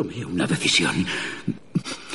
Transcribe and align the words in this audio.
Tomé 0.00 0.24
una 0.24 0.46
decisión. 0.46 1.04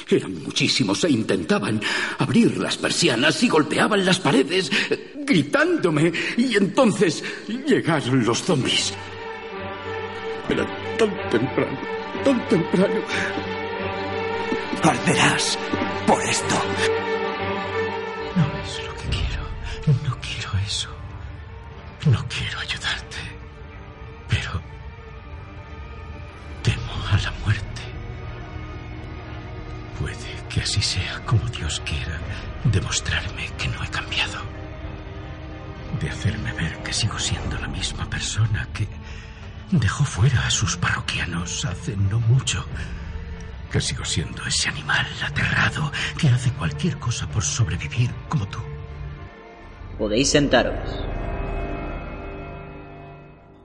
Eran 0.10 0.42
muchísimos 0.42 1.04
e 1.04 1.12
intentaban 1.12 1.80
abrir 2.18 2.58
las 2.58 2.78
persianas 2.78 3.44
y 3.44 3.48
golpeaban 3.48 4.04
las 4.04 4.20
paredes, 4.20 4.72
gritándome. 5.18 6.12
Y 6.36 6.58
entonces 6.58 7.24
llegaron 7.48 8.26
los 8.26 8.42
zombies. 8.42 8.92
Era 10.50 10.66
tan 10.98 11.30
temprano, 11.30 11.78
tan 12.24 12.50
temprano. 12.50 13.02
Arderás 14.82 15.60
por 16.08 16.24
esto. 16.24 16.56
No 18.36 18.46
es 18.64 18.84
lo 18.84 18.94
que 18.96 19.10
quiero. 19.10 19.44
No 20.10 20.18
quiero 20.22 20.50
eso. 20.66 20.90
No 22.08 22.26
quiero 22.30 22.60
ayudarte. 22.62 23.18
Pero 24.28 24.60
temo 26.64 26.94
a 27.12 27.18
la 27.18 27.32
muerte. 27.44 27.75
Que 30.56 30.62
así 30.62 30.82
sea 30.82 31.22
como 31.26 31.46
Dios 31.50 31.82
quiera 31.84 32.18
demostrarme 32.64 33.50
que 33.58 33.68
no 33.68 33.84
he 33.84 33.90
cambiado. 33.90 34.40
De 36.00 36.10
hacerme 36.10 36.54
ver 36.54 36.82
que 36.82 36.94
sigo 36.94 37.20
siendo 37.20 37.60
la 37.60 37.68
misma 37.68 38.10
persona 38.10 38.66
que 38.74 38.88
dejó 39.72 40.06
fuera 40.06 40.48
a 40.48 40.50
sus 40.50 40.78
parroquianos 40.78 41.66
hace 41.66 41.98
no 41.98 42.22
mucho. 42.22 42.66
Que 43.70 43.82
sigo 43.82 44.06
siendo 44.06 44.46
ese 44.46 44.70
animal 44.70 45.06
aterrado 45.26 45.92
que 46.18 46.30
hace 46.30 46.54
cualquier 46.54 47.00
cosa 47.00 47.28
por 47.28 47.44
sobrevivir 47.44 48.12
como 48.30 48.48
tú. 48.48 48.60
Podéis 49.98 50.30
sentaros. 50.30 50.90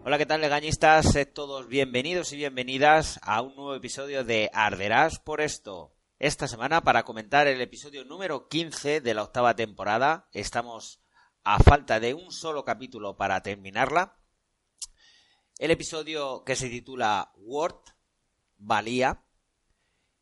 Hola, 0.04 0.18
¿qué 0.18 0.26
tal, 0.26 0.40
legañistas? 0.40 1.12
Sed 1.12 1.28
todos 1.32 1.68
bienvenidos 1.68 2.32
y 2.32 2.36
bienvenidas 2.36 3.20
a 3.22 3.42
un 3.42 3.54
nuevo 3.54 3.76
episodio 3.76 4.24
de 4.24 4.50
Arderás 4.52 5.20
por 5.20 5.40
esto. 5.40 5.92
Esta 6.20 6.46
semana, 6.46 6.82
para 6.82 7.04
comentar 7.04 7.46
el 7.46 7.62
episodio 7.62 8.04
número 8.04 8.46
15 8.46 9.00
de 9.00 9.14
la 9.14 9.22
octava 9.22 9.56
temporada, 9.56 10.28
estamos 10.32 11.00
a 11.44 11.58
falta 11.60 11.98
de 11.98 12.12
un 12.12 12.30
solo 12.30 12.62
capítulo 12.62 13.16
para 13.16 13.42
terminarla. 13.42 14.18
El 15.58 15.70
episodio 15.70 16.44
que 16.44 16.56
se 16.56 16.68
titula 16.68 17.32
Word, 17.36 17.80
Valía, 18.58 19.24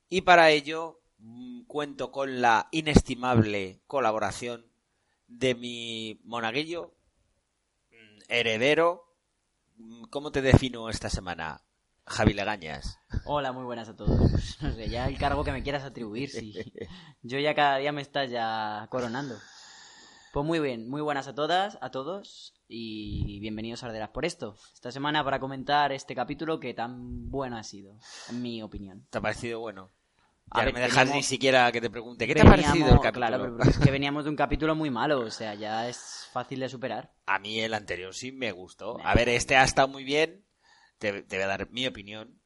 y 0.09 0.21
para 0.21 0.53
ello 0.53 1.03
mm, 1.19 1.65
cuento 1.65 2.13
con 2.13 2.41
la 2.41 2.69
inestimable 2.71 3.83
colaboración 3.89 4.71
de 5.27 5.57
mi 5.57 6.21
monaguillo, 6.23 6.95
mm, 7.91 8.19
heredero. 8.29 9.17
Mm, 9.75 10.05
¿Cómo 10.11 10.31
te 10.31 10.43
defino 10.43 10.91
esta 10.91 11.11
semana, 11.11 11.68
Javi 12.09 12.33
Legañas? 12.35 12.99
Hola, 13.25 13.53
muy 13.53 13.65
buenas 13.65 13.89
a 13.89 13.97
todos. 13.97 14.19
No 14.61 14.73
sé, 14.73 14.89
ya 14.89 15.07
el 15.09 15.19
cargo 15.19 15.45
que 15.45 15.53
me 15.53 15.63
quieras 15.63 15.85
atribuir, 15.85 16.31
sí. 16.31 16.53
Yo 17.23 17.39
ya 17.39 17.55
cada 17.55 17.77
día 17.79 17.93
me 17.93 18.03
estás 18.03 18.31
ya 18.31 18.87
coronando. 18.91 19.37
Pues 20.33 20.45
muy 20.45 20.59
bien, 20.61 20.89
muy 20.91 21.01
buenas 21.01 21.27
a 21.29 21.35
todas, 21.35 21.79
a 21.81 21.91
todos 21.91 22.55
y 22.69 23.41
bienvenidos 23.41 23.83
a 23.83 23.87
Arderas 23.87 24.11
por 24.11 24.25
esto. 24.25 24.57
Esta 24.75 24.93
semana 24.93 25.25
para 25.25 25.41
comentar 25.41 25.91
este 25.93 26.15
capítulo 26.15 26.61
que 26.61 26.75
tan 26.75 27.31
bueno 27.31 27.57
ha 27.57 27.63
sido, 27.63 27.99
en 28.29 28.43
mi 28.43 28.63
opinión. 28.63 29.07
¿Te 29.11 29.19
ha 29.19 29.21
parecido 29.21 29.61
bueno? 29.61 29.91
A 30.51 30.59
Ya 30.61 30.65
ver, 30.67 30.75
no 30.75 30.81
me 30.81 30.85
dejas 30.87 30.97
veníamos- 31.07 31.17
ni 31.17 31.23
siquiera 31.23 31.73
que 31.73 31.81
te 31.81 31.89
pregunte, 31.91 32.27
¿qué 32.27 32.35
te 32.35 32.43
ha 32.43 32.45
parecido 32.45 32.87
el 32.93 33.01
capítulo? 33.01 33.13
Claro, 33.13 33.57
pero 33.59 33.71
es 33.71 33.79
que 33.79 33.91
veníamos 33.91 34.25
de 34.25 34.31
un 34.31 34.37
capítulo 34.37 34.75
muy 34.75 34.91
malo, 34.91 35.21
o 35.21 35.31
sea, 35.31 35.55
ya 35.55 35.89
es 35.89 36.29
fácil 36.33 36.61
de 36.61 36.69
superar. 36.69 37.13
A 37.27 37.39
mí 37.39 37.61
el 37.61 37.73
anterior 37.75 38.15
sí 38.15 38.31
me 38.33 38.53
gustó. 38.53 38.99
A 39.05 39.15
ver, 39.15 39.29
este 39.31 39.57
ha 39.57 39.65
estado 39.65 39.89
muy 39.89 40.05
bien. 40.05 40.45
Te, 40.99 41.23
te 41.23 41.37
voy 41.37 41.45
a 41.45 41.49
dar 41.49 41.71
mi 41.71 41.87
opinión. 41.87 42.41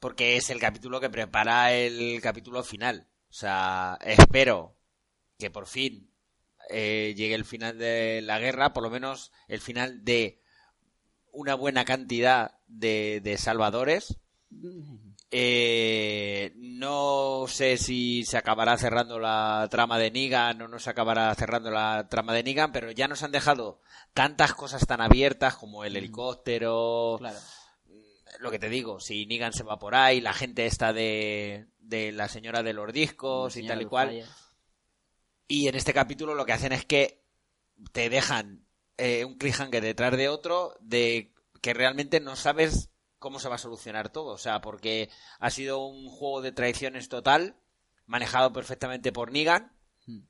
Porque 0.00 0.36
es 0.36 0.50
el 0.50 0.60
capítulo 0.60 1.00
que 1.00 1.10
prepara 1.10 1.72
el 1.72 2.20
capítulo 2.20 2.62
final. 2.62 3.08
O 3.28 3.32
sea, 3.32 3.98
espero 4.02 4.76
que 5.38 5.50
por 5.50 5.66
fin 5.66 6.10
eh, 6.70 7.14
llegue 7.16 7.34
el 7.34 7.44
final 7.44 7.78
de 7.78 8.20
la 8.22 8.38
guerra, 8.38 8.72
por 8.72 8.82
lo 8.82 8.90
menos 8.90 9.32
el 9.48 9.60
final 9.60 10.04
de 10.04 10.40
una 11.32 11.54
buena 11.54 11.84
cantidad 11.84 12.58
de, 12.66 13.20
de 13.22 13.36
salvadores. 13.36 14.18
Eh, 15.30 16.52
no 16.56 17.46
sé 17.48 17.76
si 17.78 18.24
se 18.24 18.36
acabará 18.36 18.76
cerrando 18.78 19.18
la 19.18 19.66
trama 19.70 19.98
de 19.98 20.10
Negan 20.10 20.62
o 20.62 20.68
no 20.68 20.78
se 20.78 20.90
acabará 20.90 21.34
cerrando 21.34 21.70
la 21.70 22.08
trama 22.08 22.32
de 22.32 22.42
Negan, 22.42 22.72
pero 22.72 22.90
ya 22.92 23.08
nos 23.08 23.22
han 23.22 23.32
dejado 23.32 23.80
tantas 24.14 24.54
cosas 24.54 24.86
tan 24.86 25.00
abiertas 25.00 25.56
como 25.56 25.84
el 25.84 25.96
helicóptero, 25.96 27.16
Claro. 27.18 27.38
lo 28.38 28.50
que 28.50 28.58
te 28.58 28.68
digo, 28.68 29.00
si 29.00 29.26
Negan 29.26 29.52
se 29.52 29.64
va 29.64 29.78
por 29.78 29.94
ahí, 29.94 30.20
la 30.20 30.32
gente 30.32 30.66
está 30.66 30.92
de, 30.92 31.66
de 31.78 32.12
la 32.12 32.28
señora 32.28 32.62
de 32.62 32.72
los 32.72 32.92
discos 32.92 33.56
y 33.56 33.66
tal 33.66 33.82
y 33.82 33.86
cual. 33.86 34.24
Y 35.48 35.68
en 35.68 35.74
este 35.74 35.92
capítulo 35.92 36.34
lo 36.34 36.46
que 36.46 36.52
hacen 36.52 36.72
es 36.72 36.84
que 36.84 37.24
te 37.92 38.08
dejan 38.10 38.66
eh, 38.96 39.24
un 39.24 39.36
cliffhanger 39.38 39.82
detrás 39.82 40.16
de 40.16 40.28
otro 40.28 40.76
de 40.80 41.32
que 41.62 41.74
realmente 41.74 42.20
no 42.20 42.36
sabes 42.36 42.90
cómo 43.18 43.38
se 43.40 43.48
va 43.48 43.56
a 43.56 43.58
solucionar 43.58 44.10
todo. 44.10 44.32
O 44.32 44.38
sea, 44.38 44.60
porque 44.60 45.10
ha 45.38 45.50
sido 45.50 45.84
un 45.86 46.08
juego 46.08 46.42
de 46.42 46.52
traiciones 46.52 47.08
total, 47.08 47.56
manejado 48.06 48.52
perfectamente 48.52 49.12
por 49.12 49.32
Negan, 49.32 49.72
Hmm. 50.06 50.20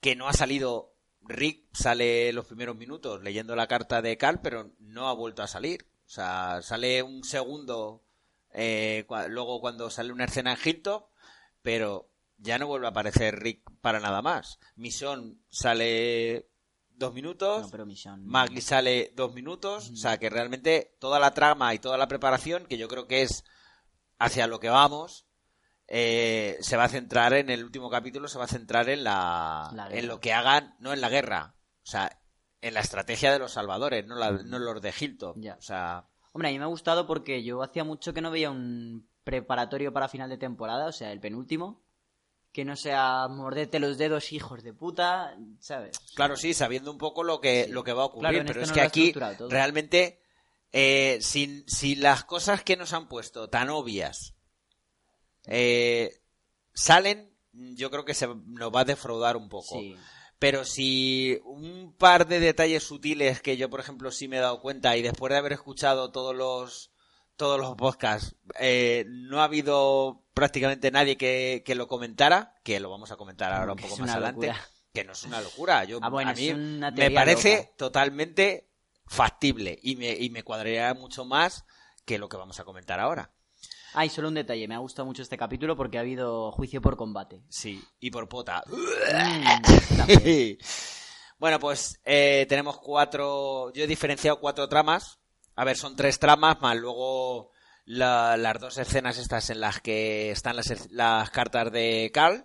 que 0.00 0.16
no 0.16 0.28
ha 0.28 0.32
salido... 0.32 0.92
Rick 1.28 1.64
sale 1.72 2.32
los 2.32 2.46
primeros 2.46 2.76
minutos 2.76 3.20
leyendo 3.20 3.56
la 3.56 3.66
carta 3.66 4.00
de 4.00 4.16
Cal, 4.16 4.40
pero 4.40 4.70
no 4.78 5.08
ha 5.08 5.12
vuelto 5.12 5.42
a 5.42 5.48
salir. 5.48 5.84
O 6.06 6.08
sea, 6.08 6.60
sale 6.62 7.02
un 7.02 7.24
segundo 7.24 8.04
eh, 8.52 9.04
luego 9.28 9.60
cuando 9.60 9.90
sale 9.90 10.12
una 10.12 10.26
escena 10.26 10.52
en 10.52 10.58
Hilton, 10.64 11.04
pero 11.62 12.08
ya 12.38 12.58
no 12.58 12.68
vuelve 12.68 12.86
a 12.86 12.90
aparecer 12.90 13.40
Rick 13.40 13.68
para 13.80 13.98
nada 13.98 14.22
más. 14.22 14.60
Mission 14.76 15.42
sale 15.48 16.48
dos 16.96 17.12
minutos, 17.14 17.62
No, 17.62 17.70
pero 17.70 17.86
Mission. 17.86 18.24
Maggie 18.26 18.60
sale 18.60 19.12
dos 19.14 19.32
minutos, 19.34 19.90
o 19.90 19.96
sea 19.96 20.18
que 20.18 20.30
realmente 20.30 20.96
toda 21.00 21.18
la 21.20 21.32
trama 21.32 21.74
y 21.74 21.78
toda 21.78 21.96
la 21.98 22.08
preparación, 22.08 22.66
que 22.66 22.78
yo 22.78 22.88
creo 22.88 23.06
que 23.06 23.22
es 23.22 23.44
hacia 24.18 24.46
lo 24.46 24.60
que 24.60 24.68
vamos, 24.70 25.26
eh, 25.88 26.56
se 26.60 26.76
va 26.76 26.84
a 26.84 26.88
centrar 26.88 27.32
en 27.34 27.50
el 27.50 27.64
último 27.64 27.90
capítulo, 27.90 28.28
se 28.28 28.38
va 28.38 28.44
a 28.44 28.48
centrar 28.48 28.88
en 28.88 29.04
la, 29.04 29.88
en 29.90 30.08
lo 30.08 30.20
que 30.20 30.32
hagan, 30.32 30.74
no 30.80 30.92
en 30.92 31.00
la 31.00 31.08
guerra, 31.08 31.54
o 31.82 31.86
sea, 31.86 32.20
en 32.60 32.74
la 32.74 32.80
estrategia 32.80 33.32
de 33.32 33.38
los 33.38 33.52
salvadores, 33.52 34.04
no, 34.06 34.16
la, 34.16 34.32
no 34.32 34.58
los 34.58 34.80
de 34.82 34.92
Hilton, 34.98 35.40
Ya. 35.40 35.54
o 35.56 35.62
sea, 35.62 36.08
Hombre, 36.32 36.48
a 36.48 36.52
mí 36.52 36.58
me 36.58 36.64
ha 36.64 36.68
gustado 36.68 37.06
porque 37.06 37.42
yo 37.44 37.62
hacía 37.62 37.82
mucho 37.84 38.12
que 38.12 38.20
no 38.20 38.30
veía 38.30 38.50
un 38.50 39.08
preparatorio 39.24 39.92
para 39.92 40.08
final 40.08 40.28
de 40.28 40.36
temporada, 40.36 40.86
o 40.86 40.92
sea, 40.92 41.10
el 41.12 41.18
penúltimo. 41.20 41.85
Que 42.56 42.64
no 42.64 42.74
sea 42.74 43.28
morderte 43.28 43.78
los 43.78 43.98
dedos, 43.98 44.32
hijos 44.32 44.62
de 44.62 44.72
puta, 44.72 45.36
¿sabes? 45.60 45.98
Claro, 46.14 46.38
sí, 46.38 46.54
sabiendo 46.54 46.90
un 46.90 46.96
poco 46.96 47.22
lo 47.22 47.38
que, 47.38 47.64
Sí. 47.66 47.70
lo 47.70 47.84
que 47.84 47.92
va 47.92 48.04
a 48.04 48.06
ocurrir, 48.06 48.30
Claro, 48.30 48.46
pero 48.46 48.62
es 48.62 48.68
no 48.68 48.74
que 48.74 48.80
aquí 48.80 49.12
realmente, 49.50 50.22
eh, 50.72 51.18
si, 51.20 51.64
si 51.66 51.96
las 51.96 52.24
cosas 52.24 52.62
que 52.62 52.78
nos 52.78 52.94
han 52.94 53.08
puesto 53.08 53.50
tan 53.50 53.68
obvias 53.68 54.36
eh, 55.44 56.22
salen, 56.72 57.30
yo 57.52 57.90
creo 57.90 58.06
que 58.06 58.14
se 58.14 58.26
nos 58.26 58.74
va 58.74 58.80
a 58.80 58.84
defraudar 58.86 59.36
un 59.36 59.50
poco. 59.50 59.78
Sí. 59.78 59.94
Pero 60.38 60.64
si 60.64 61.38
un 61.44 61.94
par 61.98 62.26
de 62.26 62.40
detalles 62.40 62.84
sutiles 62.84 63.42
que 63.42 63.58
yo, 63.58 63.68
por 63.68 63.80
ejemplo, 63.80 64.10
sí 64.10 64.28
me 64.28 64.38
he 64.38 64.40
dado 64.40 64.62
cuenta 64.62 64.96
y 64.96 65.02
después 65.02 65.30
de 65.30 65.36
haber 65.36 65.52
escuchado 65.52 66.10
todos 66.10 66.34
los 66.34 66.90
todos 67.36 67.60
los 67.60 67.74
podcasts, 67.76 68.34
eh, 68.58 69.04
no 69.08 69.40
ha 69.40 69.44
habido 69.44 70.22
prácticamente 70.34 70.90
nadie 70.90 71.16
que, 71.16 71.62
que 71.64 71.74
lo 71.74 71.86
comentara, 71.88 72.54
que 72.62 72.80
lo 72.80 72.90
vamos 72.90 73.10
a 73.10 73.16
comentar 73.16 73.52
ahora 73.52 73.72
un 73.72 73.78
poco 73.78 73.96
más 73.98 74.10
adelante, 74.10 74.46
locura. 74.48 74.66
que 74.92 75.04
no 75.04 75.12
es 75.12 75.24
una 75.24 75.40
locura. 75.40 75.84
Yo, 75.84 75.98
Ah, 76.02 76.08
bueno, 76.08 76.30
a 76.30 76.34
mí 76.34 76.52
me 76.54 77.10
parece 77.10 77.56
loca. 77.56 77.70
totalmente 77.76 78.68
factible 79.06 79.78
y 79.82 79.96
me, 79.96 80.10
y 80.12 80.30
me 80.30 80.42
cuadraría 80.42 80.92
mucho 80.94 81.24
más 81.24 81.64
que 82.04 82.18
lo 82.18 82.28
que 82.28 82.36
vamos 82.36 82.58
a 82.60 82.64
comentar 82.64 83.00
ahora. 83.00 83.30
Ah, 83.94 84.04
y 84.04 84.10
solo 84.10 84.28
un 84.28 84.34
detalle, 84.34 84.68
me 84.68 84.74
ha 84.74 84.78
gustado 84.78 85.06
mucho 85.06 85.22
este 85.22 85.38
capítulo 85.38 85.74
porque 85.76 85.96
ha 85.96 86.02
habido 86.02 86.52
juicio 86.52 86.82
por 86.82 86.96
combate. 86.98 87.40
Sí, 87.48 87.82
y 87.98 88.10
por 88.10 88.28
pota. 88.28 88.62
Mm, 88.66 90.56
bueno, 91.38 91.58
pues 91.58 91.98
eh, 92.04 92.44
tenemos 92.48 92.78
cuatro. 92.78 93.72
Yo 93.72 93.84
he 93.84 93.86
diferenciado 93.86 94.38
cuatro 94.38 94.68
tramas. 94.68 95.18
A 95.56 95.64
ver, 95.64 95.76
son 95.76 95.96
tres 95.96 96.18
tramas, 96.18 96.60
más 96.60 96.76
luego 96.76 97.50
la- 97.86 98.36
las 98.36 98.58
dos 98.60 98.78
escenas 98.78 99.18
estas 99.18 99.50
en 99.50 99.60
las 99.60 99.80
que 99.80 100.30
están 100.30 100.56
las, 100.56 100.90
las 100.90 101.30
cartas 101.30 101.72
de 101.72 102.10
Carl. 102.12 102.44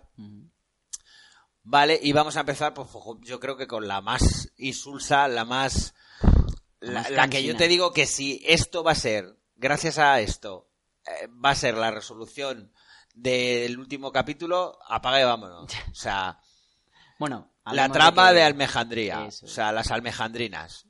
Vale, 1.64 1.98
y 2.02 2.12
vamos 2.12 2.36
a 2.36 2.40
empezar, 2.40 2.74
pues 2.74 2.88
yo 3.20 3.38
creo 3.38 3.56
que 3.56 3.68
con 3.68 3.86
la 3.86 4.00
más 4.00 4.50
insulsa, 4.56 5.28
la 5.28 5.44
más... 5.44 5.94
La 6.80 7.28
que 7.30 7.44
yo 7.44 7.56
te 7.56 7.68
digo 7.68 7.92
que 7.92 8.06
si 8.06 8.42
esto 8.44 8.82
va 8.82 8.90
a 8.92 8.96
ser, 8.96 9.36
gracias 9.54 9.98
a 9.98 10.18
esto, 10.20 10.68
eh, 11.06 11.28
va 11.28 11.50
a 11.50 11.54
ser 11.54 11.76
la 11.76 11.92
resolución 11.92 12.72
del 13.14 13.78
último 13.78 14.10
capítulo, 14.10 14.76
apaga 14.88 15.20
y 15.20 15.24
vámonos. 15.24 15.70
O 15.92 15.94
sea, 15.94 16.40
Bueno, 17.20 17.52
la 17.66 17.88
trama 17.88 18.32
de, 18.32 18.38
que- 18.40 18.44
Almejandría, 18.44 19.26
Eso 19.28 19.46
o 19.46 19.48
sea, 19.48 19.70
las 19.70 19.92
almejandrinas. 19.92 20.86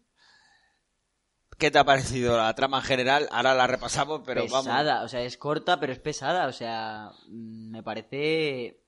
¿Qué 1.59 1.71
te 1.71 1.79
ha 1.79 1.85
parecido 1.85 2.37
la 2.37 2.55
trama 2.55 2.79
en 2.79 2.85
general? 2.85 3.29
Ahora 3.31 3.55
la 3.55 3.67
repasamos, 3.67 4.23
pero 4.25 4.43
vamos. 4.49 4.67
pesada, 4.67 5.03
o 5.03 5.09
sea, 5.09 5.23
es 5.23 5.37
corta, 5.37 5.79
pero 5.79 5.93
es 5.93 5.99
pesada, 5.99 6.47
o 6.47 6.53
sea, 6.53 7.11
mm, 7.29 7.71
me 7.71 7.83
parece 7.83 8.79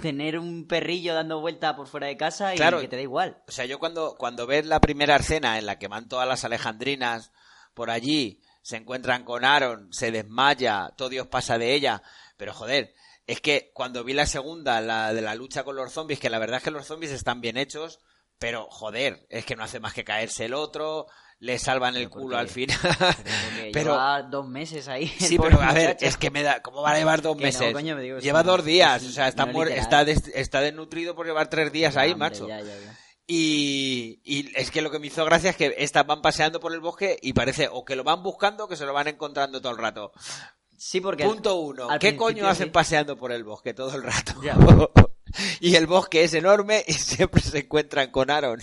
tener 0.00 0.38
un 0.38 0.66
perrillo 0.66 1.14
dando 1.14 1.40
vuelta 1.40 1.76
por 1.76 1.86
fuera 1.86 2.06
de 2.06 2.16
casa 2.16 2.54
y 2.54 2.56
Claro. 2.56 2.80
que 2.80 2.88
te 2.88 2.96
da 2.96 3.02
igual. 3.02 3.42
O 3.46 3.52
sea, 3.52 3.66
yo 3.66 3.78
cuando, 3.78 4.14
cuando 4.16 4.46
ves 4.46 4.64
la 4.64 4.80
primera 4.80 5.16
escena 5.16 5.58
en 5.58 5.66
la 5.66 5.78
que 5.78 5.88
van 5.88 6.08
todas 6.08 6.26
las 6.26 6.44
alejandrinas 6.44 7.30
por 7.74 7.90
allí, 7.90 8.40
se 8.62 8.76
encuentran 8.76 9.24
con 9.24 9.44
Aaron, 9.44 9.92
se 9.92 10.10
desmaya, 10.10 10.92
todo 10.96 11.10
Dios 11.10 11.26
pasa 11.26 11.58
de 11.58 11.74
ella, 11.74 12.02
pero 12.38 12.54
joder, 12.54 12.94
es 13.26 13.40
que 13.42 13.70
cuando 13.74 14.02
vi 14.02 14.14
la 14.14 14.26
segunda, 14.26 14.80
la 14.80 15.12
de 15.12 15.20
la 15.20 15.34
lucha 15.34 15.62
con 15.62 15.76
los 15.76 15.92
zombies, 15.92 16.20
que 16.20 16.30
la 16.30 16.38
verdad 16.38 16.58
es 16.58 16.64
que 16.64 16.70
los 16.70 16.86
zombies 16.86 17.12
están 17.12 17.40
bien 17.42 17.58
hechos, 17.58 18.00
pero 18.40 18.66
joder, 18.70 19.24
es 19.28 19.44
que 19.44 19.54
no 19.54 19.62
hace 19.62 19.78
más 19.78 19.92
que 19.94 20.02
caerse 20.02 20.46
el 20.46 20.54
otro, 20.54 21.06
le 21.38 21.58
salvan 21.58 21.94
el 21.94 22.04
Pero 22.04 22.10
¿por 22.10 22.22
culo 22.22 22.38
al 22.38 22.48
final. 22.48 22.76
Pero- 23.72 23.92
lleva 23.92 24.22
dos 24.22 24.48
meses 24.48 24.88
ahí. 24.88 25.06
Sí, 25.18 25.38
pero 25.38 25.60
a 25.62 25.72
ver, 25.72 25.96
es 26.00 26.16
que 26.16 26.30
me 26.30 26.42
da. 26.42 26.60
¿Cómo 26.62 26.82
va 26.82 26.90
a 26.90 26.96
llevar 26.98 27.22
dos 27.22 27.36
no, 27.36 27.42
meses? 27.42 27.72
coño, 27.72 27.94
me 27.94 28.02
digo, 28.02 28.16
es 28.18 28.24
Lleva 28.24 28.42
dos 28.42 28.64
días, 28.64 29.04
o 29.04 29.10
sea, 29.10 29.28
está, 29.28 29.46
no 29.46 29.52
muer- 29.52 29.70
está, 29.70 30.04
des- 30.04 30.26
está 30.34 30.60
desnutrido 30.60 31.14
por 31.14 31.26
llevar 31.26 31.48
tres 31.48 31.70
días 31.70 31.96
ahí, 31.96 32.12
Hombre, 32.12 32.30
macho. 32.30 32.48
ya, 32.48 32.58
ya, 32.60 32.64
ya. 32.78 32.98
Y, 33.26 34.20
y 34.24 34.50
es 34.56 34.72
que 34.72 34.82
lo 34.82 34.90
que 34.90 34.98
me 34.98 35.06
hizo 35.06 35.24
gracia 35.24 35.50
es 35.50 35.56
que 35.56 35.74
estas 35.78 36.04
van 36.04 36.20
paseando 36.20 36.58
por 36.58 36.72
el 36.72 36.80
bosque 36.80 37.16
y 37.22 37.32
parece 37.32 37.68
o 37.70 37.84
que 37.84 37.94
lo 37.94 38.02
van 38.02 38.24
buscando 38.24 38.64
o 38.64 38.68
que 38.68 38.74
se 38.76 38.84
lo 38.84 38.92
van 38.92 39.06
encontrando 39.06 39.60
todo 39.60 39.70
el 39.72 39.78
rato. 39.78 40.10
Sí, 40.76 41.00
porque... 41.00 41.24
Punto 41.24 41.56
uno. 41.56 41.88
¿Qué 42.00 42.16
coño 42.16 42.48
hacen 42.48 42.68
sí. 42.68 42.70
paseando 42.72 43.16
por 43.16 43.30
el 43.30 43.44
bosque 43.44 43.72
todo 43.72 43.94
el 43.94 44.02
rato? 44.02 44.34
Y 45.60 45.74
el 45.76 45.86
bosque 45.86 46.24
es 46.24 46.34
enorme 46.34 46.84
y 46.86 46.92
siempre 46.94 47.40
se 47.42 47.58
encuentran 47.60 48.10
con 48.10 48.30
Aaron. 48.30 48.60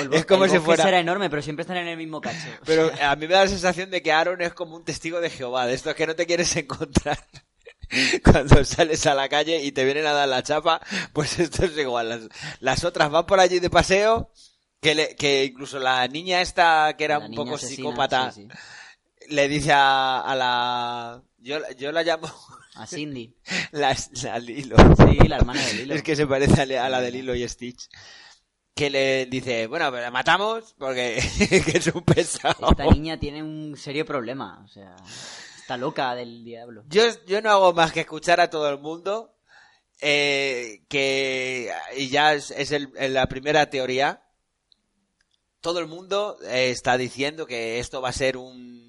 El 0.00 0.12
es 0.14 0.26
como 0.26 0.44
el 0.44 0.50
si 0.50 0.58
fuera... 0.58 0.84
será 0.84 0.98
enorme, 1.00 1.30
pero 1.30 1.42
siempre 1.42 1.62
están 1.62 1.76
en 1.78 1.88
el 1.88 1.96
mismo 1.96 2.20
cacho. 2.20 2.46
Pero 2.64 2.90
a 3.02 3.16
mí 3.16 3.26
me 3.26 3.34
da 3.34 3.44
la 3.44 3.48
sensación 3.50 3.90
de 3.90 4.02
que 4.02 4.12
Aaron 4.12 4.40
es 4.42 4.52
como 4.54 4.76
un 4.76 4.84
testigo 4.84 5.20
de 5.20 5.30
Jehová, 5.30 5.66
de 5.66 5.74
estos 5.74 5.94
que 5.94 6.06
no 6.06 6.14
te 6.16 6.26
quieres 6.26 6.54
encontrar 6.56 7.18
cuando 8.22 8.64
sales 8.64 9.06
a 9.06 9.14
la 9.14 9.28
calle 9.28 9.62
y 9.62 9.72
te 9.72 9.84
vienen 9.84 10.06
a 10.06 10.12
dar 10.12 10.28
la 10.28 10.42
chapa, 10.42 10.80
pues 11.12 11.38
esto 11.38 11.64
es 11.64 11.76
igual. 11.78 12.08
Las, 12.08 12.20
las 12.60 12.84
otras 12.84 13.10
van 13.10 13.24
por 13.26 13.40
allí 13.40 13.60
de 13.60 13.70
paseo, 13.70 14.30
que, 14.80 14.94
le- 14.94 15.16
que 15.16 15.44
incluso 15.46 15.78
la 15.78 16.06
niña 16.08 16.40
esta, 16.42 16.94
que 16.98 17.04
era 17.04 17.18
La 17.18 17.26
un 17.26 17.34
poco 17.34 17.54
asesina, 17.54 17.76
psicópata, 17.76 18.32
sí, 18.32 18.46
sí. 18.50 19.28
le 19.34 19.48
dice 19.48 19.72
a, 19.72 20.20
a 20.20 20.34
la... 20.34 21.22
Yo, 21.38 21.58
yo 21.78 21.92
la 21.92 22.02
llamo 22.02 22.28
A 22.78 22.86
Cindy. 22.86 23.34
la, 23.72 23.96
la 24.22 24.38
Lilo. 24.38 24.76
Sí, 24.96 25.28
la 25.28 25.36
hermana 25.36 25.64
de 25.64 25.74
Lilo. 25.74 25.94
Es 25.94 26.02
que 26.02 26.16
se 26.16 26.26
parece 26.26 26.78
a, 26.78 26.88
la- 26.88 27.00
de 27.00 27.10
Lilo 27.10 27.34
y 27.34 27.46
Stitch. 27.48 27.88
Que 28.74 28.90
le 28.90 29.26
dice, 29.26 29.66
bueno, 29.66 29.90
pero 29.90 30.02
la 30.02 30.10
matamos 30.12 30.74
porque 30.78 31.20
que 31.66 31.78
es 31.78 31.86
un 31.88 32.02
pesado. 32.04 32.70
Esta 32.70 32.86
niña 32.86 33.18
tiene 33.18 33.42
un 33.42 33.76
serio 33.76 34.06
problema, 34.06 34.62
o 34.64 34.68
sea, 34.68 34.94
está 35.58 35.76
loca 35.76 36.14
del 36.14 36.44
diablo. 36.44 36.84
Yo, 36.88 37.02
yo 37.26 37.42
no 37.42 37.50
hago 37.50 37.72
más 37.72 37.92
que 37.92 38.00
escuchar 38.00 38.40
a 38.40 38.50
todo 38.50 38.70
el 38.70 38.78
mundo 38.78 39.34
eh, 40.00 40.84
que 40.88 41.72
y 41.96 42.08
ya 42.08 42.34
es, 42.34 42.52
es 42.52 42.70
el- 42.70 42.92
en 42.96 43.14
la 43.14 43.26
primera 43.26 43.68
teoría 43.68 44.22
todo 45.60 45.80
el 45.80 45.88
mundo 45.88 46.38
eh, 46.44 46.70
está 46.70 46.96
diciendo 46.96 47.46
que 47.46 47.80
esto 47.80 48.00
va 48.00 48.10
a 48.10 48.12
ser 48.12 48.36
un 48.36 48.87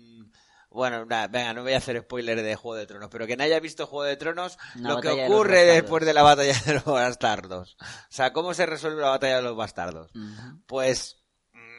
bueno, 0.80 1.06
nada, 1.06 1.28
venga, 1.28 1.54
no 1.54 1.62
voy 1.64 1.74
a 1.74 1.78
hacer 1.78 2.00
spoiler 2.02 2.42
de 2.42 2.56
Juego 2.56 2.76
de 2.78 2.88
Tronos, 2.88 3.10
pero 3.12 3.28
que 3.28 3.36
no 3.38 3.44
haya 3.44 3.60
visto 3.60 3.86
Juego 3.86 4.06
de 4.06 4.16
Tronos, 4.18 4.58
lo 4.76 5.02
que 5.02 5.10
de 5.10 5.26
ocurre 5.26 5.66
después 5.66 6.06
de 6.06 6.14
la 6.14 6.24
batalla 6.24 6.58
de 6.66 6.74
los 6.76 6.86
bastardos. 6.86 7.78
O 7.82 7.86
sea, 8.10 8.34
¿cómo 8.34 8.54
se 8.54 8.66
resuelve 8.66 9.02
la 9.02 9.10
batalla 9.10 9.36
de 9.36 9.42
los 9.44 9.56
bastardos? 9.58 10.10
Pues 10.66 11.18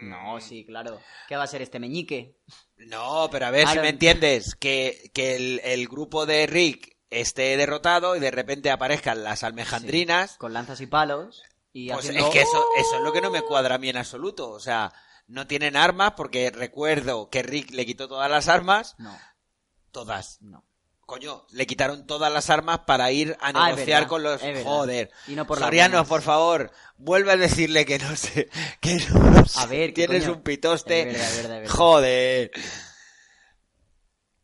No, 0.02 0.38
sí, 0.40 0.64
claro. 0.66 1.00
¿Qué 1.28 1.36
va 1.36 1.44
a 1.44 1.46
ser 1.46 1.62
este 1.62 1.78
meñique? 1.78 2.36
No, 2.76 3.28
pero 3.32 3.46
a 3.46 3.50
ver 3.50 3.66
si 3.68 3.78
me 3.78 3.88
entiendes. 3.88 4.54
Que, 4.54 5.10
que 5.14 5.36
el, 5.36 5.60
el 5.64 5.88
grupo 5.88 6.26
de 6.26 6.46
Rick 6.46 6.96
esté 7.10 7.56
derrotado 7.56 8.16
y 8.16 8.20
de 8.20 8.30
repente 8.30 8.70
aparezcan 8.70 9.24
las 9.24 9.42
almejandrinas. 9.44 10.36
Con 10.36 10.52
lanzas 10.52 10.80
y 10.80 10.86
palos. 10.86 11.42
Y 11.72 11.88
Pues 11.88 12.00
haciendo... 12.06 12.26
es 12.26 12.32
que 12.32 12.40
eso, 12.42 12.64
eso 12.78 12.96
es 12.96 13.02
lo 13.02 13.12
que 13.12 13.20
no 13.20 13.30
me 13.30 13.42
cuadra 13.42 13.76
a 13.76 13.78
mí 13.78 13.88
en 13.88 13.96
absoluto. 13.96 14.50
O 14.50 14.60
sea, 14.60 14.92
no 15.30 15.46
tienen 15.46 15.76
armas 15.76 16.12
porque 16.16 16.50
recuerdo 16.50 17.30
que 17.30 17.42
Rick 17.42 17.70
le 17.70 17.86
quitó 17.86 18.08
todas 18.08 18.30
las 18.30 18.48
armas. 18.48 18.94
No, 18.98 19.16
Todas. 19.92 20.38
no. 20.40 20.64
Coño, 21.06 21.44
le 21.50 21.66
quitaron 21.66 22.06
todas 22.06 22.32
las 22.32 22.50
armas 22.50 22.80
para 22.86 23.10
ir 23.10 23.36
a 23.40 23.48
Ah, 23.48 23.66
negociar 23.70 24.02
verdad, 24.02 24.08
con 24.08 24.22
los... 24.22 24.40
Joder. 24.62 25.10
Y 25.26 25.32
no 25.34 25.44
por 25.44 25.58
Soriano, 25.58 26.04
por 26.04 26.22
favor, 26.22 26.70
vuelve 26.98 27.32
a 27.32 27.36
decirle 27.36 27.84
que 27.84 27.98
no 27.98 28.14
sé, 28.14 28.48
que 28.80 28.94
no 29.12 29.44
sé. 29.44 29.58
A 29.58 29.66
ver, 29.66 29.92
¿qué 29.92 30.06
tienes 30.06 30.24
coño? 30.26 30.36
un 30.36 30.42
pitoste. 30.44 31.00
Es 31.00 31.06
verdad, 31.06 31.28
es 31.30 31.36
verdad, 31.42 31.62
es. 31.64 31.70
Joder. 31.72 32.50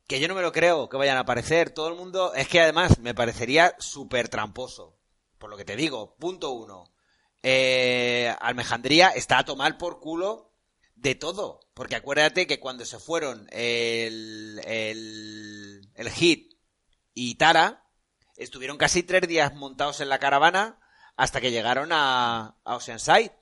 Que 0.09 0.19
yo 0.21 0.27
no 0.29 0.35
me 0.35 0.43
lo 0.43 0.50
creo 0.53 0.88
que 0.88 0.97
vayan 0.97 1.17
a 1.17 1.21
aparecer. 1.21 1.71
Todo 1.71 1.88
el 1.88 1.94
mundo. 1.94 2.33
Es 2.35 2.49
que 2.49 2.61
además 2.61 2.99
me 2.99 3.15
parecería 3.15 3.75
súper 3.79 4.29
tramposo. 4.29 4.97
Por 5.38 5.50
lo 5.50 5.56
que 5.56 5.65
te 5.65 5.77
digo. 5.77 6.17
Punto 6.17 6.50
uno. 6.50 6.93
Eh, 7.43 8.35
Almejandría 8.41 9.11
está 9.11 9.38
a 9.38 9.44
tomar 9.44 9.79
por 9.79 10.00
culo 10.00 10.53
de 10.96 11.14
todo. 11.14 11.60
Porque 11.75 11.96
acuérdate 11.96 12.46
que 12.46 12.58
cuando 12.58 12.84
se 12.84 12.98
fueron 12.98 13.46
el, 13.52 14.60
el, 14.64 15.88
el 15.94 16.10
Hit 16.10 16.54
y 17.14 17.37
Tara, 17.37 17.84
estuvieron 18.37 18.78
casi 18.78 19.02
tres 19.02 19.28
días 19.28 19.54
montados 19.54 20.00
en 20.00 20.08
la 20.08 20.19
caravana 20.19 20.81
hasta 21.16 21.40
que 21.40 21.50
llegaron 21.50 21.93
a, 21.93 22.56
a 22.64 22.76
Oceanside. 22.76 23.32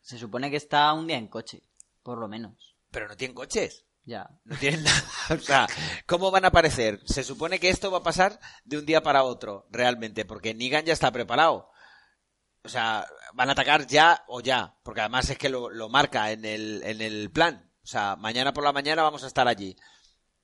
Se 0.00 0.18
supone 0.18 0.50
que 0.50 0.56
está 0.56 0.92
un 0.92 1.06
día 1.06 1.18
en 1.18 1.26
coche, 1.26 1.62
por 2.02 2.18
lo 2.18 2.28
menos. 2.28 2.76
Pero 2.90 3.08
no 3.08 3.16
tienen 3.16 3.34
coches. 3.34 3.84
Ya. 4.04 4.30
No 4.44 4.56
tienen 4.56 4.84
nada. 4.84 5.02
O 5.30 5.38
sea, 5.38 5.66
¿cómo 6.06 6.30
van 6.30 6.44
a 6.44 6.48
aparecer? 6.48 7.00
Se 7.04 7.24
supone 7.24 7.58
que 7.58 7.68
esto 7.68 7.90
va 7.90 7.98
a 7.98 8.02
pasar 8.04 8.38
de 8.64 8.78
un 8.78 8.86
día 8.86 9.02
para 9.02 9.24
otro, 9.24 9.66
realmente, 9.70 10.24
porque 10.24 10.54
Negan 10.54 10.84
ya 10.84 10.92
está 10.92 11.10
preparado. 11.10 11.70
O 12.66 12.68
sea, 12.68 13.06
van 13.32 13.48
a 13.48 13.52
atacar 13.52 13.86
ya 13.86 14.24
o 14.28 14.40
ya, 14.40 14.74
porque 14.82 15.00
además 15.00 15.30
es 15.30 15.38
que 15.38 15.48
lo, 15.48 15.70
lo 15.70 15.88
marca 15.88 16.30
en 16.32 16.44
el, 16.44 16.82
en 16.84 17.00
el 17.00 17.30
plan. 17.30 17.70
O 17.82 17.86
sea, 17.86 18.16
mañana 18.16 18.52
por 18.52 18.64
la 18.64 18.72
mañana 18.72 19.02
vamos 19.02 19.24
a 19.24 19.28
estar 19.28 19.46
allí. 19.48 19.76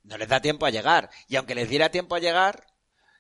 No 0.05 0.17
les 0.17 0.29
da 0.29 0.41
tiempo 0.41 0.65
a 0.67 0.71
llegar. 0.71 1.11
Y 1.29 1.37
aunque 1.37 1.55
les 1.55 1.69
diera 1.69 1.91
tiempo 1.91 2.15
a 2.15 2.21
llegar, 2.21 2.67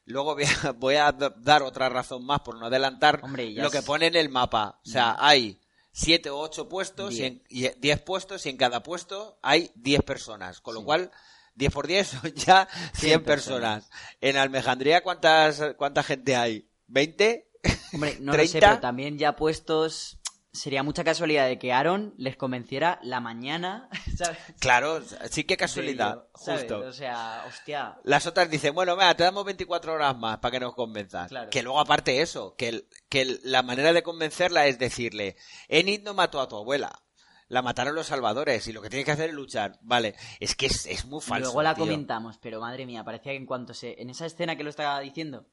luego 0.04 0.34
voy 0.34 0.44
a, 0.44 0.72
voy 0.76 0.94
a 0.96 1.12
dar 1.12 1.62
otra 1.62 1.88
razón 1.88 2.24
más 2.24 2.40
por 2.40 2.56
no 2.58 2.66
adelantar 2.66 3.20
Hombre, 3.22 3.50
lo 3.52 3.70
que 3.70 3.82
pone 3.82 4.06
en 4.06 4.16
el 4.16 4.28
mapa. 4.28 4.80
O 4.86 4.88
sea, 4.88 5.16
hay 5.18 5.60
siete 5.90 6.30
o 6.30 6.38
ocho 6.38 6.68
puestos 6.68 7.12
y, 7.14 7.16
Diez. 7.18 7.26
en, 7.32 7.42
y 7.48 7.68
diez 7.80 8.00
puestos 8.00 8.46
y 8.46 8.48
en 8.48 8.56
cada 8.56 8.82
puesto 8.82 9.38
hay 9.42 9.70
diez 9.74 10.02
personas. 10.02 10.60
Con 10.60 10.74
lo 10.74 10.80
Sí. 10.80 10.86
cual, 10.86 11.10
10 11.54 11.72
por 11.72 11.86
10 11.86 12.08
son 12.08 12.32
ya 12.34 12.66
100 12.94 13.24
personas. 13.24 13.90
En 14.20 14.36
Almejandría, 14.38 15.02
¿cuántas, 15.02 15.60
¿cuánta 15.76 16.02
gente 16.02 16.34
hay? 16.34 16.68
¿20? 16.88 17.44
Hombre, 17.92 18.16
no 18.20 18.32
lo 18.32 18.38
sé, 18.38 18.50
30. 18.50 18.68
pero 18.68 18.80
también 18.80 19.18
ya 19.18 19.36
puestos... 19.36 20.18
Sería 20.54 20.82
mucha 20.82 21.02
casualidad 21.02 21.46
de 21.48 21.58
que 21.58 21.72
Aaron 21.72 22.12
les 22.18 22.36
convenciera 22.36 22.98
la 23.02 23.20
mañana, 23.20 23.88
¿sabes? 24.18 24.36
Claro, 24.60 25.00
sí 25.30 25.44
que 25.44 25.56
casualidad, 25.56 26.26
justo. 26.32 26.80
O 26.80 26.92
sea, 26.92 27.42
hostia... 27.48 27.98
Las 28.04 28.26
otras 28.26 28.50
dicen, 28.50 28.74
bueno, 28.74 28.94
venga, 28.94 29.14
te 29.14 29.24
damos 29.24 29.46
24 29.46 29.94
horas 29.94 30.14
más 30.18 30.40
para 30.40 30.52
que 30.52 30.60
nos 30.60 30.74
convenzas. 30.74 31.28
Claro. 31.30 31.48
Que 31.48 31.62
luego 31.62 31.80
aparte 31.80 32.20
eso, 32.20 32.54
que, 32.56 32.68
el- 32.68 32.88
que 33.08 33.22
el- 33.22 33.40
la 33.44 33.62
manera 33.62 33.94
de 33.94 34.02
convencerla 34.02 34.66
es 34.66 34.78
decirle, 34.78 35.36
Enid 35.68 36.02
no 36.02 36.12
mató 36.12 36.38
a 36.38 36.48
tu 36.48 36.56
abuela. 36.56 37.02
La 37.48 37.62
mataron 37.62 37.94
los 37.94 38.08
salvadores 38.08 38.66
y 38.68 38.74
lo 38.74 38.82
que 38.82 38.90
tienes 38.90 39.06
que 39.06 39.12
hacer 39.12 39.30
es 39.30 39.34
luchar. 39.34 39.78
Vale, 39.80 40.14
es 40.38 40.54
que 40.54 40.66
es, 40.66 40.84
es 40.84 41.06
muy 41.06 41.22
falso. 41.22 41.44
Luego 41.46 41.62
la 41.62 41.74
tío. 41.74 41.84
comentamos, 41.86 42.36
pero 42.36 42.60
madre 42.60 42.84
mía, 42.84 43.04
parecía 43.04 43.32
que 43.32 43.38
en 43.38 43.46
cuanto 43.46 43.72
se... 43.72 44.00
En 44.02 44.10
esa 44.10 44.26
escena 44.26 44.54
que 44.56 44.64
lo 44.64 44.70
estaba 44.70 45.00
diciendo, 45.00 45.46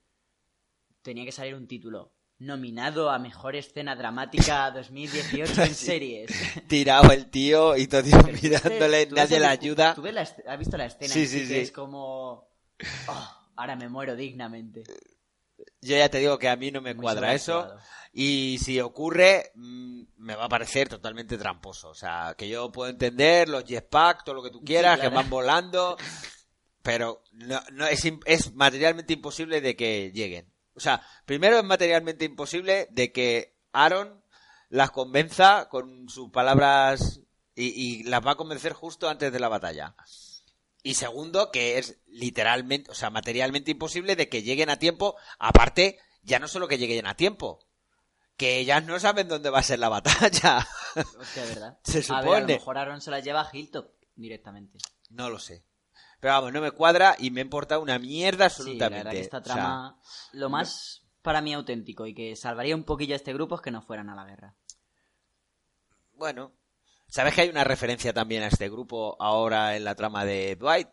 tenía 1.02 1.24
que 1.24 1.32
salir 1.32 1.56
un 1.56 1.68
título. 1.70 2.14
Nominado 2.40 3.10
a 3.10 3.20
Mejor 3.20 3.56
Escena 3.58 3.96
Dramática 3.98 4.72
2018 4.72 5.62
en 5.64 5.76
series. 5.76 6.32
Tirado 6.68 7.12
el 7.12 7.30
tío 7.30 7.76
y 7.76 7.88
todo 7.88 8.02
Pero 8.10 8.24
ves- 8.24 8.42
mirándole, 8.44 9.06
tú 9.08 9.16
nadie 9.16 9.40
le 9.42 9.46
ayuda. 9.46 9.94
¿Tú 9.94 10.02
ves 10.02 10.14
la 10.14 10.22
has 10.22 10.58
visto 10.60 10.78
la 10.78 10.86
escena? 10.86 11.14
Sí, 11.14 11.28
sí, 11.28 11.42
que 11.42 11.48
sí. 11.48 11.56
Es 11.58 11.72
como... 11.72 12.48
"Oh, 13.08 13.38
ahora 13.58 13.76
me 13.76 13.90
muero 13.90 14.16
dignamente. 14.16 14.84
Yo 15.82 15.98
ya 15.98 16.08
te 16.10 16.20
digo 16.20 16.40
que 16.40 16.48
a 16.48 16.56
mí 16.56 16.72
no 16.72 16.80
me 16.82 16.94
Muy 16.94 17.02
cuadra 17.04 17.34
eso. 17.34 17.76
Y 18.14 18.58
si 18.64 18.80
ocurre, 18.80 19.52
mm, 19.56 20.02
me 20.18 20.36
va 20.36 20.46
a 20.46 20.50
parecer 20.50 20.88
totalmente 20.88 21.38
tramposo. 21.38 21.90
O 21.90 21.94
sea, 21.94 22.36
que 22.38 22.48
yo 22.48 22.72
puedo 22.72 22.90
entender 22.90 23.50
los 23.50 23.66
jetpack, 23.66 24.24
todo 24.24 24.36
lo 24.36 24.44
que 24.44 24.50
tú 24.50 24.64
quieras, 24.64 24.96
claro. 24.96 25.10
que 25.10 25.16
van 25.18 25.30
volando, 25.30 25.98
pero 26.82 27.22
no, 27.34 27.62
no 27.74 27.86
es, 27.86 28.02
es 28.26 28.54
materialmente 28.56 29.12
imposible 29.12 29.60
de 29.60 29.76
que 29.76 30.12
lleguen. 30.14 30.50
O 30.80 30.82
sea, 30.82 31.06
primero 31.26 31.58
es 31.58 31.64
materialmente 31.64 32.26
imposible 32.26 32.88
de 32.92 33.12
que 33.12 33.58
Aaron 33.74 34.24
las 34.70 34.92
convenza 34.92 35.68
con 35.70 36.08
sus 36.10 36.32
palabras 36.32 37.20
y, 37.54 37.68
y 37.68 38.04
las 38.04 38.26
va 38.26 38.32
a 38.32 38.38
convencer 38.38 38.72
justo 38.74 39.10
antes 39.10 39.32
de 39.32 39.40
la 39.40 39.50
batalla. 39.50 39.96
Y 40.82 40.94
segundo, 40.94 41.52
que 41.52 41.78
es 41.78 42.00
literalmente, 42.08 42.90
o 42.90 42.94
sea, 42.94 43.10
materialmente 43.10 43.72
imposible 43.72 44.16
de 44.16 44.30
que 44.30 44.44
lleguen 44.44 44.70
a 44.70 44.80
tiempo. 44.80 45.18
Aparte, 45.38 46.00
ya 46.24 46.40
no 46.40 46.48
solo 46.48 46.70
que 46.70 46.78
lleguen 46.78 47.06
a 47.08 47.16
tiempo, 47.18 47.60
que 48.38 48.60
ellas 48.60 48.86
no 48.86 48.98
saben 49.00 49.28
dónde 49.28 49.50
va 49.50 49.60
a 49.60 49.64
ser 49.64 49.80
la 49.80 49.90
batalla. 49.90 50.66
Hostia, 51.20 51.44
¿verdad? 51.46 51.78
Se 51.84 51.98
A 51.98 52.02
ver, 52.02 52.08
a 52.10 52.22
lo 52.22 52.24
supone. 52.24 52.54
mejor 52.54 52.78
Aaron 52.78 53.02
se 53.02 53.12
las 53.12 53.24
lleva 53.24 53.42
a 53.42 53.50
Hilltop 53.52 53.92
directamente. 54.16 54.78
No 55.10 55.30
lo 55.30 55.40
sé. 55.40 55.66
Pero 56.20 56.34
vamos, 56.34 56.54
no 56.54 56.62
me 56.62 56.72
cuadra 56.72 57.16
y 57.18 57.32
me 57.32 57.42
importa 57.42 57.80
una 57.80 57.98
mierda 58.00 58.50
Sí, 58.50 58.78
la 58.78 58.88
absolutamente. 58.88 58.98
verdad 58.98 59.12
que 59.12 59.20
esta 59.22 59.38
O 59.38 59.44
sea, 59.44 59.54
trama, 59.56 60.00
lo 60.34 60.50
más 60.50 61.04
para 61.22 61.42
mí 61.42 61.54
auténtico 61.54 62.06
y 62.08 62.14
que 62.14 62.36
salvaría 62.36 62.76
un 62.76 62.84
poquillo 62.84 63.14
a 63.14 63.18
este 63.18 63.34
grupo 63.34 63.56
es 63.56 63.62
que 63.62 63.72
no 63.72 63.82
fueran 63.82 64.10
a 64.10 64.16
la 64.16 64.26
guerra. 64.26 64.56
bueno, 66.14 66.54
¿sabes 67.08 67.34
que 67.34 67.42
hay 67.42 67.50
una 67.50 67.64
referencia 67.64 68.14
también 68.14 68.44
a 68.44 68.48
este 68.48 68.70
grupo 68.70 69.16
ahora 69.20 69.76
en 69.78 69.84
la 69.86 69.96
trama 69.96 70.26
de 70.26 70.56
Dwight 70.56 70.90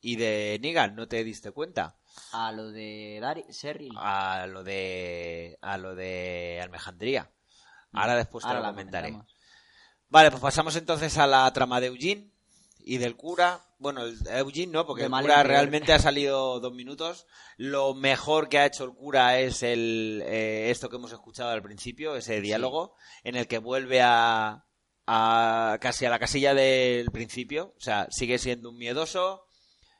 y 0.00 0.16
de 0.16 0.58
Negan? 0.60 0.94
¿No 0.94 1.08
te 1.08 1.24
diste 1.24 1.50
cuenta? 1.52 1.96
A 2.32 2.52
lo 2.52 2.70
de 2.70 3.18
Dari, 3.20 3.44
Serri. 3.50 3.88
A 3.96 4.46
lo 4.46 4.62
de 4.62 5.58
a 5.62 5.78
lo 5.78 5.94
de 5.94 6.60
Almejandría. 6.62 7.30
Ahora 7.92 8.16
después 8.16 8.42
te 8.44 8.48
Ahora 8.48 8.60
lo 8.60 8.66
comentaré. 8.70 9.16
Vale, 10.08 10.30
pues 10.30 10.42
pasamos 10.42 10.76
entonces 10.76 11.16
a 11.18 11.26
la 11.26 11.50
trama 11.52 11.80
de 11.80 11.86
Eugene 11.86 12.30
y 12.80 12.98
del 12.98 13.16
cura. 13.16 13.60
Bueno, 13.80 14.04
el 14.04 14.18
Eugene 14.26 14.72
no, 14.72 14.86
porque 14.86 15.04
el 15.04 15.10
cura 15.10 15.42
realmente 15.42 15.94
ha 15.94 15.98
salido 15.98 16.60
dos 16.60 16.74
minutos. 16.74 17.26
Lo 17.56 17.94
mejor 17.94 18.50
que 18.50 18.58
ha 18.58 18.66
hecho 18.66 18.84
el 18.84 18.92
cura 18.92 19.40
es 19.40 19.62
el 19.62 20.22
eh, 20.26 20.70
esto 20.70 20.90
que 20.90 20.96
hemos 20.96 21.12
escuchado 21.12 21.48
al 21.48 21.62
principio, 21.62 22.14
ese 22.14 22.42
diálogo, 22.42 22.94
en 23.24 23.36
el 23.36 23.48
que 23.48 23.56
vuelve 23.56 24.02
a, 24.02 24.66
a 25.06 25.78
casi 25.80 26.04
a 26.04 26.10
la 26.10 26.18
casilla 26.18 26.52
del 26.52 27.10
principio. 27.10 27.72
O 27.78 27.80
sea, 27.80 28.06
sigue 28.10 28.38
siendo 28.38 28.68
un 28.68 28.76
miedoso, 28.76 29.46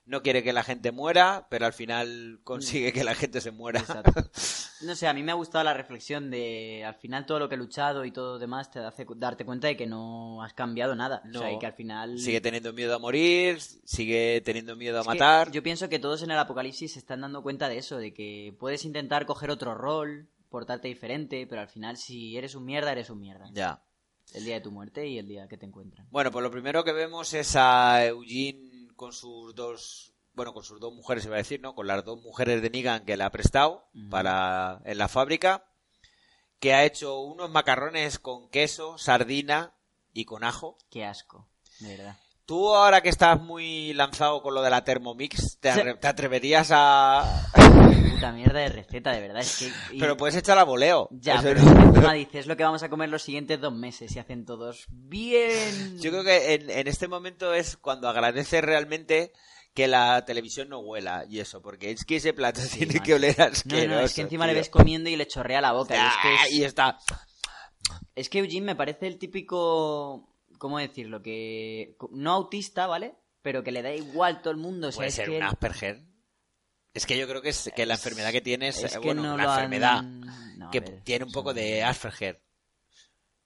no 0.07 0.23
quiere 0.23 0.43
que 0.43 0.53
la 0.53 0.65
gente 0.65 0.91
muera, 0.93 1.47
pero 1.51 1.67
al 1.67 1.73
final 1.73 2.41
consigue 2.43 2.93
que 2.93 3.05
la 3.05 3.15
gente 3.15 3.41
se 3.41 3.51
muera. 3.51 3.81
Exacto. 3.81 4.13
No 4.83 4.97
sé, 4.97 5.07
a 5.07 5.13
mí 5.13 5.23
me 5.23 5.31
ha 5.31 5.35
gustado 5.35 5.63
la 5.63 5.75
reflexión 5.75 6.31
de 6.31 6.83
al 6.87 6.95
final 6.95 7.27
todo 7.27 7.39
lo 7.39 7.51
que 7.51 7.55
he 7.55 7.59
luchado 7.59 8.07
y 8.07 8.13
todo 8.13 8.33
lo 8.33 8.39
demás 8.39 8.71
te 8.71 8.79
hace 8.79 9.05
darte 9.17 9.45
cuenta 9.45 9.67
de 9.69 9.77
que 9.77 9.87
no 9.87 10.43
has 10.43 10.55
cambiado 10.55 10.95
nada. 10.97 11.21
O 11.29 11.33
sea, 11.39 11.49
No. 11.51 11.55
y 11.55 11.59
que 11.59 11.67
al 11.67 11.75
final... 11.75 12.19
Sigue 12.19 12.41
teniendo 12.41 12.73
miedo 12.73 12.95
a 12.95 12.99
morir, 12.99 13.61
sigue 13.61 14.41
teniendo 14.43 14.77
miedo 14.77 14.97
a 14.97 15.01
Es 15.03 15.07
matar. 15.07 15.51
yo 15.51 15.63
pienso 15.63 15.91
que 15.91 15.99
todos 15.99 16.23
en 16.23 16.31
el 16.31 16.39
apocalipsis 16.39 16.95
se 16.95 16.99
están 16.99 17.21
dando 17.21 17.43
cuenta 17.43 17.69
de 17.69 17.77
eso, 17.77 17.99
de 17.99 18.15
que 18.15 18.57
puedes 18.59 18.87
intentar 18.87 19.27
coger 19.27 19.51
otro 19.51 19.75
rol, 19.75 20.31
portarte 20.49 20.89
diferente, 20.89 21.47
pero 21.47 21.61
al 21.61 21.69
final 21.69 21.99
si 21.99 22.39
eres 22.39 22.55
un 22.55 22.65
mierda, 22.65 22.91
eres 22.93 23.11
un 23.11 23.21
mierda. 23.21 23.51
Ya. 23.53 23.83
El 24.33 24.47
día 24.47 24.55
de 24.55 24.61
tu 24.63 24.71
muerte 24.71 25.07
y 25.07 25.19
el 25.19 25.29
día 25.29 25.47
que 25.47 25.59
te 25.59 25.67
encuentran. 25.67 26.07
Bueno, 26.11 26.31
pues 26.31 26.43
lo 26.43 26.51
primero 26.51 26.85
que 26.85 26.93
vemos 26.93 27.35
es 27.35 27.55
a 27.55 28.07
Eugene 28.07 28.70
con 29.01 29.15
sus 29.15 29.55
dos, 29.55 30.13
bueno, 30.35 30.53
con 30.53 30.63
sus 30.63 30.79
dos 30.79 30.93
mujeres, 30.93 31.25
iba 31.25 31.37
a 31.37 31.39
decir, 31.39 31.59
¿no? 31.59 31.75
Con 31.75 31.87
las 31.87 32.05
dos 32.05 32.21
mujeres 32.21 32.61
de 32.61 32.69
Negan 32.69 33.07
que 33.07 33.17
le 33.17 33.25
ha 33.25 33.31
prestado 33.31 33.89
para 34.11 34.83
en 34.85 34.99
la 34.99 35.09
fábrica, 35.09 35.65
que 36.59 36.75
ha 36.75 36.85
hecho 36.85 37.19
unos 37.21 37.49
macarrones 37.49 38.19
con 38.19 38.51
queso, 38.51 38.99
sardina 38.99 39.73
y 40.13 40.27
con 40.27 40.45
ajo. 40.45 40.77
Qué 40.91 41.07
asco, 41.07 41.49
de 41.79 41.97
verdad. 41.97 42.19
Tú 42.47 42.75
ahora 42.75 43.01
que 43.01 43.09
estás 43.11 43.41
muy 43.41 43.93
lanzado 43.93 44.43
con 44.43 44.55
lo 44.55 44.63
de 44.63 44.71
la 44.71 44.83
Thermomix, 44.85 45.59
¿te, 45.61 45.73
Sí. 45.73 45.79
arre- 45.81 45.99
te 46.01 46.09
atreverías 46.09 46.71
a...? 46.73 47.47
Puta 48.15 48.33
mierda 48.33 48.59
de 48.61 48.69
receta, 48.71 49.13
de 49.13 49.21
verdad. 49.21 49.41
Es 49.41 49.57
que... 49.59 49.95
y- 49.95 50.01
Pero 50.01 50.17
puedes 50.17 50.35
echar 50.37 50.59
a 50.59 50.65
voleo. 50.65 51.09
Ya, 51.13 51.35
Eso 51.35 51.43
pero 51.45 51.63
no- 51.63 52.13
dices 52.13 52.41
es 52.41 52.47
lo 52.47 52.57
que 52.57 52.65
vamos 52.65 52.83
a 52.83 52.89
comer 52.91 53.09
los 53.09 53.23
siguientes 53.23 53.61
dos 53.61 53.73
meses 53.73 54.15
y 54.15 54.19
hacen 54.19 54.45
todos 54.45 54.87
bien. 54.91 55.99
Yo 56.01 56.11
creo 56.11 56.25
que 56.25 56.55
en, 56.55 56.71
en 56.71 56.89
este 56.89 57.07
momento 57.07 57.55
es 57.55 57.77
cuando 57.77 58.09
agradeces 58.09 58.63
realmente 58.63 59.33
que 59.73 59.87
la 59.87 60.25
televisión 60.25 60.69
no 60.69 60.81
huela 60.81 61.25
y 61.29 61.39
eso, 61.39 61.63
porque 61.63 61.93
es 61.93 62.05
que 62.05 62.17
ese 62.17 62.33
plato 62.33 62.61
Sí, 62.61 62.79
tiene 62.81 62.99
que 63.01 63.15
oler 63.15 63.39
No, 63.39 63.45
asqueroso. 63.45 63.89
no, 63.89 64.01
es 64.01 64.13
que 64.15 64.23
encima 64.23 64.47
le 64.49 64.55
ves 64.55 64.69
comiendo 64.69 65.09
y 65.09 65.15
le 65.15 65.29
chorrea 65.29 65.61
la 65.61 65.71
boca. 65.73 65.95
y 65.95 65.99
es 65.99 66.13
que 66.21 66.29
Ah, 66.29 66.47
es- 66.47 66.53
y 66.53 66.65
está. 66.65 66.99
Es 68.17 68.29
que 68.29 68.41
Eugene 68.41 68.67
me 68.67 68.75
parece 68.77 69.07
el 69.07 69.19
típico. 69.19 70.27
¿Cómo 70.61 70.79
decirlo? 70.79 71.23
Que. 71.23 71.97
No 72.13 72.33
autista, 72.33 72.87
¿vale? 72.87 73.15
Pero 73.41 73.65
que 73.65 73.73
le 73.73 73.81
da 73.81 73.95
igual 73.95 74.43
todo 74.43 74.51
el 74.51 74.59
mundo. 74.59 74.89
O 74.89 74.93
sea, 74.93 74.99
Puede 74.99 75.11
ser 75.11 75.25
que 75.25 75.31
un 75.31 75.37
él- 75.39 75.43
Asperger. 75.45 76.05
Es 76.93 77.07
que 77.07 77.17
yo 77.17 77.27
creo 77.27 77.41
que, 77.41 77.49
es, 77.49 77.71
que 77.75 77.87
la 77.87 77.95
enfermedad 77.95 78.31
que 78.31 78.43
tiene 78.43 78.69
es, 78.69 78.85
es 78.85 78.99
bueno, 78.99 79.23
no 79.23 79.35
una 79.35 79.45
han- 79.45 79.51
enfermedad 79.65 80.03
No, 80.03 80.71
que 80.71 80.81
ver, 80.81 81.01
tiene 81.03 81.25
un 81.25 81.33
poco 81.33 81.55
de 81.55 81.83
Asperger. 81.83 82.43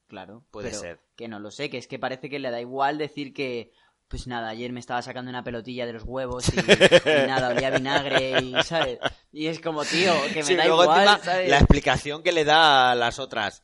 Claro. 0.08 0.44
Puede 0.50 0.70
pero 0.70 0.80
ser. 0.80 1.00
Que 1.16 1.28
no 1.28 1.38
lo 1.38 1.52
sé, 1.52 1.70
que 1.70 1.78
es 1.78 1.86
que 1.86 2.00
parece 2.00 2.28
que 2.28 2.40
le 2.40 2.50
da 2.50 2.60
igual 2.60 2.98
decir 2.98 3.32
que. 3.32 3.72
Pues 4.08 4.26
nada, 4.26 4.48
ayer 4.50 4.70
me 4.72 4.80
estaba 4.80 5.00
sacando 5.00 5.30
una 5.30 5.42
pelotilla 5.44 5.86
de 5.86 5.92
los 5.94 6.02
huevos 6.04 6.48
y, 6.48 6.58
y 6.60 6.62
nada, 7.28 7.48
olía 7.50 7.70
vinagre 7.70 8.40
y, 8.42 8.54
¿sabes? 8.64 8.98
Y 9.32 9.46
es 9.46 9.60
como, 9.60 9.82
tío, 9.84 10.12
que 10.28 10.40
me 10.40 10.42
Sí, 10.42 10.56
da 10.56 10.66
luego 10.66 10.82
igual, 10.82 11.20
la 11.48 11.58
explicación 11.58 12.22
que 12.24 12.32
le 12.32 12.44
da 12.44 12.90
a 12.90 12.94
las 12.96 13.18
otras. 13.18 13.62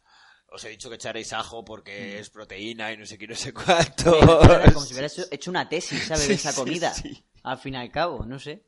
Os 0.52 0.64
he 0.64 0.68
dicho 0.70 0.88
que 0.88 0.96
echaréis 0.96 1.32
ajo 1.32 1.64
porque 1.64 2.16
Mm. 2.16 2.20
es 2.20 2.30
proteína 2.30 2.92
y 2.92 2.96
no 2.96 3.06
sé 3.06 3.16
qué, 3.18 3.26
no 3.28 3.34
sé 3.36 3.52
cuánto. 3.54 4.18
Como 4.18 4.80
si 4.84 4.94
hubiera 4.94 5.06
hecho, 5.30 5.50
una 5.50 5.68
tesis, 5.68 6.04
¿sabes? 6.06 6.26
De 6.28 6.34
esa 6.34 6.50
sí, 6.52 6.56
comida. 6.58 6.92
sí. 6.92 7.24
Al 7.42 7.58
fin 7.58 7.74
y 7.74 7.76
al 7.78 7.90
cabo, 7.90 8.24
no 8.26 8.38
sé. 8.38 8.64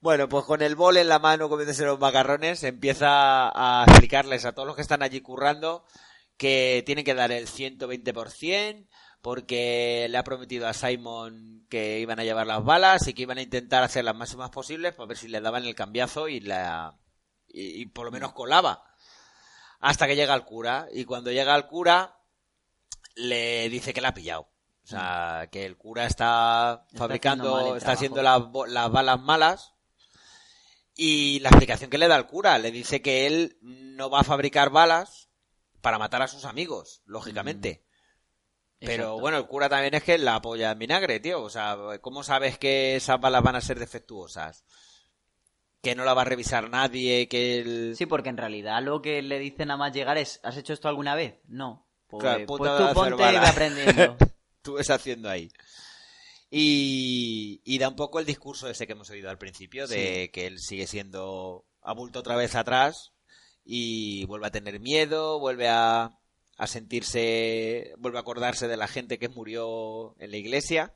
Bueno, 0.00 0.28
pues 0.28 0.44
con 0.44 0.60
el 0.62 0.74
bol 0.76 0.96
en 0.98 1.08
la 1.08 1.18
mano 1.18 1.48
comiéndose 1.48 1.84
los 1.84 1.98
macarrones, 1.98 2.62
empieza 2.64 3.48
a 3.48 3.84
explicarles 3.88 4.44
a 4.44 4.52
todos 4.52 4.66
los 4.66 4.76
que 4.76 4.82
están 4.82 5.02
allí 5.02 5.20
currando 5.20 5.84
que 6.36 6.82
tienen 6.84 7.04
que 7.04 7.14
dar 7.14 7.30
el 7.32 7.46
120% 7.46 8.86
porque 9.22 10.06
le 10.10 10.18
ha 10.18 10.24
prometido 10.24 10.66
a 10.68 10.74
Simon 10.74 11.66
que 11.70 12.00
iban 12.00 12.20
a 12.20 12.24
llevar 12.24 12.46
las 12.46 12.62
balas 12.62 13.06
y 13.08 13.14
que 13.14 13.22
iban 13.22 13.38
a 13.38 13.42
intentar 13.42 13.82
hacer 13.82 14.04
las 14.04 14.14
máximas 14.16 14.50
posibles 14.50 14.92
para 14.94 15.06
ver 15.06 15.16
si 15.16 15.28
le 15.28 15.40
daban 15.40 15.64
el 15.64 15.74
cambiazo 15.74 16.28
y 16.28 16.40
la 16.40 16.98
y, 17.48 17.80
y 17.82 17.86
por 17.86 18.04
lo 18.04 18.12
menos 18.12 18.32
colaba 18.32 18.82
hasta 19.84 20.06
que 20.06 20.16
llega 20.16 20.34
el 20.34 20.44
cura 20.44 20.88
y 20.92 21.04
cuando 21.04 21.30
llega 21.30 21.54
el 21.54 21.66
cura 21.66 22.18
le 23.16 23.68
dice 23.68 23.92
que 23.92 24.00
la 24.00 24.08
ha 24.08 24.14
pillado 24.14 24.50
o 24.82 24.86
sea 24.86 25.48
que 25.52 25.66
el 25.66 25.76
cura 25.76 26.06
está 26.06 26.84
Está 26.86 26.98
fabricando 26.98 27.54
haciendo 27.54 27.76
está 27.76 27.92
haciendo 27.92 28.22
las, 28.22 28.90
balas 28.90 29.20
malas 29.20 29.74
y 30.94 31.40
la 31.40 31.50
explicación 31.50 31.90
que 31.90 31.98
le 31.98 32.08
da 32.08 32.16
el 32.16 32.26
cura 32.26 32.58
le 32.58 32.70
dice 32.70 33.02
que 33.02 33.26
él 33.26 33.58
no 33.60 34.08
va 34.08 34.20
a 34.20 34.24
fabricar 34.24 34.70
balas 34.70 35.28
para 35.82 35.98
matar 35.98 36.22
a 36.22 36.28
sus 36.28 36.46
amigos, 36.46 37.02
lógicamente. 37.04 37.84
Pero 38.78 38.86
Mm. 38.86 38.90
Exacto. 38.90 39.20
bueno, 39.20 39.36
el 39.36 39.46
cura 39.46 39.68
también 39.68 39.94
es 39.94 40.02
que 40.02 40.16
la 40.16 40.36
apoya 40.36 40.70
en 40.70 40.78
vinagre, 40.78 41.20
tío. 41.20 41.42
O 41.42 41.50
sea, 41.50 41.76
¿cómo 42.00 42.22
sabes 42.22 42.58
que 42.58 42.96
esas 42.96 43.20
balas 43.20 43.42
van 43.42 43.56
a 43.56 43.60
ser 43.60 43.78
defectuosas? 43.78 44.64
Que 45.84 45.94
no 45.94 46.04
la 46.04 46.14
va 46.14 46.22
a 46.22 46.26
revisar 46.26 46.68
nadie, 46.70 47.28
que 47.28 47.60
el... 47.60 47.94
Sí, 47.96 48.06
porque 48.06 48.30
en 48.30 48.36
realidad 48.36 48.82
lo 48.82 49.00
que 49.02 49.22
le 49.22 49.38
dicen 49.38 49.68
nada 49.68 49.78
más 49.78 49.92
llegar 49.92 50.18
es, 50.18 50.40
¿has 50.42 50.56
hecho 50.56 50.72
esto 50.72 50.88
alguna 50.88 51.14
vez? 51.14 51.36
No. 51.46 51.86
Pues, 52.08 52.22
Claro, 52.22 52.46
pues 52.46 52.62
tú 52.62 52.94
ponte 52.94 53.22
y 53.22 53.36
aprendiendo. 53.36 54.16
tú 54.62 54.74
ves 54.74 54.90
haciendo 54.90 55.28
ahí. 55.28 55.50
Y, 56.50 57.60
y 57.64 57.78
da 57.78 57.88
un 57.88 57.96
poco 57.96 58.20
el 58.20 58.26
discurso 58.26 58.68
ese 58.68 58.86
que 58.86 58.92
hemos 58.92 59.10
oído 59.10 59.28
al 59.28 59.38
principio, 59.38 59.86
de 59.86 60.30
que 60.32 60.46
él 60.46 60.58
sigue 60.60 60.86
siendo 60.86 61.64
abulto 61.82 62.20
otra 62.20 62.36
vez 62.36 62.54
atrás 62.54 63.12
y 63.64 64.24
vuelve 64.26 64.46
a 64.46 64.52
tener 64.52 64.78
miedo, 64.80 65.40
vuelve 65.40 65.68
a, 65.68 66.16
a 66.56 66.66
sentirse, 66.66 67.94
vuelve 67.98 68.18
a 68.18 68.20
acordarse 68.20 68.68
de 68.68 68.76
la 68.76 68.88
gente 68.88 69.18
que 69.18 69.28
murió 69.28 70.14
en 70.18 70.30
la 70.30 70.36
iglesia. 70.36 70.94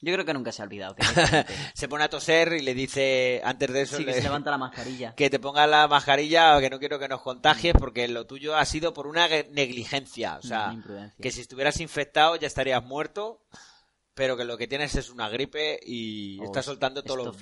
Yo 0.00 0.12
creo 0.12 0.24
que 0.24 0.32
nunca 0.32 0.52
se 0.52 0.62
ha 0.62 0.64
olvidado. 0.64 0.94
Que. 0.94 1.02
Se 1.74 1.88
pone 1.88 2.04
a 2.04 2.08
toser 2.08 2.52
y 2.52 2.62
le 2.62 2.72
dice, 2.74 3.40
antes 3.44 3.72
de 3.72 3.82
eso, 3.82 3.96
sí, 3.96 4.04
que 4.04 4.12
le- 4.12 4.16
se 4.18 4.22
levanta 4.22 4.50
la 4.52 4.58
mascarilla. 4.58 5.14
que 5.16 5.28
te 5.28 5.40
ponga 5.40 5.66
la 5.66 5.88
mascarilla, 5.88 6.60
que 6.60 6.70
no 6.70 6.78
quiero 6.78 6.98
que 7.00 7.08
nos 7.08 7.20
contagies, 7.22 7.74
porque 7.76 8.06
lo 8.06 8.24
tuyo 8.26 8.54
ha 8.56 8.64
sido 8.64 8.94
por 8.94 9.06
una 9.08 9.26
negligencia. 9.50 10.36
O 10.36 10.42
sea, 10.42 10.70
que 11.20 11.30
si 11.32 11.40
estuvieras 11.40 11.80
infectado 11.80 12.36
ya 12.36 12.46
estarías 12.46 12.84
muerto, 12.84 13.42
pero 14.14 14.36
que 14.36 14.44
lo 14.44 14.56
que 14.56 14.68
tienes 14.68 14.94
es 14.94 15.10
una 15.10 15.28
gripe 15.28 15.80
y 15.84 16.38
O 16.40 16.44
está 16.44 16.62
soltando 16.62 17.02
todo 17.02 17.16
lo... 17.16 17.22
algo 17.24 17.32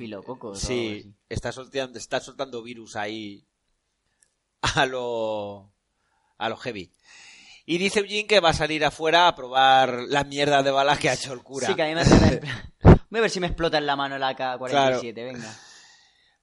Sí, 0.66 1.14
está 1.28 1.52
soltando, 1.52 1.98
está 1.98 2.20
soltando 2.20 2.62
virus 2.62 2.96
ahí 2.96 3.44
a 4.62 4.86
lo... 4.86 5.72
a 6.38 6.48
lo 6.48 6.56
heavy. 6.56 6.90
Y 7.68 7.78
dice 7.78 7.98
Eugene 8.00 8.26
que 8.26 8.38
va 8.40 8.50
a 8.50 8.54
salir 8.54 8.84
afuera 8.84 9.26
a 9.26 9.34
probar 9.34 10.04
las 10.08 10.26
mierdas 10.26 10.64
de 10.64 10.70
balas 10.70 10.98
que 10.98 11.10
ha 11.10 11.14
hecho 11.14 11.32
el 11.32 11.42
cura. 11.42 11.66
Sí, 11.66 11.74
que 11.74 11.82
a 11.82 11.86
mí 11.86 11.94
me 11.94 12.00
hace... 12.02 12.40
la- 12.40 13.02
Voy 13.10 13.18
a 13.18 13.22
ver 13.22 13.30
si 13.30 13.40
me 13.40 13.48
explota 13.48 13.78
en 13.78 13.86
la 13.86 13.96
mano 13.96 14.16
el 14.16 14.22
AK-47, 14.22 15.14
venga. 15.14 15.54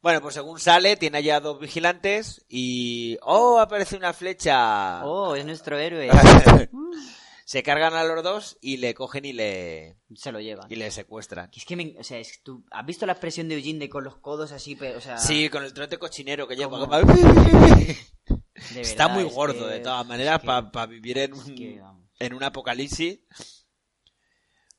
Bueno, 0.02 0.20
pues 0.22 0.34
según 0.34 0.60
sale, 0.60 0.98
tiene 0.98 1.20
allá 1.20 1.40
dos 1.40 1.60
vigilantes 1.60 2.44
y... 2.50 3.18
¡Oh, 3.22 3.58
aparece 3.60 3.96
una 3.96 4.12
flecha! 4.12 5.06
Oh, 5.06 5.34
es 5.36 5.46
nuestro 5.46 5.78
héroe. 5.78 6.10
Se 7.46 7.62
cargan 7.64 7.94
a 7.94 8.04
los 8.04 8.24
dos 8.24 8.58
y 8.62 8.78
le 8.78 8.94
cogen 8.94 9.26
y 9.26 9.34
le, 9.34 9.98
Se 10.16 10.32
lo 10.32 10.40
lleva. 10.40 10.66
y 10.70 10.76
le 10.76 10.90
secuestran. 10.92 11.50
Es 11.56 11.66
que 11.66 11.76
me, 11.76 11.96
o 12.00 12.04
sea, 12.04 12.18
es 12.18 12.38
que 12.38 12.44
tú 12.44 12.66
has 12.72 12.86
visto 12.86 13.06
la 13.06 13.12
expresión 13.14 13.48
de 13.48 13.56
Eugene 13.56 13.80
de 13.80 13.90
con 13.90 14.04
los 14.04 14.16
codos 14.18 14.52
así, 14.54 14.76
pe- 14.76 14.96
o 14.96 15.02
sea, 15.02 15.18
Sí, 15.18 15.50
con 15.50 15.64
el 15.64 15.74
trote 15.74 15.98
cochinero 15.98 16.48
que 16.48 16.56
lleva. 16.56 16.80
¿Cómo? 16.80 16.90
como- 16.90 18.33
de 18.74 18.82
Está 18.82 19.08
verdad, 19.08 19.20
muy 19.22 19.28
es 19.30 19.34
gordo, 19.36 19.68
que- 19.68 19.74
de 19.74 19.80
todas 19.80 20.06
maneras, 20.06 20.42
para 20.42 20.86
vivir 20.86 21.18
en 21.18 21.34
un, 21.34 21.56
que, 21.56 21.82
en 22.20 22.34
un 22.34 22.44
apocalipsis. 22.44 23.20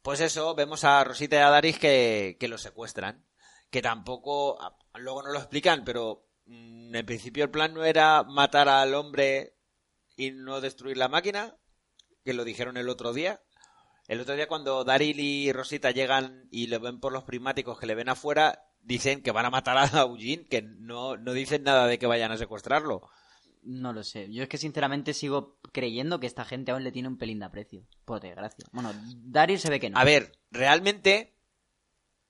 Pues 0.02 0.20
eso, 0.20 0.54
vemos 0.54 0.84
a 0.84 1.02
Rosita 1.04 1.36
y 1.36 1.38
a 1.40 1.48
Daris 1.50 1.78
que, 1.78 2.36
que 2.38 2.48
lo 2.48 2.58
secuestran. 2.58 3.24
Que 3.70 3.80
tampoco, 3.82 4.60
a- 4.60 4.76
luego 4.98 5.22
no 5.22 5.32
lo 5.32 5.38
explican, 5.38 5.84
pero 5.84 6.26
mm, 6.46 6.94
en 6.94 7.06
principio 7.06 7.44
el 7.44 7.50
plan 7.50 7.72
no 7.74 7.84
era 7.84 8.22
matar 8.22 8.68
al 8.68 8.94
hombre 8.94 9.56
y 10.16 10.30
no 10.30 10.60
destruir 10.60 10.96
la 10.96 11.08
máquina, 11.08 11.56
que 12.24 12.34
lo 12.34 12.44
dijeron 12.44 12.76
el 12.76 12.88
otro 12.88 13.12
día. 13.12 13.42
El 14.06 14.20
otro 14.20 14.34
día 14.34 14.46
cuando 14.48 14.84
Daryl 14.84 15.18
y 15.18 15.50
Rosita 15.52 15.90
llegan 15.90 16.46
y 16.50 16.66
lo 16.66 16.78
ven 16.78 17.00
por 17.00 17.12
los 17.12 17.24
prismáticos 17.24 17.78
que 17.78 17.86
le 17.86 17.94
ven 17.94 18.10
afuera, 18.10 18.62
dicen 18.82 19.22
que 19.22 19.32
van 19.32 19.46
a 19.46 19.50
matar 19.50 19.78
a 19.78 20.00
Eugene, 20.02 20.44
que 20.46 20.60
no, 20.60 21.16
no 21.16 21.32
dicen 21.32 21.62
nada 21.62 21.86
de 21.86 21.98
que 21.98 22.06
vayan 22.06 22.30
a 22.30 22.36
secuestrarlo. 22.36 23.08
No 23.64 23.92
lo 23.92 24.04
sé. 24.04 24.30
Yo 24.32 24.42
es 24.42 24.48
que 24.48 24.58
sinceramente 24.58 25.14
sigo 25.14 25.58
creyendo 25.72 26.20
que 26.20 26.26
esta 26.26 26.44
gente 26.44 26.70
aún 26.72 26.84
le 26.84 26.92
tiene 26.92 27.08
un 27.08 27.16
pelín 27.18 27.38
de 27.38 27.46
aprecio. 27.46 27.82
Por 28.04 28.20
desgracia. 28.20 28.64
Bueno, 28.72 28.92
Daryl 29.24 29.58
se 29.58 29.70
ve 29.70 29.80
que 29.80 29.90
no. 29.90 29.98
A 29.98 30.04
ver, 30.04 30.32
realmente 30.50 31.36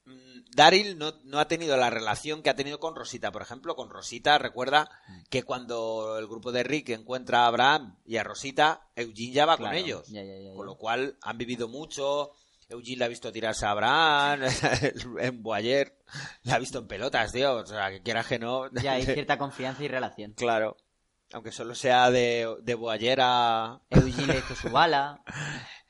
mm, 0.05 0.41
Daryl 0.55 0.97
no, 0.99 1.12
no 1.25 1.38
ha 1.41 1.49
tenido 1.49 1.76
la 1.76 1.91
relación 1.91 2.43
que 2.43 2.50
ha 2.50 2.55
tenido 2.57 2.79
con 2.79 2.95
Rosita. 2.95 3.33
Por 3.33 3.43
ejemplo, 3.43 3.75
con 3.75 3.91
Rosita 3.91 4.38
recuerda 4.38 4.88
que 5.31 5.43
cuando 5.43 6.19
el 6.19 6.26
grupo 6.29 6.53
de 6.53 6.62
Rick 6.62 6.91
encuentra 6.91 7.41
a 7.45 7.47
Abraham 7.49 7.99
y 8.05 8.17
a 8.17 8.23
Rosita, 8.25 8.88
Eugene 8.95 9.33
ya 9.33 9.47
va 9.47 9.57
Claro, 9.57 9.73
con 9.73 9.79
ellos. 9.85 10.07
ya, 10.09 10.23
ya, 10.23 10.37
ya, 10.37 10.50
ya. 10.50 10.55
Con 10.55 10.67
lo 10.67 10.76
cual 10.76 11.19
han 11.23 11.38
vivido 11.38 11.69
mucho. 11.69 12.31
Eugene 12.69 12.99
la 12.99 13.05
ha 13.05 13.09
visto 13.09 13.31
tirarse 13.31 13.67
a 13.67 13.71
Abraham 13.73 14.43
en 15.21 15.43
Boyer. 15.43 15.99
La 16.45 16.55
ha 16.55 16.59
visto 16.59 16.79
en 16.79 16.87
pelotas, 16.87 17.31
tío. 17.33 17.57
O 17.57 17.67
sea, 17.67 17.91
que 17.91 18.03
quieras 18.03 18.26
que 18.26 18.38
no. 18.38 18.71
Ya 18.73 18.93
hay 18.93 19.05
cierta 19.05 19.37
confianza 19.37 19.83
y 19.85 19.88
relación. 19.88 20.33
Claro. 20.33 20.76
Aunque 21.35 21.53
solo 21.53 21.75
sea 21.75 22.11
de, 22.11 22.57
de 22.62 22.75
Boyer 22.75 23.19
a, 23.21 23.81
Eugene 23.91 24.33
le 24.35 24.38
hizo 24.38 24.55
su 24.55 24.71
bala 24.71 25.23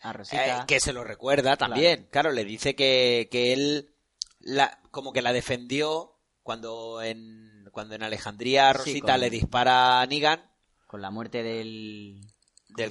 a 0.00 0.12
Rosita. 0.12 0.42
Eh, 0.62 0.64
que 0.66 0.80
se 0.80 0.92
lo 0.92 1.04
recuerda 1.04 1.56
también. 1.56 2.08
Claro, 2.10 2.32
le 2.32 2.44
dice 2.44 2.74
que, 2.74 3.28
que 3.30 3.52
él 3.52 3.94
la, 4.40 4.80
como 4.90 5.12
que 5.12 5.22
la 5.22 5.32
defendió 5.32 6.18
cuando 6.42 7.00
en, 7.02 7.64
cuando 7.72 7.94
en 7.94 8.02
Alejandría 8.02 8.72
Sí, 8.72 8.78
Rosita 8.78 9.12
con- 9.12 9.20
le 9.20 9.30
dispara 9.30 10.00
a 10.00 10.06
Negan, 10.06 10.50
Con 10.86 11.00
la 11.02 11.10
muerte 11.10 11.42
del... 11.42 12.20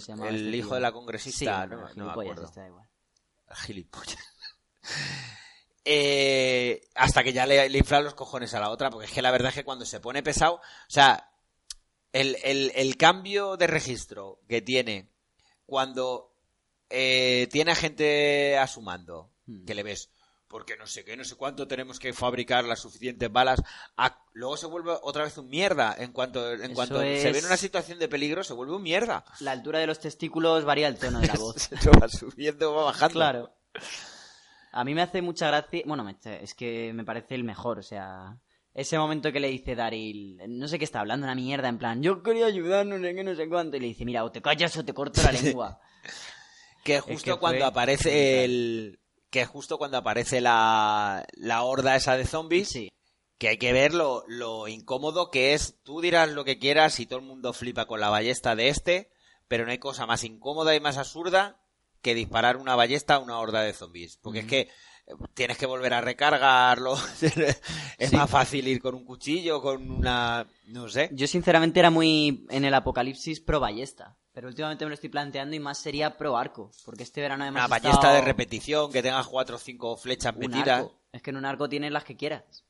¿cómo 0.05 0.25
del 0.25 0.35
el 0.35 0.45
este 0.45 0.57
hijo 0.57 0.67
tío? 0.69 0.75
de 0.75 0.81
la 0.81 0.87
Sí, 0.89 0.93
congresista, 0.93 1.57
bueno, 1.65 1.75
no, 1.75 1.81
no 1.81 1.83
me 1.87 1.93
gilipollas, 1.93 2.31
acuerdo. 2.37 2.51
da 2.55 2.67
igual. 2.67 2.87
Gilipollas. 3.55 4.17
Eh, 5.85 6.81
hasta 6.95 7.23
que 7.25 7.33
ya 7.33 7.45
le, 7.45 7.67
le 7.67 7.77
infla 7.77 7.99
los 7.99 8.13
cojones 8.15 8.53
a 8.53 8.59
la 8.61 8.69
otra, 8.69 8.89
porque 8.89 9.05
es 9.07 9.11
que 9.11 9.21
la 9.21 9.31
verdad 9.31 9.49
es 9.49 9.55
que 9.55 9.63
cuando 9.65 9.85
se 9.85 9.99
pone 9.99 10.23
pesado, 10.23 10.55
o 10.55 10.61
sea, 10.87 11.29
el, 12.13 12.37
el, 12.43 12.71
el 12.75 12.95
cambio 12.97 13.57
de 13.57 13.67
registro 13.67 14.39
que 14.47 14.61
tiene 14.61 15.09
cuando 15.65 16.33
eh, 16.89 17.47
tiene 17.51 17.71
a 17.71 17.75
gente 17.75 18.57
a 18.57 18.67
su 18.67 18.81
mando, 18.81 19.31
Hmm. 19.45 19.65
que 19.65 19.75
le 19.75 19.83
ves, 19.83 20.09
porque 20.47 20.77
no 20.77 20.87
sé 20.87 21.03
qué, 21.03 21.17
no 21.17 21.25
sé 21.25 21.35
cuánto 21.35 21.67
tenemos 21.67 21.99
que 21.99 22.13
fabricar 22.13 22.63
las 22.63 22.79
suficientes 22.79 23.29
balas, 23.29 23.61
a- 23.97 24.23
luego 24.31 24.55
se 24.55 24.67
vuelve 24.67 24.93
otra 25.01 25.25
vez 25.25 25.37
un 25.37 25.49
mierda, 25.49 25.93
en 25.97 26.13
cuanto, 26.13 26.53
en 26.53 26.61
Eso 26.63 26.73
cuanto 26.75 26.99
se 26.99 27.31
ve 27.31 27.39
en 27.39 27.45
una 27.45 27.57
situación 27.57 27.99
de 27.99 28.07
peligro, 28.07 28.41
se 28.45 28.53
vuelve 28.53 28.73
un 28.73 28.83
mierda. 28.83 29.25
La 29.41 29.51
altura 29.51 29.79
de 29.79 29.87
los 29.87 29.99
testículos 29.99 30.63
varía 30.63 30.87
el 30.87 30.97
tono 30.97 31.19
de 31.19 31.27
la 31.27 31.33
voz. 31.39 31.55
Se 31.77 31.89
va 31.89 32.07
subiendo, 32.07 32.73
va 32.73 32.85
bajando. 32.85 33.13
Claro. 33.15 33.53
A 34.71 34.83
mí 34.85 34.93
me 34.95 35.01
hace 35.01 35.21
mucha 35.21 35.47
gracia. 35.47 35.83
Bueno, 35.85 36.07
es 36.23 36.53
que 36.53 36.93
me 36.93 37.03
parece 37.03 37.35
el 37.35 37.43
mejor. 37.43 37.79
O 37.79 37.83
sea, 37.83 38.37
ese 38.73 38.97
momento 38.97 39.31
que 39.31 39.39
le 39.39 39.49
dice 39.49 39.75
Daryl, 39.75 40.39
no 40.47 40.67
sé 40.67 40.79
qué 40.79 40.85
está 40.85 40.99
hablando, 40.99 41.25
una 41.25 41.35
mierda, 41.35 41.69
en 41.69 41.77
plan, 41.77 42.01
yo 42.01 42.23
quería 42.23 42.45
ayudar, 42.47 42.85
no 42.85 42.97
sé 42.99 43.13
qué, 43.13 43.23
no 43.23 43.35
sé 43.35 43.47
cuánto. 43.47 43.77
Y 43.77 43.79
le 43.81 43.87
dice, 43.87 44.05
mira, 44.05 44.23
o 44.23 44.31
te 44.31 44.41
callas 44.41 44.75
o 44.77 44.83
te 44.85 44.93
corto 44.93 45.21
la 45.21 45.31
lengua. 45.41 45.79
Que 46.83 46.95
Es 46.95 47.01
justo 47.01 47.31
fue 47.31 47.39
cuando 47.39 47.65
aparece 47.65 48.43
el. 48.43 48.99
Que 49.29 49.45
justo 49.45 49.77
cuando 49.77 49.97
aparece 49.97 50.41
la, 50.41 51.25
la 51.33 51.63
horda 51.63 51.95
esa 51.95 52.17
de 52.17 52.25
zombies, 52.25 52.69
Sí. 52.69 52.91
que 53.39 53.47
hay 53.49 53.57
que 53.57 53.73
ver 53.73 53.93
lo, 53.93 54.23
lo 54.27 54.67
incómodo 54.67 55.31
que 55.31 55.53
es. 55.53 55.79
Tú 55.83 56.01
dirás 56.01 56.29
lo 56.29 56.43
que 56.45 56.59
quieras 56.59 56.99
y 56.99 57.05
todo 57.05 57.19
el 57.19 57.25
mundo 57.25 57.53
flipa 57.53 57.85
con 57.85 57.99
la 57.99 58.09
ballesta 58.09 58.55
de 58.55 58.69
este, 58.69 59.11
pero 59.47 59.65
no 59.65 59.71
hay 59.71 59.79
cosa 59.79 60.05
más 60.05 60.23
incómoda 60.23 60.75
y 60.75 60.79
más 60.79 60.97
absurda 60.97 61.59
que 62.01 62.13
disparar 62.15 62.57
una 62.57 62.75
ballesta 62.75 63.15
a 63.15 63.19
una 63.19 63.39
horda 63.39 63.61
de 63.61 63.73
zombies. 63.73 64.17
Porque 64.21 64.39
es 64.39 64.45
que 64.45 64.69
tienes 65.33 65.57
que 65.57 65.65
volver 65.65 65.93
a 65.93 66.01
recargarlo. 66.01 66.95
es 67.21 68.09
Sí. 68.09 68.15
más 68.15 68.29
fácil 68.29 68.67
ir 68.67 68.81
con 68.81 68.95
un 68.95 69.05
cuchillo, 69.05 69.61
con 69.61 69.89
una. 69.89 70.45
No 70.65 70.87
sé. 70.89 71.09
Yo 71.13 71.27
sinceramente 71.27 71.79
era 71.79 71.89
muy 71.89 72.45
en 72.49 72.65
el 72.65 72.73
apocalipsis 72.73 73.39
pro 73.41 73.59
ballesta. 73.59 74.15
Pero 74.33 74.47
últimamente 74.47 74.83
me 74.83 74.89
lo 74.89 74.95
estoy 74.95 75.09
planteando 75.09 75.55
y 75.55 75.59
más 75.59 75.77
sería 75.77 76.17
pro 76.17 76.35
arco. 76.37 76.71
Porque 76.85 77.03
este 77.03 77.21
verano 77.21 77.45
hemos 77.45 77.59
Una 77.59 77.67
ballesta 77.67 77.97
estado- 77.97 78.15
de 78.15 78.21
repetición 78.21 78.91
que 78.91 79.03
tenga 79.03 79.23
cuatro 79.25 79.57
o 79.57 79.59
cinco 79.59 79.95
flechas 79.95 80.33
un 80.33 80.39
metidas. 80.39 80.79
arco. 80.79 80.99
Es 81.11 81.21
que 81.21 81.29
en 81.29 81.37
un 81.37 81.45
arco 81.45 81.69
tienes 81.69 81.91
las 81.91 82.03
que 82.03 82.17
quieras. 82.17 82.63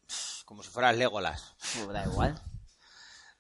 Como 0.46 0.62
si 0.62 0.70
fueras 0.70 0.98
Legolas. 0.98 1.56
Pues 1.76 1.88
da 1.90 2.04
igual. 2.06 2.42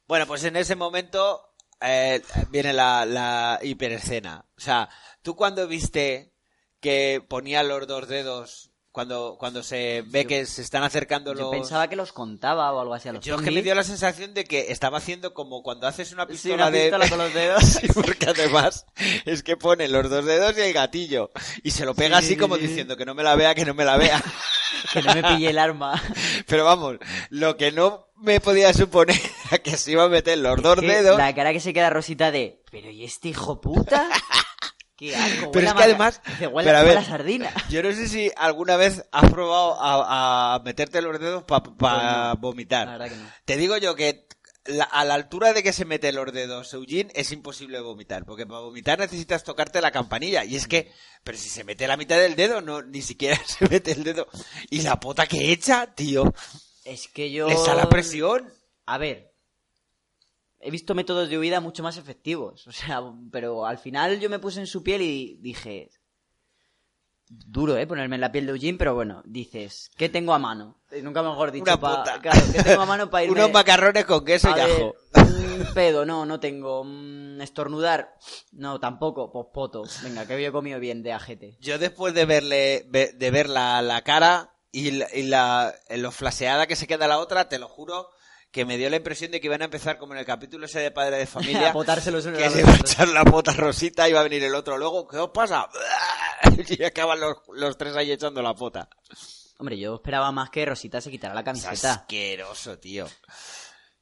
Bueno, 0.05 0.27
pues 0.27 0.43
en 0.43 0.57
ese 0.57 0.75
momento 0.75 1.41
eh, 1.79 2.21
viene 2.49 2.73
la, 2.73 3.05
la 3.05 3.57
hiperescena. 3.63 4.45
O 4.57 4.59
sea, 4.59 4.89
tú 5.21 5.33
cuando 5.35 5.65
viste 5.65 6.33
que 6.81 7.23
ponía 7.27 7.63
los 7.63 7.87
dos 7.87 8.09
dedos, 8.09 8.72
cuando, 8.93 9.35
cuando 9.37 9.61
se 9.63 10.03
ve 10.07 10.21
Yo- 10.23 10.27
que 10.29 10.45
se 10.45 10.61
están 10.61 10.83
acercando 10.83 11.33
Yo 11.33 11.41
los... 11.41 11.51
pensaba 11.51 11.89
que 11.89 11.95
los 11.97 12.13
contaba 12.13 12.71
o 12.71 12.79
algo 12.79 12.93
así 12.93 13.09
a 13.09 13.13
los 13.13 13.25
Yo 13.25 13.35
es 13.35 13.41
que 13.41 13.51
me 13.51 13.61
dio 13.61 13.75
la 13.75 13.83
sensación 13.83 14.33
de 14.33 14.45
que 14.45 14.71
estaba 14.71 14.99
haciendo 14.99 15.33
como 15.33 15.61
cuando 15.63 15.87
haces 15.87 16.11
una 16.13 16.25
Sí, 16.27 16.31
pistola 16.33 16.55
una 16.55 16.71
de... 16.71 16.81
pistola 16.83 17.09
con 17.09 17.17
los 17.17 17.33
dedos. 17.33 17.63
Sí, 17.65 17.87
porque 17.93 18.27
además 18.29 18.85
es 19.25 19.43
que 19.43 19.57
pone 19.57 19.87
los 19.89 20.09
dos 20.09 20.23
dedos 20.23 20.55
y 20.57 20.61
el 20.61 20.71
gatillo. 20.73 21.31
Y 21.63 21.71
se 21.71 21.83
lo 21.85 21.93
pega 21.95 22.19
Sí, 22.19 22.25
así 22.25 22.33
sí, 22.35 22.37
como 22.37 22.55
sí, 22.55 22.61
sí. 22.61 22.67
diciendo 22.67 22.95
que 22.95 23.03
no 23.05 23.13
me 23.15 23.23
la 23.23 23.35
vea, 23.35 23.53
que 23.55 23.65
no 23.65 23.73
me 23.73 23.83
la 23.83 23.97
vea. 23.97 24.23
que 24.93 25.01
no 25.01 25.13
me 25.15 25.23
pille 25.23 25.49
el 25.49 25.57
arma. 25.57 26.01
Pero 26.47 26.63
vamos, 26.63 26.97
lo 27.31 27.57
que 27.57 27.71
no 27.71 28.07
me 28.17 28.39
podía 28.39 28.73
suponer 28.73 29.19
que 29.63 29.75
se 29.75 29.91
iba 29.91 30.03
a 30.03 30.07
meter 30.09 30.37
los 30.37 30.61
dos 30.61 30.79
Que 30.79 30.85
dedos. 30.87 31.17
La 31.17 31.33
cara 31.33 31.51
que 31.51 31.59
se 31.59 31.73
queda 31.73 31.89
Rosita 31.89 32.29
de, 32.31 32.61
pero 32.71 32.89
¿y 32.89 33.03
este 33.03 33.29
hijo 33.29 33.59
puta? 33.59 34.07
Asco, 35.11 35.51
Pero 35.51 35.67
es 35.67 35.73
que 35.73 35.83
además- 35.83 36.21
Dice, 36.27 36.47
huele, 36.47 36.67
pero 36.67 36.77
a 36.77 36.81
huele 36.81 36.95
ver, 36.95 37.03
a 37.03 37.05
sardina. 37.05 37.51
Yo 37.69 37.83
no 37.83 37.91
sé 37.91 38.07
si 38.07 38.31
alguna 38.37 38.75
vez 38.77 39.03
has 39.11 39.29
probado 39.31 39.81
a, 39.81 40.55
a 40.55 40.59
meterte 40.59 41.01
los 41.01 41.19
dedos 41.19 41.43
para 41.43 41.63
Pues 41.63 42.41
vomitar. 42.41 42.87
La 42.87 42.97
verdad 42.97 43.09
que 43.09 43.21
no. 43.21 43.29
Te 43.45 43.57
digo 43.57 43.77
yo 43.77 43.95
que 43.95 44.27
la- 44.65 44.85
a 44.85 45.03
la 45.03 45.15
altura 45.15 45.51
de 45.51 45.61
que 45.63 45.73
se 45.73 45.83
mete 45.83 46.11
los 46.13 46.31
dedos 46.31 46.73
Eugene 46.73 47.11
es 47.15 47.31
imposible 47.33 47.81
vomitar, 47.81 48.23
porque 48.25 48.45
para 48.45 48.61
vomitar 48.61 48.97
necesitas 48.99 49.43
tocarte 49.43 49.81
la 49.81 49.91
campanilla. 49.91 50.45
Y 50.45 50.55
es 50.55 50.67
que, 50.69 50.89
pero 51.25 51.37
si 51.37 51.49
se 51.49 51.63
mete 51.65 51.85
la 51.87 51.97
mitad 51.97 52.17
del 52.17 52.35
dedo, 52.37 52.61
no, 52.61 52.81
ni 52.81 53.01
siquiera 53.01 53.37
se 53.45 53.67
mete 53.67 53.91
el 53.91 54.03
dedo. 54.05 54.27
Y 54.69 54.81
la 54.83 54.99
pota 54.99 55.27
que 55.27 55.51
echa, 55.51 55.87
tío, 55.93 56.33
Es 56.85 57.07
que 57.09 57.29
yo... 57.31 57.47
la 57.75 57.89
presión. 57.89 58.53
A 58.85 58.97
ver, 58.97 59.32
he 60.63 60.71
visto 60.71 60.95
métodos 60.95 61.29
de 61.29 61.37
huida 61.37 61.59
mucho 61.59 61.83
más 61.83 61.97
efectivos. 61.97 62.65
O 62.67 62.71
sea, 62.71 63.01
pero 63.31 63.65
al 63.65 63.77
final 63.77 64.19
yo 64.19 64.29
me 64.29 64.39
puse 64.39 64.59
en 64.59 64.67
su 64.67 64.81
piel 64.83 65.01
y 65.01 65.37
dije... 65.41 65.89
Duro, 67.29 67.77
¿eh? 67.77 67.87
Ponerme 67.87 68.15
en 68.15 68.21
la 68.21 68.31
piel 68.31 68.45
de 68.45 68.51
Eugene, 68.51 68.77
pero 68.77 68.93
bueno, 68.93 69.23
dices, 69.25 69.89
¿qué 69.97 70.07
tengo 70.07 70.33
a 70.35 70.39
mano? 70.39 70.77
Nunca 71.01 71.23
mejor 71.23 71.51
dicho, 71.51 71.63
Una 71.63 71.79
pa- 71.79 72.03
puta. 72.03 72.21
claro, 72.21 72.41
¿qué 72.51 72.61
tengo 72.61 72.81
a 72.81 72.85
mano 72.85 73.09
para 73.09 73.23
irme? 73.23 73.39
Unos 73.39 73.51
macarrones 73.51 74.05
con 74.05 74.23
queso 74.23 74.49
A 74.53 74.57
y 74.57 74.61
ajo. 74.61 74.93
un 75.15 75.65
pedo, 75.73 76.05
no, 76.05 76.25
no 76.27 76.39
tengo. 76.39 76.83
Mm, 76.83 77.41
estornudar, 77.41 78.13
no, 78.51 78.79
tampoco. 78.79 79.31
Pues 79.31 79.47
poto. 79.51 79.83
Venga, 80.03 80.27
que 80.27 80.33
había 80.33 80.51
comido 80.51 80.79
bien 80.79 81.01
de 81.01 81.13
ajete. 81.13 81.57
Yo 81.59 81.79
después 81.79 82.13
de 82.13 82.25
verle, 82.25 82.85
ve- 82.89 83.13
de 83.13 83.31
ver 83.31 83.49
la, 83.49 83.81
la 83.81 84.01
cara 84.03 84.53
y, 84.71 84.91
la, 84.91 85.07
y 85.11 85.23
la- 85.23 85.73
lo 85.89 86.11
flaseada 86.11 86.67
que 86.67 86.75
se 86.75 86.85
queda 86.85 87.07
la 87.07 87.17
otra, 87.17 87.49
te 87.49 87.57
lo 87.57 87.67
juro 87.67 88.09
que 88.53 88.63
me 88.65 88.77
dio 88.77 88.89
la 88.89 88.95
impresión 88.97 89.31
de 89.31 89.41
que 89.41 89.47
iban 89.47 89.61
a 89.63 89.65
empezar 89.65 89.97
como 89.97 90.13
en 90.13 90.19
el 90.19 90.25
capítulo 90.25 90.65
ese 90.67 90.79
de 90.79 90.91
Padre 90.91 91.17
de 91.17 91.25
Familia. 91.27 91.71
a 91.71 91.73
potárselos 91.73 92.25
a 92.27 92.31
que 92.33 92.49
se 92.49 92.59
iba 92.61 92.71
a 92.71 92.75
echar 92.77 93.07
la 93.09 93.25
pota 93.25 93.51
Rosita 93.51 94.07
y 94.07 94.13
va 94.13 94.19
a 94.21 94.23
venir 94.23 94.43
el 94.43 94.53
otro. 94.55 94.77
Luego, 94.77 95.07
¿qué 95.07 95.17
os 95.17 95.31
pasa? 95.31 95.67
Y 96.69 96.83
acaban 96.83 97.19
los, 97.19 97.37
los 97.53 97.77
tres 97.77 97.95
ahí 97.95 98.11
echando 98.11 98.41
la 98.41 98.53
pota. 98.53 98.87
Hombre, 99.57 99.77
yo 99.79 99.95
esperaba 99.95 100.31
más 100.31 100.49
que 100.51 100.65
Rosita 100.65 101.01
se 101.01 101.09
quitara 101.09 101.33
la 101.33 101.39
Es 101.39 101.45
camiseta. 101.45 101.93
asqueroso, 101.93 102.77
tío. 102.79 103.07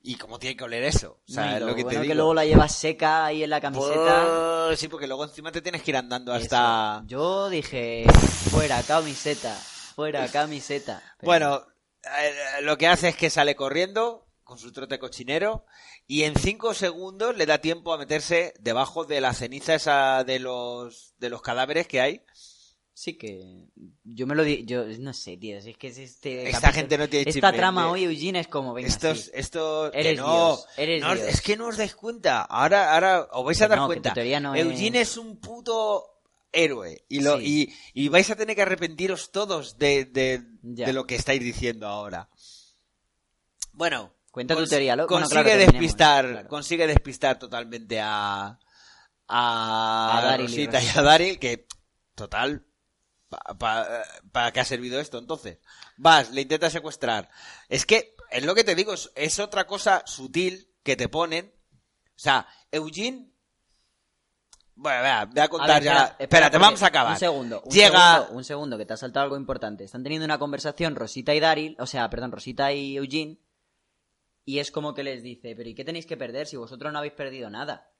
¿Y 0.01 0.15
cómo 0.15 0.37
tiene 0.39 0.57
que 0.57 0.63
oler 0.65 0.83
eso? 0.83 1.21
O 1.29 1.31
sea, 1.31 1.45
No, 1.45 1.51
y 1.51 1.55
es 1.55 1.61
lo 1.61 1.75
que 1.75 1.83
bueno 1.83 1.89
te 1.89 1.95
que 1.97 2.01
digo. 2.01 2.15
luego 2.15 2.33
la 2.33 2.43
llevas 2.45 2.75
seca 2.75 3.25
ahí 3.25 3.43
en 3.43 3.51
la 3.51 3.61
camiseta. 3.61 4.65
Pues, 4.67 4.79
sí, 4.79 4.87
porque 4.89 5.07
luego 5.07 5.23
encima 5.23 5.51
te 5.51 5.61
tienes 5.61 5.81
que 5.83 5.91
ir 5.91 5.97
andando 5.97 6.33
hasta... 6.33 6.97
Eso. 6.97 7.07
Yo 7.07 7.49
dije, 7.49 8.05
fuera 8.49 8.81
camiseta, 8.83 9.53
fuera 9.95 10.27
camiseta. 10.27 11.01
Pero- 11.19 11.27
Bueno, 11.27 11.65
eh, 12.19 12.61
lo 12.63 12.77
que 12.77 12.87
hace 12.87 13.09
es 13.09 13.15
que 13.15 13.29
sale 13.29 13.55
corriendo 13.55 14.27
con 14.51 14.59
su 14.59 14.73
trote 14.73 14.99
cochinero 14.99 15.63
y 16.07 16.23
en 16.23 16.35
cinco 16.35 16.73
segundos 16.73 17.37
le 17.37 17.45
da 17.45 17.59
tiempo 17.59 17.93
a 17.93 17.97
meterse 17.97 18.53
debajo 18.59 19.05
de 19.05 19.21
la 19.21 19.33
ceniza 19.33 19.75
esa 19.75 20.25
de 20.25 20.39
los, 20.39 21.13
de 21.19 21.29
los 21.29 21.41
cadáveres 21.41 21.87
que 21.87 22.01
hay. 22.01 22.21
Sí 22.93 23.13
que 23.17 23.69
yo 24.03 24.27
me 24.27 24.35
lo 24.35 24.43
di, 24.43 24.65
yo 24.65 24.83
no 24.99 25.13
sé, 25.13 25.37
tío, 25.37 25.57
es 25.57 25.77
que 25.77 25.87
es 25.87 25.97
este 25.99 26.49
Esta 26.49 26.59
capítulo- 26.67 26.73
gente 26.73 26.97
no 26.97 27.07
tiene 27.09 27.29
esta 27.31 27.53
trama 27.53 27.89
hoy 27.89 28.03
Eugene 28.03 28.41
es 28.41 28.49
como 28.49 28.73
venga, 28.73 28.89
Estos, 28.89 29.19
sí. 29.21 29.31
estos, 29.33 29.91
que 29.91 29.99
Eres 30.01 30.17
no, 30.19 30.25
Dios, 30.57 30.67
eres 30.75 31.01
no 31.01 31.15
Dios. 31.15 31.27
es 31.29 31.41
que 31.41 31.55
no 31.55 31.67
os 31.67 31.77
dais 31.77 31.95
cuenta. 31.95 32.41
Ahora, 32.41 32.93
ahora 32.93 33.29
os 33.31 33.45
vais 33.45 33.61
a 33.61 33.65
Que 33.65 33.69
dar 33.69 33.77
no, 33.79 33.87
que 33.87 34.01
cuenta. 34.01 34.13
no 34.41 34.53
Eugene 34.55 34.99
es... 34.99 35.15
un 35.15 35.37
puto 35.39 36.05
héroe 36.51 37.05
y 37.07 37.21
lo, 37.21 37.37
Sí. 37.39 37.73
y, 37.93 38.03
y 38.03 38.09
vais 38.09 38.29
a 38.29 38.35
tener 38.35 38.57
que 38.57 38.63
arrepentiros 38.63 39.31
todos 39.31 39.77
de, 39.77 40.03
de 40.03 40.91
lo 40.93 41.07
que 41.07 41.15
estáis 41.15 41.39
diciendo 41.41 41.87
ahora. 41.87 42.29
Bueno, 43.71 44.13
Cuenta 44.31 44.55
tu 44.55 44.65
teoría, 44.65 44.95
lo- 44.95 45.07
bueno, 45.07 45.25
consigue 45.27 45.43
claro, 45.43 45.59
despistar, 45.71 46.29
claro. 46.29 46.47
consigue 46.47 46.87
despistar 46.87 47.37
totalmente 47.37 47.99
a 48.01 48.57
a, 49.27 50.29
A 50.33 50.37
Rosita 50.37 50.81
y, 50.81 50.87
a 50.87 51.01
Daryl, 51.01 51.37
que 51.39 51.67
total 52.15 52.65
¿Para 53.57 54.51
qué 54.51 54.59
ha 54.59 54.65
servido 54.65 54.99
esto 54.99 55.17
entonces? 55.17 55.59
Vas, 55.95 56.31
le 56.31 56.41
intentas 56.41 56.73
secuestrar. 56.73 57.29
Es 57.69 57.85
que, 57.85 58.13
es 58.29 58.43
lo 58.43 58.53
que 58.55 58.65
te 58.65 58.75
digo, 58.75 58.93
es, 58.93 59.09
es 59.15 59.39
otra 59.39 59.65
cosa 59.67 60.03
sutil 60.05 60.69
que 60.83 60.97
te 60.97 61.07
ponen. 61.07 61.53
O 62.09 62.19
sea, 62.19 62.45
Eugene. 62.71 63.31
Bueno, 64.75 65.01
vea, 65.01 65.25
voy 65.25 65.39
a 65.39 65.43
A 65.43 65.47
contar 65.47 65.75
ver, 65.75 65.83
ya. 65.83 65.93
espera, 66.03 66.15
Espérate, 66.19 66.57
vamos 66.57 66.83
a 66.83 66.87
acabar. 66.87 67.13
Un 67.13 67.19
segundo, 67.19 67.61
un 67.63 67.71
Llega. 67.71 68.13
segundo, 68.15 68.33
un 68.37 68.43
segundo, 68.43 68.77
que 68.77 68.85
te 68.85 68.93
ha 68.93 68.97
saltado 68.97 69.23
algo 69.23 69.37
importante. 69.37 69.83
Están 69.85 70.03
teniendo 70.03 70.25
una 70.25 70.37
conversación 70.39 70.95
Rosita 70.95 71.33
y 71.33 71.39
Daryl, 71.39 71.77
o 71.79 71.85
sea, 71.85 72.09
perdón, 72.09 72.31
Rosita 72.33 72.73
y 72.73 72.97
Eugene, 72.97 73.37
y 74.45 74.59
es 74.59 74.71
como 74.71 74.93
que 74.93 75.03
les 75.03 75.23
dice, 75.23 75.55
pero 75.55 75.69
¿y 75.69 75.75
qué 75.75 75.83
tenéis 75.85 76.05
que 76.05 76.17
perder 76.17 76.47
si 76.47 76.57
vosotros 76.57 76.91
no 76.91 76.99
habéis 76.99 77.13
perdido 77.13 77.49
nada? 77.49 77.91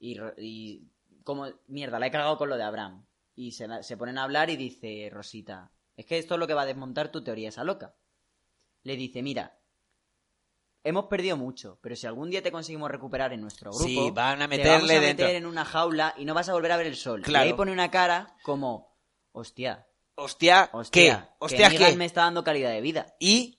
Y, 0.00 0.88
como, 1.24 1.46
mierda, 1.66 1.98
la 1.98 2.06
he 2.06 2.10
cagado 2.10 2.38
con 2.38 2.48
lo 2.48 2.56
de 2.56 2.62
Abraham. 2.62 3.06
Y 3.34 3.52
se, 3.52 3.66
se 3.82 3.96
ponen 3.96 4.18
a 4.18 4.24
hablar 4.24 4.50
y 4.50 4.56
dice 4.56 5.08
Rosita, 5.12 5.70
es 5.96 6.06
que 6.06 6.18
esto 6.18 6.34
es 6.34 6.40
lo 6.40 6.46
que 6.46 6.54
va 6.54 6.62
a 6.62 6.66
desmontar 6.66 7.10
tu 7.10 7.22
teoría 7.22 7.48
esa 7.50 7.64
loca. 7.64 7.94
Le 8.82 8.96
dice, 8.96 9.22
mira, 9.22 9.58
hemos 10.84 11.06
perdido 11.06 11.36
mucho, 11.36 11.78
pero 11.82 11.94
si 11.96 12.06
algún 12.06 12.30
día 12.30 12.42
te 12.42 12.52
conseguimos 12.52 12.90
recuperar 12.90 13.32
en 13.32 13.40
nuestro 13.40 13.70
grupo, 13.70 13.84
Sí, 13.86 14.10
van 14.12 14.42
a 14.42 14.48
te 14.48 14.56
meterle 14.56 14.72
vamos 14.74 14.90
a 14.90 15.00
dentro. 15.00 15.26
meter 15.26 15.36
en 15.36 15.46
una 15.46 15.64
jaula 15.64 16.14
y 16.16 16.24
no 16.24 16.34
vas 16.34 16.48
a 16.48 16.52
volver 16.54 16.72
a 16.72 16.76
ver 16.76 16.86
el 16.86 16.96
sol. 16.96 17.22
Claro. 17.22 17.44
Y 17.44 17.48
ahí 17.50 17.54
pone 17.54 17.72
una 17.72 17.90
cara 17.90 18.36
como, 18.42 18.96
hostia, 19.32 19.84
Hostia, 20.20 20.68
hostia, 20.72 21.28
¿qué? 21.28 21.34
Hostia, 21.38 21.70
que 21.70 21.78
¿qué? 21.78 21.96
me 21.96 22.04
está 22.04 22.22
dando 22.22 22.42
calidad 22.42 22.70
de 22.72 22.80
vida. 22.80 23.14
¿Y 23.20 23.57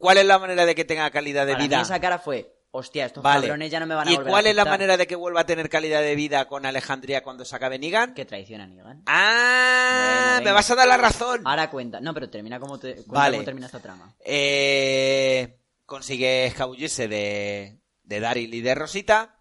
cuál 0.00 0.18
es 0.18 0.24
la 0.26 0.38
manera 0.40 0.66
de 0.66 0.74
que 0.74 0.84
tenga 0.84 1.08
calidad 1.10 1.46
de 1.46 1.52
Para 1.52 1.64
vida? 1.64 1.76
mí 1.76 1.82
esa 1.82 2.00
cara 2.00 2.18
fue, 2.18 2.52
hostia, 2.72 3.06
estos 3.06 3.22
Vale. 3.22 3.42
cabrones 3.46 3.70
ya 3.70 3.78
no 3.78 3.86
me 3.86 3.94
van 3.94 4.08
a 4.08 4.10
¿Y 4.10 4.16
volver 4.16 4.30
cuál 4.32 4.46
a 4.46 4.50
es 4.50 4.56
la 4.56 4.64
manera 4.64 4.96
de 4.96 5.06
que 5.06 5.14
vuelva 5.14 5.40
a 5.42 5.46
tener 5.46 5.68
calidad 5.68 6.00
de 6.02 6.14
vida 6.16 6.46
con 6.48 6.66
Alejandría 6.66 7.22
cuando 7.22 7.44
se 7.44 7.54
acabe 7.54 7.78
Negan? 7.78 8.14
Que 8.14 8.24
traiciona 8.24 8.64
a 8.64 8.66
Negan. 8.66 9.02
¡Ah! 9.06 10.32
Bueno, 10.36 10.44
me 10.46 10.52
vas 10.52 10.70
a 10.70 10.74
dar 10.74 10.88
la 10.88 10.96
razón. 10.96 11.42
Ahora 11.46 11.70
cuenta. 11.70 12.00
No, 12.00 12.14
pero 12.14 12.28
termina 12.30 12.58
como, 12.58 12.78
te, 12.78 12.94
cuenta 12.94 13.12
Vale. 13.12 13.36
cómo 13.36 13.44
termina 13.44 13.66
esta 13.66 13.80
trama. 13.80 14.14
Eh, 14.24 15.58
consigue 15.86 16.46
escabullirse 16.46 17.06
de, 17.08 17.78
de 18.02 18.20
Daryl 18.20 18.52
y 18.54 18.60
de 18.62 18.74
Rosita 18.74 19.36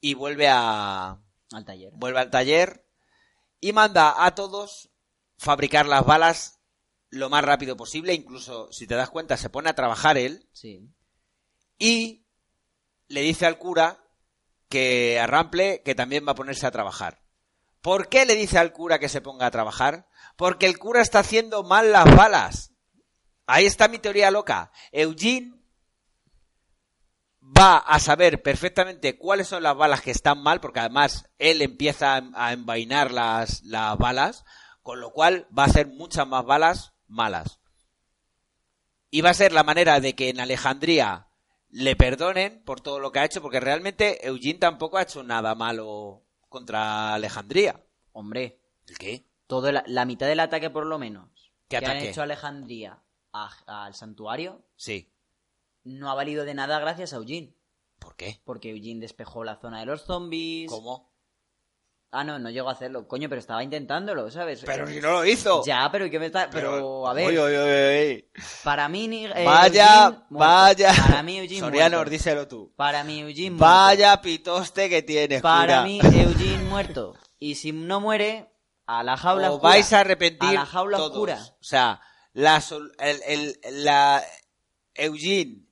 y 0.00 0.14
vuelve 0.14 0.48
a 0.50 1.16
Al 1.52 1.64
taller. 1.64 1.92
vuelve 1.94 2.18
al 2.20 2.30
taller 2.30 2.84
y 3.60 3.72
manda 3.72 4.24
a 4.24 4.34
todos 4.34 4.90
fabricar 5.38 5.86
las 5.86 6.04
balas 6.04 6.58
lo 7.12 7.30
más 7.30 7.44
rápido 7.44 7.76
posible. 7.76 8.14
Incluso, 8.14 8.72
si 8.72 8.86
te 8.88 8.94
das 8.96 9.10
cuenta, 9.10 9.36
se 9.36 9.50
pone 9.50 9.68
a 9.70 9.74
trabajar 9.74 10.18
él 10.18 10.48
Sí. 10.52 10.90
y 11.78 12.26
le 13.06 13.20
dice 13.20 13.46
al 13.46 13.58
cura 13.58 14.02
que 14.68 15.20
a 15.20 15.26
Rample 15.26 15.82
que 15.84 15.94
también 15.94 16.26
va 16.26 16.32
a 16.32 16.36
ponerse 16.36 16.66
a 16.66 16.70
trabajar. 16.70 17.22
¿Por 17.82 18.08
qué 18.08 18.24
le 18.24 18.34
dice 18.34 18.58
al 18.58 18.72
cura 18.72 18.98
que 18.98 19.08
se 19.10 19.20
ponga 19.20 19.46
a 19.46 19.50
trabajar? 19.50 20.08
Porque 20.36 20.66
el 20.66 20.78
cura 20.78 21.02
está 21.02 21.18
haciendo 21.18 21.62
mal 21.62 21.92
las 21.92 22.04
balas. 22.16 22.72
Ahí 23.46 23.66
está 23.66 23.88
mi 23.88 23.98
teoría 23.98 24.30
loca. 24.30 24.72
Eugene 24.92 25.52
va 27.42 27.76
a 27.78 27.98
saber 27.98 28.42
perfectamente 28.42 29.18
cuáles 29.18 29.48
son 29.48 29.62
las 29.64 29.76
balas 29.76 30.00
que 30.00 30.12
están 30.12 30.42
mal, 30.42 30.60
porque 30.60 30.80
además 30.80 31.28
él 31.38 31.60
empieza 31.60 32.22
a- 32.34 32.52
envainar 32.52 33.10
las, 33.10 33.62
las 33.64 33.98
balas, 33.98 34.44
con 34.80 35.00
lo 35.00 35.10
cual 35.10 35.46
va 35.56 35.64
a 35.64 35.66
hacer 35.66 35.88
muchas 35.88 36.26
más 36.26 36.44
balas 36.44 36.91
malas. 37.12 37.58
Y 39.10 39.20
va 39.20 39.30
a 39.30 39.34
ser 39.34 39.52
la 39.52 39.62
manera 39.64 40.00
de 40.00 40.14
que 40.14 40.30
en 40.30 40.40
Alejandría 40.40 41.28
le 41.68 41.96
perdonen 41.96 42.62
por 42.64 42.80
todo 42.80 42.98
lo 42.98 43.12
que 43.12 43.18
ha 43.20 43.24
hecho, 43.24 43.42
porque 43.42 43.60
realmente 43.60 44.26
Eugene 44.26 44.58
tampoco 44.58 44.96
ha 44.98 45.02
hecho 45.02 45.22
nada 45.22 45.54
malo 45.54 46.22
contra 46.48 47.14
Alejandría. 47.14 47.82
Hombre, 48.12 48.58
¿El 48.88 48.98
qué? 48.98 49.24
todo 49.46 49.70
la, 49.72 49.84
la 49.86 50.04
mitad 50.04 50.26
del 50.26 50.40
ataque 50.40 50.70
por 50.70 50.86
lo 50.86 50.98
menos 50.98 51.28
¿Qué 51.68 51.78
que 51.78 51.84
han 51.84 51.84
ataque? 51.92 52.10
hecho 52.10 52.22
Alejandría 52.22 53.02
a- 53.32 53.84
al 53.86 53.94
santuario 53.94 54.62
Sí. 54.76 55.10
no 55.84 56.10
ha 56.10 56.14
valido 56.14 56.44
de 56.44 56.54
nada 56.54 56.78
gracias 56.80 57.12
a 57.12 57.16
Eugene. 57.16 57.54
¿Por 57.98 58.16
qué? 58.16 58.40
Porque 58.44 58.70
Eugene 58.70 59.00
despejó 59.00 59.44
la 59.44 59.56
zona 59.60 59.80
de 59.80 59.86
los 59.86 60.02
zombies. 60.04 60.70
¿Cómo? 60.70 61.11
Ah, 62.14 62.24
no, 62.24 62.38
no 62.38 62.50
llegó 62.50 62.68
a 62.68 62.72
hacerlo. 62.72 63.08
Coño, 63.08 63.28
pero 63.30 63.40
estaba 63.40 63.64
intentándolo, 63.64 64.30
¿sabes? 64.30 64.62
Pero 64.66 64.86
si 64.86 65.00
no 65.00 65.12
lo 65.12 65.24
hizo. 65.24 65.64
Ya, 65.64 65.88
pero 65.90 66.04
¿y 66.04 66.10
qué 66.10 66.18
me 66.18 66.26
está...? 66.26 66.50
Pero, 66.50 67.08
a 67.08 67.14
ver, 67.14 67.26
Oye, 67.28 67.38
oye, 67.38 67.58
oye. 67.58 68.30
para 68.62 68.86
mí... 68.90 69.08
ni- 69.08 69.24
eh, 69.24 69.44
Vaya, 69.46 70.04
Eugene, 70.08 70.24
vaya. 70.28 70.92
Para 71.06 71.22
mí 71.22 71.38
Eugene 71.38 71.60
Soriano, 71.60 71.96
muerto. 71.96 72.10
díselo 72.10 72.46
tú. 72.46 72.70
Para 72.76 73.02
mí 73.02 73.20
Eugene 73.20 73.52
muerto. 73.52 73.64
Vaya 73.64 74.20
pitoste 74.20 74.90
que 74.90 75.00
tienes, 75.02 75.40
Para 75.40 75.78
cura. 75.78 75.82
mí 75.84 76.00
Eugene 76.02 76.62
muerto. 76.64 77.14
Y 77.38 77.54
si 77.54 77.72
no 77.72 78.00
muere, 78.00 78.50
a 78.86 79.02
la 79.02 79.16
jaula 79.16 79.48
Os 79.48 79.54
oscura. 79.54 79.70
vais 79.72 79.92
a 79.94 80.00
arrepentir 80.00 80.50
A 80.50 80.52
la 80.52 80.66
jaula 80.66 80.98
todos. 80.98 81.12
oscura. 81.12 81.38
O 81.40 81.64
sea, 81.64 81.98
la, 82.34 82.62
el, 82.98 83.22
el- 83.26 83.84
la 83.84 84.22
Eugene, 84.94 85.62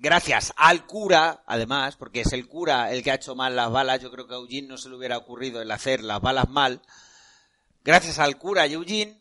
gracias 0.00 0.52
al 0.56 0.86
cura, 0.86 1.42
además, 1.46 1.96
porque 1.96 2.22
es 2.22 2.32
el 2.32 2.48
cura 2.48 2.90
el 2.90 3.02
que 3.02 3.10
ha 3.10 3.14
hecho 3.14 3.36
mal 3.36 3.54
las 3.54 3.70
balas, 3.70 4.00
yo 4.00 4.10
creo 4.10 4.26
que 4.26 4.34
a 4.34 4.38
Eugene 4.38 4.68
no 4.68 4.78
se 4.78 4.88
le 4.88 4.96
hubiera 4.96 5.18
ocurrido 5.18 5.62
el 5.62 5.70
hacer 5.70 6.02
las 6.02 6.20
balas 6.20 6.48
mal. 6.48 6.80
Gracias 7.84 8.18
al 8.18 8.38
cura 8.38 8.66
y 8.66 8.72
Eugene 8.74 9.20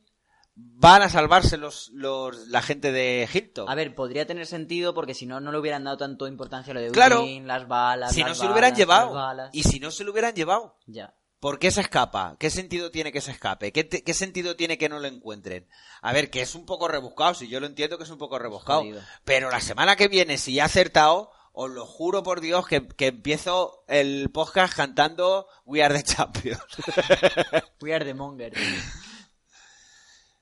van 0.56 1.02
a 1.02 1.10
salvarse 1.10 1.58
los, 1.58 1.90
los, 1.94 2.48
la 2.48 2.62
gente 2.62 2.92
de 2.92 3.24
Egipto. 3.24 3.70
A 3.70 3.76
ver, 3.76 3.94
podría 3.94 4.26
tener 4.26 4.48
sentido 4.48 4.94
porque 4.94 5.14
si 5.14 5.26
no, 5.26 5.40
no 5.40 5.52
le 5.52 5.60
hubieran 5.60 5.84
dado 5.84 5.98
tanto 5.98 6.28
importancia 6.28 6.72
a 6.72 6.74
lo 6.74 6.82
de 6.82 6.92
Claro. 6.92 7.20
Eugene, 7.20 7.46
las 7.46 7.68
balas, 7.68 8.14
si 8.14 8.22
las 8.22 8.30
no 8.30 8.36
se 8.36 8.46
lo 8.46 8.52
hubieran 8.52 8.76
llevado. 8.76 9.50
Y 9.52 9.64
si 9.64 9.80
no 9.80 9.92
se 9.92 10.04
lo 10.04 10.12
hubieran 10.12 10.34
llevado. 10.34 10.78
Ya. 10.88 11.14
¿Por 11.40 11.58
qué 11.60 11.72
se 11.72 11.82
escapa? 11.82 12.36
¿Qué 12.38 12.50
sentido 12.50 12.92
tiene 12.92 13.12
que 13.14 13.22
se 13.22 13.32
escape? 13.32 13.72
¿Qué, 13.72 13.84
te- 13.86 14.04
qué 14.04 14.14
sentido 14.14 14.56
tiene 14.58 14.78
que 14.78 14.90
no 14.90 15.00
lo 15.00 15.08
encuentren? 15.08 15.68
A 16.02 16.12
ver, 16.12 16.30
que 16.30 16.42
es 16.42 16.54
un 16.56 16.66
poco 16.66 16.88
rebuscado, 16.90 17.34
si 17.34 17.48
yo 17.48 17.60
lo 17.62 17.66
entiendo 17.68 17.98
que 17.98 18.04
es 18.04 18.10
un 18.10 18.18
poco 18.18 18.38
rebuscado. 18.40 18.82
Jodido. 18.82 19.02
Pero 19.24 19.50
la 19.50 19.62
semana 19.62 19.96
que 19.96 20.08
viene, 20.10 20.38
si 20.38 20.56
ya 20.56 20.64
he 20.64 20.66
acertado, 20.66 21.32
os 21.54 21.70
lo 21.72 21.86
juro 21.86 22.24
por 22.24 22.42
Dios 22.42 22.68
que, 22.68 22.88
que 22.90 23.08
empiezo 23.08 23.84
el 23.88 24.30
podcast 24.34 24.76
cantando 24.76 25.48
We 25.66 25.82
Are 25.82 25.96
the 25.96 26.04
Champions. 26.04 26.60
We 27.82 27.94
are 27.94 28.04
the 28.04 28.14
monger. 28.14 28.52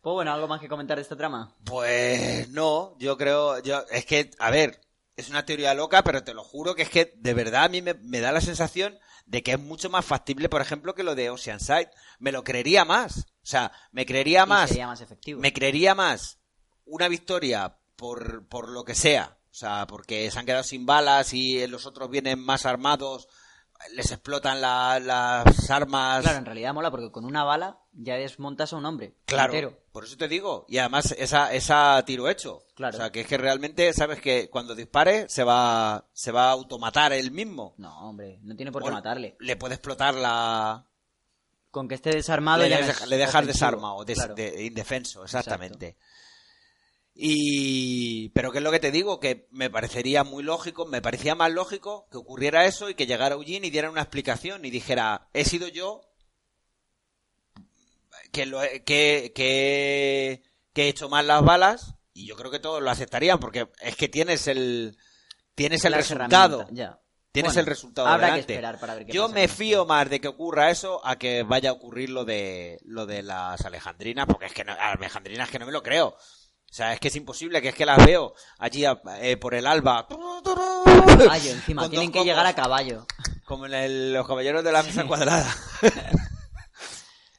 pues 0.02 0.14
bueno, 0.14 0.34
¿algo 0.34 0.48
más 0.48 0.62
que 0.62 0.68
comentar 0.70 0.98
de 0.98 1.02
esta 1.04 1.16
trama? 1.18 1.56
Pues 1.64 2.50
no, 2.50 2.96
yo 2.98 3.18
creo, 3.18 3.60
yo, 3.62 3.84
es 3.92 4.06
que, 4.06 4.32
a 4.40 4.50
ver, 4.50 4.82
es 5.16 5.30
una 5.30 5.46
teoría 5.46 5.74
loca, 5.74 6.04
pero 6.04 6.24
te 6.24 6.34
lo 6.34 6.44
juro 6.44 6.76
que 6.76 6.84
es 6.84 6.90
que 6.90 7.14
de 7.18 7.34
verdad 7.34 7.66
a 7.66 7.70
mí 7.70 7.82
me, 7.82 7.94
me 7.96 8.20
da 8.20 8.32
la 8.32 8.42
sensación 8.42 8.98
de 9.28 9.44
que 9.44 9.52
es 9.52 9.60
mucho 9.60 9.90
más 9.90 10.04
factible, 10.06 10.50
por 10.50 10.62
ejemplo, 10.62 10.96
que 10.96 11.04
lo 11.04 11.14
de 11.14 11.30
Oceanside. 11.30 11.92
Me 12.20 12.32
lo 12.32 12.44
creería 12.44 12.84
más. 12.86 13.20
O 13.44 13.46
sea, 13.50 13.72
me 13.92 14.06
creería 14.06 14.44
Y 14.44 14.48
más. 14.48 14.70
sería 14.70 14.88
más 14.88 15.02
efectivo. 15.02 15.40
Me 15.40 15.54
creería 15.54 15.94
más 15.96 16.40
una 16.86 17.08
victoria 17.08 17.78
por, 17.96 18.48
por 18.48 18.70
lo 18.70 18.84
que 18.86 18.96
sea. 18.96 19.38
O 19.52 19.54
sea, 19.54 19.86
porque 19.88 20.30
se 20.32 20.40
han 20.40 20.46
quedado 20.46 20.64
sin 20.64 20.86
balas 20.86 21.34
y 21.34 21.66
los 21.68 21.86
otros 21.86 22.10
vienen 22.10 22.40
más 22.40 22.66
armados, 22.66 23.28
les 23.94 24.12
explotan 24.12 24.62
la- 24.62 25.00
las 25.00 25.70
armas. 25.70 26.22
Claro, 26.24 26.38
en 26.40 26.46
realidad 26.46 26.74
mola 26.74 26.90
porque 26.92 27.12
con 27.12 27.26
una 27.26 27.44
bala 27.44 27.80
ya 28.00 28.16
desmontas 28.16 28.72
a 28.72 28.78
un 28.78 28.86
hombre. 28.86 29.16
Claro, 29.26 29.54
entero. 29.54 29.78
por 29.92 30.06
eso 30.06 30.16
te 30.18 30.28
digo. 30.28 30.66
Y 30.70 30.78
además, 30.78 31.16
esa, 31.18 31.52
esa 31.54 32.04
tiro 32.06 32.30
hecho. 32.30 32.64
Claro. 32.76 32.96
O 32.96 33.00
sea, 33.00 33.12
que 33.12 33.22
es 33.22 33.28
que 33.28 33.38
realmente 33.38 33.92
sabes 33.94 34.22
que 34.22 34.50
cuando 34.50 34.76
dispare 34.76 35.28
se 35.30 35.44
va, 35.44 36.06
se 36.14 36.32
va 36.32 36.50
a 36.50 36.52
automatar 36.52 37.12
él 37.14 37.32
mismo. 37.32 37.74
No, 37.78 38.08
hombre, 38.08 38.40
no 38.44 38.56
tiene 38.56 38.72
por 38.72 38.84
qué 38.84 38.90
O 38.90 38.94
matarle. 38.94 39.36
Le 39.40 39.56
puede 39.56 39.74
explotar 39.76 40.14
la. 40.14 40.86
Con 41.72 41.88
que 41.88 41.96
esté 41.96 42.12
desarmado 42.12 42.64
le, 42.64 42.70
ya 42.70 42.78
deja- 42.86 43.06
le 43.08 43.18
dejas 43.18 43.46
desarmado, 43.46 44.06
des- 44.06 44.18
Claro. 44.18 44.36
de- 44.36 44.64
indefenso, 44.66 45.24
exactamente. 45.24 45.98
Y. 47.20 48.30
Pero 48.30 48.52
¿qué 48.52 48.60
es 48.60 48.64
lo 48.64 48.72
que 48.72 48.80
te 48.80 48.92
digo? 48.92 49.20
Que 49.20 49.48
me 49.52 49.70
parecería 49.70 50.24
muy 50.24 50.44
lógico, 50.44 50.86
me 50.86 51.02
parecía 51.02 51.34
más 51.36 51.52
lógico 51.52 52.08
que 52.12 52.18
ocurriera 52.18 52.66
eso 52.66 52.90
y 52.90 52.96
que 52.96 53.08
llegara 53.08 53.36
Eugene 53.36 53.68
y 53.68 53.72
diera 53.72 53.90
una 53.90 54.02
explicación 54.02 54.66
y 54.66 54.70
dijera: 54.70 55.28
He 55.34 55.44
sido 55.46 55.68
yo 55.68 56.02
que, 58.32 58.46
lo 58.46 58.62
he- 58.64 58.84
que, 58.84 59.32
que, 59.36 60.44
que 60.74 60.84
he 60.84 60.88
hecho 60.90 61.10
mal 61.10 61.28
las 61.28 61.44
balas 61.44 61.96
Y 62.14 62.28
yo 62.28 62.36
creo 62.36 62.52
que 62.52 62.60
todos 62.60 62.82
lo 62.82 62.90
aceptarían 62.90 63.40
porque 63.40 63.68
es 63.82 63.96
que 63.96 64.08
tienes 64.08 64.48
el 64.48 64.98
tienes 65.56 65.84
el 65.86 65.94
resultado. 65.94 66.68
Ya. 66.72 67.00
Tienes 67.32 67.52
Bueno, 67.54 67.60
el 67.62 67.66
resultado 67.68 68.08
Habrá 68.08 68.28
delante. 68.28 68.48
que 68.48 68.54
esperar 68.54 68.80
para 68.80 68.96
ver 68.96 69.06
qué 69.06 69.12
Yo 69.12 69.24
pasa 69.24 69.34
me 69.36 69.44
esto. 69.44 69.58
fío 69.58 69.86
más 69.86 70.10
de 70.10 70.20
que 70.22 70.28
ocurra 70.28 70.72
eso 70.72 71.06
a 71.06 71.18
que 71.18 71.44
vaya 71.44 71.70
a 71.70 71.74
ocurrir 71.74 72.10
lo 72.10 72.26
de 72.26 72.80
lo 72.84 73.06
de 73.06 73.22
las 73.22 73.62
alejandrinas, 73.66 74.26
porque 74.26 74.46
es 74.48 74.54
que 74.54 74.64
no, 74.64 74.74
alejandrinas 74.80 75.50
que 75.50 75.60
no 75.60 75.66
me 75.68 75.72
lo 75.72 75.84
creo. 75.84 76.08
O 76.70 76.74
sea, 76.74 76.94
es 76.94 77.00
que 77.00 77.08
es 77.10 77.16
imposible, 77.16 77.62
que 77.62 77.70
es 77.70 77.76
que 77.76 77.86
las 77.86 78.04
veo 78.06 78.34
allí 78.60 78.84
eh, 79.22 79.38
por 79.38 79.54
el 79.56 79.68
alba. 79.68 80.08
Caballo, 80.08 81.52
encima, 81.52 81.90
tienen 81.90 82.12
que 82.12 82.24
llegar 82.24 82.46
a 82.46 82.54
caballo. 82.56 83.06
Como 83.46 83.66
en 83.68 83.74
el- 83.74 84.14
los 84.14 84.28
caballeros 84.28 84.64
de 84.64 84.72
la 84.72 84.84
mesa 84.84 85.06
cuadrada. 85.06 85.48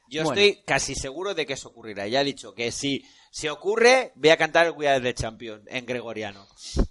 Yo 0.09 0.23
Bueno. 0.23 0.41
estoy 0.41 0.63
casi 0.65 0.95
seguro 0.95 1.33
de 1.35 1.45
que 1.45 1.53
eso 1.53 1.69
ocurrirá. 1.69 2.07
Ya 2.07 2.21
he 2.21 2.23
dicho 2.23 2.53
que 2.53 2.71
si, 2.71 3.05
si 3.31 3.47
ocurre, 3.47 4.11
voy 4.15 4.29
a 4.31 4.37
cantar 4.37 4.65
el 4.65 4.71
We 4.73 4.87
Are 4.89 4.99
the 5.01 5.13
Champion 5.13 5.63
en 5.67 5.85
gregoriano. 5.85 6.47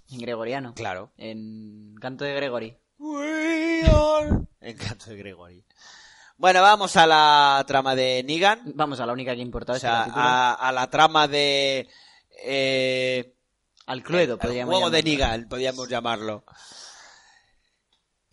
En 0.09 0.19
gregoriano. 0.19 0.73
Claro. 0.73 1.11
En 1.17 1.95
canto 1.99 2.23
de 2.23 2.33
Gregory. 2.33 2.77
We 2.97 3.83
are... 3.85 4.29
En 4.61 4.77
canto 4.77 5.09
de 5.09 5.17
Gregory. 5.17 5.63
Bueno, 6.37 6.61
vamos 6.61 6.95
a 6.95 7.05
la 7.05 7.63
trama 7.67 7.95
de 7.95 8.23
Negan. 8.23 8.61
Vamos 8.75 8.99
a 9.01 9.05
la 9.05 9.11
única 9.13 9.35
que 9.35 9.41
importa 9.41 9.73
O 9.73 9.75
este 9.75 9.87
sea, 9.87 10.03
a, 10.03 10.53
a 10.53 10.71
la 10.71 10.89
trama 10.89 11.27
de... 11.27 11.89
Eh, 12.43 13.33
Al 13.85 14.01
Cluedo, 14.03 14.35
el 14.35 14.39
podríamos 14.39 14.73
juego 14.73 14.89
de. 14.89 15.03
Negan, 15.03 15.49
podríamos 15.49 15.89
llamarlo. 15.89 16.45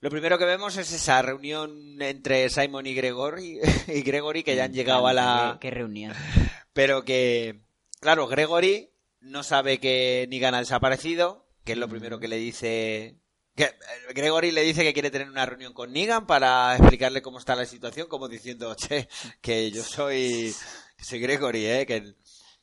Lo 0.07 0.11
primero 0.11 0.39
que 0.39 0.45
vemos 0.45 0.77
es 0.77 0.93
esa 0.93 1.21
reunión 1.21 2.01
entre 2.01 2.49
Simon 2.49 2.87
y 2.87 2.95
Gregory, 2.95 3.59
y 3.89 4.03
Gregory 4.03 4.45
que 4.45 4.55
ya 4.55 4.63
han 4.63 4.73
llegado 4.73 5.09
a 5.09 5.13
la... 5.13 5.59
Qué, 5.61 5.73
reunión. 5.73 6.15
Pero 6.73 7.05
que, 7.05 7.65
claro, 7.99 8.29
Gregory 8.29 8.93
no 9.19 9.43
sabe 9.43 9.81
que 9.81 10.29
Negan 10.31 10.55
ha 10.55 10.61
desaparecido, 10.61 11.49
que 11.65 11.73
es 11.73 11.79
lo 11.79 11.89
primero 11.89 12.21
que 12.21 12.29
le 12.29 12.37
dice... 12.37 13.17
Que 13.57 13.65
eh, 13.65 13.73
Gregory 14.15 14.53
le 14.53 14.63
dice 14.63 14.85
que 14.85 14.93
quiere 14.93 15.11
tener 15.11 15.29
una 15.29 15.45
reunión 15.45 15.73
con 15.73 15.93
Negan 15.93 16.25
para 16.25 16.77
explicarle 16.77 17.21
cómo 17.21 17.41
está 17.41 17.57
la 17.57 17.67
situación, 17.67 18.07
como 18.07 18.29
diciendo, 18.29 18.77
che, 18.77 19.09
que 19.41 19.73
yo 19.73 19.83
soy, 19.83 20.55
que 20.97 21.05
soy 21.05 21.19
Gregory, 21.19 21.67
eh, 21.67 21.85
que... 21.85 22.15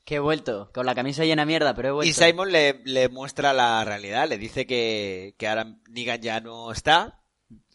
Que 0.05 0.15
he 0.15 0.19
vuelto. 0.19 0.71
Con 0.73 0.85
la 0.85 0.95
camisa 0.95 1.25
llena 1.25 1.41
de 1.41 1.47
mierda, 1.47 1.75
pero 1.75 1.89
he 1.89 1.91
vuelto. 1.91 2.09
Y 2.09 2.13
Simon 2.13 2.53
le, 2.53 2.79
le 2.85 3.09
muestra 3.09 3.51
la 3.51 3.83
realidad, 3.83 4.29
le 4.29 4.37
dice 4.37 4.65
que, 4.65 5.35
que 5.37 5.49
ahora 5.49 5.75
Negan 5.89 6.21
ya 6.21 6.39
no 6.39 6.71
está, 6.71 7.19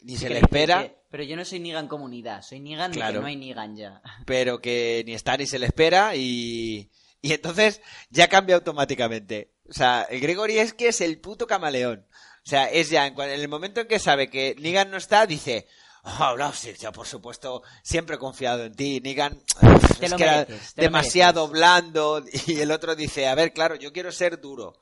ni 0.02 0.12
Sí 0.14 0.18
se 0.22 0.30
le 0.30 0.38
espera, 0.40 0.82
que- 0.84 0.96
pero 1.10 1.22
yo 1.24 1.36
no 1.36 1.44
soy 1.44 1.60
Nigan 1.60 1.88
comunidad, 1.88 2.42
soy 2.42 2.60
Nigan 2.60 2.90
de 2.92 2.96
Claro. 2.98 3.14
que 3.14 3.20
no 3.20 3.26
hay 3.26 3.36
Nigan 3.36 3.76
ya. 3.76 4.00
pero 4.26 4.60
que 4.60 5.02
ni 5.06 5.14
está 5.14 5.36
ni 5.36 5.46
se 5.46 5.58
le 5.58 5.66
espera 5.66 6.14
y, 6.16 6.90
y 7.22 7.32
entonces 7.32 7.80
ya 8.10 8.28
cambia 8.28 8.56
automáticamente. 8.56 9.52
O 9.68 9.72
sea, 9.72 10.06
el 10.08 10.20
Gregory 10.20 10.58
es 10.58 10.72
que 10.74 10.88
es 10.88 11.00
el 11.00 11.20
puto 11.20 11.46
camaleón. 11.46 12.06
O 12.46 12.48
sea, 12.48 12.70
es 12.70 12.88
ya 12.90 13.06
en, 13.06 13.18
el 13.20 13.48
momento 13.48 13.80
en 13.80 13.88
que 13.88 13.98
sabe 13.98 14.30
que 14.30 14.54
Negan 14.58 14.90
no 14.90 14.96
está, 14.96 15.26
dice, 15.26 15.66
oh, 16.04 16.34
no, 16.38 16.52
sí, 16.54 16.72
yo 16.80 16.90
por 16.92 17.06
supuesto 17.06 17.62
siempre 17.82 18.16
he 18.16 18.18
confiado 18.18 18.64
en 18.64 18.74
ti, 18.74 19.00
Negan 19.02 19.38
Te 19.60 19.66
es 19.74 19.98
que 19.98 20.06
era 20.06 20.16
mereces, 20.46 20.74
demasiado 20.74 21.48
mereces". 21.48 21.60
blando 21.60 22.24
y 22.46 22.60
el 22.60 22.70
otro 22.70 22.94
dice, 22.96 23.26
a 23.28 23.34
ver, 23.34 23.52
claro, 23.52 23.74
yo 23.74 23.92
quiero 23.92 24.10
ser 24.12 24.40
duro. 24.40 24.78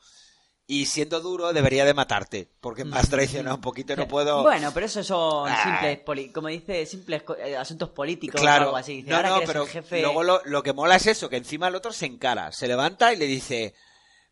Y 0.68 0.86
siendo 0.86 1.20
duro 1.20 1.52
debería 1.52 1.84
de 1.84 1.94
matarte, 1.94 2.50
porque 2.60 2.84
me 2.84 2.98
has 2.98 3.08
traicionado 3.08 3.54
un 3.54 3.60
poquito 3.62 3.92
y 3.92 3.96
no 3.96 4.08
puedo... 4.08 4.42
Bueno, 4.42 4.72
pero 4.74 4.86
eso 4.86 5.04
son 5.04 5.48
Ah. 5.48 5.62
simples, 5.62 6.00
poli- 6.00 6.32
como 6.32 6.48
dice, 6.48 6.84
simples 6.86 7.22
eh, 7.38 7.56
asuntos 7.56 7.90
políticos 7.90 8.40
o 8.40 8.42
Claro, 8.42 8.64
algo 8.64 8.76
así. 8.76 8.96
Dice, 9.02 9.10
no, 9.10 9.22
no, 9.22 9.40
pero 9.46 9.64
jefe... 9.66 10.00
luego 10.02 10.24
lo, 10.24 10.42
lo 10.44 10.62
que 10.64 10.72
mola 10.72 10.96
es 10.96 11.06
eso, 11.06 11.28
que 11.28 11.36
encima 11.36 11.68
el 11.68 11.76
otro 11.76 11.92
se 11.92 12.06
encara, 12.06 12.50
se 12.50 12.66
levanta 12.66 13.12
y 13.12 13.16
le 13.16 13.26
dice, 13.26 13.74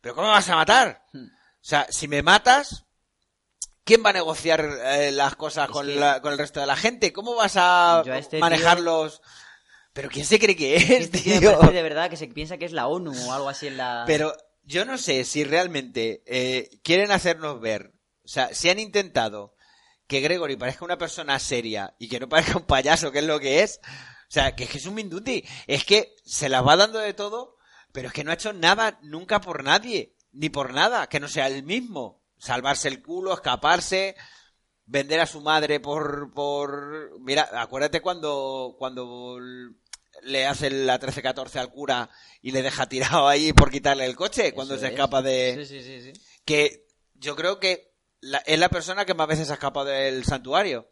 ¿pero 0.00 0.16
cómo 0.16 0.26
me 0.26 0.32
vas 0.34 0.48
a 0.48 0.56
matar? 0.56 1.04
Hmm. 1.12 1.26
O 1.26 1.30
sea, 1.66 1.86
si 1.88 2.08
me 2.08 2.20
matas, 2.24 2.84
¿quién 3.84 4.04
va 4.04 4.10
a 4.10 4.14
negociar 4.14 4.68
eh, 4.86 5.12
las 5.12 5.36
cosas 5.36 5.68
con, 5.68 5.86
que- 5.86 5.94
la- 5.94 6.20
con 6.20 6.32
el 6.32 6.38
resto 6.38 6.58
de 6.58 6.66
la 6.66 6.74
gente? 6.74 7.12
¿Cómo 7.12 7.36
vas 7.36 7.54
a 7.56 8.02
este 8.18 8.38
manejarlos? 8.40 9.22
¿Pero 9.92 10.08
quién 10.10 10.26
se 10.26 10.40
cree 10.40 10.56
que 10.56 10.74
es, 10.74 10.90
Este 10.90 11.20
tío 11.20 11.60
de 11.60 11.82
verdad 11.84 12.10
que 12.10 12.16
se 12.16 12.26
piensa 12.26 12.58
que 12.58 12.64
es 12.64 12.72
la 12.72 12.88
ONU 12.88 13.12
o 13.28 13.32
algo 13.32 13.48
así 13.48 13.68
en 13.68 13.76
la... 13.76 14.02
Pero 14.08 14.34
yo 14.64 14.84
no 14.84 14.98
sé 14.98 15.24
si 15.24 15.44
realmente 15.44 16.22
eh, 16.26 16.80
quieren 16.82 17.10
hacernos 17.10 17.60
ver, 17.60 17.94
o 18.24 18.28
sea, 18.28 18.54
si 18.54 18.70
han 18.70 18.78
intentado 18.78 19.54
que 20.06 20.20
Gregory 20.20 20.56
parezca 20.56 20.84
una 20.84 20.98
persona 20.98 21.38
seria 21.38 21.94
y 21.98 22.08
que 22.08 22.20
no 22.20 22.28
parezca 22.28 22.58
un 22.58 22.66
payaso, 22.66 23.12
que 23.12 23.20
es 23.20 23.24
lo 23.24 23.40
que 23.40 23.62
es, 23.62 23.80
o 23.84 24.32
sea, 24.34 24.54
que 24.54 24.64
es 24.64 24.70
que 24.70 24.78
es 24.78 24.86
un 24.86 24.94
Minduti, 24.94 25.44
es 25.66 25.84
que 25.84 26.14
se 26.24 26.48
las 26.48 26.66
va 26.66 26.76
dando 26.76 26.98
de 26.98 27.14
todo, 27.14 27.56
pero 27.92 28.08
es 28.08 28.14
que 28.14 28.24
no 28.24 28.30
ha 28.30 28.34
hecho 28.34 28.52
nada 28.52 28.98
nunca 29.02 29.40
por 29.40 29.64
nadie, 29.64 30.16
ni 30.32 30.48
por 30.48 30.74
nada, 30.74 31.08
que 31.08 31.20
no 31.20 31.28
sea 31.28 31.46
el 31.46 31.62
mismo, 31.62 32.22
salvarse 32.38 32.88
el 32.88 33.02
culo, 33.02 33.32
escaparse, 33.32 34.16
vender 34.86 35.20
a 35.20 35.26
su 35.26 35.40
madre 35.40 35.80
por, 35.80 36.32
por, 36.32 37.18
mira, 37.20 37.48
acuérdate 37.52 38.00
cuando, 38.00 38.76
cuando 38.78 39.38
le 40.24 40.46
hace 40.46 40.70
la 40.70 40.98
13-14 41.00 41.56
al 41.56 41.70
cura 41.70 42.10
y 42.42 42.50
le 42.50 42.62
deja 42.62 42.88
tirado 42.88 43.28
ahí 43.28 43.52
por 43.52 43.70
quitarle 43.70 44.04
el 44.06 44.16
coche 44.16 44.52
cuando 44.52 44.78
se 44.78 44.86
es. 44.86 44.92
escapa 44.92 45.22
de... 45.22 45.66
Sí, 45.66 45.82
sí, 45.82 46.02
sí. 46.02 46.12
Que 46.44 46.86
yo 47.14 47.36
creo 47.36 47.60
que 47.60 47.94
la- 48.20 48.38
es 48.46 48.58
la 48.58 48.68
persona 48.68 49.04
que 49.04 49.14
más 49.14 49.28
veces 49.28 49.50
ha 49.50 49.54
escapado 49.54 49.86
del 49.86 50.24
santuario. 50.24 50.90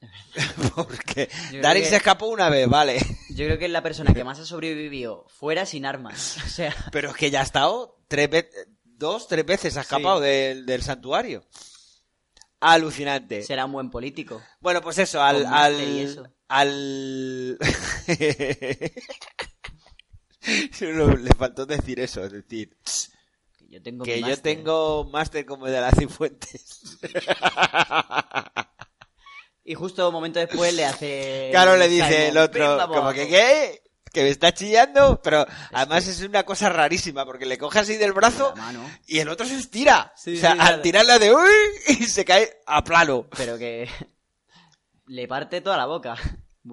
Porque 0.74 1.30
Daryl 1.62 1.82
que- 1.82 1.88
se 1.88 1.96
escapó 1.96 2.26
una 2.26 2.48
vez, 2.50 2.68
vale. 2.68 2.98
Yo 3.30 3.46
creo 3.46 3.58
que 3.58 3.64
es 3.66 3.70
la 3.70 3.82
persona 3.82 4.12
que 4.12 4.24
más 4.24 4.38
ha 4.38 4.44
sobrevivido 4.44 5.26
fuera 5.28 5.64
sin 5.66 5.86
armas. 5.86 6.36
O 6.44 6.48
sea, 6.48 6.74
Pero 6.92 7.10
es 7.10 7.16
que 7.16 7.30
ya 7.30 7.40
ha 7.40 7.44
estado 7.44 7.98
tres 8.08 8.28
ve- 8.28 8.50
dos, 8.84 9.26
tres 9.28 9.46
veces 9.46 9.76
ha 9.76 9.80
escapado 9.82 10.20
del, 10.20 10.66
del 10.66 10.82
santuario. 10.82 11.44
Alucinante. 12.60 13.42
será 13.42 13.66
un 13.66 13.72
buen 13.72 13.90
político. 13.90 14.42
Bueno, 14.60 14.80
pues 14.80 14.96
eso, 14.98 15.22
al... 15.22 15.44
Al, 15.46 15.78
eso. 15.80 16.26
Al... 16.58 17.58
Le 20.46 21.30
faltó 21.38 21.64
decir 21.66 22.00
eso, 22.00 22.22
es 22.24 22.32
decir, 22.32 22.76
Que 23.58 23.68
yo 23.68 23.82
tengo 23.82 24.04
que 24.04 24.20
yo 24.20 24.26
máster. 24.26 24.42
tengo 24.56 25.04
máster 25.04 25.46
como 25.46 25.66
el 25.66 25.72
de 25.72 25.80
las 25.80 25.94
Cifuentes. 25.98 26.98
Y 29.64 29.74
justo 29.74 30.06
un 30.08 30.12
momento 30.12 30.38
después 30.40 30.74
le 30.74 30.84
hace... 30.84 31.48
Claro, 31.50 31.76
le 31.78 31.88
dice 31.88 32.28
el 32.28 32.36
otro, 32.36 32.68
"Venga, 32.72 32.86
como 32.86 32.98
abajo". 33.00 33.14
que 33.14 33.28
¿qué? 33.28 33.82
Que 34.12 34.22
me 34.22 34.28
está 34.28 34.52
chillando, 34.52 35.20
pero 35.22 35.46
además 35.72 36.06
es 36.06 36.20
una 36.20 36.44
cosa 36.44 36.68
rarísima, 36.68 37.24
porque 37.24 37.46
le 37.46 37.56
coge 37.58 37.78
así 37.80 37.96
del 37.96 38.12
brazo 38.12 38.52
y 39.06 39.18
el 39.20 39.28
otro 39.30 39.46
se 39.46 39.56
estira. 39.56 40.12
Sí, 40.16 40.36
o 40.36 40.40
sea, 40.40 40.52
sí, 40.52 40.58
al 40.60 40.66
claro. 40.68 40.82
tirarla 40.82 41.18
de 41.18 41.34
uy 41.34 41.50
y 41.88 42.04
se 42.04 42.24
cae 42.24 42.60
a 42.66 42.84
plano. 42.84 43.26
Pero 43.36 43.56
que 43.58 43.88
le 45.06 45.26
parte 45.26 45.62
toda 45.62 45.76
la 45.78 45.86
boca, 45.86 46.14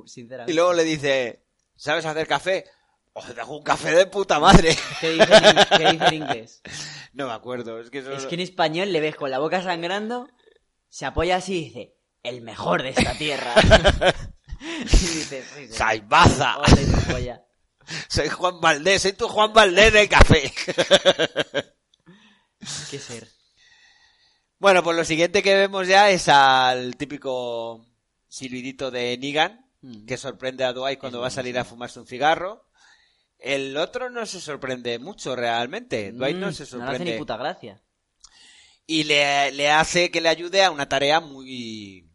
sinceramente. 0.05 0.51
Y 0.51 0.55
luego 0.55 0.73
le 0.73 0.83
dice, 0.83 1.45
¿sabes 1.75 2.05
hacer 2.05 2.27
café? 2.27 2.65
Oh, 3.13 3.23
hago 3.39 3.57
un 3.57 3.63
café 3.63 3.91
de 3.91 4.05
puta 4.05 4.39
madre. 4.39 4.75
¿Qué 5.01 5.11
dice, 5.11 5.27
qué 5.77 5.91
dice 5.91 6.05
en 6.05 6.13
inglés? 6.13 6.61
no 7.13 7.27
me 7.27 7.33
acuerdo, 7.33 7.79
es 7.79 7.89
que. 7.89 7.99
Es 7.99 8.25
que 8.25 8.35
en 8.35 8.41
español 8.41 8.91
le 8.93 9.01
ves 9.01 9.15
con 9.15 9.29
la 9.29 9.39
boca 9.39 9.61
sangrando, 9.61 10.29
se 10.89 11.05
apoya 11.05 11.35
así 11.37 11.57
y 11.57 11.65
dice, 11.65 11.95
el 12.23 12.41
mejor 12.41 12.83
de 12.83 12.89
esta 12.89 13.17
tierra. 13.17 13.53
y 14.59 14.85
dice. 14.85 15.43
¡Salvaza! 15.71 16.57
Ole 16.59 16.85
tu 16.85 17.11
polla. 17.11 17.45
Soy 18.07 18.29
Juan 18.29 18.61
Valdés, 18.61 19.01
soy 19.01 19.13
tu 19.13 19.27
Juan 19.27 19.51
Valdés 19.53 19.91
del 19.91 20.07
café. 20.07 20.53
Qué 22.89 22.99
ser. 22.99 23.27
Bueno, 24.59 24.83
pues 24.83 24.95
lo 24.95 25.03
siguiente 25.03 25.41
que 25.41 25.55
vemos 25.55 25.87
ya 25.87 26.11
es 26.11 26.29
al 26.29 26.95
típico 26.95 27.83
silbidito 28.27 28.91
de 28.91 29.17
Negan, 29.17 29.65
Mm. 29.81 30.05
que 30.05 30.17
sorprende 30.17 30.63
a 30.63 30.73
Dwight 30.73 30.99
cuando 30.99 31.19
Es 31.19 31.23
va 31.23 31.27
a 31.27 31.31
salir 31.31 31.57
a 31.57 31.63
fumarse 31.65 31.99
un 31.99 32.07
cigarro. 32.07 32.67
El 33.39 33.75
otro 33.77 34.09
no 34.11 34.25
se 34.27 34.39
sorprende 34.39 34.99
mucho 34.99 35.35
realmente. 35.35 36.11
Dwight 36.11 36.37
no 36.37 36.49
Mm, 36.49 36.53
se 36.53 36.63
No 36.77 36.77
le 36.77 36.83
hace 36.83 36.91
ni 36.91 36.97
sorprende. 36.97 37.17
puta 37.17 37.37
gracia. 37.37 37.81
y 38.87 39.03
le, 39.05 39.51
le 39.53 39.69
hace 39.71 40.11
que 40.11 40.21
le 40.21 40.29
ayude 40.29 40.63
a 40.63 40.69
una 40.71 40.87
tarea 40.89 41.19
muy 41.19 42.07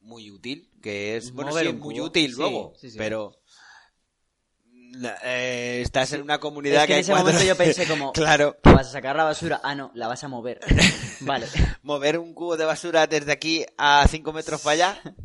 muy 0.00 0.30
útil, 0.30 0.70
que 0.82 1.16
es, 1.16 1.32
bueno, 1.32 1.50
sí, 1.58 1.66
un 1.68 1.78
muy 1.80 1.98
útil 2.00 2.30
Sí, 2.32 2.36
luego, 2.36 2.74
sí, 2.76 2.88
pero 2.98 3.40
eh, 5.24 5.80
estás 5.82 6.12
en 6.12 6.22
una 6.22 6.38
comunidad 6.38 6.82
Es 6.82 6.86
que 6.86 6.92
en 6.92 6.96
hay 6.96 7.00
ese 7.02 7.12
cuatro- 7.12 7.26
momento 7.32 7.46
yo 7.48 7.56
pensé 7.56 7.86
como, 7.88 8.12
claro, 8.12 8.56
¿que 8.62 8.70
vas 8.72 8.88
a 8.88 8.92
sacar 8.92 9.16
la 9.16 9.24
basura? 9.24 9.60
Ah, 9.64 9.74
no, 9.74 9.90
la 9.94 10.08
vas 10.08 10.22
a 10.24 10.28
mover. 10.28 10.60
Vale. 11.20 11.46
mover 11.82 12.18
un 12.18 12.34
cubo 12.34 12.56
de 12.56 12.64
basura 12.64 13.06
desde 13.06 13.32
aquí 13.32 13.64
a 13.78 14.06
5 14.08 14.32
metros 14.32 14.60
para 14.60 14.72
allá. 14.74 15.02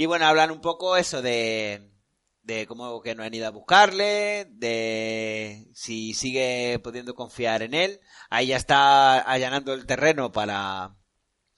Y 0.00 0.06
bueno, 0.06 0.24
hablan 0.24 0.50
un 0.50 0.62
poco 0.62 0.96
eso 0.96 1.20
de, 1.20 1.92
de 2.40 2.66
cómo 2.66 3.02
que 3.02 3.14
no 3.14 3.22
han 3.22 3.34
ido 3.34 3.46
a 3.46 3.50
buscarle, 3.50 4.46
de 4.48 5.68
si 5.74 6.14
sigue 6.14 6.80
pudiendo 6.82 7.14
confiar 7.14 7.60
en 7.62 7.74
él. 7.74 8.00
Ahí 8.30 8.46
ya 8.46 8.56
está 8.56 9.20
allanando 9.20 9.74
el 9.74 9.84
terreno 9.84 10.32
para, 10.32 10.96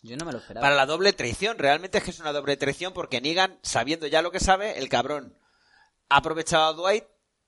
Yo 0.02 0.16
no 0.16 0.24
me 0.24 0.32
lo 0.32 0.38
esperaba. 0.38 0.64
para 0.64 0.74
la 0.74 0.86
doble 0.86 1.12
traición. 1.12 1.56
Realmente 1.56 1.98
es 1.98 2.02
que 2.02 2.10
es 2.10 2.18
una 2.18 2.32
doble 2.32 2.56
traición 2.56 2.92
porque 2.92 3.20
Negan, 3.20 3.60
sabiendo 3.62 4.08
ya 4.08 4.22
lo 4.22 4.32
que 4.32 4.40
sabe, 4.40 4.76
el 4.80 4.88
cabrón 4.88 5.38
ha 6.08 6.16
aprovechado 6.16 6.64
a 6.64 6.72
Dwight 6.72 7.04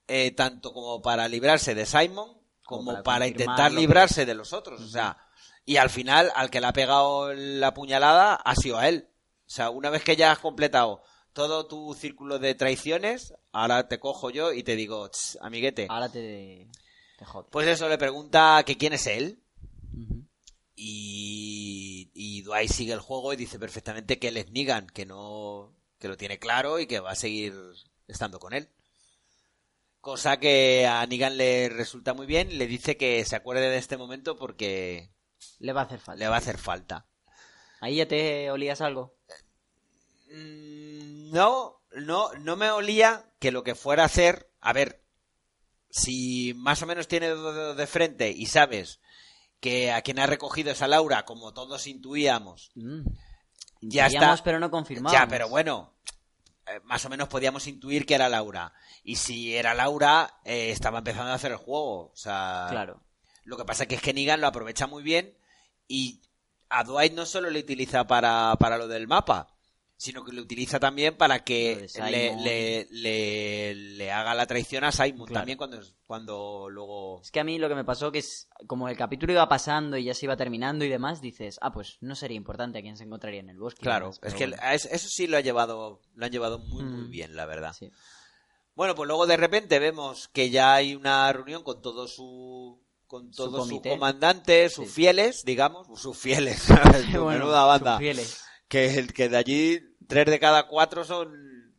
eh, 0.07 0.31
tanto 0.31 0.71
como 0.71 1.01
para 1.01 1.27
librarse 1.27 1.75
de 1.75 1.85
Simon, 1.85 2.39
como 2.63 3.03
para 3.03 3.27
intentar 3.27 3.73
librarse 3.73 4.25
de 4.25 4.33
los 4.33 4.53
otros, 4.53 4.79
o 4.79 4.87
sea, 4.87 5.17
y 5.65 5.75
al 5.75 5.89
final 5.89 6.31
al 6.35 6.49
que 6.49 6.61
le 6.61 6.67
ha 6.67 6.71
pegado 6.71 7.33
la 7.33 7.73
puñalada 7.73 8.35
ha 8.35 8.55
sido 8.55 8.77
a 8.77 8.87
él. 8.87 9.09
O 9.47 9.49
sea, 9.49 9.69
una 9.69 9.89
vez 9.89 10.03
que 10.03 10.15
ya 10.15 10.31
has 10.31 10.39
completado 10.39 11.01
todo 11.33 11.67
tu 11.67 11.93
círculo 11.93 12.39
de 12.39 12.55
traiciones, 12.55 13.33
ahora 13.51 13.87
te 13.87 13.99
cojo 13.99 14.29
yo 14.29 14.53
y 14.53 14.63
te 14.63 14.75
digo, 14.75 15.09
"Tss, 15.09 15.37
amiguete. 15.41 15.87
Ahora 15.89 16.09
te, 16.09 16.67
te. 17.17 17.25
Pues 17.51 17.67
eso, 17.67 17.87
le 17.89 17.97
pregunta 17.97 18.63
que 18.65 18.77
quién 18.77 18.93
es 18.93 19.05
él. 19.07 19.41
Y, 20.75 22.11
y 22.13 22.41
Dwight 22.41 22.69
sigue 22.71 22.93
el 22.93 22.99
juego 22.99 23.31
y 23.33 23.37
dice 23.37 23.59
perfectamente 23.59 24.19
que 24.19 24.27
él 24.27 24.37
es 24.37 24.51
Negan, 24.51 24.87
que 24.87 25.05
no, 25.05 25.73
que 25.99 26.07
lo 26.09 26.17
tiene 26.17 26.37
claro 26.37 26.79
y 26.79 26.87
que 26.87 26.99
va 26.99 27.11
a 27.11 27.15
seguir 27.15 27.53
estando 28.07 28.39
con 28.39 28.53
él. 28.53 28.69
Cosa 30.01 30.37
que 30.37 30.85
a 30.85 31.05
Negan 31.07 31.37
le 31.37 31.69
resulta 31.69 32.13
muy 32.13 32.27
bien, 32.27 32.57
le 32.57 32.67
dice 32.67 32.97
que 32.97 33.23
se 33.25 33.35
acuerde 33.35 33.69
de 33.69 33.77
este 33.77 33.97
momento 33.97 34.37
porque 34.37 35.11
Le 35.59 35.73
va 35.73 35.81
a 35.81 35.83
hacer 35.85 35.99
falta. 35.99 36.19
le 36.19 36.27
va 36.27 36.35
a 36.35 36.39
hacer 36.39 36.57
falta. 36.57 37.07
Ahí 37.79 37.95
ya 37.97 38.07
te 38.07 38.51
olías 38.51 38.81
algo. 38.81 39.14
No, 41.31 41.81
no, 41.95 42.33
no 42.33 42.55
me 42.55 42.69
olía 42.71 43.25
que 43.39 43.51
lo 43.51 43.63
que 43.63 43.75
fuera 43.75 44.03
a 44.03 44.07
hacer, 44.07 44.49
a 44.61 44.73
ver, 44.73 45.01
si 45.89 46.53
más 46.55 46.81
o 46.81 46.85
menos 46.85 47.07
tiene 47.07 47.29
dos 47.29 47.55
dedos 47.55 47.77
de 47.77 47.87
frente 47.87 48.29
y 48.31 48.45
sabes 48.47 48.99
que 49.59 49.91
a 49.91 50.01
quien 50.01 50.19
ha 50.19 50.27
recogido 50.27 50.71
esa 50.71 50.87
Laura, 50.87 51.25
como 51.25 51.53
todos 51.53 51.87
intuíamos, 51.87 52.71
Mm. 52.75 53.01
ya 53.81 54.05
Intuíamos, 54.07 54.35
está. 54.35 54.43
pero 54.43 54.59
no 54.59 54.69
confirmamos. 54.69 55.11
Ya, 55.17 55.27
pero 55.27 55.47
bueno, 55.49 55.93
eh, 56.67 56.79
más 56.83 57.05
o 57.05 57.09
menos 57.09 57.27
podíamos 57.29 57.65
intuir 57.67 58.05
que 58.05 58.15
era 58.15 58.29
Laura. 58.29 58.73
Y 59.03 59.15
si 59.15 59.55
era 59.55 59.73
Laura, 59.73 60.39
eh, 60.43 60.71
estaba 60.71 60.99
empezando 60.99 61.31
a 61.31 61.35
hacer 61.35 61.51
el 61.51 61.57
juego. 61.57 62.11
O 62.11 62.15
sea, 62.15 62.67
Claro. 62.69 63.01
lo 63.45 63.57
que 63.57 63.65
pasa 63.65 63.85
que 63.85 63.95
es 63.95 64.01
que 64.01 64.13
Negan 64.13 64.41
lo 64.41 64.47
aprovecha 64.47 64.87
muy 64.87 65.01
bien 65.03 65.37
y 65.87 66.21
a 66.69 66.83
Dwight 66.83 67.13
no 67.13 67.25
solo 67.25 67.49
le 67.49 67.59
utiliza 67.59 68.05
para, 68.07 68.55
para 68.59 68.77
lo 68.77 68.87
del 68.87 69.07
mapa, 69.07 69.54
sino 69.97 70.25
que 70.25 70.33
lo 70.33 70.41
utiliza 70.41 70.79
también 70.79 71.15
para 71.15 71.43
que 71.43 71.87
le, 72.09 72.35
le, 72.35 72.87
le- 72.91 73.75
le 73.75 74.11
haga 74.11 74.35
la 74.35 74.45
traición 74.45 74.83
a 74.83 74.91
Simon 74.91 75.25
Claro. 75.27 75.39
también 75.41 75.57
cuando, 75.57 75.79
cuando 76.05 76.67
luego... 76.69 77.21
Es 77.21 77.31
que 77.31 77.39
a 77.39 77.43
mí 77.45 77.57
lo 77.57 77.69
que 77.69 77.75
me 77.75 77.85
pasó 77.85 78.11
que 78.11 78.19
es 78.19 78.49
como 78.67 78.89
el 78.89 78.97
capítulo 78.97 79.31
iba 79.31 79.47
pasando 79.47 79.95
y 79.97 80.03
ya 80.03 80.13
se 80.13 80.25
iba 80.25 80.35
terminando 80.35 80.83
y 80.83 80.89
demás, 80.89 81.21
dices, 81.21 81.57
ah, 81.61 81.71
pues 81.71 81.97
no 82.01 82.13
sería 82.15 82.35
importante 82.37 82.79
a 82.79 82.81
quién 82.81 82.97
se 82.97 83.05
encontraría 83.05 83.39
en 83.39 83.49
el 83.49 83.57
bosque. 83.57 83.83
Claro, 83.83 84.07
demás, 84.07 84.19
es 84.23 84.33
que 84.33 84.47
bueno. 84.47 84.61
eso, 84.71 85.07
sí 85.09 85.27
lo 85.27 85.37
ha 85.37 85.41
llevado, 85.41 86.01
lo 86.13 86.25
han 86.25 86.31
llevado 86.31 86.59
muy, 86.59 86.83
muy 86.83 87.07
Mm. 87.07 87.09
bien, 87.09 87.35
la 87.37 87.45
verdad. 87.45 87.73
Sí. 87.73 87.89
Bueno, 88.75 88.95
pues 88.95 89.07
luego 89.07 89.25
de 89.25 89.37
repente 89.37 89.79
vemos 89.79 90.27
que 90.27 90.49
ya 90.49 90.73
hay 90.75 90.95
una 90.95 91.31
reunión 91.31 91.63
con 91.63 91.81
todo 91.81 92.07
su 92.09 92.83
con 93.07 93.31
Su 93.31 93.43
todos 93.45 93.61
sus 93.61 93.69
comité. 93.69 93.89
comandantes, 93.91 94.73
sus 94.73 94.87
Sí. 94.87 94.93
fieles, 94.93 95.45
digamos, 95.45 95.87
sus 96.01 96.17
fieles, 96.17 96.65
Bueno, 97.11 97.27
menuda 97.27 97.63
banda, 97.65 97.91
sus 97.93 97.99
fieles. 97.99 98.41
Que, 98.67 99.07
que 99.13 99.29
de 99.29 99.37
allí 99.37 99.79
tres 100.07 100.25
de 100.27 100.39
cada 100.39 100.67
cuatro 100.67 101.03
son, 101.03 101.73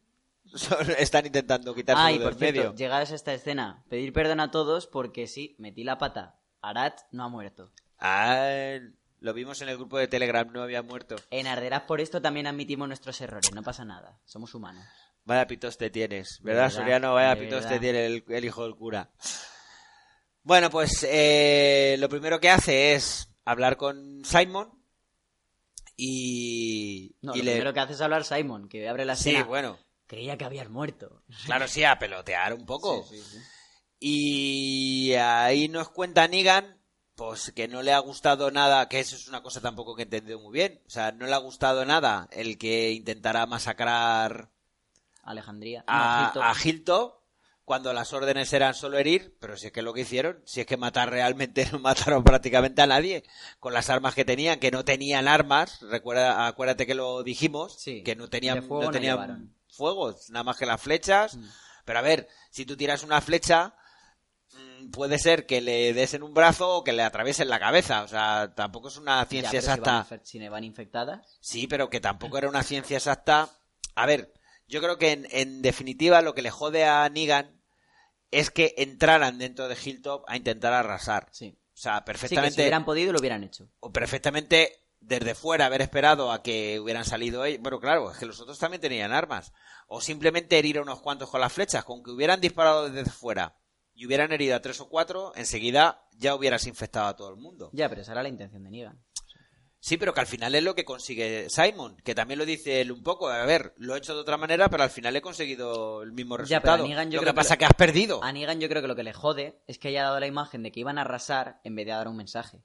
son- 0.54 0.90
están 0.98 1.26
intentando 1.26 1.74
quitarse 1.74 2.02
Ah, 2.02 2.12
y 2.12 2.18
por 2.18 2.34
cierto, 2.34 2.58
medio. 2.60 2.74
llegados 2.74 3.10
a 3.12 3.14
esta 3.14 3.32
escena, 3.34 3.84
pedir 3.88 4.12
perdón 4.12 4.40
a 4.40 4.50
todos 4.50 4.86
porque 4.86 5.26
sí, 5.26 5.54
metí 5.58 5.84
la 5.84 5.98
pata. 5.98 6.38
Arat 6.62 6.98
no 7.12 7.24
ha 7.24 7.28
muerto. 7.28 7.70
Ah, 7.98 8.78
lo 9.20 9.32
vimos 9.32 9.60
en 9.62 9.68
el 9.68 9.76
grupo 9.76 9.98
de 9.98 10.08
Telegram, 10.08 10.50
no 10.52 10.62
había 10.62 10.82
muerto. 10.82 11.16
En 11.30 11.46
Arderás 11.46 11.82
por 11.82 12.00
esto 12.00 12.20
también 12.20 12.46
admitimos 12.46 12.88
nuestros 12.88 13.20
errores, 13.20 13.52
no 13.54 13.62
pasa 13.62 13.84
nada, 13.84 14.18
somos 14.24 14.54
humanos. 14.54 14.84
Vaya 15.24 15.46
pitos 15.46 15.76
te 15.78 15.90
tienes, 15.90 16.38
¿verdad, 16.42 16.62
verdad, 16.64 16.76
Soriano? 16.76 17.14
Vaya 17.14 17.36
pitos 17.40 17.66
te 17.66 17.80
tiene 17.80 18.06
el, 18.06 18.24
el 18.28 18.44
hijo 18.44 18.62
del 18.64 18.76
cura. 18.76 19.10
Bueno, 20.42 20.70
pues 20.70 21.04
eh, 21.08 21.96
lo 21.98 22.08
primero 22.08 22.38
que 22.38 22.50
hace 22.50 22.94
es 22.94 23.28
hablar 23.44 23.76
con 23.76 24.24
Simon 24.24 24.70
y, 25.96 27.16
No, 27.22 27.34
y 27.34 27.38
lo 27.38 27.44
le... 27.44 27.50
primero 27.52 27.72
que 27.74 27.80
hace 27.80 27.92
es 27.94 28.00
hablar 28.00 28.24
Simon, 28.24 28.68
que 28.68 28.88
abre 28.88 29.04
la 29.04 29.16
Sí, 29.16 29.30
escena. 29.30 29.44
bueno, 29.46 29.78
Creía 30.06 30.36
que 30.38 30.44
habías 30.44 30.68
muerto. 30.70 31.22
claro, 31.46 31.66
sí, 31.66 31.82
a 31.84 31.98
pelotear 31.98 32.54
un 32.54 32.64
poco. 32.64 33.04
Sí, 33.10 33.18
sí, 33.18 33.22
sí. 33.32 33.38
Y 33.98 35.14
ahí 35.14 35.68
nos 35.68 35.88
cuenta 35.88 36.28
Negan, 36.28 36.80
pues 37.16 37.50
que 37.52 37.66
no 37.66 37.82
le 37.82 37.92
ha 37.92 37.98
gustado 37.98 38.50
nada, 38.50 38.88
que 38.88 39.00
eso 39.00 39.16
es 39.16 39.26
una 39.26 39.42
cosa 39.42 39.60
tampoco 39.60 39.96
que 39.96 40.02
he 40.02 40.04
entendido 40.04 40.38
muy 40.38 40.52
bien. 40.52 40.80
O 40.86 40.90
sea, 40.90 41.10
no 41.12 41.26
le 41.26 41.32
ha 41.34 41.38
gustado 41.38 41.84
nada 41.84 42.28
el 42.30 42.56
que 42.58 42.92
intentara 42.92 43.46
masacrar 43.46 44.50
Alejandría. 45.22 45.82
a, 45.88 46.30
No, 46.34 46.42
a 46.42 46.54
Hilto 46.62 47.25
cuando 47.66 47.92
las 47.92 48.12
órdenes 48.12 48.52
eran 48.52 48.74
solo 48.74 48.96
herir, 48.96 49.36
pero 49.40 49.56
si 49.56 49.66
es 49.66 49.72
que 49.72 49.82
lo 49.82 49.92
que 49.92 50.02
hicieron, 50.02 50.40
si 50.46 50.60
es 50.60 50.66
que 50.66 50.76
matar 50.76 51.10
realmente 51.10 51.66
no 51.72 51.80
mataron 51.80 52.22
prácticamente 52.22 52.80
a 52.80 52.86
nadie 52.86 53.24
con 53.60 53.74
las 53.74 53.90
armas 53.90 54.14
que 54.14 54.24
tenían, 54.24 54.60
que 54.60 54.70
no 54.70 54.84
tenían 54.84 55.26
armas, 55.26 55.80
recuerda, 55.82 56.46
acuérdate 56.46 56.86
que 56.86 56.94
lo 56.94 57.24
dijimos, 57.24 57.74
Sí, 57.78 58.02
que 58.04 58.14
no 58.14 58.28
tenían, 58.30 58.62
fuego 58.62 58.84
no 58.84 58.90
tenían 58.92 59.52
nada 60.30 60.44
más 60.44 60.56
que 60.56 60.64
las 60.64 60.80
flechas, 60.80 61.36
Mm. 61.36 61.44
pero 61.84 61.98
a 61.98 62.02
ver, 62.02 62.28
si 62.50 62.64
tú 62.64 62.76
tiras 62.76 63.02
una 63.02 63.20
flecha, 63.20 63.74
mm, 64.52 64.90
puede 64.92 65.18
ser 65.18 65.44
que 65.44 65.60
le 65.60 65.92
des 65.92 66.14
en 66.14 66.22
un 66.22 66.34
brazo 66.34 66.76
o 66.76 66.84
que 66.84 66.92
le 66.92 67.02
atraviesen 67.02 67.48
la 67.48 67.58
cabeza, 67.58 68.02
o 68.04 68.08
sea, 68.08 68.54
tampoco 68.54 68.86
es 68.88 68.96
una 68.96 69.22
Ya, 69.24 69.28
ciencia 69.28 69.50
pero 69.50 69.62
si 69.62 69.66
exacta. 69.80 70.06
van 70.08 70.20
Si, 70.24 70.48
van 70.48 70.62
infectadas. 70.64 71.36
Sí, 71.40 71.66
pero 71.66 71.90
que 71.90 72.00
tampoco 72.00 72.38
era 72.38 72.48
una 72.48 72.62
ciencia 72.62 72.96
exacta. 72.96 73.50
A 73.96 74.06
ver, 74.06 74.32
yo 74.68 74.80
creo 74.80 74.98
que 74.98 75.10
en, 75.10 75.26
en 75.32 75.62
definitiva 75.62 76.22
lo 76.22 76.32
que 76.32 76.42
le 76.42 76.50
jode 76.50 76.84
a 76.84 77.08
Negan 77.08 77.55
es 78.30 78.50
que 78.50 78.74
entraran 78.78 79.38
dentro 79.38 79.68
de 79.68 79.76
Hilltop 79.82 80.24
a 80.28 80.36
intentar 80.36 80.72
arrasar. 80.72 81.28
Sí. 81.32 81.56
O 81.74 81.76
sea, 81.78 81.96
Sí, 81.98 82.00
que 82.00 82.04
perfectamente, 82.06 82.54
si 82.56 82.60
hubieran 82.62 82.84
podido 82.84 83.12
lo 83.12 83.20
hubieran 83.20 83.44
hecho. 83.44 83.68
o 83.80 83.92
perfectamente 83.92 84.82
desde 85.00 85.34
fuera 85.34 85.66
haber 85.66 85.82
esperado 85.82 86.32
a 86.32 86.42
que 86.42 86.80
hubieran 86.80 87.04
salido 87.04 87.44
ellos. 87.44 87.60
Bueno, 87.62 87.78
claro, 87.80 88.10
es 88.10 88.18
que 88.18 88.26
los 88.26 88.40
otros 88.40 88.58
también 88.58 88.80
tenían 88.80 89.12
armas. 89.12 89.52
O 89.86 90.00
simplemente 90.00 90.58
herir 90.58 90.78
a 90.78 90.82
unos 90.82 91.00
cuantos 91.00 91.30
con 91.30 91.40
las 91.40 91.52
flechas. 91.52 91.84
Con 91.84 92.02
que 92.02 92.10
hubieran 92.10 92.40
disparado 92.40 92.90
desde 92.90 93.08
fuera 93.10 93.56
y 93.94 94.06
hubieran 94.06 94.32
herido 94.32 94.56
a 94.56 94.60
tres 94.60 94.80
o 94.80 94.88
cuatro, 94.88 95.32
enseguida 95.36 96.02
ya 96.12 96.34
hubieras 96.34 96.66
infectado 96.66 97.06
a 97.06 97.16
todo 97.16 97.30
el 97.30 97.36
mundo. 97.36 97.70
Ya, 97.72 97.88
pero 97.88 98.00
esa 98.00 98.12
era 98.12 98.22
la 98.22 98.28
intención 98.30 98.64
de 98.64 98.70
Negan. 98.70 99.04
Sí, 99.86 99.96
pero 99.98 100.12
que 100.12 100.18
al 100.18 100.26
final 100.26 100.52
es 100.56 100.64
lo 100.64 100.74
que 100.74 100.84
consigue 100.84 101.48
Simon, 101.48 101.96
que 102.02 102.12
también 102.16 102.40
lo 102.40 102.44
dice 102.44 102.80
él 102.80 102.90
un 102.90 103.04
poco. 103.04 103.28
A 103.28 103.44
ver, 103.46 103.72
lo 103.76 103.94
he 103.94 103.98
hecho 103.98 104.16
de 104.16 104.20
otra 104.20 104.36
manera, 104.36 104.68
pero 104.68 104.82
al 104.82 104.90
final 104.90 105.14
he 105.14 105.20
conseguido 105.22 106.02
el 106.02 106.10
mismo 106.10 106.36
Ya, 106.38 106.60
pero 106.60 106.72
a 106.72 106.76
resultado. 106.78 106.88
Negan 106.88 107.10
yo 107.12 107.18
lo 107.18 107.20
creo 107.22 107.32
que 107.32 107.34
que 107.36 107.40
pasa 107.40 107.54
lo- 107.54 107.58
que 107.60 107.64
has 107.66 107.74
perdido. 107.74 108.24
A 108.24 108.32
Negan 108.32 108.58
yo 108.58 108.68
creo 108.68 108.82
que 108.82 108.88
lo 108.88 108.96
que 108.96 109.04
le 109.04 109.12
jode 109.12 109.62
es 109.68 109.78
que 109.78 109.86
haya 109.86 110.02
dado 110.02 110.18
la 110.18 110.26
imagen 110.26 110.64
de 110.64 110.72
que 110.72 110.80
iban 110.80 110.98
a 110.98 111.02
arrasar 111.02 111.60
en 111.62 111.76
vez 111.76 111.86
de 111.86 111.92
dar 111.92 112.08
un 112.08 112.16
mensaje. 112.16 112.64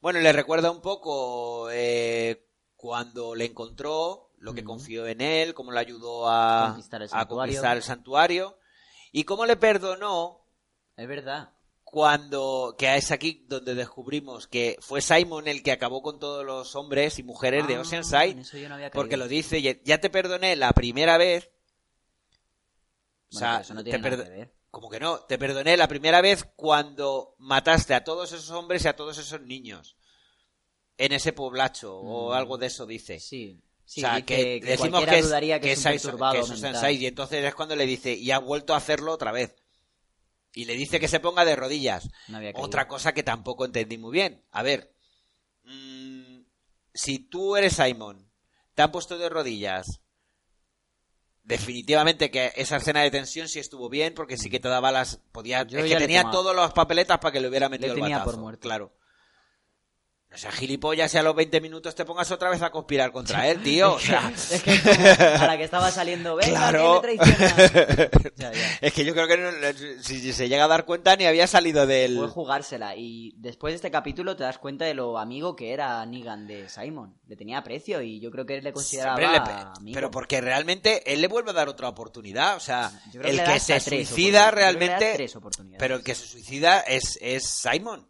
Bueno, 0.00 0.20
le 0.20 0.32
recuerda 0.32 0.70
un 0.70 0.80
poco 0.80 1.68
eh, 1.70 2.46
cuando 2.74 3.34
le 3.34 3.44
encontró, 3.44 4.30
lo 4.38 4.54
que 4.54 4.64
confió 4.64 5.06
en 5.06 5.20
él, 5.20 5.52
cómo 5.52 5.70
le 5.72 5.80
ayudó 5.80 6.30
a 6.30 6.68
Conquistar 6.68 7.02
el 7.02 7.08
a 7.08 7.10
santuario. 7.10 7.52
conquistar 7.52 7.76
el 7.76 7.82
santuario 7.82 8.58
y 9.12 9.24
cómo 9.24 9.44
le 9.44 9.56
perdonó 9.56 10.46
Es 10.96 11.06
verdad. 11.08 11.50
Cuando 11.90 12.74
que 12.78 12.96
es 12.96 13.10
aquí 13.10 13.46
donde 13.48 13.74
descubrimos 13.74 14.46
que 14.46 14.76
fue 14.80 15.00
Simon 15.00 15.48
el 15.48 15.62
que 15.62 15.72
acabó 15.72 16.02
con 16.02 16.18
todos 16.18 16.44
los 16.44 16.76
hombres 16.76 17.18
y 17.18 17.22
mujeres 17.22 17.66
de 17.66 17.76
Ah, 17.76 17.80
Oceanside 17.80 18.34
no 18.34 18.44
porque 18.92 19.16
lo 19.16 19.26
dice 19.26 19.62
ya- 19.62 19.98
te 19.98 20.10
perdoné 20.10 20.54
la 20.54 20.72
primera 20.72 21.16
vez 21.16 21.50
o 23.32 23.38
sea, 23.38 23.60
eso 23.60 23.72
no 23.74 23.82
tiene 23.82 23.98
te 23.98 24.02
nada 24.02 24.16
perdo- 24.16 24.24
que 24.30 24.36
ver. 24.38 24.54
como 24.70 24.90
que 24.90 25.00
no, 25.00 25.20
te 25.20 25.38
perdoné 25.38 25.76
la 25.78 25.88
primera 25.88 26.20
vez 26.20 26.44
cuando 26.56 27.34
mataste 27.38 27.94
a 27.94 28.04
todos 28.04 28.32
esos 28.32 28.50
hombres 28.50 28.84
y 28.84 28.88
a 28.88 28.96
todos 28.96 29.16
esos 29.18 29.40
niños 29.40 29.96
en 30.98 31.12
ese 31.12 31.32
poblacho 31.32 31.96
o 31.96 32.30
Mm. 32.30 32.32
algo 32.34 32.58
de 32.58 32.66
eso 32.66 32.84
dice. 32.86 33.18
Sí. 33.20 33.62
Sí, 33.84 34.04
o 34.04 34.06
sea, 34.06 34.20
que, 34.20 34.60
que 34.60 34.66
decimos 34.66 35.00
que 35.06 35.18
es, 35.20 35.26
que, 35.60 35.72
es 35.72 35.86
un 35.86 35.92
es- 35.92 36.02
perturbado 36.02 36.34
que 36.34 36.40
es 36.40 36.50
y 37.00 37.06
entonces 37.06 37.42
es 37.42 37.54
cuando 37.54 37.74
le 37.76 37.86
dice 37.86 38.12
y 38.12 38.30
ha 38.30 38.38
vuelto 38.38 38.74
a 38.74 38.76
hacerlo 38.76 39.12
otra 39.12 39.32
vez. 39.32 39.54
Y 40.52 40.64
le 40.64 40.74
dice 40.74 40.98
que 40.98 41.08
se 41.08 41.20
ponga 41.20 41.44
de 41.44 41.56
rodillas. 41.56 42.08
No. 42.28 42.38
Otra 42.54 42.88
cosa 42.88 43.12
que 43.12 43.22
tampoco 43.22 43.64
entendí 43.64 43.98
muy 43.98 44.12
bien. 44.12 44.44
A 44.50 44.62
ver, 44.62 44.94
mm, 45.64 46.40
si 46.94 47.18
tú 47.18 47.56
eres 47.56 47.74
Simon, 47.74 48.30
te 48.74 48.82
han 48.82 48.90
puesto 48.90 49.18
de 49.18 49.28
rodillas, 49.28 50.00
definitivamente 51.42 52.30
que 52.30 52.52
esa 52.56 52.76
escena 52.76 53.02
de 53.02 53.10
tensión 53.10 53.48
sí 53.48 53.58
estuvo 53.58 53.88
bien, 53.88 54.14
porque 54.14 54.36
sí 54.36 54.50
que 54.50 54.60
te 54.60 54.68
daba 54.68 54.92
las... 54.92 55.16
Podía, 55.32 55.62
Yo 55.64 55.78
es 55.78 55.84
que 55.84 55.94
le 55.94 56.00
tenía 56.00 56.30
todas 56.30 56.54
las 56.54 56.72
papeletas 56.72 57.18
para 57.18 57.32
que 57.32 57.40
le 57.40 57.48
hubiera 57.48 57.68
metido 57.68 57.94
el 57.94 58.00
tenía 58.00 58.18
batazo. 58.18 58.32
por 58.32 58.40
muerto. 58.40 58.60
Claro. 58.60 58.97
No 60.30 60.36
seas 60.36 60.54
gilipollas 60.56 61.14
y 61.14 61.16
a 61.16 61.22
los 61.22 61.34
20 61.34 61.58
minutos 61.62 61.94
te 61.94 62.04
pongas 62.04 62.30
otra 62.30 62.50
vez 62.50 62.60
a 62.60 62.70
conspirar 62.70 63.10
contra 63.12 63.48
él, 63.48 63.62
tío. 63.62 63.94
O 63.94 63.98
sea, 63.98 64.30
Es 64.52 64.62
que 64.62 64.74
es 64.74 64.82
como 64.82 65.38
para 65.38 65.56
que 65.56 65.64
estaba 65.64 65.90
saliendo, 65.90 66.36
venga, 66.36 66.50
Claro. 66.70 67.00
que 67.00 67.16
me. 67.16 68.30
Ya, 68.36 68.52
ya. 68.52 68.78
es 68.82 68.92
que 68.92 69.04
yo 69.06 69.14
creo 69.14 69.26
que 69.26 69.36
no- 69.38 70.02
si, 70.02 70.32
se 70.34 70.48
llega 70.50 70.64
a 70.64 70.68
dar 70.68 70.84
cuenta 70.84 71.16
ni 71.16 71.24
había 71.24 71.46
salido 71.46 71.86
del... 71.86 72.16
Puede 72.16 72.28
jugársela. 72.28 72.94
Y 72.94 73.32
después 73.38 73.72
de 73.72 73.76
este 73.76 73.90
capítulo 73.90 74.36
te 74.36 74.44
das 74.44 74.58
cuenta 74.58 74.84
de 74.84 74.92
lo 74.94 75.18
amigo 75.18 75.56
que 75.56 75.72
era 75.72 76.04
Negan 76.04 76.46
de 76.46 76.68
Simon. 76.68 77.18
Le 77.26 77.34
tenía 77.34 77.58
aprecio 77.58 78.02
y 78.02 78.20
yo 78.20 78.30
creo 78.30 78.44
que 78.44 78.58
él 78.58 78.64
le 78.64 78.72
consideraba 78.74 79.16
Siempre 79.16 79.38
le 79.40 79.44
pe- 79.46 79.62
amigo. 79.78 79.94
Pero 79.94 80.10
porque 80.10 80.40
realmente 80.42 81.10
él 81.10 81.22
le 81.22 81.28
vuelve 81.28 81.50
a 81.50 81.54
dar 81.54 81.68
otra 81.70 81.88
oportunidad. 81.88 82.54
O 82.56 82.60
sea, 82.60 82.92
el 83.24 83.42
que, 83.42 83.58
se 83.60 83.80
suicida 83.80 84.50
que 84.50 84.56
realmente. 84.56 85.26
Pero 85.78 85.96
el 85.96 86.04
que 86.04 86.14
se 86.14 86.26
suicida 86.26 86.80
es, 86.80 87.18
es 87.22 87.44
Simon. 87.48 88.06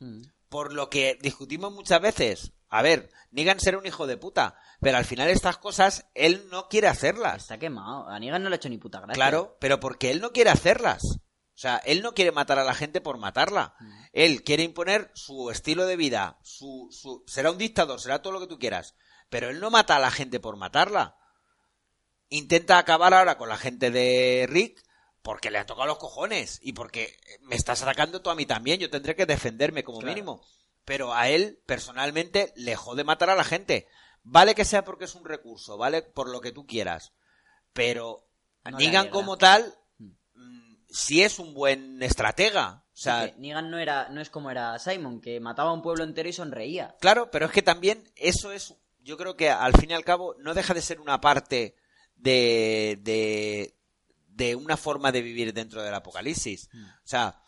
Mm. 0.00 0.20
Por 0.52 0.74
lo 0.74 0.90
que 0.90 1.18
discutimos 1.22 1.72
muchas 1.72 2.02
veces. 2.02 2.52
A 2.68 2.82
ver, 2.82 3.08
Negan 3.30 3.58
será 3.58 3.78
un 3.78 3.86
hijo 3.86 4.06
de 4.06 4.18
puta. 4.18 4.54
Pero 4.82 4.98
al 4.98 5.06
final 5.06 5.30
estas 5.30 5.56
cosas 5.56 6.04
él 6.14 6.46
no 6.50 6.68
quiere 6.68 6.88
hacerlas. 6.88 7.38
Está 7.38 7.58
quemado. 7.58 8.06
A 8.06 8.20
Negan 8.20 8.42
no 8.42 8.50
le 8.50 8.56
ha 8.56 8.58
hecho 8.58 8.68
ni 8.68 8.76
puta 8.76 9.00
gracia. 9.00 9.14
Claro, 9.14 9.56
pero 9.60 9.80
porque 9.80 10.10
él 10.10 10.20
no 10.20 10.32
quiere 10.32 10.50
hacerlas. 10.50 11.02
O 11.54 11.58
sea, 11.58 11.78
él 11.86 12.02
no 12.02 12.12
quiere 12.12 12.32
matar 12.32 12.58
a 12.58 12.64
la 12.64 12.74
gente 12.74 13.00
por 13.00 13.16
matarla. 13.16 13.74
Mm. 13.80 14.02
Él 14.12 14.44
quiere 14.44 14.62
imponer 14.62 15.10
su 15.14 15.50
estilo 15.50 15.86
de 15.86 15.96
vida, 15.96 16.38
su, 16.42 16.88
su, 16.90 17.24
será 17.26 17.50
un 17.50 17.56
dictador, 17.58 17.98
será 17.98 18.20
todo 18.20 18.34
lo 18.34 18.40
que 18.40 18.46
tú 18.46 18.58
quieras. 18.58 18.94
Pero 19.30 19.48
él 19.48 19.58
no 19.58 19.70
mata 19.70 19.96
a 19.96 20.00
la 20.00 20.10
gente 20.10 20.38
por 20.38 20.56
matarla. 20.56 21.16
Intenta 22.28 22.76
acabar 22.76 23.14
ahora 23.14 23.38
con 23.38 23.48
la 23.48 23.56
gente 23.56 23.90
de 23.90 24.46
Rick 24.50 24.82
porque 25.22 25.50
le 25.50 25.58
han 25.58 25.66
tocado 25.66 25.86
los 25.86 25.98
cojones 25.98 26.58
y 26.62 26.72
porque 26.72 27.16
me 27.42 27.56
estás 27.56 27.82
atacando 27.82 28.20
tú 28.22 28.30
a 28.30 28.34
mí 28.34 28.44
también. 28.46 28.80
Yo 28.80 28.90
tendré 28.90 29.14
que 29.16 29.26
defenderme 29.26 29.84
como 29.84 29.98
Claro. 30.00 30.14
mínimo. 30.14 30.42
Pero 30.84 31.14
a 31.14 31.28
él, 31.28 31.60
personalmente, 31.64 32.52
le 32.56 32.74
jode 32.74 33.04
matar 33.04 33.30
a 33.30 33.36
la 33.36 33.44
gente. 33.44 33.86
Vale 34.24 34.54
que 34.54 34.64
sea 34.64 34.84
porque 34.84 35.04
es 35.04 35.14
un 35.14 35.24
recurso, 35.24 35.76
vale 35.78 36.02
por 36.02 36.28
lo 36.28 36.40
que 36.40 36.50
tú 36.52 36.66
quieras. 36.66 37.12
Pero 37.72 38.26
No 38.64 38.76
alegra. 38.76 39.10
como 39.10 39.38
tal, 39.38 39.74
mm, 39.98 40.74
sí 40.90 41.22
es 41.22 41.38
un 41.38 41.54
buen 41.54 42.02
estratega. 42.02 42.84
O 42.94 42.96
sea, 43.02 43.32
Negan 43.38 43.70
no, 43.70 43.78
era, 43.78 44.08
no 44.10 44.20
es 44.20 44.28
como 44.30 44.50
era 44.50 44.78
Simon, 44.78 45.20
que 45.20 45.40
mataba 45.40 45.70
a 45.70 45.74
un 45.74 45.82
pueblo 45.82 46.04
entero 46.04 46.28
y 46.28 46.32
sonreía. 46.32 46.96
claro, 47.00 47.30
pero 47.30 47.46
es 47.46 47.52
que 47.52 47.62
también 47.62 48.12
eso 48.16 48.52
es, 48.52 48.74
yo 49.00 49.16
creo 49.16 49.36
que 49.36 49.50
al 49.50 49.72
fin 49.74 49.90
y 49.90 49.94
al 49.94 50.04
cabo 50.04 50.34
no 50.38 50.52
deja 50.54 50.74
de 50.74 50.82
ser 50.82 51.00
una 51.00 51.20
parte 51.20 51.74
de, 52.16 52.98
de, 53.02 53.74
de 54.34 54.54
una 54.56 54.76
forma 54.76 55.12
de 55.12 55.22
vivir 55.22 55.52
dentro 55.52 55.82
del 55.82 55.94
apocalipsis. 55.94 56.68
O 56.74 57.06
sea, 57.08 57.42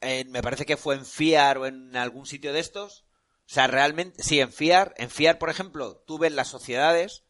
en- 0.00 0.30
me 0.30 0.42
parece 0.42 0.66
que 0.66 0.76
fue 0.76 0.94
en 0.96 1.06
Fiar 1.06 1.58
o 1.58 1.66
en 1.66 1.96
algún 1.96 2.26
sitio 2.26 2.52
de 2.52 2.60
estos. 2.60 3.04
O 3.40 3.54
sea, 3.54 3.66
realmente, 3.66 4.22
sí, 4.22 4.40
en 4.40 4.52
Fiar, 4.52 4.94
en 4.96 5.10
Fiar, 5.10 5.38
por 5.38 5.50
ejemplo, 5.50 6.02
tú 6.06 6.18
ves 6.18 6.32
las 6.32 6.48
sociedades 6.48 7.24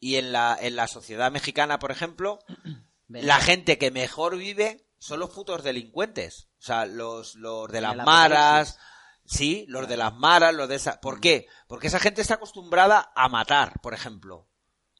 y 0.00 0.16
en 0.16 0.32
la, 0.32 0.56
en 0.60 0.76
la 0.76 0.88
sociedad 0.88 1.30
mexicana, 1.30 1.78
por 1.78 1.90
ejemplo, 1.92 2.38
la 3.08 3.38
gente 3.40 3.78
que 3.78 3.90
mejor 3.90 4.36
vive 4.36 4.86
son 4.98 5.20
los 5.20 5.30
putos 5.30 5.62
delincuentes. 5.62 6.48
O 6.58 6.62
sea, 6.62 6.86
los, 6.86 7.34
los 7.36 7.70
de 7.70 7.80
las 7.80 7.96
maras. 8.06 8.78
Sí, 9.24 9.64
los 9.68 9.88
de 9.88 9.96
las 9.96 10.12
maras, 10.14 10.52
los 10.54 10.68
de 10.68 10.74
esa. 10.76 11.00
¿Por 11.00 11.20
qué? 11.20 11.46
Porque 11.68 11.86
esa 11.86 12.00
gente 12.00 12.20
está 12.20 12.34
acostumbrada 12.34 13.12
a 13.14 13.28
matar, 13.28 13.80
por 13.80 13.94
ejemplo. 13.94 14.48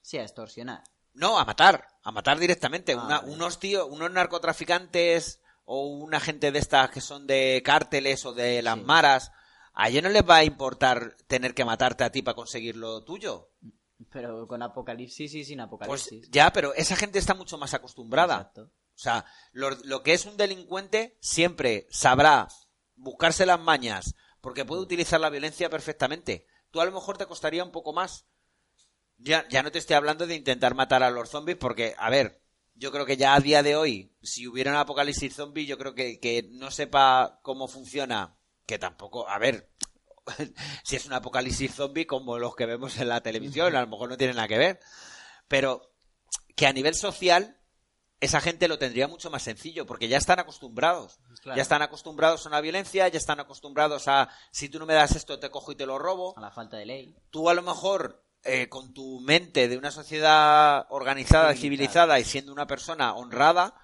Sí, 0.01 0.17
a 0.17 0.23
extorsionar. 0.23 0.85
No, 1.13 1.39
a 1.39 1.45
matar. 1.45 1.89
A 2.03 2.11
matar 2.13 2.39
directamente. 2.39 2.93
Ah, 2.93 3.05
Una- 3.05 3.21
unos 3.21 3.59
tíos, 3.59 3.87
unos 3.91 4.11
narcotraficantes 4.11 5.41
o 5.65 5.87
una 5.87 6.21
gente 6.21 6.51
de 6.53 6.59
estas 6.59 6.91
que 6.91 7.01
son 7.01 7.27
de 7.27 7.63
cárteles 7.65 8.25
o 8.27 8.33
de 8.33 8.63
las 8.63 8.79
Sí. 8.79 8.85
maras. 8.85 9.31
A 9.75 9.89
ellos 9.89 10.03
no 10.03 10.09
les 10.11 10.29
va 10.29 10.37
a 10.37 10.45
importar 10.45 11.17
tener 11.27 11.55
que 11.55 11.65
matarte 11.65 12.05
a 12.05 12.11
ti 12.13 12.23
para 12.23 12.35
conseguir 12.35 12.77
lo 12.77 13.03
tuyo. 13.05 13.51
Pero 14.11 14.47
con 14.49 14.63
apocalipsis 14.63 15.33
y 15.35 15.45
sin 15.45 15.59
Pues 15.59 15.67
apocalipsis. 15.67 16.29
ya, 16.31 16.53
pero 16.53 16.75
esa 16.75 16.97
gente 16.97 17.19
está 17.19 17.35
mucho 17.35 17.57
más 17.57 17.73
acostumbrada. 17.73 18.35
Exacto. 18.37 18.63
O 18.65 18.99
sea, 18.99 19.25
lo, 19.53 19.71
lo 19.85 20.03
que 20.03 20.13
es 20.13 20.27
un 20.27 20.37
delincuente 20.37 21.17
siempre 21.21 21.87
sabrá 21.91 22.49
buscarse 22.97 23.47
las 23.47 23.61
mañas 23.61 24.15
porque 24.41 24.65
puede 24.65 24.83
utilizar 24.83 25.21
la 25.21 25.31
violencia 25.31 25.71
perfectamente. 25.71 26.47
Tú 26.71 26.81
a 26.81 26.85
lo 26.85 26.93
mejor 26.93 27.17
te 27.17 27.27
costaría 27.27 27.65
un 27.65 27.71
poco 27.73 27.93
más. 27.93 28.27
Ya, 29.23 29.47
ya 29.49 29.63
no 29.63 29.71
te 29.71 29.79
estoy 29.79 29.95
hablando 29.95 30.27
de 30.27 30.35
intentar 30.35 30.75
matar 30.75 31.03
a 31.03 31.11
los 31.11 31.31
zombies 31.31 31.57
porque, 31.57 31.95
a 31.97 32.11
ver, 32.11 32.43
yo 32.75 32.91
creo 32.91 33.07
que 33.07 33.17
ya 33.17 33.35
a 33.35 33.41
día 33.41 33.63
de 33.63 33.77
hoy, 33.77 34.13
si 34.23 34.49
hubiera 34.49 34.73
un 34.73 34.79
apocalipsis 34.79 35.35
zombie, 35.35 35.67
yo 35.67 35.79
creo 35.79 35.95
que, 35.95 36.19
que 36.19 36.49
no 36.51 36.71
sepa 36.71 37.39
cómo 37.43 37.69
funciona, 37.69 38.37
que 38.67 38.79
tampoco, 38.79 39.29
a 39.29 39.39
ver, 39.39 39.71
si 40.85 40.97
es 40.97 41.07
un 41.07 41.13
apocalipsis 41.13 41.75
zombie 41.75 42.07
como 42.07 42.39
los 42.39 42.57
que 42.57 42.67
vemos 42.67 42.99
en 42.99 43.09
la 43.09 43.21
televisión, 43.21 43.75
a 43.77 43.81
lo 43.81 43.87
mejor 43.87 44.09
no 44.09 44.17
tiene 44.17 44.35
nada 44.35 44.49
que 44.49 44.59
ver, 44.59 44.81
pero 45.49 45.93
que 46.57 46.67
a 46.67 46.73
nivel 46.73 46.95
social 46.95 47.59
esa 48.23 48.41
gente 48.41 48.69
lo 48.69 48.79
tendría 48.79 49.09
mucho 49.09 49.31
más 49.31 49.43
sencillo 49.43 49.85
porque 49.85 50.07
ya 50.07 50.17
están 50.17 50.39
acostumbrados. 50.39 51.19
Claro. 51.43 51.57
Ya 51.57 51.63
están 51.63 51.83
acostumbrados 51.83 52.47
a 52.47 52.51
una 52.51 52.61
violencia, 52.61 53.09
ya 53.09 53.19
están 53.19 53.41
acostumbrados 53.41 54.07
a 54.07 54.29
si 54.53 54.69
tú 54.69 54.79
no 54.79 54.87
me 54.87 54.95
das 54.95 55.17
esto 55.17 55.41
te 55.41 55.51
cojo 55.51 55.73
y 55.73 55.75
te 55.75 55.87
lo 55.87 55.99
robo. 55.99 56.39
A 56.39 56.41
la 56.41 56.53
falta 56.53 56.77
de 56.77 56.87
ley. 56.87 57.17
Tú 57.31 57.51
a 57.51 57.55
lo 57.55 57.63
mejor 57.63 58.22
eh, 58.45 58.69
con 58.69 58.93
tu 58.93 59.21
mente 59.21 59.69
de 59.69 59.77
una 59.79 59.91
sociedad 59.91 60.87
organizada, 60.91 61.55
Civilizada. 61.55 61.61
civilizada 61.61 62.21
y 62.21 62.25
siendo 62.25 62.53
una 62.53 62.67
persona 62.67 63.15
honrada, 63.15 63.75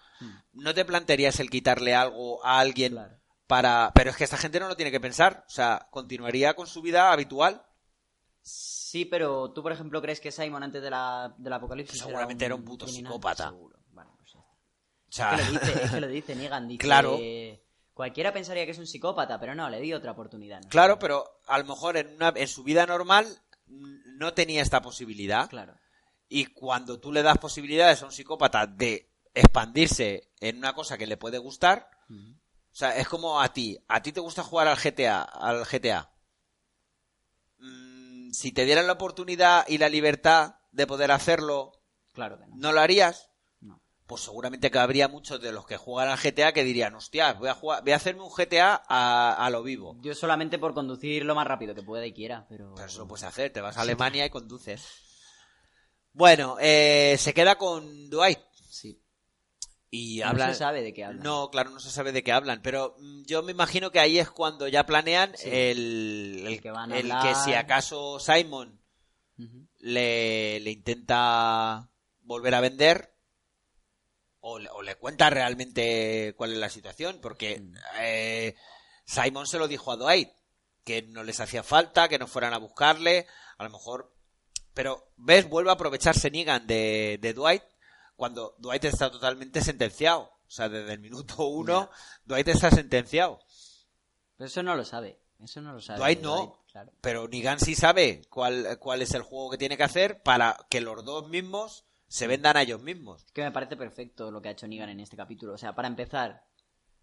no 0.53 0.75
te 0.75 0.85
plantearías 0.85 1.39
el 1.41 1.51
quitarle 1.51 1.95
algo 1.95 2.45
a 2.45 2.59
alguien 2.59 2.93
Claro. 2.93 3.17
para... 3.47 3.93
Pero 3.95 4.11
es 4.11 4.17
que 4.17 4.25
esta 4.25 4.37
gente 4.37 4.59
no 4.59 4.67
lo 4.69 4.77
tiene 4.77 4.91
que 4.91 4.99
pensar. 5.01 5.45
O 5.47 5.51
sea, 5.51 5.87
continuaría 5.91 6.55
con 6.55 6.67
su 6.67 6.83
vida 6.83 7.13
habitual. 7.13 7.65
Sí, 8.43 9.05
pero 9.05 9.53
tú, 9.53 9.63
por 9.63 9.71
ejemplo, 9.73 10.01
crees 10.03 10.21
que 10.21 10.33
Simon 10.33 10.63
antes 10.63 10.83
de 10.83 10.91
la, 10.91 11.35
del 11.39 11.53
apocalipsis 11.53 12.01
Seguramente 12.01 12.45
era 12.47 12.55
un 12.55 12.65
puto 12.65 12.87
criminal? 12.87 13.13
psicópata. 13.13 13.49
Seguro. 13.51 13.79
Bueno, 13.93 14.15
pues 14.17 14.33
ya 14.33 14.39
está. 14.41 14.53
O 15.09 15.13
sea, 15.13 15.35
Es 15.35 15.47
que 15.47 15.53
lo 15.53 15.61
dice, 15.61 15.85
es 15.85 15.91
que 15.93 16.01
lo 16.01 16.09
dice 16.09 16.35
Negan. 16.37 16.67
Dice, 16.69 16.79
Claro. 16.79 17.19
Cualquiera 17.93 18.33
pensaría 18.33 18.65
que 18.65 18.71
es 18.71 18.79
un 18.79 18.87
psicópata, 18.87 19.39
pero 19.41 19.55
no, 19.55 19.69
le 19.69 19.81
di 19.81 19.93
otra 19.93 20.13
oportunidad. 20.13 20.61
¿no? 20.63 20.69
Claro, 20.69 20.99
pero 20.99 21.41
a 21.47 21.59
lo 21.59 21.65
mejor 21.65 21.97
en, 21.97 22.15
una, 22.15 22.33
en 22.35 22.47
su 22.49 22.63
vida 22.63 22.87
normal 22.87 23.27
no 24.19 24.35
tenía 24.35 24.63
esta 24.63 24.83
posibilidad. 24.83 25.49
Claro. 25.49 25.75
Y 26.29 26.47
cuando 26.47 27.01
tú 27.01 27.13
le 27.13 27.23
das 27.23 27.39
posibilidades 27.39 28.03
a 28.03 28.07
un 28.07 28.13
psicópata 28.13 28.67
de 28.67 29.11
expandirse 29.33 30.31
en 30.41 30.59
una 30.59 30.75
cosa 30.75 30.99
que 30.99 31.07
le 31.07 31.17
puede 31.17 31.39
gustar, 31.39 31.89
o 32.11 32.75
sea, 32.75 32.97
es 32.97 33.09
como 33.09 33.41
a 33.41 33.53
ti. 33.53 33.79
A 33.89 34.03
ti 34.03 34.13
te 34.13 34.21
gusta 34.21 34.43
jugar 34.43 34.69
al 34.69 34.77
GTA, 34.77 35.23
al 35.23 35.65
GTA. 35.65 36.11
Mm, 37.59 38.31
si 38.33 38.53
te 38.53 38.65
dieran 38.65 38.87
la 38.87 38.95
oportunidad 38.95 39.67
y 39.69 39.79
la 39.79 39.89
libertad 39.89 40.57
de 40.73 40.87
poder 40.87 41.13
hacerlo, 41.13 41.73
Claro 42.13 42.39
que 42.39 42.47
no. 42.47 42.57
¿no 42.57 42.73
lo 42.73 42.81
harías? 42.81 43.28
No. 44.09 44.15
Pues 44.15 44.23
seguramente 44.23 44.71
que 44.71 44.79
habría 44.79 45.07
muchos 45.09 45.39
de 45.41 45.53
los 45.53 45.67
que 45.67 45.77
juegan 45.77 46.11
al 46.11 46.19
GTA 46.19 46.53
que 46.53 46.65
dirían, 46.65 46.95
hostia, 46.95 47.35
voy 47.35 47.49
a 47.51 47.55
jugar, 47.55 47.83
voy 47.83 47.93
a 47.93 47.97
hacerme 47.97 48.23
un 48.23 48.31
GTA 48.31 48.83
a, 48.89 49.35
a 49.45 49.51
lo 49.51 49.63
vivo. 49.63 49.97
Yo 50.01 50.15
solamente 50.15 50.59
por 50.59 50.73
conducir 50.73 51.25
lo 51.27 51.35
más 51.35 51.47
rápido 51.47 51.75
que 51.75 51.83
pueda 51.83 52.07
y 52.07 52.13
quiera, 52.15 52.47
pero... 52.49 52.73
Pero 52.75 52.87
eso 52.89 53.01
lo 53.01 53.09
puedes 53.09 53.25
hacer, 53.25 53.53
te 53.53 53.61
vas 53.61 53.77
a 53.77 53.83
Alemania 53.83 54.25
y 54.25 54.31
conduces. 54.31 54.83
Bueno, 56.13 56.57
eh, 56.61 57.17
se 57.19 57.35
queda 57.35 57.57
con 57.57 58.09
Dwight 58.09 58.39
Sí. 58.71 59.03
y 59.91 60.21
No 60.21 60.27
hablan. 60.29 60.53
se 60.53 60.59
sabe 60.59 60.83
de 60.83 60.93
qué 60.95 61.05
hablan. 61.05 61.23
No, 61.23 61.51
claro, 61.51 61.71
no 61.71 61.79
se 61.79 61.91
sabe 61.91 62.13
de 62.13 62.23
qué 62.25 62.33
hablan, 62.33 62.61
pero 62.63 62.97
mm, 62.99 63.25
yo 63.27 63.43
me 63.43 63.53
imagino 63.53 63.91
que 63.93 64.01
ahí 64.01 64.19
es 64.19 64.31
cuando 64.31 64.69
ya 64.69 64.87
planean 64.87 65.33
Sí. 65.37 65.49
el, 65.53 66.45
el, 66.47 66.61
Que 66.63 66.71
van 66.71 66.93
a 66.93 66.99
el 66.99 67.11
hablar. 67.13 67.35
que 67.35 67.41
si 67.43 67.53
acaso 67.55 68.19
Simon 68.21 68.81
le 69.81 70.71
intenta 70.71 71.91
volver 72.23 72.55
a 72.55 72.61
vender 72.61 73.15
o 74.49 74.59
le, 74.59 74.69
o 74.71 74.83
le 74.83 74.97
cuenta 74.97 75.31
realmente 75.31 76.35
cuál 76.37 76.53
es 76.53 76.59
la 76.59 76.69
situación, 76.71 77.19
porque 77.21 77.61
Mm. 77.61 77.75
eh, 78.01 78.55
Simon 79.05 79.47
se 79.47 79.59
lo 79.59 79.69
dijo 79.69 79.93
a 79.93 79.97
Dwight, 79.97 80.31
que 80.85 81.03
no 81.03 81.23
les 81.23 81.41
hacía 81.41 81.63
falta, 81.63 82.09
que 82.09 82.19
no 82.19 82.27
fueran 82.27 82.55
a 82.55 82.59
buscarle, 82.59 83.27
a 83.59 83.65
lo 83.65 83.71
mejor... 83.71 84.15
Pero, 84.75 85.11
¿ves? 85.17 85.49
Vuelve 85.49 85.71
a 85.71 85.75
aprovecharse 85.75 86.31
Negan 86.31 86.67
de, 86.67 87.19
de 87.21 87.35
Dwight 87.35 87.65
cuando 88.17 88.55
Dwight 88.59 88.85
está 88.85 89.11
totalmente 89.11 89.61
sentenciado. 89.61 90.21
O 90.47 90.51
sea, 90.51 90.69
desde 90.69 90.93
el 90.93 91.01
minuto 91.01 91.47
uno, 91.49 91.91
Dwight 92.25 92.47
está 92.49 92.71
sentenciado. 92.71 93.41
Pero 94.37 94.47
eso 94.47 94.63
no 94.63 94.77
lo 94.77 94.85
sabe. 94.85 95.19
Eso 95.41 95.61
no 95.61 95.73
lo 95.73 95.81
sabe. 95.81 95.99
Dwight 95.99 96.21
no. 96.21 96.65
claro. 96.71 96.93
Pero 97.01 97.27
Negan 97.29 97.59
sí 97.59 97.75
sabe 97.75 98.23
cuál, 98.31 98.79
cuál 98.79 99.03
es 99.03 99.15
el 99.15 99.23
juego 99.23 99.51
que 99.51 99.59
tiene 99.59 99.77
que 99.77 99.83
hacer 99.85 100.23
para 100.23 100.57
que 100.71 100.81
los 100.81 101.05
dos 101.05 101.29
mismos 101.29 101.85
se 102.09 102.27
vendan 102.27 102.57
a 102.57 102.63
ellos 102.63 102.83
mismos. 102.83 103.25
Es 103.25 103.33
que 103.33 103.43
me 103.43 103.53
parece 103.53 103.77
perfecto 103.77 104.31
lo 104.31 104.43
que 104.43 104.49
ha 104.49 104.53
hecho 104.53 104.67
Negan 104.67 104.89
en 104.89 105.01
este 105.01 105.17
capítulo. 105.17 105.53
O 105.53 105.59
sea, 105.59 105.75
para 105.75 105.89
empezar, 105.89 106.45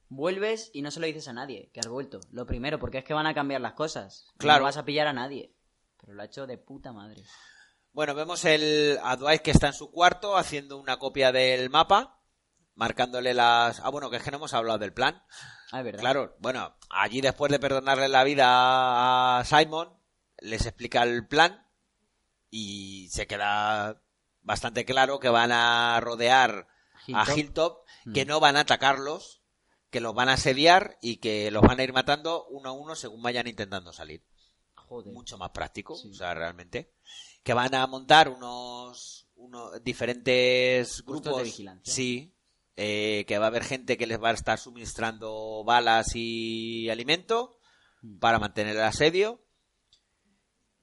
vuelves 0.10 0.72
y 0.74 0.82
no 0.82 0.92
se 0.92 1.00
lo 1.00 1.06
dices 1.06 1.28
a 1.28 1.34
nadie 1.34 1.70
que 1.74 1.80
has 1.80 1.88
vuelto. 1.88 2.20
Lo 2.32 2.46
primero, 2.46 2.80
porque 2.80 3.00
es 3.00 3.04
que 3.04 3.14
van 3.14 3.28
a 3.28 3.34
cambiar 3.34 3.62
las 3.62 3.74
cosas. 3.74 4.28
Claro. 4.38 4.60
No 4.60 4.66
vas 4.66 4.78
a 4.78 4.86
pillar 4.86 5.08
a 5.08 5.14
nadie. 5.14 5.56
Pero 6.02 6.14
lo 6.14 6.22
ha 6.22 6.26
hecho 6.26 6.48
de 6.48 6.58
puta 6.58 6.92
madre. 6.92 7.24
Bueno, 7.94 8.14
vemos 8.14 8.44
el, 8.44 9.00
a 9.04 9.16
Dwight 9.16 9.42
que 9.42 9.52
está 9.52 9.68
en 9.68 9.74
su 9.74 9.90
cuarto 9.90 10.36
haciendo 10.36 10.78
una 10.78 10.98
copia 10.98 11.32
del 11.32 11.70
mapa 11.70 12.16
marcándole 12.76 13.34
las... 13.34 13.80
Ah, 13.80 13.90
bueno, 13.90 14.10
que 14.10 14.18
es 14.18 14.24
que 14.24 14.32
no 14.32 14.38
hemos 14.38 14.54
hablado 14.54 14.80
del 14.80 14.94
plan. 14.94 15.24
Ah, 15.72 15.80
es 15.80 15.86
verdad. 15.86 16.02
Claro, 16.02 16.36
bueno, 16.40 16.76
allí 16.90 17.22
después 17.22 17.52
de 17.52 17.60
perdonarle 17.60 18.10
la 18.10 18.24
vida 18.24 19.40
a 19.40 19.46
Simon, 19.46 19.98
les 20.40 20.66
explica 20.66 21.04
el 21.04 21.26
plan 21.28 21.66
y 22.50 23.08
se 23.10 23.28
queda 23.28 24.02
bastante 24.46 24.86
claro 24.86 25.20
que 25.20 25.28
van 25.30 25.52
a 25.52 26.00
rodear 26.02 26.68
a 27.14 27.26
Hilltop. 27.36 27.86
Que 28.14 28.24
Mm. 28.26 28.28
no 28.28 28.40
van 28.40 28.56
a 28.56 28.62
atacarlos, 28.62 29.42
que 29.90 30.00
los 30.00 30.14
van 30.14 30.30
a 30.30 30.34
asediar 30.34 30.98
y 31.02 31.18
que 31.18 31.50
los 31.52 31.62
van 31.64 31.80
a 31.80 31.84
ir 31.84 31.92
matando 31.94 32.46
uno 32.48 32.70
a 32.70 32.72
uno 32.72 32.96
según 32.96 33.22
vayan 33.24 33.48
intentando 33.48 33.92
salir. 33.92 34.24
Joder. 34.76 35.12
Mucho 35.14 35.38
más 35.38 35.50
práctico, 35.50 35.96
Sí. 35.96 36.10
o 36.12 36.14
sea, 36.14 36.34
realmente. 36.36 36.94
Que 37.44 37.54
van 37.54 37.74
a 37.76 37.86
montar 37.88 38.30
unos, 38.30 39.28
unos 39.36 39.84
diferentes 39.84 41.04
grupos. 41.04 41.38
de 41.38 41.44
vigilancia. 41.44 41.94
Sí. 41.94 42.32
eh, 42.78 43.24
que 43.26 43.38
va 43.38 43.46
a 43.46 43.48
haber 43.48 43.64
gente 43.64 43.98
que 43.98 44.06
les 44.06 44.22
va 44.22 44.32
a 44.32 44.34
estar 44.34 44.60
suministrando 44.60 45.64
balas 45.64 46.08
y 46.14 46.90
alimento 46.90 47.58
Mm. 48.02 48.20
para 48.20 48.38
mantener 48.38 48.76
el 48.76 48.84
asedio. 48.84 49.45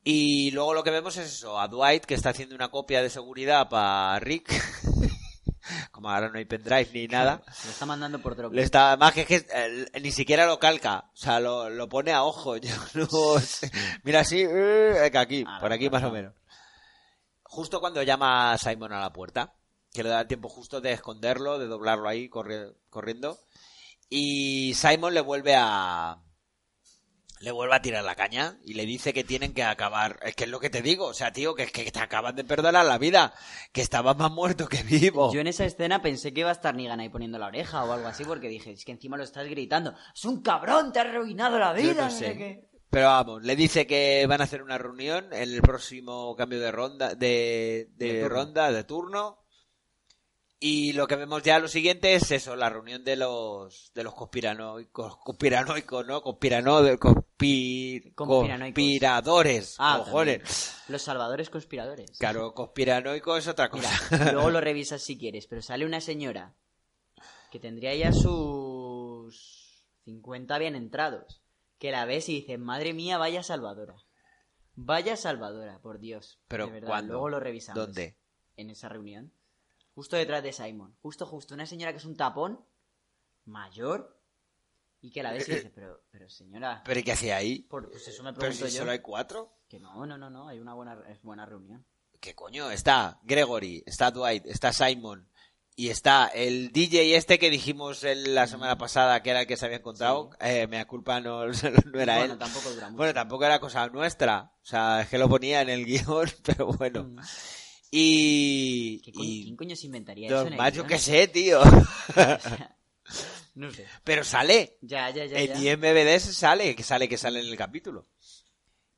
Y 0.05 0.51
luego 0.51 0.75
lo 0.75 0.83
que 0.83 0.91
vemos 0.91 1.17
es 1.17 1.27
eso, 1.33 1.61
a 1.61 1.69
Dwight 1.69 2.05
que 2.05 2.15
está 2.15 2.31
haciendo 2.31 2.55
una 2.55 2.71
copia 2.71 3.03
de 3.03 3.11
seguridad 3.11 3.69
para 3.69 4.19
Rick. 4.21 4.51
Como 5.93 6.11
ahora 6.11 6.29
no 6.29 6.39
hay 6.39 6.45
pendrive 6.45 6.91
ni 6.93 7.07
nada. 7.07 7.41
Lo 7.65 7.71
está 7.71 7.87
mandando 7.87 8.19
por 8.21 8.35
Dropbox. 8.35 8.57
Le 8.57 8.63
está, 8.63 8.97
más 8.97 9.13
que, 9.13 9.21
es 9.21 9.27
que 9.29 9.47
eh, 9.55 9.87
ni 10.03 10.11
siquiera 10.11 10.45
lo 10.47 10.59
calca, 10.59 11.11
o 11.15 11.17
sea, 11.17 11.39
lo, 11.39 11.71
lo 11.71 11.89
pone 11.89 12.13
a 12.13 12.25
ojo. 12.25 12.57
Yo 12.59 12.75
no 12.95 13.39
sé. 13.39 13.71
Mira 14.03 14.21
así, 14.21 14.43
eh, 14.43 15.09
que 15.13 15.19
aquí, 15.19 15.45
Ah, 15.47 15.59
por 15.61 15.73
aquí 15.73 15.89
más 15.89 16.03
o 16.03 16.11
menos. 16.11 16.35
Justo 17.45 17.79
cuando 17.81 18.03
llama 18.03 18.53
a 18.53 18.59
Simon 18.59 18.93
a 18.93 19.01
la 19.01 19.13
puerta, 19.13 19.55
que 19.93 20.03
le 20.03 20.09
da 20.09 20.23
el 20.23 20.27
tiempo 20.27 20.49
justo 20.49 20.81
de 20.81 20.93
esconderlo, 20.93 21.59
de 21.61 21.67
doblarlo 21.69 22.09
ahí 22.09 22.29
corri- 22.29 22.75
corriendo. 22.91 23.39
Y 24.09 24.75
Simon 24.75 25.15
le 25.15 25.21
vuelve 25.21 25.55
a. 25.57 26.19
Le 27.43 27.51
vuelve 27.51 27.75
a 27.75 27.83
tirar 27.83 28.05
la 28.05 28.15
caña 28.15 28.57
y 28.65 28.75
le 28.75 28.87
dice 28.87 29.13
que 29.13 29.25
tienen 29.25 29.53
que 29.53 29.65
acabar. 29.65 30.21
Es 30.23 30.37
que 30.37 30.45
es 30.45 30.51
lo 30.51 30.61
que 30.61 30.71
te 30.71 30.81
digo, 30.81 31.07
o 31.07 31.13
sea, 31.15 31.33
tío, 31.33 31.57
que 31.57 31.65
es 31.65 31.73
que 31.73 31.91
te 31.91 31.99
acaban 31.99 32.37
de 32.37 32.45
perdonar 32.45 32.85
la 32.87 32.99
vida, 32.99 33.35
que 33.73 33.81
estabas 33.81 34.17
más 34.17 34.31
muerto 34.31 34.69
que 34.69 34.85
vivo. 34.85 35.33
Yo 35.35 35.41
en 35.41 35.49
esa 35.49 35.65
escena 35.65 36.01
pensé 36.01 36.33
que 36.33 36.41
iba 36.41 36.51
a 36.51 36.53
estar 36.53 36.73
Negan 36.75 37.01
ahí 37.01 37.09
poniendo 37.09 37.41
la 37.41 37.49
oreja 37.49 37.85
o 37.85 37.93
algo 37.93 38.07
así, 38.07 38.25
porque 38.25 38.49
dije, 38.49 38.71
es 38.71 38.85
que 38.85 38.93
encima 38.93 39.17
lo 39.17 39.25
estás 39.25 39.49
gritando. 39.49 39.93
¡Es 40.15 40.25
un 40.25 40.41
cabrón! 40.41 40.93
¡Te 40.93 41.01
ha 41.01 41.03
arruinado 41.03 41.59
la 41.59 41.73
vida! 41.73 41.95
no 41.95 42.03
no 42.05 42.11
sé 42.11 42.37
qué". 42.37 42.69
Pero 42.91 43.07
vamos, 43.07 43.43
le 43.43 43.57
dice 43.57 43.87
que 43.89 44.25
van 44.29 44.41
a 44.41 44.45
hacer 44.45 44.63
una 44.63 44.79
reunión 44.79 45.33
en 45.33 45.51
el 45.53 45.63
próximo 45.63 46.37
cambio 46.37 46.61
de 46.61 46.71
ronda, 46.71 47.15
de, 47.15 47.89
de 47.97 48.07
De 48.13 48.21
turno. 48.21 48.29
ronda, 48.37 48.71
de 48.71 48.85
turno. 48.85 49.42
Y 50.65 50.93
lo 50.93 51.09
que 51.09 51.17
vemos 51.17 51.43
ya 51.43 51.59
lo 51.59 51.67
siguiente 51.67 52.15
es 52.15 52.31
eso, 52.31 52.55
la 52.55 52.71
reunión 52.71 53.03
de 53.03 53.17
los 53.17 53.91
de 53.95 54.05
los 54.05 54.15
conspiranoicos, 54.15 55.17
conspiranoicos, 55.17 56.07
¿no? 56.07 56.23
Conspirano, 56.23 56.83
de, 56.83 57.01
conspi- 57.01 58.15
Conspiranoicos. 58.15 58.75
conspiradores, 58.77 59.75
Ah. 59.81 60.05
Los 60.87 61.03
salvadores 61.03 61.51
conspiradores. 61.51 62.17
Claro, 62.17 62.55
conspiranoico 62.55 63.37
es 63.37 63.49
otra 63.49 63.71
cosa. 63.71 63.91
Mira, 64.13 64.31
luego 64.33 64.51
lo 64.51 64.61
revisas 64.61 65.03
si 65.03 65.19
quieres, 65.19 65.49
pero 65.49 65.63
sale 65.63 65.85
una 65.85 66.01
señora 66.01 66.55
que 67.51 67.59
tendría 67.59 67.95
ya 67.97 68.13
sus 68.13 69.85
50 70.05 70.59
bien 70.59 70.77
entrados, 70.77 71.43
que 71.79 71.91
la 71.91 72.05
ves 72.05 72.29
y 72.29 72.35
dices, 72.41 72.59
madre 72.61 72.93
mía, 72.93 73.19
vaya 73.19 73.43
salvadora. 73.43 73.97
Vaya 74.75 75.17
salvadora, 75.17 75.81
por 75.81 75.99
Dios. 75.99 76.39
Pero 76.49 76.69
de 76.69 76.81
luego 77.03 77.29
lo 77.29 77.41
revisamos. 77.41 77.85
¿Dónde? 77.85 78.17
En 78.57 78.71
esa 78.71 78.89
reunión. 78.89 79.33
Justo 79.95 80.17
detrás 80.17 80.43
de 80.43 80.53
Simon. 80.53 80.97
Justo, 81.03 81.27
justo. 81.27 81.55
Una 81.55 81.67
señora 81.67 81.93
que 81.93 81.99
es 81.99 82.05
un 82.05 82.17
tapón, 82.17 82.65
mayor, 83.45 84.19
y 85.01 85.11
que 85.11 85.23
la 85.23 85.33
ves 85.33 85.49
y 85.49 85.55
dices, 85.55 85.73
pero, 85.75 86.03
pero 86.11 86.29
señora, 86.29 86.83
¿Pero 86.85 87.01
¿y 87.01 87.03
qué 87.03 87.13
hacía 87.13 87.37
ahí? 87.37 87.61
por- 87.63 87.91
pues 87.91 88.07
eso 88.09 88.23
me 88.23 88.31
¿Pero 88.33 88.41
pregunto 88.41 88.67
si 88.69 88.73
yo. 88.75 88.79
solo 88.81 88.93
hay 88.93 89.01
cuatro? 89.01 89.59
Que 89.69 89.81
no, 89.81 90.07
no, 90.07 90.17
no, 90.17 90.31
no, 90.31 90.49
hay 90.49 90.61
una 90.61 90.75
buena, 90.75 90.99
es 91.09 91.21
buena 91.23 91.45
reunión. 91.45 91.85
¿Qué 92.21 92.35
coño? 92.35 92.71
Está 92.71 93.19
Gregory, 93.25 93.83
está 93.85 94.11
Dwight, 94.13 94.47
está 94.47 94.73
Simon 94.73 95.29
y 95.75 95.89
está 95.89 96.27
el 96.29 96.71
DJ 96.71 97.17
este 97.17 97.39
que 97.41 97.51
dijimos 97.51 98.05
el- 98.05 98.35
la 98.35 98.47
semana 98.47 98.79
pasada 98.79 99.23
que 99.25 99.31
era 99.31 99.41
el 99.41 99.47
que 99.49 99.57
se 99.57 99.65
había 99.67 99.79
encontrado. 99.79 100.31
Eh, 100.39 100.69
me 100.69 100.77
da 100.77 100.87
culpa, 100.87 101.21
no, 101.21 101.47
no 101.93 102.01
era 102.01 102.19
bueno, 102.19 102.35
él. 102.35 102.39
tampoco. 102.39 102.69
Bueno, 102.93 103.13
tampoco 103.15 103.45
era 103.45 103.59
cosa 103.59 103.89
nuestra. 103.89 104.53
O 104.63 104.65
sea, 104.65 105.01
es 105.03 105.09
que 105.09 105.19
lo 105.19 105.29
ponía 105.29 105.63
en 105.63 105.69
el 105.71 105.85
guion, 105.87 106.29
pero 106.45 106.67
bueno. 106.69 107.05
Mm. 107.05 107.19
Y... 107.95 109.03
¿Qué 109.05 109.13
y 109.15 109.43
¿Quién 109.45 109.57
coño 109.57 109.77
se 109.77 109.85
inventaría 109.85 110.27
eso? 110.29 110.47
el 110.47 110.57
más, 110.57 110.73
yo 110.73 110.87
qué 110.87 110.99
sé, 110.99 111.29
tío. 111.29 111.61
no 113.55 113.71
sé. 113.71 113.87
pero 114.03 114.25
sale. 114.25 114.79
Ya, 114.81 115.11
ya, 115.11 115.27
ya. 115.27 115.39
En. 115.39 115.63
IMBD 115.63 116.19
sale, 116.19 116.75
que 116.75 116.83
sale, 116.83 117.07
que 117.07 117.19
sale 117.19 117.41
en 117.41 117.47
el 117.47 117.57
capítulo. 117.57 118.09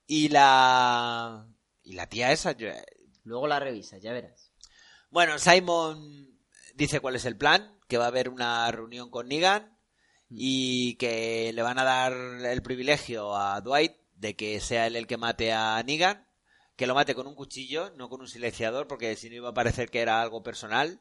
Y 0.06 0.28
la... 0.28 1.44
Y 1.82 1.94
la 1.94 2.08
tía 2.08 2.30
esa, 2.30 2.52
yo- 2.52 2.68
Luego 3.24 3.48
la 3.48 3.58
revisas, 3.58 4.00
ya 4.00 4.12
verás. 4.12 4.52
Bueno, 5.10 5.38
Simon 5.40 6.38
dice 6.76 7.00
cuál 7.00 7.16
es 7.16 7.24
el 7.24 7.36
plan, 7.36 7.76
que 7.88 7.98
va 7.98 8.04
a 8.04 8.08
haber 8.08 8.28
una 8.28 8.70
reunión 8.70 9.10
con 9.10 9.26
Negan 9.26 9.76
y 10.30 10.94
que 10.96 11.52
le 11.52 11.62
van 11.62 11.80
a 11.80 11.84
dar 11.84 12.12
el 12.12 12.62
privilegio 12.62 13.36
a 13.36 13.60
Dwight 13.60 13.92
de 14.14 14.36
que 14.36 14.60
sea 14.60 14.86
él 14.86 14.94
el 14.94 15.06
que 15.08 15.16
mate 15.16 15.52
a 15.52 15.82
Negan, 15.82 16.26
que 16.76 16.86
lo 16.86 16.94
mate 16.94 17.14
con 17.14 17.26
un 17.26 17.34
cuchillo, 17.34 17.90
no 17.96 18.08
con 18.08 18.20
un 18.20 18.28
silenciador, 18.28 18.86
porque 18.86 19.14
si 19.16 19.28
no 19.30 19.36
iba 19.36 19.48
a 19.50 19.54
parecer 19.54 19.90
que 19.90 20.00
era 20.00 20.20
algo 20.22 20.42
personal. 20.42 21.00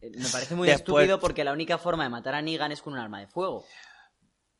Me 0.00 0.28
parece 0.32 0.54
muy 0.54 0.68
Después- 0.68 1.02
estúpido 1.04 1.20
porque 1.20 1.44
la 1.44 1.52
única 1.52 1.78
forma 1.78 2.04
de 2.04 2.10
matar 2.10 2.34
a 2.34 2.42
Negan 2.42 2.72
es 2.72 2.80
con 2.82 2.92
un 2.94 2.98
arma 2.98 3.20
de 3.20 3.26
fuego. 3.26 3.64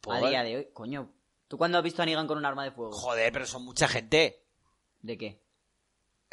Por- 0.01 0.16
A 0.16 0.28
día 0.28 0.43
de 0.43 0.57
hoy, 0.57 0.68
coño. 0.72 1.12
¿Tú 1.49 1.57
cuándo 1.57 1.78
has 1.78 1.84
visto 1.84 2.03
a 2.03 2.07
Negan 2.07 2.26
con 2.26 2.36
un 2.39 2.45
arma 2.45 2.64
de 2.64 2.70
fuego? 2.72 2.93
Joder, 2.93 3.32
pero 3.32 3.47
son 3.47 3.64
mucha 3.64 3.89
gente, 3.89 4.45
¿De 5.01 5.16
qué? 5.16 5.41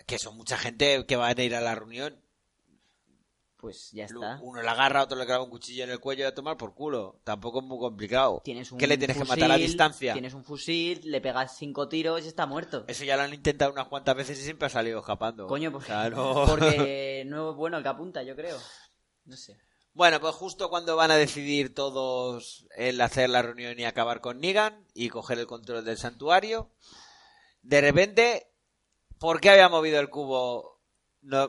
que 0.05 0.19
son 0.19 0.35
mucha 0.35 0.57
gente 0.57 1.05
que 1.05 1.15
van 1.15 1.37
a 1.39 1.43
ir 1.43 1.55
a 1.55 1.61
la 1.61 1.75
reunión. 1.75 2.19
Pues 3.65 3.89
ya 3.93 4.05
está. 4.05 4.37
Uno 4.43 4.61
le 4.61 4.69
agarra, 4.69 5.01
otro 5.01 5.17
le 5.17 5.25
clava 5.25 5.43
un 5.43 5.49
cuchillo 5.49 5.85
en 5.85 5.89
el 5.89 5.99
cuello 5.99 6.23
y 6.23 6.27
a 6.27 6.35
tomar 6.35 6.55
por 6.55 6.75
culo. 6.75 7.19
Tampoco 7.23 7.61
es 7.61 7.65
muy 7.65 7.79
complicado. 7.79 8.39
Tienes 8.43 8.71
un 8.71 8.77
¿Qué 8.77 8.85
le 8.85 8.95
tienes 8.95 9.17
que 9.17 9.25
fusil, 9.25 9.41
matar 9.41 9.55
a 9.55 9.57
distancia? 9.57 10.13
Tienes 10.13 10.35
un 10.35 10.43
fusil, 10.43 11.01
le 11.05 11.19
pegas 11.19 11.57
cinco 11.57 11.89
tiros 11.89 12.23
y 12.23 12.27
está 12.27 12.45
muerto. 12.45 12.85
Eso 12.87 13.03
ya 13.05 13.17
lo 13.17 13.23
han 13.23 13.33
intentado 13.33 13.71
unas 13.71 13.87
cuantas 13.87 14.15
veces 14.15 14.39
y 14.39 14.43
siempre 14.43 14.67
ha 14.67 14.69
salido 14.69 14.99
escapando. 14.99 15.47
Coño, 15.47 15.71
pues, 15.71 15.85
O 15.85 15.87
sea, 15.87 16.11
no- 16.11 16.45
porque 16.47 17.23
no 17.25 17.49
es 17.49 17.55
bueno 17.55 17.77
el 17.77 17.81
que 17.83 17.89
apunta, 17.89 18.21
yo 18.21 18.35
creo. 18.35 18.59
No 19.25 19.35
sé. 19.35 19.57
Bueno, 19.93 20.19
pues 20.21 20.35
justo 20.35 20.69
cuando 20.69 20.95
van 20.95 21.09
a 21.09 21.15
decidir 21.15 21.73
todos 21.73 22.67
el 22.77 23.01
hacer 23.01 23.31
la 23.31 23.41
reunión 23.41 23.79
y 23.79 23.85
acabar 23.85 24.21
con 24.21 24.41
Negan 24.41 24.85
y 24.93 25.09
coger 25.09 25.39
el 25.39 25.47
control 25.47 25.83
del 25.83 25.97
santuario, 25.97 26.69
de 27.63 27.81
repente, 27.81 28.47
¿por 29.17 29.41
qué 29.41 29.49
había 29.49 29.69
movido 29.69 29.99
el 29.99 30.11
cubo 30.11 30.79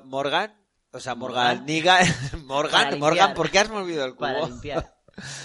Morgan? 0.05 0.59
O 0.97 1.01
sea, 1.01 1.14
Morgan, 1.14 1.59
Morgan. 1.59 1.66
Negan, 1.66 2.07
Para 2.30 2.42
Morgan. 2.44 2.99
Morgan, 2.99 3.34
¿por 3.34 3.51
qué 3.51 3.59
has 3.59 3.70
movido 3.70 4.05
el 4.05 4.12
cubo? 4.14 4.20
Para 4.20 4.47
limpiar. 4.47 4.97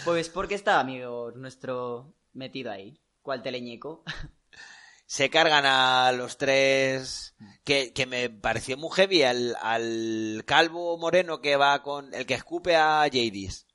Pues 0.05 0.29
porque 0.29 0.55
estaba 0.55 0.79
amigo 0.79 1.31
nuestro 1.35 2.13
metido 2.33 2.71
ahí. 2.71 3.01
¿Cuál 3.21 3.41
teleñeco? 3.43 4.03
Se 5.05 5.29
cargan 5.29 5.65
a 5.65 6.13
los 6.13 6.37
tres, 6.37 7.35
que, 7.65 7.91
que 7.91 8.05
me 8.05 8.29
pareció 8.29 8.77
muy 8.77 8.91
heavy, 8.95 9.23
al, 9.23 9.57
al 9.61 10.43
calvo 10.45 10.97
moreno 10.97 11.41
que 11.41 11.57
va 11.57 11.83
con, 11.83 12.13
el 12.13 12.25
que 12.25 12.35
escupe 12.35 12.77
a 12.77 13.01
Jadis. 13.11 13.67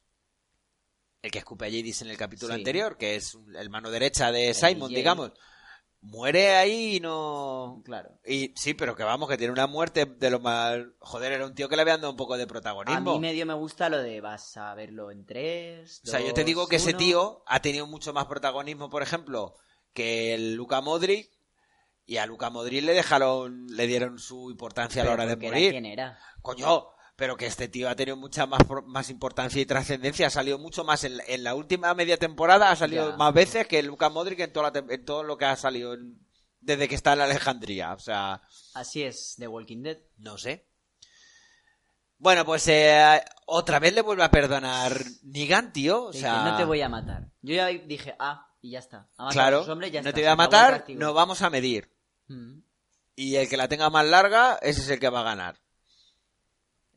El 1.20 1.30
que 1.30 1.40
escupe 1.40 1.66
a 1.66 1.68
Jadis 1.68 2.00
en 2.00 2.08
el 2.08 2.16
capítulo 2.16 2.54
Sí. 2.54 2.60
anterior, 2.60 2.96
que 2.96 3.16
es 3.16 3.36
el 3.54 3.68
mano 3.68 3.90
derecha 3.90 4.32
de 4.32 4.48
El 4.48 4.54
Simon, 4.54 4.88
DJ. 4.88 4.96
digamos. 4.96 5.32
Muere 6.02 6.54
ahí 6.54 6.96
y 6.96 7.00
no... 7.00 7.82
Claro. 7.84 8.10
Y 8.24 8.52
sí, 8.54 8.74
pero 8.74 8.94
que 8.94 9.02
vamos, 9.02 9.28
que 9.28 9.36
tiene 9.36 9.52
una 9.52 9.66
muerte 9.66 10.06
de 10.06 10.30
lo 10.30 10.38
más... 10.38 10.78
Joder, 11.00 11.32
era 11.32 11.46
un 11.46 11.54
tío 11.54 11.68
que 11.68 11.74
le 11.76 11.82
habían 11.82 12.00
dado 12.00 12.12
un 12.12 12.16
poco 12.16 12.36
de 12.36 12.44
A 12.44 12.46
protagonismo. 12.46 13.14
mí 13.14 13.20
medio 13.20 13.44
me 13.44 13.54
gusta 13.54 13.88
lo 13.88 13.98
de 13.98 14.20
vas 14.20 14.56
a 14.56 14.74
verlo 14.74 15.10
en 15.10 15.26
tres. 15.26 16.00
O 16.04 16.08
sea, 16.08 16.20
yo 16.20 16.32
te 16.32 16.44
digo 16.44 16.68
que 16.68 16.76
ese 16.76 16.94
tío 16.94 17.42
ha 17.46 17.60
tenido 17.60 17.86
mucho 17.86 18.12
más 18.12 18.26
protagonismo, 18.26 18.88
por 18.88 19.02
ejemplo, 19.02 19.56
que 19.92 20.34
el 20.34 20.54
Luca 20.54 20.80
Modric. 20.80 21.30
Y 22.08 22.18
a 22.18 22.26
Luca 22.26 22.50
Modric 22.50 22.84
le 22.84 22.94
dejaron, 22.94 23.66
le 23.66 23.88
dieron 23.88 24.20
su 24.20 24.48
importancia 24.52 25.02
a 25.02 25.06
la 25.06 25.12
hora 25.12 25.26
de 25.26 25.32
era 25.32 25.42
morir. 25.42 25.72
quién 25.72 25.86
era. 25.86 26.16
Coño, 26.40 26.86
pero 27.16 27.36
que 27.36 27.46
este 27.46 27.66
tío 27.68 27.88
ha 27.88 27.96
tenido 27.96 28.16
mucha 28.16 28.46
más, 28.46 28.60
más 28.84 29.08
importancia 29.10 29.60
y 29.60 29.66
trascendencia. 29.66 30.26
Ha 30.26 30.30
salido 30.30 30.58
mucho 30.58 30.84
más 30.84 31.02
en, 31.04 31.18
en 31.26 31.42
la 31.44 31.54
última 31.54 31.92
media 31.94 32.18
temporada, 32.18 32.70
ha 32.70 32.76
salido 32.76 33.10
Ya. 33.10 33.16
más 33.16 33.32
veces 33.34 33.66
que 33.66 33.82
Luca 33.82 34.10
Modric 34.10 34.40
en, 34.40 34.52
toda 34.52 34.70
la 34.70 34.84
en 34.94 35.04
todo 35.04 35.22
lo 35.24 35.36
que 35.38 35.46
ha 35.46 35.56
salido 35.56 35.94
en- 35.94 36.18
desde 36.60 36.88
que 36.88 36.94
está 36.94 37.12
en 37.12 37.18
la 37.18 37.24
Alejandría. 37.24 37.94
O 37.94 37.98
sea, 37.98 38.42
Así 38.74 39.02
es, 39.02 39.34
The 39.38 39.48
Walking 39.48 39.82
Dead. 39.82 39.98
no 40.18 40.36
sé. 40.36 40.66
Bueno, 42.18 42.44
pues 42.46 42.66
eh, 42.68 43.22
otra 43.46 43.78
vez 43.78 43.92
le 43.94 44.00
vuelve 44.00 44.24
a 44.24 44.30
perdonar 44.30 44.98
Nigan, 45.22 45.72
tío. 45.72 46.04
O 46.04 46.12
sea, 46.12 46.38
dice, 46.38 46.50
no 46.50 46.56
te 46.56 46.64
voy 46.64 46.80
a 46.80 46.88
matar. 46.88 47.28
Yo 47.42 47.54
ya 47.54 47.66
dije, 47.66 48.14
ah, 48.18 48.48
y 48.62 48.70
ya 48.70 48.78
está. 48.78 49.08
A 49.18 49.28
Claro, 49.30 49.60
hombres, 49.70 49.92
ya 49.92 50.00
no 50.00 50.08
está, 50.08 50.14
te 50.16 50.22
voy 50.22 50.30
a 50.30 50.36
matar, 50.36 50.72
castigo. 50.78 51.00
no 51.00 51.12
vamos 51.12 51.42
a 51.42 51.50
medir. 51.50 51.92
Mm, 52.28 52.60
Y 53.16 53.36
el 53.36 53.48
que 53.48 53.56
la 53.58 53.68
tenga 53.68 53.90
más 53.90 54.06
larga, 54.06 54.58
ese 54.62 54.80
es 54.80 54.88
el 54.88 54.98
que 54.98 55.10
va 55.10 55.20
a 55.20 55.24
ganar. 55.24 55.58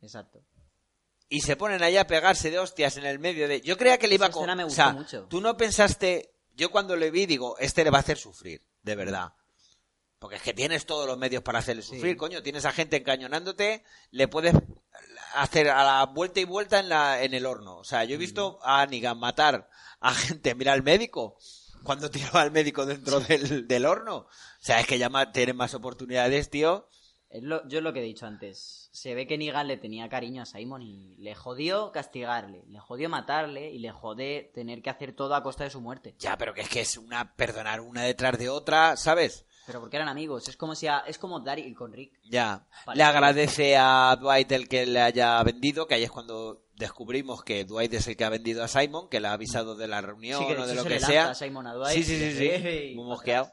Exacto. 0.02 0.42
y 1.28 1.40
se 1.42 1.56
ponen 1.56 1.82
allá 1.82 2.02
a 2.02 2.06
pegarse 2.06 2.50
de 2.50 2.58
hostias 2.58 2.96
en 2.96 3.06
el 3.06 3.18
medio 3.18 3.46
de... 3.48 3.60
Yo 3.60 3.76
creía 3.76 3.98
que 3.98 4.08
le 4.08 4.16
iba 4.16 4.26
a... 4.26 4.28
Esa 4.28 4.34
co- 4.34 4.40
escena 4.40 4.56
me 4.56 4.64
o 4.64 4.66
gustó 4.66 4.82
sea, 4.82 4.92
mucho. 4.92 5.26
tú 5.28 5.40
no 5.40 5.56
pensaste... 5.56 6.34
Yo 6.54 6.70
cuando 6.70 6.96
le 6.96 7.10
vi 7.10 7.26
digo, 7.26 7.56
este 7.58 7.84
le 7.84 7.90
va 7.90 7.98
a 7.98 8.00
hacer 8.00 8.18
sufrir, 8.18 8.66
de 8.82 8.96
verdad. 8.96 9.32
Porque 10.18 10.36
es 10.36 10.42
que 10.42 10.52
tienes 10.52 10.84
todos 10.84 11.06
los 11.06 11.16
medios 11.16 11.42
para 11.42 11.60
hacerle 11.60 11.80
sufrir, 11.82 12.16
coño. 12.18 12.42
Tienes 12.42 12.66
a 12.66 12.72
gente 12.72 12.96
encañonándote, 12.96 13.82
le 14.10 14.28
puedes 14.28 14.54
hacer 15.34 15.70
a 15.70 15.82
la 15.84 16.04
vuelta 16.06 16.40
y 16.40 16.44
vuelta 16.44 16.80
en, 16.80 16.90
la, 16.90 17.22
en 17.22 17.32
el 17.32 17.46
horno. 17.46 17.78
O 17.78 17.84
sea, 17.84 18.04
yo 18.04 18.16
he 18.16 18.18
visto 18.18 18.58
a 18.62 18.84
Negan 18.84 19.18
matar 19.18 19.70
a 20.00 20.12
gente. 20.12 20.54
Mira 20.54 20.74
al 20.74 20.82
médico, 20.82 21.38
cuando 21.84 22.10
tiró 22.10 22.34
al 22.38 22.50
médico 22.50 22.84
dentro 22.84 23.20
del, 23.20 23.66
del 23.66 23.86
horno. 23.86 24.16
O 24.16 24.28
sea, 24.58 24.80
es 24.80 24.86
que 24.86 24.98
ya 24.98 25.08
tienen 25.32 25.56
más 25.56 25.72
oportunidades, 25.72 26.50
tío. 26.50 26.86
Es 27.30 27.44
lo, 27.44 27.66
yo 27.68 27.78
es 27.78 27.84
lo 27.84 27.92
que 27.92 28.00
he 28.00 28.02
dicho 28.02 28.26
antes. 28.26 28.88
Se 28.92 29.14
ve 29.14 29.26
que 29.28 29.38
Negan 29.38 29.68
le 29.68 29.76
tenía 29.76 30.08
cariño 30.08 30.42
a 30.42 30.46
Simon 30.46 30.82
y 30.82 31.14
le 31.18 31.36
jodió 31.36 31.92
castigarle, 31.92 32.64
le 32.68 32.80
jodió 32.80 33.08
matarle 33.08 33.70
y 33.70 33.78
le 33.78 33.92
jode 33.92 34.50
tener 34.52 34.82
que 34.82 34.90
hacer 34.90 35.12
todo 35.14 35.36
a 35.36 35.42
costa 35.44 35.62
de 35.62 35.70
su 35.70 35.80
muerte. 35.80 36.16
Ya, 36.18 36.36
pero 36.36 36.52
que 36.54 36.62
es 36.62 36.68
que 36.68 36.80
es 36.80 36.96
una 36.96 37.36
perdonar 37.36 37.80
una 37.80 38.02
detrás 38.02 38.36
de 38.36 38.48
otra, 38.48 38.96
¿sabes? 38.96 39.46
Pero 39.64 39.78
porque 39.78 39.96
eran 39.96 40.08
amigos. 40.08 40.48
Es 40.48 40.56
como 40.56 40.74
si 40.74 40.88
a- 40.88 41.04
es 41.06 41.18
como 41.18 41.38
Daryl 41.38 41.72
con 41.76 41.92
Rick. 41.92 42.18
Ya. 42.24 42.66
Vale. 42.84 42.98
Le 42.98 43.04
agradece 43.04 43.76
a 43.78 44.16
Dwight 44.20 44.50
el 44.50 44.68
que 44.68 44.84
le 44.86 45.00
haya 45.00 45.40
vendido, 45.44 45.86
que 45.86 45.94
ahí 45.94 46.02
es 46.02 46.10
cuando 46.10 46.64
descubrimos 46.74 47.44
que 47.44 47.64
Dwight 47.64 47.94
es 47.94 48.08
el 48.08 48.16
que 48.16 48.24
ha 48.24 48.30
vendido 48.30 48.64
a 48.64 48.68
Simon, 48.68 49.08
que 49.08 49.20
le 49.20 49.28
ha 49.28 49.34
avisado 49.34 49.76
de 49.76 49.86
la 49.86 50.00
reunión 50.00 50.40
Sí, 50.40 50.46
que 50.48 50.56
o 50.60 50.66
de 50.66 50.74
lo 50.74 50.82
se 50.82 50.88
que 50.88 50.98
sea. 50.98 51.30
a 51.30 51.34
Simon 51.36 51.68
a 51.68 51.74
Dwight 51.74 51.94
Sí, 51.94 52.02
sí, 52.02 52.18
sí, 52.18 52.36
sí. 52.36 52.92
Muy 52.96 53.04
mosqueado. 53.04 53.52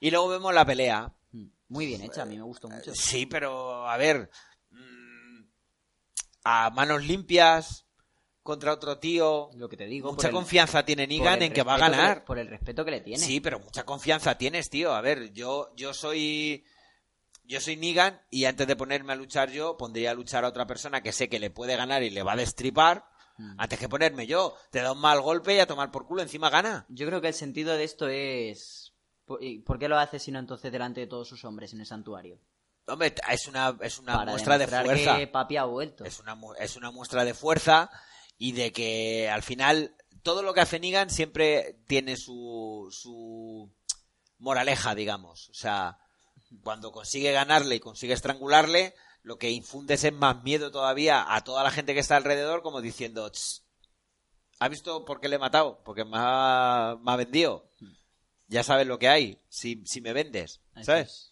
Y 0.00 0.10
luego 0.10 0.28
vemos 0.28 0.54
la 0.54 0.64
pelea. 0.64 1.12
Muy 1.68 1.86
bien 1.86 2.02
hecha, 2.02 2.22
a 2.22 2.26
mí 2.26 2.36
me 2.36 2.42
gustó 2.42 2.68
mucho. 2.68 2.94
Sí, 2.94 3.26
pero 3.26 3.88
a 3.88 3.96
ver, 3.96 4.30
mm, 4.70 5.42
a 6.44 6.70
manos 6.70 7.04
limpias 7.04 7.86
contra 8.42 8.72
otro 8.72 8.98
tío. 8.98 9.50
Lo 9.54 9.68
que 9.68 9.76
te 9.76 9.86
digo. 9.86 10.12
Mucha 10.12 10.28
el- 10.28 10.34
confianza 10.34 10.84
tiene 10.84 11.04
el 11.04 11.42
en 11.42 11.52
que 11.52 11.62
va 11.62 11.74
a 11.74 11.78
ganar. 11.78 12.24
por 12.24 12.38
el 12.38 12.46
respeto 12.48 12.84
que 12.84 12.90
le 12.92 13.00
tiene. 13.00 13.22
Sí, 13.24 13.40
pero 13.40 13.58
mucha 13.58 13.84
confianza 13.84 14.36
tienes, 14.36 14.68
tío. 14.70 14.92
A 14.94 15.00
ver, 15.00 15.32
yo, 15.32 15.72
yo 15.76 15.92
soy. 15.94 16.64
Yo 17.46 17.60
soy 17.60 17.76
Negan 17.76 18.22
y 18.30 18.46
antes 18.46 18.66
de 18.66 18.74
ponerme 18.74 19.12
a 19.12 19.16
luchar 19.16 19.50
yo, 19.50 19.76
pondría 19.76 20.12
a 20.12 20.14
luchar 20.14 20.44
a 20.44 20.48
otra 20.48 20.66
persona 20.66 21.02
que 21.02 21.12
sé 21.12 21.28
que 21.28 21.38
le 21.38 21.50
puede 21.50 21.76
ganar 21.76 22.02
y 22.02 22.08
le 22.08 22.22
va 22.22 22.32
a 22.32 22.36
destripar. 22.36 23.04
Mm. 23.36 23.56
Antes 23.58 23.78
que 23.78 23.88
ponerme 23.88 24.26
yo. 24.26 24.54
Te 24.70 24.80
da 24.80 24.92
un 24.92 25.00
mal 25.00 25.20
golpe 25.20 25.54
y 25.54 25.58
a 25.58 25.66
tomar 25.66 25.90
por 25.90 26.06
culo, 26.06 26.22
encima 26.22 26.48
gana. 26.48 26.86
Yo 26.88 27.06
creo 27.06 27.20
que 27.20 27.28
el 27.28 27.34
sentido 27.34 27.74
de 27.76 27.84
esto 27.84 28.08
es... 28.08 28.83
¿Por 29.26 29.78
qué 29.78 29.88
lo 29.88 29.98
hace 29.98 30.18
sino 30.18 30.38
entonces 30.38 30.70
delante 30.70 31.00
de 31.00 31.06
todos 31.06 31.28
sus 31.28 31.44
hombres 31.44 31.72
en 31.72 31.80
el 31.80 31.86
santuario? 31.86 32.38
Hombre, 32.86 33.14
es 33.30 33.48
una, 33.48 33.76
es 33.80 33.98
una 33.98 34.18
Para 34.18 34.30
muestra 34.32 34.58
de 34.58 34.66
fuerza. 34.66 35.16
que 35.16 35.26
papi 35.26 35.56
ha 35.56 35.64
vuelto. 35.64 36.04
Es 36.04 36.20
una, 36.20 36.36
es 36.58 36.76
una 36.76 36.90
muestra 36.90 37.24
de 37.24 37.32
fuerza 37.32 37.90
y 38.36 38.52
de 38.52 38.72
que 38.72 39.30
al 39.30 39.42
final 39.42 39.96
todo 40.22 40.42
lo 40.42 40.52
que 40.52 40.60
hace 40.60 40.78
Negan 40.78 41.08
siempre 41.08 41.80
tiene 41.86 42.16
su, 42.16 42.88
su 42.90 43.72
moraleja, 44.38 44.94
digamos. 44.94 45.48
O 45.48 45.54
sea, 45.54 45.98
cuando 46.62 46.92
consigue 46.92 47.32
ganarle 47.32 47.76
y 47.76 47.80
consigue 47.80 48.12
estrangularle, 48.12 48.94
lo 49.22 49.38
que 49.38 49.50
infundes 49.50 50.04
es 50.04 50.12
más 50.12 50.42
miedo 50.42 50.70
todavía 50.70 51.34
a 51.34 51.42
toda 51.42 51.62
la 51.62 51.70
gente 51.70 51.94
que 51.94 52.00
está 52.00 52.16
alrededor, 52.16 52.60
como 52.62 52.82
diciendo, 52.82 53.30
"Ch, 53.30 53.62
¿ha 54.58 54.68
visto 54.68 55.06
por 55.06 55.20
qué 55.20 55.28
le 55.30 55.36
he 55.36 55.38
matado? 55.38 55.80
Porque 55.84 56.04
me 56.04 56.16
ha, 56.16 56.98
me 57.02 57.12
ha 57.12 57.16
vendido. 57.16 57.70
Ya 58.48 58.62
sabes 58.62 58.86
lo 58.86 58.98
que 58.98 59.08
hay, 59.08 59.38
si, 59.48 59.82
si 59.86 60.00
me 60.00 60.12
vendes, 60.12 60.60
¿sabes? 60.82 61.08
es. 61.08 61.30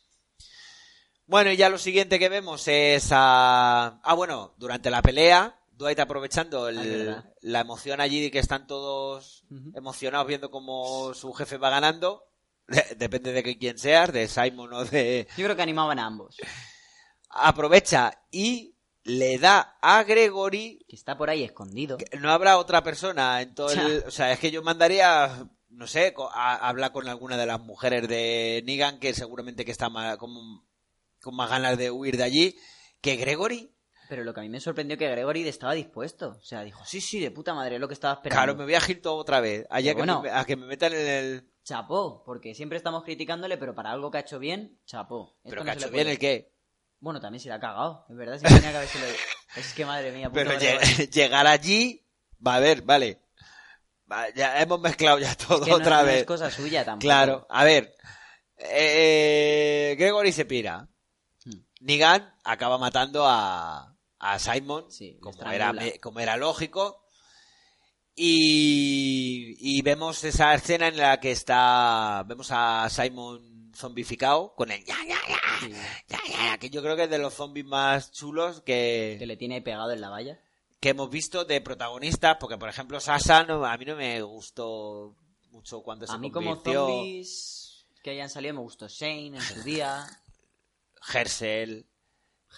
Bueno, 1.27 1.51
y 1.53 1.57
ya 1.57 1.69
lo 1.69 1.79
siguiente 1.79 2.19
que 2.19 2.29
vemos 2.29 2.67
es 2.69 3.09
a... 3.13 4.01
Ah, 4.03 4.15
bueno, 4.15 4.55
durante 4.59 4.91
la 4.91 5.03
pelea, 5.03 5.59
Dwight 5.73 5.99
aprovechando 6.01 6.69
el- 6.69 7.11
Ah, 7.11 7.25
la 7.41 7.61
emoción 7.61 8.01
allí 8.01 8.21
de 8.21 8.31
que 8.31 8.39
están 8.39 8.67
todos 8.67 9.45
emocionados 9.75 10.27
viendo 10.27 10.51
cómo 10.51 11.15
su 11.15 11.33
jefe 11.33 11.57
va 11.59 11.71
ganando. 11.71 12.25
Depende 12.97 13.33
de 13.33 13.43
que 13.43 13.59
quién 13.59 13.79
seas, 13.79 14.13
de 14.13 14.29
Simon 14.29 14.73
o 14.73 14.85
de... 14.85 15.27
Yo 15.37 15.45
creo 15.45 15.57
que 15.57 15.63
animaban 15.63 15.99
a 15.99 16.07
ambos. 16.07 16.37
Aprovecha 17.31 18.19
y 18.31 18.75
le 19.05 19.39
da 19.39 19.79
a 19.81 20.03
Gregory... 20.05 20.85
Que 20.89 20.97
está 20.97 21.17
por 21.17 21.31
ahí 21.31 21.43
escondido. 21.45 21.99
que 21.99 22.19
No 22.19 22.31
habrá 22.31 22.59
otra 22.59 22.83
persona 22.83 23.41
en 23.43 23.55
todo 23.55 23.71
el... 23.71 24.05
O 24.07 24.11
sea, 24.11 24.33
es 24.33 24.39
que 24.39 24.51
yo 24.51 24.63
mandaría... 24.63 25.49
No 25.73 25.87
sé, 25.87 26.13
co- 26.13 26.31
a, 26.33 26.55
hablar 26.69 26.93
con 26.93 27.09
alguna 27.09 27.37
de 27.37 27.47
las 27.47 27.61
mujeres 27.61 28.07
de 28.09 28.63
Negan, 28.65 28.99
que 28.99 29.15
seguramente 29.15 29.65
que 29.65 29.73
está 29.73 29.89
más, 29.89 30.17
con, 30.19 30.31
con 31.21 31.35
más 31.35 31.51
ganas 31.51 31.77
de 31.79 31.91
huir 31.91 32.17
de 32.17 32.25
allí, 32.25 32.57
que 33.01 33.17
Gregory. 33.17 33.75
Pero 34.09 34.25
lo 34.25 34.35
que 34.35 34.41
a 34.41 34.43
mí 34.43 34.49
me 34.51 34.61
sorprendió 34.61 34.99
que 34.99 35.09
Gregory 35.09 35.49
estaba 35.49 35.73
dispuesto. 35.73 36.37
O 36.39 36.43
sea, 36.43 36.63
dijo, 36.63 36.85
sí, 36.85 37.01
sí, 37.01 37.19
de 37.21 37.31
puta 37.31 37.55
madre, 37.55 37.77
es 37.77 37.81
lo 37.81 37.89
que 37.89 37.95
estaba 37.95 38.15
esperando. 38.15 38.43
Claro, 38.43 38.59
me 38.59 38.65
voy 38.65 38.75
a 38.75 38.83
Hilton 38.87 39.19
otra 39.19 39.41
vez. 39.41 39.67
Allá 39.71 39.93
que 39.93 39.99
bueno. 39.99 40.23
me- 40.23 40.31
a 40.31 40.45
que 40.45 40.57
me 40.57 40.67
metan 40.67 40.93
en 40.93 41.07
el. 41.09 41.49
Chapó, 41.65 42.23
porque 42.27 42.55
siempre 42.55 42.77
estamos 42.77 43.05
criticándole, 43.05 43.57
pero 43.57 43.75
para 43.75 43.93
algo 43.93 44.11
que 44.11 44.19
ha 44.19 44.23
hecho 44.23 44.39
bien, 44.39 44.79
chapó. 44.85 45.37
Esto 45.45 45.51
Pero 45.51 45.61
no 45.61 45.65
que 45.65 45.71
ha 45.71 45.75
hecho 45.75 45.91
bien 45.91 46.09
el 46.09 46.19
qué. 46.19 46.53
Bueno, 46.99 47.21
también 47.21 47.41
se 47.41 47.49
le 47.49 47.55
ha 47.55 47.61
cagado, 47.61 48.05
es 48.11 48.17
verdad, 48.17 48.39
si 48.39 48.45
tenía 48.47 48.71
que 48.73 48.77
haberse 48.77 48.99
Es 49.57 49.73
que 49.73 49.87
madre 49.87 50.13
mía, 50.13 50.29
puto 50.29 50.43
Pero 50.45 50.53
lleg- 50.59 51.11
llegar 51.11 51.47
allí. 51.47 52.05
Va 52.45 52.57
a 52.57 52.61
ver, 52.61 52.83
vale. 52.83 53.21
Ya 54.35 54.61
hemos 54.61 54.81
mezclado 54.81 55.19
ya 55.19 55.35
todo 55.37 55.59
Es 55.59 55.65
que 55.65 55.71
no- 55.71 55.77
otra 55.77 56.01
no 56.01 56.07
vez. 56.07 56.17
es 56.21 56.25
cosa 56.27 56.51
suya 56.51 56.85
tampoco. 56.85 57.01
Claro, 57.07 57.47
a 57.51 57.65
ver. 57.65 57.95
Eh, 58.57 59.97
Gregory 59.99 60.33
se 60.33 60.45
pira. 60.45 60.89
Hmm. 61.45 61.59
Negan 61.81 62.35
acaba 62.45 62.79
matando 62.79 63.25
a, 63.27 63.97
a 64.19 64.39
Simon, 64.39 64.91
Sí, 64.91 65.19
como, 65.21 65.43
era, 65.51 65.73
como 66.01 66.21
era 66.21 66.37
lógico. 66.37 67.01
Y, 68.15 69.57
y 69.59 69.83
vemos 69.83 70.23
esa 70.25 70.55
escena 70.55 70.89
en 70.89 70.97
la 70.99 71.19
que 71.19 71.31
está. 71.33 72.23
Vemos 72.27 72.49
a 72.51 72.89
Simon 72.91 73.73
zombificado 73.75 74.55
con 74.55 74.71
el 74.71 74.85
ya, 74.85 74.97
ya, 75.09 75.17
ya, 75.29 75.39
Sí, 75.61 75.73
ya, 76.09 76.19
ya, 76.31 76.59
que 76.59 76.69
yo 76.69 76.83
creo 76.83 76.95
que 76.95 77.05
es 77.05 77.11
de 77.11 77.19
los 77.19 77.33
zombies 77.33 77.65
más 77.65 78.13
chulos 78.13 78.61
que, 78.61 79.17
que 79.19 79.27
le 79.27 79.37
tiene 79.39 79.63
pegado 79.63 79.91
en 79.93 80.01
la 80.03 80.11
valla. 80.11 80.39
Que 80.83 80.89
hemos 80.89 81.09
visto 81.09 81.45
de 81.45 81.61
protagonistas, 81.61 82.37
porque 82.41 82.59
por 82.59 82.69
ejemplo 82.69 82.99
Sasa 82.99 83.45
no- 83.45 83.65
a 83.65 83.77
mí 83.79 83.85
no 83.85 83.95
me 83.95 84.21
gustó 84.21 85.15
mucho 85.53 85.81
cuando 85.81 86.09
se 86.09 86.13
A 86.13 86.19
mí 86.19 86.29
como 86.33 86.57
zombies 86.57 87.87
que 88.03 88.11
hayan 88.11 88.29
salido 88.29 88.55
me 88.55 88.61
gustó 88.63 88.89
Shane 88.89 89.37
en 89.37 89.41
su 89.41 89.63
día. 89.63 90.05
Hersel, 91.15 91.87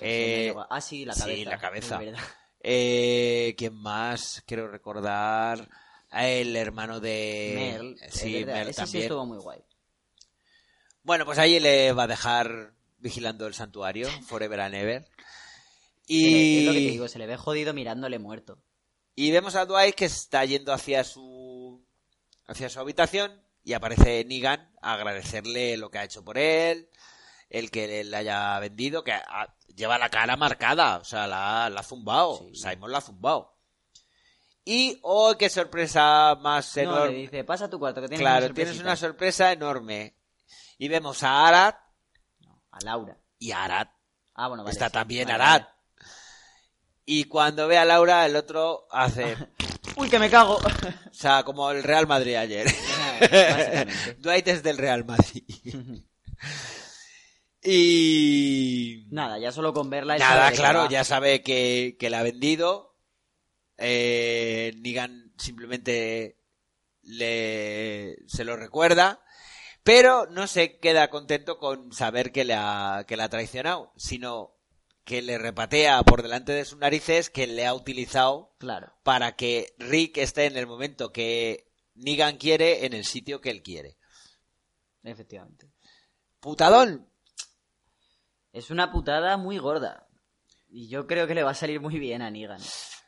Eh, 0.00 0.54
ah, 0.70 0.80
sí, 0.80 1.04
la 1.04 1.12
sí, 1.14 1.20
cabeza. 1.44 1.50
la 1.50 1.58
cabeza. 1.58 2.02
es 2.02 2.18
eh, 2.60 3.54
¿quién 3.58 3.74
más? 3.74 4.42
Quiero 4.46 4.68
recordar 4.68 5.68
el 6.10 6.56
hermano 6.56 7.00
de 7.00 7.52
Merl, 7.56 7.96
es 8.02 8.14
sí, 8.14 8.42
verdad, 8.42 8.54
Merl 8.54 8.70
ese 8.70 8.86
sí 8.86 9.02
estuvo 9.02 9.26
muy 9.26 9.36
guay. 9.38 9.62
Bueno, 11.02 11.26
pues 11.26 11.38
ahí 11.38 11.60
le 11.60 11.92
va 11.92 12.04
a 12.04 12.06
dejar 12.06 12.72
vigilando 12.98 13.46
el 13.46 13.52
santuario, 13.54 14.08
Forever 14.22 14.60
and 14.60 14.74
Ever. 14.76 15.06
Le- 16.08 16.58
Es 16.60 16.66
lo 16.66 16.72
que 16.72 16.78
te 16.78 16.84
Y, 16.84 16.90
digo, 16.90 17.08
se 17.08 17.18
le 17.18 17.26
ve 17.26 17.36
jodido 17.36 17.72
mirándole 17.74 18.18
muerto. 18.18 18.62
y 19.16 19.30
vemos 19.30 19.54
a 19.54 19.64
Dwight 19.66 19.94
que 19.94 20.04
está 20.06 20.44
yendo 20.44 20.72
hacia 20.72 21.04
su 21.04 21.84
hacia 22.46 22.68
su 22.68 22.78
habitación 22.80 23.42
y 23.62 23.72
aparece 23.72 24.24
Negan 24.26 24.70
a 24.82 24.92
agradecerle 24.94 25.76
lo 25.78 25.90
que 25.90 25.98
ha 25.98 26.04
hecho 26.04 26.22
por 26.24 26.36
él, 26.36 26.90
el 27.48 27.70
que 27.70 28.04
le 28.04 28.16
haya 28.16 28.58
vendido, 28.58 29.02
que 29.04 29.12
ha- 29.12 29.56
lleva 29.74 29.96
la 29.98 30.10
cara 30.10 30.36
marcada, 30.36 30.98
o 30.98 31.04
sea, 31.04 31.26
la, 31.26 31.70
la 31.70 31.80
ha 31.80 31.82
zumbado, 31.82 32.38
Sí. 32.38 32.54
Simon 32.54 32.92
la 32.92 32.98
ha 32.98 33.00
zumbado. 33.00 33.56
Y, 34.66 34.98
oh, 35.02 35.36
qué 35.38 35.48
sorpresa 35.50 36.36
más 36.40 36.74
No, 36.76 36.82
le 36.82 36.88
enorme. 36.88 37.14
dice, 37.16 37.44
pasa 37.44 37.66
a 37.66 37.70
tu 37.70 37.78
cuarto 37.78 38.00
que 38.00 38.08
tienes 38.08 38.20
claro, 38.20 38.46
una 38.46 38.54
tienes 38.54 38.74
sorpresita". 38.76 38.88
una 38.90 38.96
sorpresa 38.96 39.52
enorme. 39.52 40.16
Y 40.78 40.88
vemos 40.88 41.22
a 41.22 41.46
Arad 41.46 41.74
A 42.70 42.80
Laura. 42.82 43.18
y 43.38 43.52
a 43.52 43.64
Arad. 43.64 43.88
Ah, 44.34 44.48
bueno, 44.48 44.64
vale. 44.64 44.72
Está 44.72 44.86
sí. 44.88 44.92
también 44.92 45.28
Vale, 45.28 45.34
Arad. 45.42 45.60
vale. 45.62 45.73
Y 47.06 47.24
cuando 47.24 47.68
ve 47.68 47.76
a 47.76 47.84
Laura, 47.84 48.24
el 48.24 48.36
otro 48.36 48.86
hace, 48.90 49.36
Uy, 49.96 50.08
que 50.08 50.18
me 50.18 50.30
cago. 50.30 50.56
o 51.10 51.14
sea, 51.14 51.42
como 51.44 51.70
el 51.70 51.82
Real 51.82 52.06
Madrid 52.06 52.34
ayer. 52.34 52.66
Dwight 54.18 54.48
es 54.48 54.62
del 54.62 54.78
Real 54.78 55.04
Madrid. 55.04 55.44
y... 57.62 59.06
Nada, 59.10 59.38
ya 59.38 59.52
solo 59.52 59.72
con 59.72 59.90
verla. 59.90 60.16
Nada, 60.18 60.50
claro, 60.52 60.88
ya 60.88 61.04
sabe 61.04 61.42
que, 61.42 61.96
que 61.98 62.10
la 62.10 62.20
ha 62.20 62.24
vendido. 62.24 62.96
Eh, 63.78 64.72
Negan 64.78 65.32
simplemente 65.38 66.38
le, 67.02 68.16
se 68.26 68.44
lo 68.44 68.56
recuerda. 68.56 69.20
Pero 69.84 70.26
no 70.30 70.46
se 70.46 70.78
queda 70.78 71.10
contento 71.10 71.58
con 71.58 71.92
saber 71.92 72.32
que 72.32 72.44
le 72.44 72.54
ha, 72.54 73.04
que 73.06 73.18
la 73.18 73.24
ha 73.24 73.28
traicionado, 73.28 73.92
sino 73.96 74.53
que 75.04 75.20
le 75.22 75.36
repatea 75.38 76.02
por 76.02 76.22
delante 76.22 76.52
de 76.52 76.64
sus 76.64 76.78
narices 76.78 77.28
que 77.30 77.46
le 77.46 77.66
ha 77.66 77.74
utilizado 77.74 78.54
Claro. 78.58 78.92
para 79.02 79.36
que 79.36 79.74
Rick 79.78 80.16
esté 80.18 80.46
en 80.46 80.56
el 80.56 80.66
momento 80.66 81.12
que 81.12 81.70
Negan 81.94 82.38
quiere 82.38 82.86
en 82.86 82.92
el 82.94 83.04
sitio 83.04 83.40
que 83.40 83.50
él 83.50 83.62
quiere. 83.62 83.98
Efectivamente. 85.02 85.70
Putadón. 86.40 87.08
Es 88.52 88.70
una 88.70 88.90
putada 88.92 89.36
muy 89.36 89.58
gorda. 89.58 90.06
Y 90.68 90.88
yo 90.88 91.06
creo 91.06 91.26
que 91.26 91.34
le 91.34 91.42
va 91.42 91.50
a 91.50 91.54
salir 91.54 91.80
muy 91.80 91.98
bien 91.98 92.22
a 92.22 92.30
Negan. 92.30 92.60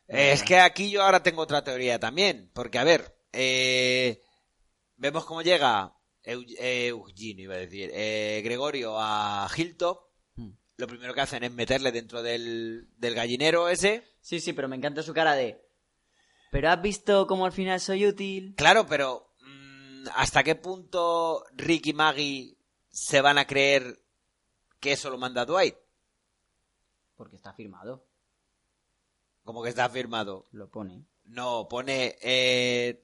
Es 0.08 0.42
que 0.42 0.58
aquí 0.60 0.90
yo 0.90 1.02
ahora 1.02 1.22
tengo 1.22 1.42
otra 1.42 1.64
teoría 1.64 1.98
también, 1.98 2.50
porque 2.54 2.78
a 2.78 2.84
ver, 2.84 3.18
eh, 3.32 4.22
vemos 4.96 5.24
cómo 5.24 5.42
llega 5.42 5.92
Eu- 6.22 6.44
Eugenio, 6.58 7.44
iba 7.44 7.54
a 7.54 7.58
decir, 7.58 7.90
eh, 7.92 8.40
Gregorio 8.44 8.96
a 8.98 9.48
Hilltop. 9.56 10.06
Lo 10.78 10.86
primero 10.86 11.14
que 11.14 11.22
hacen 11.22 11.42
es 11.42 11.52
meterle 11.52 11.90
dentro 11.90 12.22
del, 12.22 12.88
del 12.98 13.14
gallinero 13.14 13.68
ese. 13.68 14.04
Sí, 14.20 14.40
sí, 14.40 14.52
pero 14.52 14.68
me 14.68 14.76
encanta 14.76 15.02
su 15.02 15.14
cara 15.14 15.34
de... 15.34 15.64
Pero 16.50 16.70
has 16.70 16.80
visto 16.80 17.26
cómo 17.26 17.46
al 17.46 17.52
final 17.52 17.80
soy 17.80 18.06
útil. 18.06 18.54
Claro, 18.56 18.86
pero 18.86 19.32
mm, 19.40 20.06
¿hasta 20.14 20.42
qué 20.42 20.54
punto 20.54 21.44
Rick 21.54 21.86
y 21.86 21.92
Maggie 21.92 22.56
se 22.90 23.20
van 23.20 23.38
a 23.38 23.46
creer 23.46 24.02
que 24.80 24.92
eso 24.92 25.10
lo 25.10 25.18
manda 25.18 25.44
Dwight? 25.44 25.76
Porque 27.16 27.36
está 27.36 27.52
firmado. 27.52 28.06
Como 29.44 29.62
que 29.62 29.70
está 29.70 29.88
firmado. 29.88 30.46
Lo 30.52 30.68
pone. 30.68 31.06
No, 31.24 31.66
pone 31.68 32.16
eh, 32.20 33.02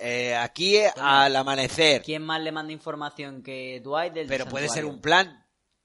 eh, 0.00 0.34
aquí 0.36 0.78
al 0.96 1.36
amanecer. 1.36 2.02
¿Quién 2.02 2.22
más 2.22 2.40
le 2.40 2.52
manda 2.52 2.72
información 2.72 3.42
que 3.42 3.80
Dwight 3.80 4.14
del 4.14 4.28
Pero 4.28 4.46
puede 4.46 4.68
ser 4.68 4.84
un 4.84 5.00
plan. 5.00 5.41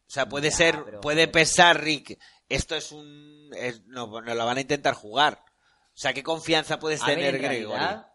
O 0.07 0.09
sea, 0.09 0.27
puede 0.29 0.49
Ya, 0.51 0.55
ser, 0.55 0.83
pero- 0.85 1.01
puede 1.01 1.27
pensar 1.27 1.81
Rick, 1.83 2.17
esto 2.47 2.75
es 2.75 2.91
un, 2.91 3.49
es- 3.57 3.83
no, 3.85 4.07
no 4.21 4.33
lo 4.35 4.45
van 4.45 4.57
a 4.57 4.61
intentar 4.61 4.93
jugar. 4.93 5.43
O 5.89 5.99
sea, 5.99 6.13
¿qué 6.13 6.23
confianza 6.23 6.79
puedes 6.79 7.01
A 7.03 7.07
ver, 7.07 7.15
tener 7.17 7.35
en 7.35 7.41
Gregory? 7.41 7.65
realidad, 7.65 8.13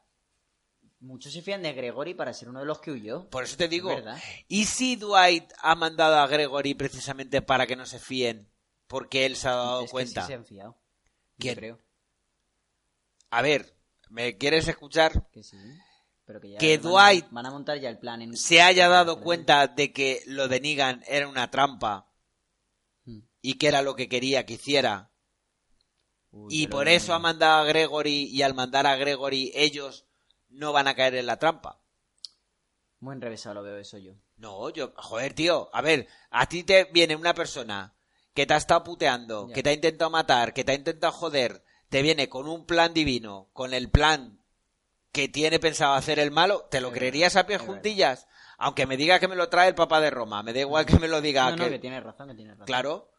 Muchos 1.01 1.33
se 1.33 1.43
fían 1.43 1.63
de 1.63 1.73
Gregory 1.73 2.15
para 2.15 2.33
ser 2.33 2.49
uno 2.49 2.61
de 2.61 2.65
los 2.67 2.79
que 2.81 2.93
huyó. 2.93 3.29
Por 3.29 3.43
eso 3.43 3.57
te 3.57 3.67
digo, 3.67 3.91
Es. 3.91 4.05
¿y 4.47 4.67
si 4.67 4.95
Dwight 4.95 5.53
ha 5.59 5.75
mandado 5.75 6.17
a 6.17 6.29
Gregory 6.29 6.75
precisamente 6.75 7.43
para 7.43 7.67
que 7.67 7.75
no 7.75 7.87
se 7.87 7.99
fíen? 7.99 8.49
Porque 8.87 9.27
él 9.27 9.35
se 9.35 9.49
ha 9.49 9.53
dado 9.57 9.81
Es 9.81 9.87
que 9.87 9.91
cuenta. 9.91 10.21
sí 10.21 10.27
se 10.29 10.35
han 10.35 10.47
fiado. 10.47 10.79
Yo 11.01 11.11
¿Quién? 11.41 11.55
creo 11.57 11.79
A 13.31 13.43
ver, 13.43 13.77
¿me 14.11 14.39
quieres 14.39 14.69
escuchar? 14.69 15.29
que 15.33 15.43
sí. 15.43 15.57
Pero 16.33 16.41
que 16.41 16.51
ya 16.53 16.59
Que 16.59 16.79
van 16.79 16.87
a- 16.87 16.89
Dwight 16.91 17.27
van 17.31 17.47
a 17.47 17.51
montar 17.51 17.79
ya 17.79 17.91
el 17.91 17.99
plan. 17.99 18.23
En... 18.23 18.35
Se 18.37 18.63
haya 18.63 18.89
dado 18.89 19.21
cuenta 19.21 19.67
de 19.67 19.93
que 19.93 20.23
lo 20.27 20.49
de 20.49 20.61
Negan 20.61 21.05
era 21.07 21.29
una 21.29 21.51
trampa 21.51 22.09
Hmm. 23.05 23.19
y 23.43 23.55
que 23.59 23.67
era 23.69 23.83
lo 23.83 23.95
que 23.97 24.09
quería 24.09 24.47
que 24.47 24.55
hiciera. 24.55 25.11
Uy, 26.31 26.63
Y 26.63 26.67
por 26.69 26.87
no- 26.87 26.91
eso 26.93 27.13
ha 27.13 27.19
mandado 27.19 27.61
a 27.63 27.65
Gregory 27.65 28.25
y 28.31 28.41
al 28.41 28.55
mandar 28.55 28.87
a 28.87 28.97
Gregory 28.97 29.53
ellos 29.55 30.07
no 30.49 30.73
van 30.73 30.89
a 30.89 30.95
caer 30.95 31.17
en 31.17 31.27
la 31.27 31.39
trampa. 31.39 31.81
Muy 33.01 33.15
enrevesado 33.15 33.57
lo 33.57 33.63
veo 33.63 33.77
eso 33.77 33.99
yo. 33.99 34.13
No, 34.37 34.71
yo, 34.71 34.93
joder, 34.97 35.35
tío, 35.35 35.69
a 35.75 35.83
ver, 35.83 36.09
a 36.31 36.47
ti 36.47 36.63
te 36.63 36.85
viene 36.85 37.15
una 37.17 37.35
persona 37.35 37.95
que 38.33 38.47
te 38.47 38.55
ha 38.55 38.57
estado 38.57 38.83
puteando, 38.85 39.49
Ya. 39.49 39.55
que 39.55 39.63
te 39.63 39.71
ha 39.71 39.73
intentado 39.75 40.11
matar, 40.11 40.55
que 40.55 40.65
te 40.65 40.73
ha 40.73 40.75
intentado 40.77 41.13
joder, 41.13 41.63
te 41.91 42.01
viene 42.01 42.29
con 42.31 42.49
un 42.49 42.65
plan 42.65 42.95
divino, 42.95 43.51
con 43.53 43.75
el 43.75 43.91
plan 43.91 44.42
que 45.13 45.29
tiene 45.29 45.59
pensado 45.61 45.95
hacer 45.95 46.19
el 46.19 46.31
malo, 46.31 46.67
¿te 46.71 46.81
lo 46.81 46.89
Es 46.89 46.95
creerías 46.95 47.35
verdad, 47.35 47.45
a 47.45 47.47
pies 47.47 47.59
verdad. 47.61 47.75
juntillas? 47.75 48.27
Aunque 48.59 48.87
me 48.87 48.97
diga 48.97 49.19
que 49.21 49.29
me 49.29 49.37
lo 49.37 49.49
trae 49.49 49.69
el 49.69 49.75
papá 49.75 50.01
de 50.01 50.11
Roma, 50.11 50.43
me 50.43 50.53
da 50.53 50.61
igual 50.61 50.87
que 50.87 50.99
me 50.99 51.09
lo 51.09 51.21
diga. 51.21 51.51
no, 51.51 51.57
no, 51.57 51.69
que- 51.69 51.79
tienes 51.79 52.03
razón, 52.03 52.29
que 52.29 52.35
tienes 52.35 52.55
razón. 52.55 52.67
Claro, 52.67 53.11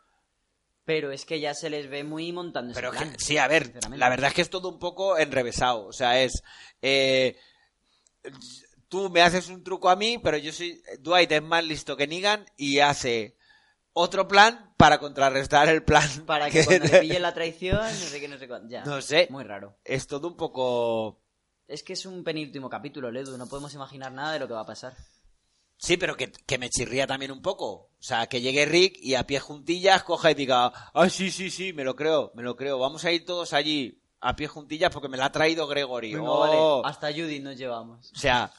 Pero 0.85 1.11
es 1.11 1.25
que 1.25 1.39
ya 1.39 1.53
se 1.53 1.69
les 1.69 1.89
ve 1.89 2.03
muy 2.03 2.31
montando 2.33 2.73
pero 2.73 2.89
es 2.91 2.97
plan, 2.97 3.11
que, 3.13 3.19
sí, 3.19 3.37
a 3.37 3.47
ver, 3.47 3.73
la 3.95 4.09
verdad 4.09 4.27
es 4.29 4.33
que 4.33 4.41
es 4.41 4.49
todo 4.49 4.67
un 4.69 4.79
poco 4.79 5.17
enrevesado. 5.17 5.85
O 5.85 5.93
sea, 5.93 6.21
es. 6.21 6.43
eh, 6.81 7.37
tú 8.89 9.09
me 9.09 9.21
haces 9.21 9.47
un 9.49 9.63
truco 9.63 9.89
a 9.89 9.95
mí, 9.95 10.17
pero 10.17 10.37
yo 10.37 10.51
soy. 10.51 10.81
Dwight 10.99 11.31
es 11.31 11.41
más 11.43 11.63
listo 11.63 11.95
que 11.95 12.07
Negan 12.07 12.45
y 12.57 12.79
hace 12.79 13.35
otro 13.93 14.27
plan 14.27 14.73
para 14.77 14.97
contrarrestar 14.99 15.69
el 15.69 15.83
plan. 15.83 16.07
Para 16.25 16.49
que 16.49 16.65
cuando 16.65 16.85
le 16.87 16.99
pille 17.01 17.19
la 17.19 17.33
traición, 17.33 17.77
no 17.79 17.89
sé 17.91 18.19
qué, 18.19 18.27
no 18.27 18.37
sé 18.37 18.47
cuánto. 18.47 18.69
Ya. 18.69 18.83
No 18.83 19.01
sé. 19.01 19.27
Muy 19.29 19.43
raro. 19.43 19.77
Es 19.85 20.07
todo 20.07 20.27
un 20.27 20.35
poco. 20.35 21.21
Es 21.73 21.81
que 21.81 21.93
es 21.93 22.05
un 22.05 22.23
penúltimo 22.23 22.69
capítulo, 22.69 23.09
Ledu. 23.09 23.35
No 23.35 23.47
podemos 23.47 23.73
imaginar 23.73 24.11
nada 24.11 24.33
de 24.33 24.39
lo 24.39 24.47
que 24.47 24.53
va 24.53 24.61
a 24.61 24.65
pasar. 24.65 24.95
Sí, 25.77 25.97
pero 25.97 26.15
que, 26.15 26.31
que 26.31 26.59
me 26.59 26.69
chirría 26.69 27.07
también 27.07 27.31
un 27.31 27.41
poco. 27.41 27.71
O 27.71 27.89
sea, 27.99 28.27
que 28.27 28.41
llegue 28.41 28.65
Rick 28.65 28.97
y 29.01 29.15
a 29.15 29.25
pie 29.25 29.39
juntillas 29.39 30.03
coja 30.03 30.29
y 30.29 30.35
diga, 30.35 30.67
ah, 30.93 31.09
sí, 31.09 31.31
sí, 31.31 31.49
sí, 31.49 31.73
me 31.73 31.83
lo 31.83 31.95
creo, 31.95 32.31
me 32.35 32.43
lo 32.43 32.55
creo. 32.55 32.77
Vamos 32.77 33.03
a 33.05 33.11
ir 33.11 33.25
todos 33.25 33.53
allí 33.53 34.03
a 34.21 34.35
pie 34.35 34.47
juntillas 34.47 34.91
porque 34.91 35.09
me 35.09 35.17
la 35.17 35.25
ha 35.25 35.31
traído 35.31 35.65
Gregory. 35.67 36.15
Oh. 36.15 36.81
vale. 36.81 36.89
Hasta 36.89 37.11
Judith 37.11 37.41
nos 37.41 37.57
llevamos. 37.57 38.11
O 38.11 38.15
sea, 38.19 38.53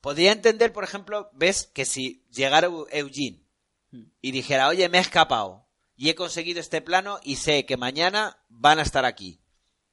podría 0.00 0.32
entender, 0.32 0.72
por 0.72 0.82
ejemplo, 0.82 1.30
ves 1.34 1.70
que 1.72 1.84
si 1.84 2.24
llegara 2.32 2.68
Eu- 2.68 2.88
Eugene 2.90 3.40
y 4.20 4.32
dijera, 4.32 4.66
oye, 4.66 4.88
me 4.88 4.98
he 4.98 5.00
escapado 5.00 5.68
y 5.96 6.08
he 6.10 6.14
conseguido 6.16 6.58
este 6.58 6.82
plano 6.82 7.20
y 7.22 7.36
sé 7.36 7.64
que 7.66 7.76
mañana 7.76 8.36
van 8.48 8.80
a 8.80 8.82
estar 8.82 9.04
aquí. 9.04 9.40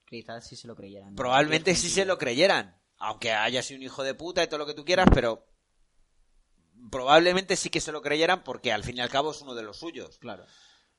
Quizás 0.05 0.47
sí 0.47 0.55
se 0.55 0.67
lo 0.67 0.75
creyeran. 0.75 1.15
Probablemente 1.15 1.75
sí 1.75 1.89
se 1.89 2.05
lo 2.05 2.17
creyeran. 2.17 2.79
Aunque 2.97 3.33
haya 3.33 3.61
sido 3.61 3.79
un 3.79 3.83
hijo 3.83 4.03
de 4.03 4.13
puta 4.13 4.43
y 4.43 4.47
todo 4.47 4.59
lo 4.59 4.65
que 4.65 4.73
tú 4.73 4.85
quieras, 4.85 5.07
pero 5.13 5.47
probablemente 6.91 7.55
sí 7.55 7.69
que 7.69 7.81
se 7.81 7.91
lo 7.91 8.01
creyeran 8.01 8.43
porque 8.43 8.71
al 8.71 8.83
fin 8.83 8.97
y 8.97 9.01
al 9.01 9.09
cabo 9.09 9.31
es 9.31 9.41
uno 9.41 9.55
de 9.55 9.63
los 9.63 9.79
suyos. 9.79 10.17
Claro. 10.19 10.45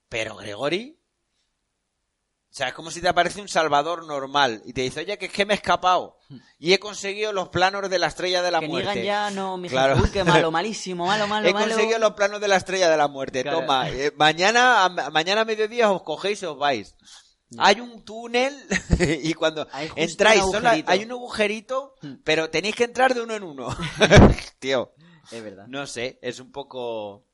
Pero 0.09 0.37
Gregory... 0.37 1.01
O 2.49 2.59
sea, 2.59 2.69
es 2.69 2.75
como 2.75 2.91
si 2.91 3.03
te 3.03 3.09
aparece 3.09 3.43
un 3.43 3.49
salvador 3.49 4.07
normal 4.07 4.63
y 4.65 4.73
te 4.73 4.81
dice, 4.81 5.01
oye, 5.01 5.19
que 5.19 5.27
es 5.27 5.33
que 5.33 5.45
me 5.45 5.53
he 5.53 5.57
escapado 5.57 6.19
y 6.59 6.73
he 6.73 6.79
conseguido 6.79 7.31
los 7.33 7.51
planos 7.51 7.91
de 7.91 7.99
la 7.99 8.07
estrella 8.07 8.41
de 8.41 8.51
la 8.51 8.61
que 8.61 8.69
muerte. 8.69 9.05
Ya 9.05 9.31
no, 9.31 9.59
mi 9.59 9.69
Claro. 9.69 10.03
Qué 10.11 10.25
malo, 10.25 10.51
malísimo, 10.53 11.07
malo, 11.07 11.27
malo, 11.27 11.49
He 11.49 11.53
malo. 11.53 11.67
conseguido 11.67 11.99
los 11.99 12.13
planos 12.13 12.41
de 12.41 12.49
la 12.49 12.57
estrella 12.57 12.89
de 12.89 12.97
la 12.97 13.09
muerte. 13.09 13.43
Claro. 13.43 13.61
Toma, 13.61 13.91
eh, 13.91 14.11
mañana, 14.17 14.87
a, 14.87 15.11
mañana 15.11 15.43
a 15.43 15.45
mediodía 15.45 15.91
os 15.91 16.03
cogéis 16.03 16.43
y 16.43 16.47
os 16.47 16.57
vais. 16.57 16.95
Hay 17.59 17.81
un 17.81 18.05
túnel 18.05 18.55
y 19.23 19.33
cuando 19.35 19.69
entráis, 19.95 20.43
un 20.43 20.67
hay 20.67 21.05
un 21.05 21.13
agujerito, 21.13 21.95
Hmm. 22.03 22.15
pero 22.25 22.51
tenéis 22.51 22.75
que 22.75 22.85
entrar 22.85 23.15
de 23.15 23.23
uno 23.23 23.35
en 23.35 23.43
uno. 23.45 23.69
Tío, 24.59 24.93
Es 25.31 25.43
verdad. 25.43 25.67
no 25.69 25.87
sé, 25.87 26.19
es 26.23 26.41
un 26.41 26.51
poco... 26.53 27.25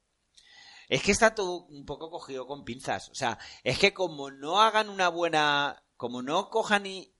Es 0.89 1.03
que 1.03 1.13
está 1.13 1.35
todo 1.35 1.65
un 1.65 1.87
poco 1.87 2.11
cogido 2.11 2.47
con 2.47 2.65
pinzas. 2.65 3.09
O 3.09 3.15
sea, 3.15 3.39
es 3.65 3.79
que 3.79 3.95
como 3.95 4.31
no 4.31 4.61
hagan 4.61 4.89
una 4.91 5.09
buena... 5.09 5.83
Como 5.97 6.21
no 6.21 6.51
cojan 6.51 6.85
y 6.85 7.15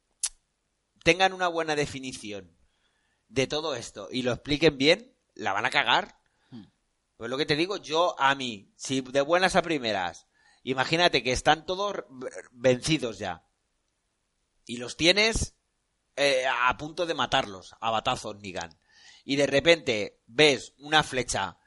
tengan 1.05 1.33
una 1.33 1.49
buena 1.49 1.75
definición 1.75 2.55
de 3.29 3.47
todo 3.47 3.75
esto 3.75 4.09
y 4.11 4.23
lo 4.23 4.33
expliquen 4.33 4.77
bien, 4.77 5.17
la 5.35 5.53
van 5.53 5.65
a 5.65 5.71
cagar. 5.71 6.19
Hmm. 6.51 6.65
Pues 7.17 7.31
lo 7.31 7.39
que 7.39 7.47
te 7.47 7.57
digo, 7.57 7.79
yo 7.79 8.15
a 8.21 8.35
mí, 8.35 8.71
si 8.77 9.01
de 9.01 9.21
buenas 9.23 9.57
a 9.57 9.63
primeras, 9.63 10.27
imagínate 10.63 11.23
que 11.23 11.33
están 11.33 11.67
todos 11.67 12.05
vencidos 12.51 13.19
ya 13.19 13.45
y 14.67 14.77
los 14.77 14.97
tienes 14.97 15.57
eh, 16.17 16.45
a 16.47 16.77
punto 16.77 17.07
de 17.07 17.15
matarlos 17.15 17.75
a 17.81 17.91
batazos, 17.91 18.37
Nigan. 18.37 18.79
Y 19.25 19.37
de 19.37 19.47
repente 19.47 20.21
ves 20.27 20.75
una 20.79 21.03
flecha 21.03 21.59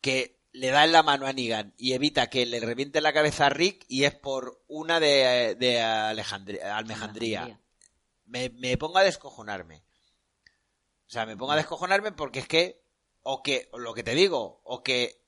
que 0.00 0.40
le 0.52 0.68
da 0.68 0.84
en 0.84 0.92
la 0.92 1.02
mano 1.02 1.26
a 1.26 1.32
Negan 1.32 1.74
y 1.78 1.94
evita 1.94 2.28
que 2.28 2.44
le 2.44 2.60
reviente 2.60 3.00
la 3.00 3.12
cabeza 3.12 3.46
a 3.46 3.50
Rick 3.50 3.84
y 3.88 4.04
es 4.04 4.14
por 4.14 4.62
una 4.68 5.00
de, 5.00 5.56
de 5.58 5.80
Alejandría, 5.80 6.76
Almejandría. 6.76 7.60
Me, 8.26 8.50
me 8.50 8.76
pongo 8.76 8.98
a 8.98 9.04
descojonarme. 9.04 9.84
O 11.06 11.10
sea, 11.10 11.26
me 11.26 11.36
pongo 11.36 11.52
a 11.52 11.56
descojonarme 11.56 12.12
porque 12.12 12.40
es 12.40 12.48
que, 12.48 12.84
o 13.22 13.42
que, 13.42 13.68
o 13.72 13.78
lo 13.78 13.94
que 13.94 14.02
te 14.02 14.14
digo, 14.14 14.60
o 14.64 14.82
que 14.82 15.21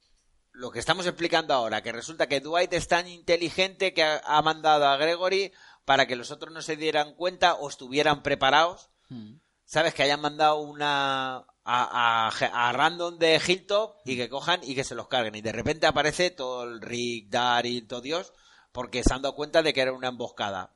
lo 0.54 0.70
que 0.70 0.78
estamos 0.78 1.04
explicando 1.06 1.52
ahora, 1.52 1.82
que 1.82 1.92
resulta 1.92 2.28
que 2.28 2.40
Dwight 2.40 2.72
es 2.72 2.88
tan 2.88 3.08
inteligente 3.08 3.92
que 3.92 4.04
ha, 4.04 4.22
ha 4.24 4.40
mandado 4.40 4.86
a 4.86 4.96
Gregory 4.96 5.52
para 5.84 6.06
que 6.06 6.16
los 6.16 6.30
otros 6.30 6.54
no 6.54 6.62
se 6.62 6.76
dieran 6.76 7.14
cuenta 7.14 7.54
o 7.54 7.68
estuvieran 7.68 8.22
preparados. 8.22 8.90
Hmm. 9.08 9.34
¿Sabes? 9.66 9.94
Que 9.94 10.04
hayan 10.04 10.20
mandado 10.20 10.60
una 10.60 11.44
a, 11.64 12.28
a, 12.28 12.28
a 12.28 12.72
random 12.72 13.18
de 13.18 13.40
Hilltop 13.44 13.96
y 14.04 14.16
que 14.16 14.28
cojan 14.28 14.60
y 14.62 14.74
que 14.74 14.84
se 14.84 14.94
los 14.94 15.08
carguen. 15.08 15.34
Y 15.34 15.42
de 15.42 15.52
repente 15.52 15.86
aparece 15.86 16.30
todo 16.30 16.64
el 16.64 16.80
Rick, 16.80 17.30
Daryl, 17.30 17.88
todo 17.88 18.00
Dios, 18.00 18.32
porque 18.72 19.02
se 19.02 19.12
han 19.12 19.22
dado 19.22 19.34
cuenta 19.34 19.62
de 19.62 19.72
que 19.72 19.80
era 19.80 19.92
una 19.92 20.08
emboscada. 20.08 20.73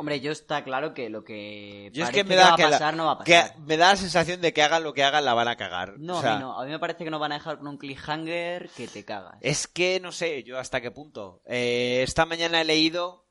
Hombre, 0.00 0.20
yo 0.20 0.32
está 0.32 0.64
claro 0.64 0.94
que 0.94 1.08
lo 1.10 1.22
que 1.24 1.90
Yo 1.92 2.04
es 2.04 2.10
que 2.10 2.24
me 2.24 2.34
da 2.34 2.48
va 2.48 2.52
a 2.54 2.56
que 2.56 2.62
la- 2.62 2.70
pasar 2.70 2.96
no 2.96 3.04
va 3.06 3.12
a 3.12 3.24
que 3.24 3.34
pasar. 3.34 3.58
me 3.60 3.76
da 3.76 3.90
la 3.90 3.96
sensación 3.96 4.40
de 4.40 4.52
que 4.52 4.62
hagan 4.62 4.82
lo 4.82 4.94
que 4.94 5.04
hagan 5.04 5.24
la 5.24 5.34
van 5.34 5.48
a 5.48 5.56
cagar. 5.56 5.94
No, 5.98 6.18
O 6.18 6.20
sea, 6.22 6.32
a 6.32 6.36
mí 6.36 6.40
no. 6.42 6.58
A 6.58 6.64
mí 6.64 6.70
me 6.70 6.78
parece 6.78 7.04
que 7.04 7.10
nos 7.10 7.20
van 7.20 7.32
a 7.32 7.36
dejar 7.36 7.58
con 7.58 7.68
un 7.68 7.76
cliffhanger 7.78 8.70
que 8.76 8.88
te 8.88 9.04
cagas. 9.04 9.34
Es 9.42 9.66
que 9.66 10.00
no 10.00 10.10
sé 10.12 10.42
yo 10.42 10.58
hasta 10.58 10.80
qué 10.80 10.90
punto. 10.90 11.42
Eh, 11.46 12.02
esta 12.02 12.24
mañana 12.26 12.60
he 12.60 12.64
leído 12.64 13.26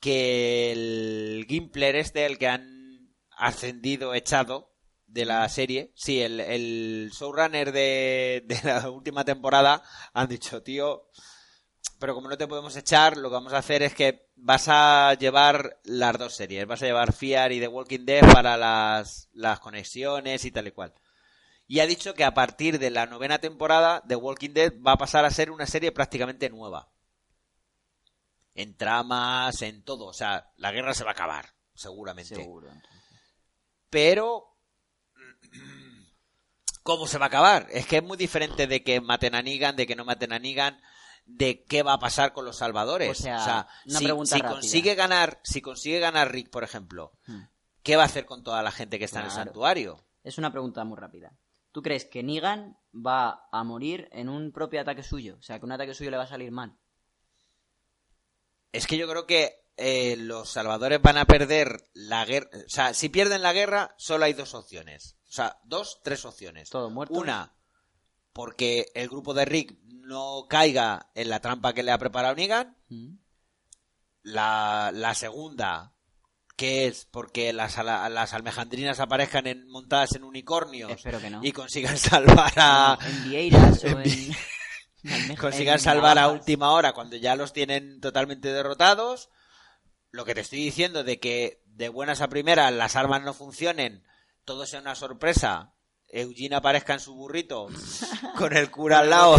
que 0.00 0.72
el 0.72 1.46
Gimpler 1.48 1.96
este, 1.96 2.26
el 2.26 2.38
que 2.38 2.48
han 2.48 3.14
ascendido, 3.36 4.14
echado 4.14 4.72
de 5.06 5.24
la 5.24 5.48
serie, 5.48 5.92
sí, 5.94 6.20
el, 6.22 6.40
el 6.40 7.10
showrunner 7.12 7.70
de, 7.72 8.42
de 8.46 8.60
la 8.64 8.90
última 8.90 9.24
temporada, 9.24 9.82
han 10.12 10.28
dicho, 10.28 10.62
tío, 10.62 11.08
pero 12.04 12.14
como 12.14 12.28
no 12.28 12.36
te 12.36 12.46
podemos 12.46 12.76
echar, 12.76 13.16
lo 13.16 13.30
que 13.30 13.32
vamos 13.32 13.54
a 13.54 13.56
hacer 13.56 13.82
es 13.82 13.94
que 13.94 14.28
vas 14.36 14.68
a 14.68 15.14
llevar 15.14 15.80
las 15.84 16.18
dos 16.18 16.34
series, 16.34 16.66
vas 16.66 16.82
a 16.82 16.84
llevar 16.84 17.14
Fear 17.14 17.52
y 17.52 17.60
The 17.60 17.68
Walking 17.68 18.04
Dead 18.04 18.30
para 18.30 18.58
las, 18.58 19.30
las 19.32 19.58
conexiones 19.58 20.44
y 20.44 20.50
tal 20.50 20.66
y 20.66 20.72
cual. 20.72 20.92
Y 21.66 21.80
ha 21.80 21.86
dicho 21.86 22.12
que 22.12 22.24
a 22.24 22.34
partir 22.34 22.78
de 22.78 22.90
la 22.90 23.06
novena 23.06 23.38
temporada, 23.38 24.02
The 24.06 24.16
Walking 24.16 24.50
Dead 24.50 24.74
va 24.86 24.92
a 24.92 24.98
pasar 24.98 25.24
a 25.24 25.30
ser 25.30 25.50
una 25.50 25.64
serie 25.64 25.92
prácticamente 25.92 26.50
nueva. 26.50 26.90
en 28.54 28.76
tramas, 28.76 29.62
en 29.62 29.82
todo. 29.82 30.04
O 30.04 30.12
sea, 30.12 30.52
la 30.58 30.72
guerra 30.72 30.92
se 30.92 31.04
va 31.04 31.12
a 31.12 31.14
acabar, 31.14 31.54
seguramente. 31.72 32.34
Seguro. 32.34 32.68
Pero 33.88 34.58
¿cómo 36.82 37.06
se 37.06 37.16
va 37.16 37.24
a 37.24 37.28
acabar? 37.28 37.66
Es 37.70 37.86
que 37.86 37.96
es 37.96 38.02
muy 38.02 38.18
diferente 38.18 38.66
de 38.66 38.82
que 38.82 39.00
maten 39.00 39.34
a 39.34 39.40
Negan, 39.40 39.74
de 39.74 39.86
que 39.86 39.96
no 39.96 40.04
maten 40.04 40.34
a 40.34 40.38
Negan, 40.38 40.78
de 41.26 41.64
qué 41.64 41.82
va 41.82 41.94
a 41.94 41.98
pasar 41.98 42.32
con 42.32 42.44
los 42.44 42.56
salvadores. 42.56 43.18
O 43.18 43.22
sea, 43.22 43.66
una 43.86 43.98
si, 43.98 44.04
pregunta 44.04 44.36
si 44.36 44.42
consigue 44.42 44.94
ganar, 44.94 45.40
si 45.42 45.60
consigue 45.60 45.98
ganar 46.00 46.32
Rick, 46.32 46.50
por 46.50 46.64
ejemplo, 46.64 47.12
Hmm. 47.26 47.42
¿qué 47.82 47.96
va 47.96 48.02
a 48.02 48.06
hacer 48.06 48.26
con 48.26 48.42
toda 48.42 48.62
la 48.62 48.72
gente 48.72 48.98
que 48.98 49.04
está 49.04 49.20
en 49.20 49.26
el 49.26 49.30
santuario? 49.32 50.04
Es 50.22 50.38
una 50.38 50.50
pregunta 50.50 50.84
muy 50.84 50.96
rápida. 50.96 51.32
¿Tú 51.72 51.82
crees 51.82 52.04
que 52.04 52.22
Negan 52.22 52.78
va 52.94 53.48
a 53.50 53.64
morir 53.64 54.08
en 54.12 54.28
un 54.28 54.52
propio 54.52 54.80
ataque 54.80 55.02
suyo? 55.02 55.36
O 55.38 55.42
sea, 55.42 55.58
que 55.58 55.66
un 55.66 55.72
ataque 55.72 55.94
suyo 55.94 56.10
le 56.10 56.16
va 56.16 56.22
a 56.22 56.28
salir 56.28 56.50
mal. 56.52 56.78
Es 58.72 58.86
que 58.86 58.96
yo 58.96 59.08
creo 59.08 59.26
que 59.26 59.64
eh, 59.76 60.16
los 60.16 60.48
salvadores 60.50 61.02
van 61.02 61.18
a 61.18 61.24
perder 61.24 61.88
la 61.92 62.24
guerra. 62.24 62.48
O 62.54 62.68
sea, 62.68 62.94
si 62.94 63.08
pierden 63.08 63.42
la 63.42 63.52
guerra, 63.52 63.94
solo 63.98 64.24
hay 64.24 64.32
dos 64.32 64.54
opciones. 64.54 65.16
O 65.28 65.32
sea, 65.32 65.58
dos, 65.64 66.00
tres 66.04 66.24
opciones. 66.24 66.70
Todos 66.70 66.92
muertos. 66.92 67.18
Una, 67.18 67.53
porque 68.34 68.86
el 68.94 69.08
grupo 69.08 69.32
de 69.32 69.46
Rick 69.46 69.78
no 69.86 70.44
caiga 70.50 71.10
en 71.14 71.30
la 71.30 71.40
trampa 71.40 71.72
que 71.72 71.82
le 71.82 71.92
ha 71.92 71.98
preparado 71.98 72.34
Negan. 72.34 72.76
Mm. 72.88 73.14
La, 74.22 74.90
la 74.92 75.14
segunda, 75.14 75.92
que 76.56 76.86
es 76.86 77.06
porque 77.10 77.52
las, 77.52 77.76
las 77.78 78.32
almejandrinas 78.32 79.00
aparezcan 79.00 79.46
en- 79.46 79.68
montadas 79.68 80.14
en 80.14 80.24
unicornios 80.24 80.90
Espero 80.90 81.20
que 81.20 81.30
no. 81.30 81.40
y 81.42 81.52
consigan 81.52 81.98
salvar 81.98 82.52
a. 82.56 82.98
En 83.06 83.24
Vieiras 83.28 83.84
o 83.84 83.88
en 84.00 85.36
consigan 85.40 85.78
salvar 85.78 86.18
a 86.18 86.28
última 86.28 86.70
hora 86.72 86.92
cuando 86.94 87.16
ya 87.16 87.36
los 87.36 87.52
tienen 87.52 88.00
totalmente 88.00 88.52
derrotados. 88.52 89.28
Lo 90.10 90.24
que 90.24 90.34
te 90.34 90.40
estoy 90.40 90.60
diciendo 90.60 91.04
de 91.04 91.18
que 91.20 91.62
de 91.66 91.88
buenas 91.90 92.20
a 92.22 92.28
primeras 92.28 92.72
las 92.72 92.96
armas 92.96 93.22
no 93.22 93.34
funcionen, 93.34 94.04
todo 94.44 94.64
sea 94.64 94.80
una 94.80 94.94
sorpresa. 94.94 95.73
Eugene 96.20 96.56
aparezca 96.56 96.92
en 96.94 97.00
su 97.00 97.14
burrito 97.14 97.68
con 98.38 98.56
el 98.56 98.70
cura 98.70 99.00
al 99.00 99.10
lado, 99.10 99.36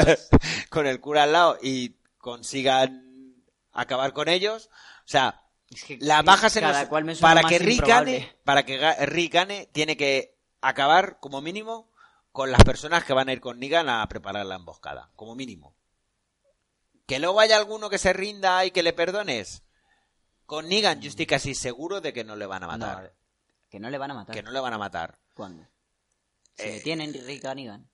con 0.70 0.86
el 0.86 1.00
cura 1.00 1.24
al 1.24 1.32
lado 1.32 1.58
y 1.62 1.96
consigan 2.18 3.34
acabar 3.72 4.12
con 4.12 4.28
ellos. 4.28 4.70
O 5.00 5.08
sea, 5.08 5.42
Es 5.70 5.84
que 5.84 5.98
las 6.00 6.24
bajas 6.24 6.56
en 6.56 6.62
cada 6.62 6.80
los- 6.80 6.88
cual 6.88 7.04
me 7.04 7.14
suena 7.14 7.34
para 7.42 7.48
que 7.48 7.58
Rick 7.58 7.86
gane, 7.86 8.36
para 8.44 8.64
que 8.64 8.78
Rick 9.06 9.32
gane, 9.34 9.66
tiene 9.72 9.96
que 9.96 10.36
acabar 10.60 11.18
como 11.20 11.40
mínimo 11.40 11.90
con 12.32 12.50
las 12.50 12.62
personas 12.64 13.04
que 13.04 13.12
van 13.12 13.28
a 13.28 13.32
ir 13.32 13.40
con 13.40 13.58
Negan 13.58 13.88
a 13.88 14.06
preparar 14.08 14.44
la 14.46 14.56
emboscada, 14.56 15.10
como 15.16 15.34
mínimo. 15.34 15.74
Que 17.06 17.18
luego 17.18 17.40
haya 17.40 17.56
alguno 17.56 17.88
que 17.88 17.98
se 17.98 18.12
rinda 18.12 18.64
y 18.64 18.72
que 18.72 18.82
le 18.82 18.92
perdones. 18.92 19.62
Con 20.44 20.68
Negan 20.68 21.00
yo 21.00 21.08
estoy 21.08 21.26
casi 21.26 21.54
seguro 21.54 22.00
de 22.00 22.12
que 22.12 22.24
no 22.24 22.36
le 22.36 22.46
van 22.46 22.62
a 22.64 22.66
No, 22.66 22.72
matar. 22.78 23.14
que 23.70 23.80
no 23.80 23.90
le 23.90 23.98
van 23.98 24.10
a 24.10 24.14
matar. 24.14 24.34
que 24.34 24.42
no 24.42 24.50
le 24.50 24.60
van 24.60 24.72
a 24.74 24.78
matar. 24.78 25.18
¿Cuándo? 25.34 25.66
Si 26.56 26.64
Eh, 26.64 26.72
detienen 26.72 27.12
Rick 27.12 27.44
a 27.44 27.54
Negan. 27.54 27.90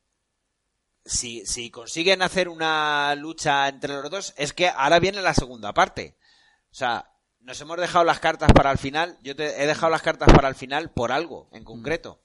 Si, 1.05 1.45
si 1.47 1.71
consiguen 1.71 2.23
hacer 2.23 2.49
una 2.49 3.15
lucha 3.17 3.69
entre 3.69 3.95
los 3.95 4.11
dos, 4.11 4.35
es 4.37 4.53
que 4.53 4.69
ahora 4.69 5.01
viene 5.01 5.21
la 5.21 5.35
segunda 5.35 5.75
parte. 5.75 6.17
O 6.71 6.75
sea, 6.75 7.13
nos 7.41 7.61
hemos 7.61 7.77
dejado 7.79 8.05
las 8.05 8.21
cartas 8.21 8.53
para 8.53 8.71
el 8.71 8.79
final. 8.79 9.19
Yo 9.23 9.35
te 9.35 9.63
he 9.63 9.67
dejado 9.67 9.91
las 9.91 10.03
cartas 10.03 10.33
para 10.33 10.49
el 10.49 10.55
final 10.55 10.93
por 10.93 11.11
algo 11.11 11.49
en 11.53 11.65
concreto. 11.65 12.23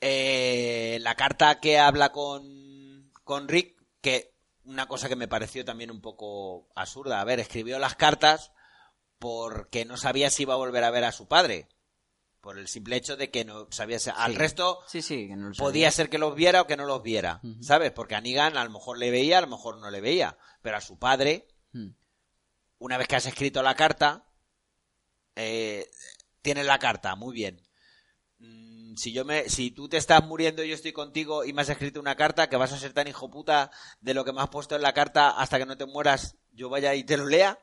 Eh, 0.00 0.98
la 1.02 1.14
carta 1.16 1.60
que 1.60 1.78
habla 1.78 2.12
con, 2.12 3.10
con 3.24 3.48
Rick, 3.48 3.76
que 4.00 4.32
una 4.64 4.86
cosa 4.86 5.08
que 5.08 5.16
me 5.16 5.28
pareció 5.28 5.64
también 5.64 5.90
un 5.90 6.00
poco 6.00 6.68
absurda. 6.76 7.20
A 7.20 7.24
ver, 7.24 7.40
escribió 7.40 7.78
las 7.78 7.96
cartas 7.96 8.52
porque 9.18 9.84
no 9.84 9.96
sabía 9.96 10.30
si 10.30 10.44
iba 10.44 10.54
a 10.54 10.58
volver 10.58 10.84
a 10.84 10.90
ver 10.90 11.04
a 11.04 11.12
su 11.12 11.26
padre. 11.28 11.68
Por 12.40 12.58
el 12.58 12.68
simple 12.68 12.96
hecho 12.96 13.16
de 13.16 13.30
que 13.30 13.44
no 13.44 13.66
sabía. 13.70 13.98
si- 13.98 14.10
Al 14.14 14.34
resto, 14.34 14.80
Sí, 14.86 15.02
sí, 15.02 15.28
que 15.28 15.36
no 15.36 15.50
lo 15.50 15.54
podía 15.56 15.90
ser 15.90 16.08
que 16.08 16.16
los 16.18 16.34
viera 16.34 16.62
o 16.62 16.66
que 16.66 16.76
no 16.76 16.86
los 16.86 17.02
viera. 17.02 17.40
¿sabes? 17.60 17.90
Porque 17.92 18.14
a 18.14 18.20
Negan 18.20 18.56
a 18.56 18.64
lo 18.64 18.70
mejor 18.70 18.98
le 18.98 19.10
veía, 19.10 19.38
a 19.38 19.42
lo 19.42 19.46
mejor 19.48 19.76
no 19.78 19.90
le 19.90 20.00
veía, 20.00 20.38
pero 20.62 20.76
a 20.76 20.80
su 20.80 20.98
padre, 20.98 21.46
Mm. 21.72 21.88
una 22.78 22.96
vez 22.98 23.06
que 23.08 23.16
has 23.16 23.26
escrito 23.26 23.62
la 23.62 23.74
carta, 23.76 24.24
eh, 25.36 25.88
tienes 26.42 26.66
la 26.66 26.78
carta, 26.78 27.14
muy 27.14 27.34
bien. 27.34 27.60
Mm, 28.38 28.70
Si 28.96 29.12
yo 29.12 29.24
me, 29.24 29.48
si 29.48 29.70
tú 29.70 29.88
te 29.88 29.96
estás 29.98 30.24
muriendo 30.26 30.64
y 30.64 30.68
yo 30.68 30.74
estoy 30.74 30.92
contigo 30.92 31.44
y 31.44 31.52
me 31.52 31.62
has 31.62 31.68
escrito 31.68 32.00
una 32.00 32.16
carta, 32.16 32.48
que 32.48 32.56
vas 32.56 32.72
a 32.72 32.78
ser 32.78 32.92
tan 32.92 33.06
hijo 33.06 33.30
puta 33.30 33.70
de 34.00 34.14
lo 34.14 34.24
que 34.24 34.32
me 34.32 34.40
has 34.40 34.48
puesto 34.48 34.74
en 34.74 34.82
la 34.82 34.92
carta 34.94 35.30
hasta 35.30 35.58
que 35.58 35.66
no 35.66 35.76
te 35.76 35.86
mueras, 35.86 36.36
yo 36.52 36.68
vaya 36.68 36.94
y 36.94 37.04
te 37.04 37.16
lo 37.16 37.26
lea, 37.26 37.58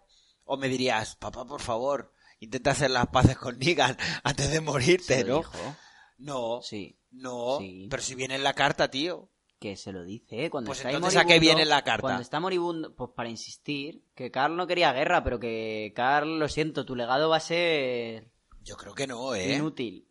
o 0.45 0.55
me 0.55 0.69
dirías, 0.69 1.15
papá, 1.17 1.45
por 1.45 1.61
favor, 1.61 2.13
intenta 2.39 2.71
hacer 2.71 2.91
las 2.91 3.07
paces 3.07 3.37
con 3.37 3.57
Negan 3.59 3.97
antes 4.23 4.51
de 4.51 4.61
morirte, 4.61 5.23
¿no? 5.23 5.37
dijo. 5.39 5.75
No, 6.19 6.61
Sí, 6.63 6.97
no, 7.11 7.57
Sí. 7.59 7.87
pero 7.89 8.01
si 8.01 8.15
viene 8.15 8.35
en 8.35 8.43
la 8.43 8.53
carta, 8.53 8.89
tío. 8.89 9.29
que 9.59 9.75
se 9.75 9.91
lo 9.91 10.03
dice, 10.03 10.45
¿eh? 10.45 10.49
Cuando 10.51 10.67
Pues 10.69 10.79
está 10.79 10.91
entonces, 10.91 11.19
¿a 11.19 11.25
qué 11.25 11.35
moribundo- 11.37 11.41
viene 11.41 11.65
la 11.65 11.83
carta? 11.83 12.01
Cuando 12.01 12.21
está 12.21 12.39
moribundo, 12.39 12.95
pues 12.95 13.09
para 13.15 13.27
insistir, 13.29 14.03
que 14.13 14.29
Carl 14.29 14.55
no 14.55 14.67
quería 14.67 14.93
guerra, 14.93 15.23
pero 15.23 15.39
que 15.39 15.93
Carl, 15.95 16.37
lo 16.37 16.47
siento, 16.47 16.85
tu 16.85 16.95
legado 16.95 17.29
va 17.29 17.37
a 17.37 17.39
ser 17.39 18.29
Yo 18.63 18.75
creo 18.77 18.93
que 18.93 19.07
no, 19.07 19.33
¿eh? 19.33 19.55
inútil. 19.55 20.07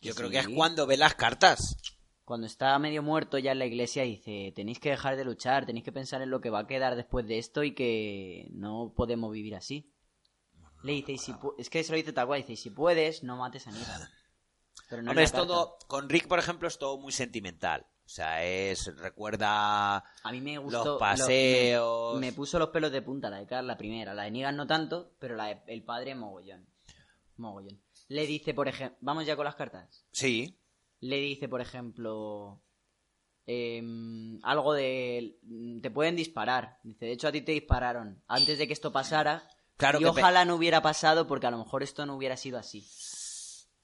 Yo 0.00 0.14
creo 0.14 0.30
que 0.30 0.38
es 0.38 0.48
cuando 0.48 0.86
ve 0.86 0.96
las 0.96 1.14
cartas. 1.14 1.76
Cuando 2.24 2.46
está 2.46 2.78
medio 2.78 3.02
muerto 3.02 3.36
ya 3.36 3.52
en 3.52 3.58
la 3.58 3.66
iglesia 3.66 4.02
dice, 4.04 4.50
tenéis 4.56 4.78
que 4.80 4.88
dejar 4.90 5.16
de 5.16 5.24
luchar, 5.26 5.66
tenéis 5.66 5.84
que 5.84 5.92
pensar 5.92 6.22
en 6.22 6.30
lo 6.30 6.40
que 6.40 6.48
va 6.48 6.60
a 6.60 6.66
quedar 6.66 6.96
después 6.96 7.26
de 7.26 7.36
esto 7.38 7.62
y 7.64 7.74
que 7.74 8.46
no 8.52 8.94
podemos 8.96 9.30
vivir 9.32 9.56
así. 9.56 9.89
Le 10.82 10.92
dice, 10.92 11.12
y 11.12 11.18
si 11.18 11.32
pu- 11.32 11.54
es 11.58 11.68
que 11.68 11.84
se 11.84 11.92
lo 11.92 11.96
dice 11.96 12.12
tal 12.12 12.26
cual, 12.26 12.40
dice, 12.42 12.56
si 12.60 12.70
puedes, 12.70 13.22
no 13.22 13.36
mates 13.36 13.66
a 13.66 13.70
Negan. 13.70 14.08
Pero 14.88 15.02
no 15.02 15.10
Hombre, 15.10 15.24
es 15.24 15.32
todo. 15.32 15.76
Con 15.86 16.08
Rick, 16.08 16.26
por 16.26 16.38
ejemplo, 16.38 16.66
es 16.68 16.78
todo 16.78 16.98
muy 16.98 17.12
sentimental. 17.12 17.86
O 18.04 18.08
sea, 18.08 18.44
es. 18.44 18.86
Recuerda. 18.96 19.98
A 19.98 20.32
mí 20.32 20.40
me 20.40 20.58
gustó. 20.58 20.78
Los 20.78 20.86
lo- 20.86 20.98
paseos. 20.98 22.14
me, 22.18 22.26
me 22.28 22.32
puso 22.32 22.58
los 22.58 22.70
pelos 22.70 22.90
de 22.90 23.02
punta 23.02 23.30
la 23.30 23.36
de 23.38 23.46
Carl, 23.46 23.66
la 23.66 23.76
primera. 23.78 24.14
La 24.14 24.24
de 24.24 24.30
Negan 24.32 24.56
no 24.56 24.66
tanto, 24.66 25.12
pero 25.20 25.36
la 25.36 25.46
de- 25.46 25.62
el 25.68 25.84
padre 25.84 26.14
mogollón. 26.16 26.66
Mogollón. 27.36 27.80
Le 28.08 28.26
dice, 28.26 28.52
por 28.54 28.66
ejemplo. 28.66 28.96
Vamos 29.00 29.26
ya 29.26 29.36
con 29.36 29.44
las 29.44 29.54
cartas. 29.54 30.04
Sí. 30.10 30.58
Le 31.00 31.16
dice, 31.18 31.48
por 31.48 31.60
ejemplo. 31.60 32.60
em, 33.46 34.38
algo 34.44 34.72
de. 34.74 35.38
Te 35.82 35.90
pueden 35.90 36.16
disparar. 36.16 36.78
Dice, 36.82 37.04
de 37.06 37.12
hecho 37.12 37.28
a 37.28 37.32
ti 37.32 37.42
te 37.42 37.52
dispararon 37.52 38.22
antes 38.26 38.58
de 38.58 38.66
que 38.66 38.72
esto 38.72 38.92
pasara. 38.92 39.48
Claro 39.80 39.98
y 39.98 40.02
que 40.02 40.08
ojalá 40.08 40.44
no 40.44 40.54
hubiera 40.54 40.80
pasado 40.82 41.26
porque 41.26 41.46
a 41.46 41.50
lo 41.50 41.58
mejor 41.58 41.82
esto 41.82 42.06
no 42.06 42.14
hubiera 42.14 42.36
sido 42.36 42.58
así. 42.58 42.86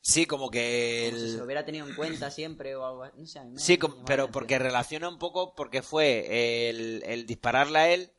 Sí, 0.00 0.26
como 0.26 0.50
que. 0.50 1.08
Como 1.10 1.20
si 1.24 1.30
se 1.32 1.38
lo 1.38 1.44
hubiera 1.44 1.64
tenido 1.64 1.88
en 1.88 1.96
cuenta 1.96 2.30
siempre 2.30 2.76
o 2.76 2.86
algo. 2.86 3.06
No 3.16 3.26
sé, 3.26 3.40
a 3.40 3.44
mí 3.44 3.50
me- 3.54 3.58
Sí, 3.58 3.76
me 3.82 4.04
pero 4.06 4.30
porque 4.30 4.58
relaciona 4.60 5.08
un 5.08 5.18
poco. 5.18 5.54
Porque 5.56 5.82
fue 5.82 6.68
el, 6.70 7.02
el 7.04 7.26
dispararle 7.26 7.78
a 7.80 7.88
él. 7.92 8.12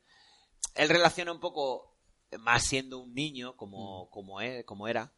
Él 0.74 0.88
relaciona 0.90 1.32
un 1.32 1.40
poco. 1.40 1.96
Más 2.40 2.62
siendo 2.64 2.98
un 2.98 3.14
niño, 3.14 3.56
como, 3.56 4.10
como, 4.10 4.42
es, 4.42 4.62
como 4.66 4.86
era. 4.86 5.14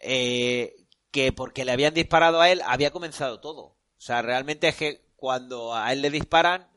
eh, 0.00 0.76
que 1.10 1.32
porque 1.32 1.64
le 1.64 1.72
habían 1.72 1.94
disparado 1.94 2.40
a 2.40 2.50
él, 2.50 2.60
había 2.66 2.90
comenzado 2.90 3.40
todo. 3.40 3.62
O 3.62 3.76
sea, 3.96 4.20
realmente 4.20 4.68
es 4.68 4.74
que 4.76 5.06
cuando 5.16 5.72
a 5.74 5.92
él 5.92 6.02
le 6.02 6.10
disparan, 6.10 6.68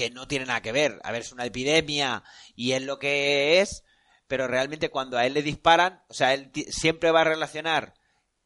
que 0.00 0.10
no 0.10 0.26
tiene 0.26 0.46
nada 0.46 0.62
que 0.62 0.72
ver. 0.72 0.98
A 1.04 1.12
ver, 1.12 1.20
es 1.20 1.32
una 1.32 1.44
epidemia 1.44 2.22
y 2.56 2.72
es 2.72 2.82
lo 2.82 2.98
que 2.98 3.60
es, 3.60 3.84
pero 4.26 4.46
realmente 4.48 4.88
cuando 4.90 5.18
a 5.18 5.26
él 5.26 5.34
le 5.34 5.42
disparan, 5.42 6.02
o 6.08 6.14
sea, 6.14 6.32
él 6.32 6.50
siempre 6.70 7.10
va 7.10 7.20
a 7.20 7.24
relacionar 7.24 7.92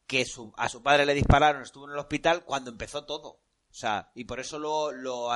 que 0.05 0.25
su- 0.25 0.53
a 0.57 0.67
su 0.67 0.83
padre 0.83 1.05
le 1.05 1.13
dispararon, 1.13 1.61
estuvo 1.61 1.85
en 1.85 1.93
el 1.93 1.97
hospital 1.99 2.43
cuando 2.43 2.71
empezó 2.71 3.05
todo. 3.05 3.29
O 3.69 3.73
sea, 3.73 4.11
y 4.15 4.25
por 4.25 4.39
eso 4.41 4.59
lo, 4.59 4.91
lo 4.91 5.29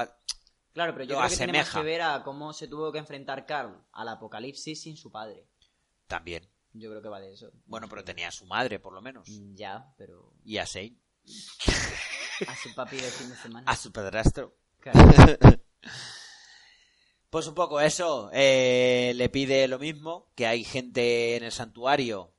Claro, 0.74 0.93
pero 0.93 1.05
yo 1.05 1.17
creo 1.17 1.30
que 1.30 1.36
tiene 1.38 1.53
más 1.59 1.70
que 1.72 1.82
ver 1.84 2.01
a 2.01 2.22
cómo 2.24 2.51
se 2.53 2.67
tuvo 2.67 2.91
que 2.91 2.99
enfrentar 2.99 3.45
Carl 3.45 3.82
al 3.93 4.07
apocalipsis 4.09 4.82
sin 4.82 4.97
su 4.97 5.09
padre. 5.11 5.47
también. 6.07 6.47
Yo 6.74 6.89
creo 6.89 7.01
que 7.01 7.09
va 7.09 7.20
de 7.20 7.34
eso. 7.34 7.51
Bueno, 7.65 7.88
pero 7.89 8.03
tenía 8.03 8.28
a 8.28 8.32
su 8.32 8.45
madre, 8.45 8.80
por 8.80 8.93
lo 8.93 9.01
menos. 9.01 9.28
Mm, 9.30 9.55
Ya, 9.55 9.93
pero 9.97 10.34
Y 10.43 10.57
a 10.57 10.65
Shane. 10.65 10.95
a 12.47 12.55
su 12.55 12.74
papi 12.76 12.97
de 12.97 13.09
fin 13.09 13.30
de 13.30 13.36
semana. 13.38 13.65
A 13.72 13.76
su 13.76 13.91
padrastro. 13.91 14.55
Claro. 14.80 14.99
Pues 17.30 17.45
un 17.47 17.53
poco 17.53 17.80
eso. 17.80 18.30
eh, 18.34 19.13
le 19.15 19.30
pide 19.30 19.67
lo 19.67 19.77
mismo, 19.80 20.32
que 20.36 20.47
hay 20.47 20.63
gente 20.63 21.36
en 21.36 21.43
el 21.43 21.51
santuario 21.51 22.34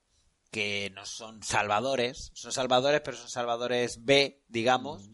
que 0.50 0.90
no 0.94 1.06
son 1.06 1.42
salvadores. 1.44 2.32
Son 2.34 2.50
salvadores, 2.50 3.00
pero 3.04 3.16
son 3.16 3.28
salvadores 3.28 4.04
B, 4.04 4.42
digamos. 4.48 5.08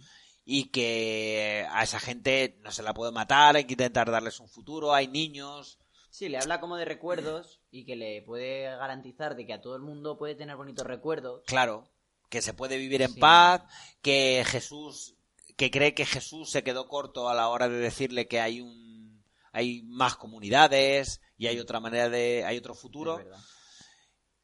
Y 0.46 0.70
que 0.70 1.66
a 1.70 1.82
esa 1.82 2.00
gente 2.00 2.56
no 2.62 2.70
se 2.72 2.82
la 2.82 2.94
puede 2.94 3.12
matar, 3.12 3.56
hay 3.56 3.64
que 3.64 3.74
intentar 3.74 4.10
darles 4.10 4.40
un 4.40 4.48
futuro. 4.48 4.94
Hay 4.94 5.08
niños. 5.08 5.78
Sí, 6.08 6.30
le 6.30 6.38
habla 6.38 6.60
como 6.60 6.76
de 6.76 6.86
recuerdos 6.86 7.60
y 7.70 7.84
que 7.84 7.96
le 7.96 8.22
puede 8.22 8.62
garantizar 8.62 9.36
de 9.36 9.44
que 9.44 9.52
a 9.52 9.60
todo 9.60 9.76
el 9.76 9.82
mundo 9.82 10.16
puede 10.16 10.36
tener 10.36 10.56
bonitos 10.56 10.86
recuerdos. 10.86 11.42
Claro, 11.46 11.90
que 12.30 12.40
se 12.40 12.54
puede 12.54 12.78
vivir 12.78 13.02
en 13.02 13.12
Sí. 13.12 13.20
paz, 13.20 13.62
que 14.00 14.42
Jesús, 14.46 15.15
que 15.56 15.70
cree 15.70 15.94
que 15.94 16.06
Jesús 16.06 16.50
se 16.50 16.62
quedó 16.62 16.88
corto 16.88 17.28
a 17.28 17.34
la 17.34 17.48
hora 17.48 17.68
de 17.68 17.78
decirle 17.78 18.28
que 18.28 18.40
hay 18.40 18.60
un 18.60 19.24
hay 19.52 19.82
más 19.84 20.16
comunidades 20.16 21.22
y 21.38 21.46
hay 21.46 21.58
otra 21.58 21.80
manera 21.80 22.10
de, 22.10 22.44
hay 22.44 22.58
otro 22.58 22.74
futuro. 22.74 23.24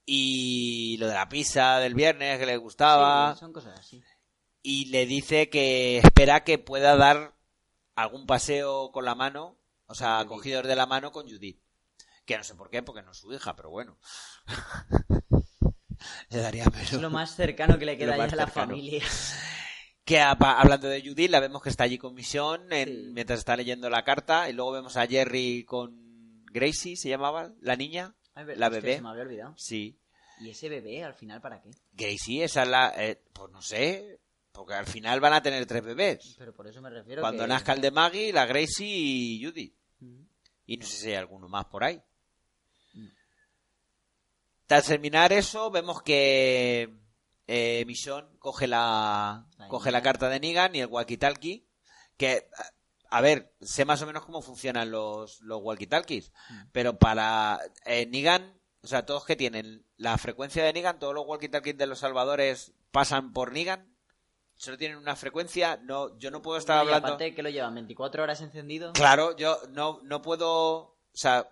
Y 0.06 0.96
lo 0.98 1.06
de 1.06 1.12
la 1.14 1.28
pizza 1.28 1.78
del 1.78 1.94
viernes 1.94 2.38
que 2.38 2.46
le 2.46 2.56
gustaba. 2.56 3.34
Sí, 3.34 3.40
son 3.40 3.52
cosas 3.52 3.78
así. 3.78 4.02
y 4.62 4.86
le 4.86 5.04
dice 5.04 5.50
que 5.50 5.98
espera 5.98 6.44
que 6.44 6.58
pueda 6.58 6.96
dar 6.96 7.36
algún 7.94 8.26
paseo 8.26 8.90
con 8.90 9.04
la 9.04 9.14
mano, 9.14 9.58
o 9.84 9.94
sea, 9.94 10.16
Judith. 10.16 10.28
cogidos 10.28 10.66
de 10.66 10.76
la 10.76 10.86
mano 10.86 11.12
con 11.12 11.28
Judith. 11.28 11.60
Que 12.24 12.38
no 12.38 12.44
sé 12.44 12.54
por 12.54 12.70
qué, 12.70 12.82
porque 12.82 13.02
no 13.02 13.12
es 13.12 13.18
su 13.18 13.30
hija, 13.34 13.54
pero 13.54 13.68
bueno. 13.68 13.98
le 16.30 16.38
daría 16.38 16.64
menos. 16.64 16.90
Es 16.92 17.00
lo 17.02 17.10
más 17.10 17.36
cercano 17.36 17.78
que 17.78 17.84
le 17.84 17.98
queda 17.98 18.16
ya 18.16 18.24
a 18.24 18.36
la 18.36 18.46
familia. 18.46 19.04
Que 20.12 20.20
hablando 20.20 20.88
de 20.88 21.00
Judith, 21.00 21.30
la 21.30 21.40
vemos 21.40 21.62
que 21.62 21.70
está 21.70 21.84
allí 21.84 21.96
con 21.96 22.14
Misión 22.14 22.70
en- 22.72 22.88
Sí. 22.88 23.10
mientras 23.14 23.38
está 23.38 23.56
leyendo 23.56 23.88
la 23.88 24.04
carta. 24.04 24.50
Y 24.50 24.52
luego 24.52 24.72
vemos 24.72 24.96
a 24.96 25.06
Jerry 25.06 25.64
con 25.64 26.44
Gracie, 26.52 26.96
se 26.96 27.08
llamaba, 27.08 27.52
la 27.60 27.76
niña. 27.76 28.14
Ay, 28.34 28.44
La 28.56 28.68
bebé. 28.68 28.96
Se 28.96 29.02
me 29.02 29.08
había 29.08 29.22
olvidado. 29.22 29.54
Sí. 29.56 29.98
¿Y 30.40 30.50
ese 30.50 30.68
bebé 30.68 31.02
al 31.04 31.14
final 31.14 31.40
para 31.40 31.62
qué? 31.62 31.70
Gracie, 31.92 32.44
esa 32.44 32.64
es 32.64 32.68
la. 32.68 32.92
eh, 32.96 33.22
pues 33.32 33.50
no 33.52 33.62
sé. 33.62 34.20
Porque 34.52 34.74
al 34.74 34.84
final 34.86 35.18
van 35.20 35.32
a 35.32 35.42
tener 35.42 35.64
tres 35.64 35.82
bebés. 35.82 36.34
Pero 36.38 36.52
por 36.54 36.66
eso 36.66 36.82
me 36.82 36.90
refiero 36.90 37.22
Cuando 37.22 37.44
que... 37.44 37.48
nazca 37.48 37.72
el 37.72 37.80
de 37.80 37.90
Maggie, 37.90 38.32
la 38.34 38.44
Gracie 38.44 38.86
y 38.86 39.42
Judith. 39.42 39.74
Mm. 40.00 40.24
Y 40.66 40.76
no 40.76 40.84
sé 40.84 40.96
si 40.98 41.08
hay 41.08 41.14
alguno 41.14 41.48
más 41.48 41.64
por 41.64 41.84
ahí. 41.84 42.02
Tras 44.66 44.86
terminar 44.86 45.32
eso, 45.32 45.70
vemos 45.70 46.02
que 46.02 46.90
eh, 47.46 47.84
Michonne 47.86 48.28
coge 48.38 48.66
la, 48.66 49.46
coge 49.68 49.90
la 49.90 50.02
carta 50.02 50.28
de 50.28 50.40
Negan 50.40 50.74
y 50.74 50.80
el 50.80 50.88
walkie-talkie. 50.88 51.66
Que, 52.16 52.48
a- 53.10 53.20
ver, 53.20 53.54
sé 53.60 53.84
más 53.84 54.00
o 54.02 54.06
menos 54.06 54.24
cómo 54.24 54.42
funcionan 54.42 54.90
los, 54.90 55.40
los 55.40 55.60
walkie-talkies. 55.60 56.30
Mm. 56.50 56.62
Pero 56.72 56.98
para 56.98 57.60
eh, 57.84 58.06
Negan, 58.06 58.58
o 58.82 58.86
sea, 58.86 59.04
todos 59.06 59.24
que 59.24 59.36
tienen 59.36 59.84
la 59.96 60.16
frecuencia 60.18 60.64
de 60.64 60.72
Negan, 60.72 60.98
todos 60.98 61.14
los 61.14 61.24
walkie-talkies 61.26 61.76
de 61.76 61.86
los 61.86 61.98
salvadores 62.00 62.72
pasan 62.90 63.32
por 63.32 63.52
Negan. 63.52 63.88
Solo 64.54 64.78
tienen 64.78 64.98
una 64.98 65.16
frecuencia. 65.16 65.78
No, 65.82 66.16
yo 66.18 66.30
no 66.30 66.40
puedo 66.42 66.58
estar 66.58 66.76
Y 66.76 66.80
hablando. 66.80 67.08
aparte 67.08 67.34
que 67.34 67.42
lo 67.42 67.48
llevan 67.50 67.74
24 67.74 68.22
horas 68.22 68.40
encendido. 68.42 68.92
Claro, 68.92 69.34
yo 69.36 69.58
no, 69.70 70.00
no 70.04 70.22
puedo. 70.22 70.72
O 70.78 70.96
sea, 71.12 71.48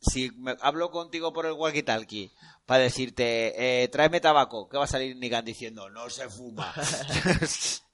si 0.00 0.30
me- 0.32 0.56
hablo 0.60 0.90
contigo 0.90 1.32
por 1.32 1.46
el 1.46 1.52
walkie-talkie 1.54 2.30
para 2.66 2.84
decirte, 2.84 3.82
eh, 3.82 3.88
tráeme 3.88 4.20
tabaco, 4.20 4.68
¿qué 4.68 4.76
va 4.78 4.84
a 4.84 4.88
salir 4.88 5.16
Nigan 5.16 5.44
diciendo? 5.44 5.90
No 5.90 6.08
se 6.10 6.28
fuma. 6.28 6.72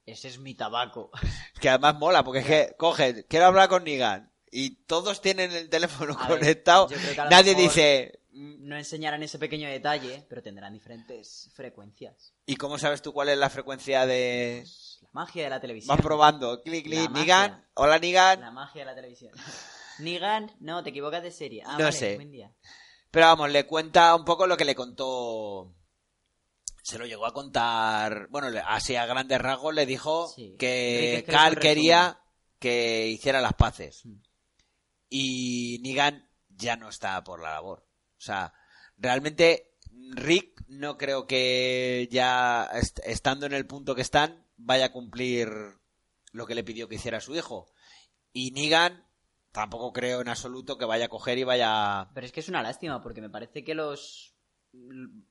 Ese 0.07 0.29
es 0.29 0.39
mi 0.39 0.55
tabaco. 0.55 1.11
que 1.61 1.69
además 1.69 1.97
mola, 1.97 2.25
porque 2.25 2.41
es 2.41 2.47
que 2.47 2.75
coge, 2.79 3.27
quiero 3.27 3.47
hablar 3.47 3.69
con 3.69 3.85
Nigan. 3.85 4.33
Y 4.51 4.77
todos 4.87 5.21
tienen 5.21 5.53
el 5.53 5.69
teléfono 5.69 6.16
A 6.19 6.27
conectado. 6.27 6.89
que 6.89 6.97
Nadie 7.31 7.55
dice. 7.55 8.21
"Mm, 8.33 8.66
No 8.69 8.77
enseñarán 8.79 9.23
ese 9.23 9.39
pequeño 9.39 9.69
detalle, 9.69 10.25
pero 10.29 10.43
tendrán 10.43 10.73
diferentes 10.73 11.51
frecuencias. 11.55 12.33
¿Y 12.47 12.57
cómo 12.57 12.79
sabes 12.79 13.03
tú 13.03 13.12
cuál 13.12 13.29
es 13.29 13.37
la 13.37 13.51
frecuencia 13.51 14.07
de.? 14.07 14.64
La 15.03 15.09
magia 15.12 15.45
de 15.45 15.51
la 15.51 15.61
televisión. 15.61 15.95
Vas 15.95 16.03
probando. 16.03 16.62
Clic, 16.62 16.85
clic. 16.85 17.11
Nigan. 17.11 17.62
Hola, 17.75 17.99
Nigan. 17.99 18.41
La 18.41 18.51
magia 18.51 18.81
de 18.83 18.87
la 18.87 18.95
televisión. 18.95 19.33
Nigan, 19.99 20.51
no, 20.61 20.83
te 20.83 20.91
equivocas 20.91 21.23
de 21.23 21.31
serie. 21.31 21.62
Ah, 21.66 21.73
No 21.73 21.85
vale, 21.85 21.93
sé. 21.93 22.14
buen 22.14 22.31
día. 22.31 22.51
Pero 23.11 23.27
vamos, 23.27 23.51
le 23.51 23.67
cuenta 23.67 24.15
un 24.15 24.25
poco 24.25 24.47
lo 24.47 24.57
que 24.57 24.65
le 24.65 24.75
contó. 24.75 25.75
Se 26.83 26.99
lo 26.99 27.07
llegó 27.07 27.27
a 27.27 27.33
contar. 27.35 28.29
Bueno, 28.31 28.49
así 28.67 28.97
a 28.97 29.07
grandes 29.07 29.41
rasgos 29.41 29.75
le 29.75 29.87
dijo 29.87 30.29
Sí. 30.35 30.57
Que 30.59 31.25
un 31.27 31.55
quería 31.57 32.21
que 32.59 33.07
hiciera 33.09 33.41
las 33.41 33.55
paces. 33.55 34.05
Mm. 34.05 34.15
Y 35.11 35.79
Negan 35.83 36.29
ya 36.49 36.77
no 36.77 36.89
está 36.89 37.23
por 37.25 37.41
la 37.43 37.53
labor. 37.53 37.87
O 38.17 38.21
sea, 38.21 38.53
realmente 38.97 39.75
Rick 40.13 40.65
no 40.69 40.99
creo 40.99 41.27
que 41.27 42.09
ya 42.11 42.69
est- 42.75 43.01
estando 43.05 43.47
en 43.47 43.53
el 43.53 43.67
punto 43.67 43.95
que 43.95 44.03
están 44.03 44.47
vaya 44.57 44.87
a 44.87 44.93
cumplir 44.93 45.49
lo 46.33 46.47
que 46.47 46.55
le 46.55 46.65
pidió 46.65 46.89
que 46.89 46.97
hiciera 46.97 47.21
su 47.21 47.35
hijo. 47.35 47.71
Y 48.33 48.51
Negan 48.51 49.08
tampoco 49.59 49.93
creo 49.93 50.21
en 50.21 50.29
absoluto 50.29 50.79
que 50.79 50.85
vaya 50.85 51.07
a 51.07 51.09
coger 51.09 51.37
y 51.39 51.43
vaya 51.45 52.09
Pero 52.15 52.25
es 52.27 52.33
que 52.33 52.41
es 52.41 52.49
una 52.49 52.63
lástima, 52.63 53.03
porque 53.03 53.21
me 53.21 53.29
parece 53.31 53.65
que 53.65 53.75
los... 53.75 54.35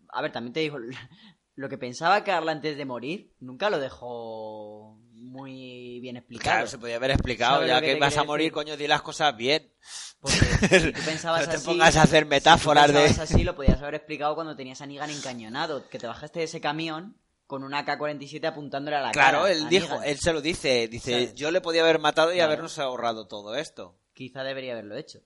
A 0.10 0.22
ver, 0.22 0.32
también 0.34 0.52
te 0.54 0.60
digo, 0.60 0.78
lo 1.56 1.70
que 1.70 1.78
pensaba 1.78 2.24
Carla 2.26 2.52
antes 2.52 2.76
de 2.78 2.86
morir, 2.86 3.34
nunca 3.40 3.70
lo 3.70 3.80
dejó 3.80 5.00
muy 5.14 6.00
bien 6.02 6.18
explicado. 6.18 6.52
Claro, 6.56 6.68
se 6.68 6.78
podía 6.78 6.98
haber 6.98 7.12
explicado, 7.12 7.56
¿Sabes 7.56 7.70
ya 7.70 7.82
que 7.82 7.96
vas 7.96 8.18
a 8.18 8.24
morir, 8.26 8.46
decir? 8.48 8.54
coño, 8.54 8.76
di 8.78 8.88
las 8.88 9.02
cosas 9.02 9.36
bien. 9.38 9.72
Porque 10.20 10.38
si 10.80 10.92
tú 10.92 11.02
pensabas 11.06 11.46
no 11.46 11.50
te 11.52 11.56
así... 11.58 11.66
pongas 11.66 11.96
a 11.96 12.02
hacer 12.04 12.26
metáforas 12.26 12.88
si 12.88 12.92
tú 12.94 13.00
de... 13.00 13.06
así, 13.06 13.44
lo 13.46 13.56
podías 13.56 13.82
haber 13.82 13.96
explicado 13.96 14.36
cuando 14.36 14.56
tenías 14.58 14.82
a 14.82 14.86
Negan 14.86 15.10
encañonado, 15.10 15.88
que 15.90 16.00
te 16.00 16.08
bajaste 16.08 16.40
de 16.40 16.46
ese 16.46 16.60
camión 16.60 17.18
con 17.46 17.64
una 17.64 17.86
K-47 17.86 18.46
apuntándole 18.46 18.98
a 18.98 19.02
la 19.02 19.12
cara. 19.14 19.30
Claro, 19.30 19.48
él 19.48 19.70
dijo, 19.70 19.94
Negan. 19.96 20.04
él 20.10 20.18
se 20.20 20.34
lo 20.34 20.42
dice, 20.42 20.90
dice, 20.90 21.12
¿Sabes? 21.12 21.34
yo 21.36 21.50
le 21.52 21.62
podía 21.62 21.82
haber 21.84 22.00
matado 22.00 22.32
y 22.34 22.36
Claro. 22.36 22.52
habernos 22.52 22.78
ahorrado 22.78 23.28
todo 23.28 23.56
esto. 23.56 23.98
Quizá 24.18 24.43
debería 24.43 24.74
haberlo 24.74 24.97
hecho. 24.97 25.20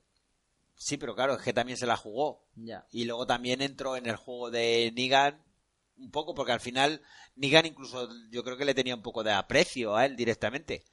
Sí, 0.76 0.98
pero 0.98 1.14
claro, 1.14 1.34
es 1.34 1.42
que 1.42 1.54
también 1.54 1.78
se 1.78 1.86
la 1.86 1.96
jugó. 1.96 2.44
Ya. 2.56 2.86
Y 2.92 3.06
luego 3.06 3.26
también 3.26 3.62
entró 3.62 3.96
en 3.96 4.04
el 4.06 4.16
juego 4.16 4.50
de 4.50 4.92
Negan 4.94 5.42
un 5.96 6.10
poco, 6.10 6.34
porque 6.34 6.52
al 6.52 6.60
final 6.60 7.00
Negan 7.36 7.64
incluso 7.64 8.10
yo 8.30 8.44
creo 8.44 8.58
que 8.58 8.66
le 8.66 8.74
tenía 8.74 8.94
un 8.94 9.00
poco 9.02 9.22
de 9.24 9.32
aprecio 9.32 9.96
a 9.96 10.04
él 10.04 10.14
directamente. 10.14 10.84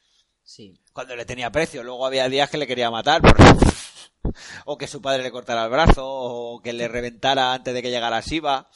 Sí. 0.44 0.80
Cuando 0.94 1.14
le 1.18 1.26
tenía 1.26 1.48
aprecio, 1.48 1.84
luego 1.84 2.06
había 2.06 2.30
días 2.30 2.50
que 2.50 2.58
le 2.58 2.68
quería 2.68 2.90
matar. 2.90 3.22
por- 3.22 3.36
o 4.66 4.78
que 4.78 4.88
su 4.88 5.02
padre 5.02 5.24
le 5.24 5.32
cortara 5.32 5.66
el 5.66 5.70
brazo, 5.72 6.06
o 6.08 6.62
que 6.62 6.72
le 6.72 6.88
reventara 6.88 7.54
antes 7.54 7.74
de 7.74 7.82
que 7.82 7.92
llegara 7.92 8.22
Siva. 8.22 8.70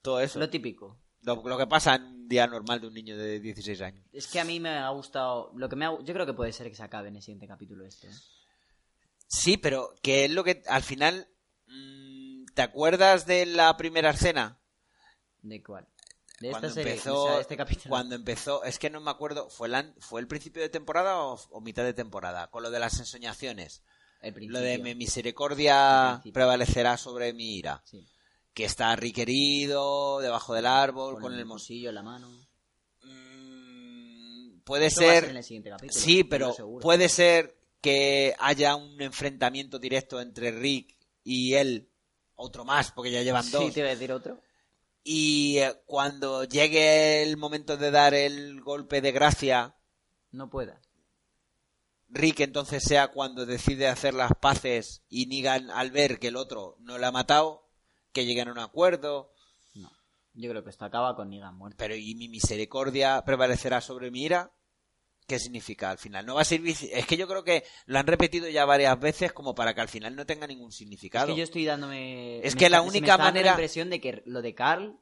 Todo 0.00 0.20
eso. 0.20 0.38
Lo 0.38 0.48
típico. 0.48 0.96
Lo, 1.22 1.42
lo 1.46 1.58
que 1.58 1.66
pasa 1.66 1.96
en 1.96 2.02
un 2.04 2.28
día 2.28 2.46
normal 2.46 2.80
de 2.80 2.86
un 2.86 2.94
niño 2.94 3.16
de 3.18 3.38
16 3.38 3.80
años. 3.82 4.04
Es 4.12 4.26
que 4.26 4.40
a 4.40 4.44
mí 4.44 4.58
me 4.60 4.70
ha 4.70 4.88
gustado. 4.90 5.52
Lo 5.56 5.68
que 5.68 5.76
me 5.76 5.84
ha- 5.84 5.98
Yo 6.02 6.14
creo 6.14 6.24
que 6.26 6.32
puede 6.34 6.52
ser 6.52 6.68
que 6.70 6.74
se 6.76 6.82
acabe 6.82 7.08
en 7.08 7.16
el 7.16 7.22
siguiente 7.22 7.46
capítulo 7.46 7.84
esto. 7.84 8.06
¿eh? 8.06 8.10
Sí, 9.34 9.56
pero 9.56 9.94
que 10.02 10.26
es 10.26 10.30
lo 10.30 10.44
que 10.44 10.62
al 10.66 10.82
final... 10.82 11.28
mm, 11.66 12.44
¿Te 12.54 12.60
acuerdas 12.62 13.24
de 13.26 13.46
la 13.46 13.74
primera 13.78 14.10
escena? 14.10 14.60
¿De 15.40 15.62
cuál? 15.62 15.88
De 16.38 16.48
esta 16.48 16.60
cuando 16.60 16.74
serie. 16.74 16.92
empezó, 16.92 17.22
o 17.24 17.28
sea, 17.28 17.40
este 17.40 17.56
capítulo. 17.56 17.88
cuando 17.88 18.14
empezó, 18.14 18.62
es 18.64 18.78
que 18.78 18.90
no 18.90 19.00
me 19.00 19.10
acuerdo, 19.10 19.48
¿fue, 19.48 19.68
la- 19.68 19.94
fue 20.00 20.20
el 20.20 20.26
principio 20.28 20.60
de 20.60 20.68
temporada 20.68 21.18
o, 21.22 21.40
o 21.50 21.60
mitad 21.60 21.82
de 21.84 21.94
temporada? 21.94 22.50
Con 22.50 22.62
lo 22.62 22.70
de 22.70 22.78
las 22.80 22.98
ensoñaciones. 22.98 23.82
El 24.20 24.34
Lo 24.48 24.60
de 24.60 24.78
mi 24.78 24.94
misericordia 24.94 26.20
prevalecerá 26.32 26.96
sobre 26.98 27.32
mi 27.32 27.56
ira. 27.56 27.82
Sí. 27.86 28.06
Que 28.54 28.64
está 28.66 28.94
riquerido, 28.96 30.20
debajo 30.20 30.52
del 30.54 30.66
árbol, 30.66 31.14
Con, 31.14 31.22
con, 31.22 31.32
el 31.32 31.40
el 31.40 31.46
mos- 31.46 31.62
mosillo 31.62 31.88
en 31.88 31.94
la 31.94 32.02
mano. 32.02 32.28
Mm, 33.02 34.60
Puede 34.64 34.86
Esto 34.86 35.00
ser... 35.00 35.24
en 35.24 35.36
el 35.38 35.44
siguiente 35.44 35.70
capítulo. 35.70 36.00
Sí, 36.00 36.22
pero 36.24 36.54
puede 36.80 37.08
ser 37.08 37.56
que 37.82 38.34
haya 38.38 38.76
un 38.76 39.02
enfrentamiento 39.02 39.78
directo 39.78 40.20
entre 40.20 40.52
Rick 40.52 40.96
y 41.24 41.54
él. 41.54 41.90
Otro 42.34 42.64
más, 42.64 42.92
porque 42.92 43.10
ya 43.10 43.22
llevan 43.22 43.48
dos. 43.50 43.64
Sí, 43.66 43.72
te 43.72 43.80
iba 43.80 43.88
a 43.88 43.92
decir 43.92 44.10
otro. 44.12 44.40
Y 45.04 45.58
eh, 45.58 45.74
cuando 45.84 46.44
llegue 46.44 47.22
el 47.22 47.36
momento 47.36 47.76
de 47.76 47.90
dar 47.90 48.14
el 48.14 48.60
golpe 48.62 49.00
de 49.00 49.12
gracia, 49.12 49.76
No 50.30 50.48
pueda. 50.48 50.80
Rick 52.08 52.40
entonces 52.40 52.82
sea 52.84 53.08
cuando 53.08 53.46
decide 53.46 53.88
hacer 53.88 54.14
las 54.14 54.32
paces 54.40 55.02
y 55.08 55.26
Negan 55.26 55.70
al 55.70 55.90
ver 55.90 56.18
que 56.18 56.28
el 56.28 56.36
otro 56.36 56.76
no 56.80 56.98
le 56.98 57.06
ha 57.06 57.12
matado, 57.12 57.68
que 58.12 58.26
lleguen 58.26 58.48
a 58.48 58.52
un 58.52 58.58
acuerdo, 58.58 59.32
No. 59.74 59.90
Yo 60.34 60.50
creo 60.50 60.62
que 60.62 60.70
esto 60.70 60.84
acaba 60.84 61.16
con 61.16 61.30
Negan 61.30 61.56
muerto. 61.56 61.76
pero 61.78 61.94
y 61.96 62.14
mi 62.14 62.28
misericordia 62.28 63.22
prevalecerá 63.24 63.80
sobre 63.80 64.10
mi 64.10 64.22
ira. 64.22 64.52
¿Qué 65.26 65.38
significa 65.38 65.90
al 65.90 65.98
final? 65.98 66.26
No 66.26 66.34
va 66.34 66.42
a 66.42 66.44
servir. 66.44 66.76
Es 66.92 67.06
que 67.06 67.16
yo 67.16 67.26
creo 67.28 67.44
que 67.44 67.64
lo 67.86 67.98
han 67.98 68.06
repetido 68.06 68.48
ya 68.48 68.64
varias 68.64 68.98
veces 68.98 69.32
como 69.32 69.54
para 69.54 69.74
que 69.74 69.80
al 69.80 69.88
final 69.88 70.16
no 70.16 70.26
tenga 70.26 70.46
ningún 70.46 70.68
Es 70.70 70.76
significado. 70.76 71.28
que 71.28 71.36
yo 71.36 71.44
estoy 71.44 71.64
dándome. 71.64 72.40
Es 72.46 72.54
que 72.56 72.68
la 72.68 72.78
está- 72.78 72.88
única 72.88 73.06
dando 73.12 73.24
manera- 73.24 73.44
la 73.46 73.52
impresión 73.52 73.88
de 73.90 74.00
que 74.00 74.22
lo 74.26 74.42
de 74.42 74.54
Carl 74.54 74.98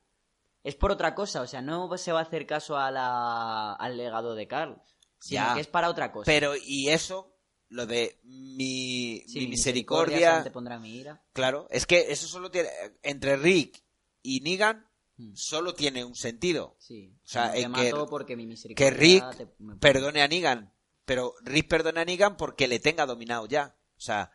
es 0.63 0.75
por 0.77 0.91
otra 0.93 1.15
cosa. 1.15 1.41
O 1.41 1.47
sea, 1.47 1.63
no 1.63 1.97
se 1.97 2.13
va 2.13 2.21
a 2.21 2.25
hacer 2.25 2.47
caso 2.47 2.77
a 2.77 2.91
la... 2.91 3.73
al 3.73 3.97
legado 3.97 4.35
de 4.35 4.47
Carl. 4.47 4.81
Sino 5.19 5.41
Ya. 5.43 5.55
que 5.55 5.61
es 5.61 5.67
para 5.67 5.89
otra 5.91 6.13
cosa. 6.13 6.25
Pero, 6.27 6.55
y 6.57 6.89
eso, 6.91 7.35
lo 7.69 7.87
de 7.87 8.21
mi, 8.25 9.23
Sí, 9.27 9.39
mi 9.41 9.45
mi 9.47 9.51
misericordia, 9.53 10.45
pondrá 10.53 10.79
mi 10.79 10.97
ira. 10.97 11.23
claro, 11.33 11.67
es 11.71 11.87
que 11.87 12.11
eso 12.13 12.27
solo 12.27 12.51
tiene, 12.51 12.69
entre 13.03 13.37
Rick 13.37 13.83
y 14.23 14.41
Negan, 14.41 14.87
Hmm. 15.17 15.33
solo 15.35 15.75
tiene 15.75 16.03
un 16.05 16.15
sentido. 16.15 16.77
Sí. 16.79 17.15
O 17.31 17.33
sea, 17.33 17.53
te 17.53 17.61
que- 17.63 17.95
porque 18.11 18.37
mi 18.37 18.43
Que 18.45 18.49
misericordia 18.49 18.91
Rick 18.99 19.37
te- 19.37 19.49
me- 19.59 19.77
perdone 19.77 20.23
a 20.23 20.29
Negan, 20.29 20.73
pero 21.05 21.35
Rick 21.43 21.69
perdone 21.69 22.01
a 22.01 22.05
Negan 22.05 22.37
porque 22.37 22.67
le 22.67 22.81
tenga 22.81 23.07
dominado 23.07 23.47
ya. 23.47 23.77
O 23.97 24.01
sea, 24.01 24.33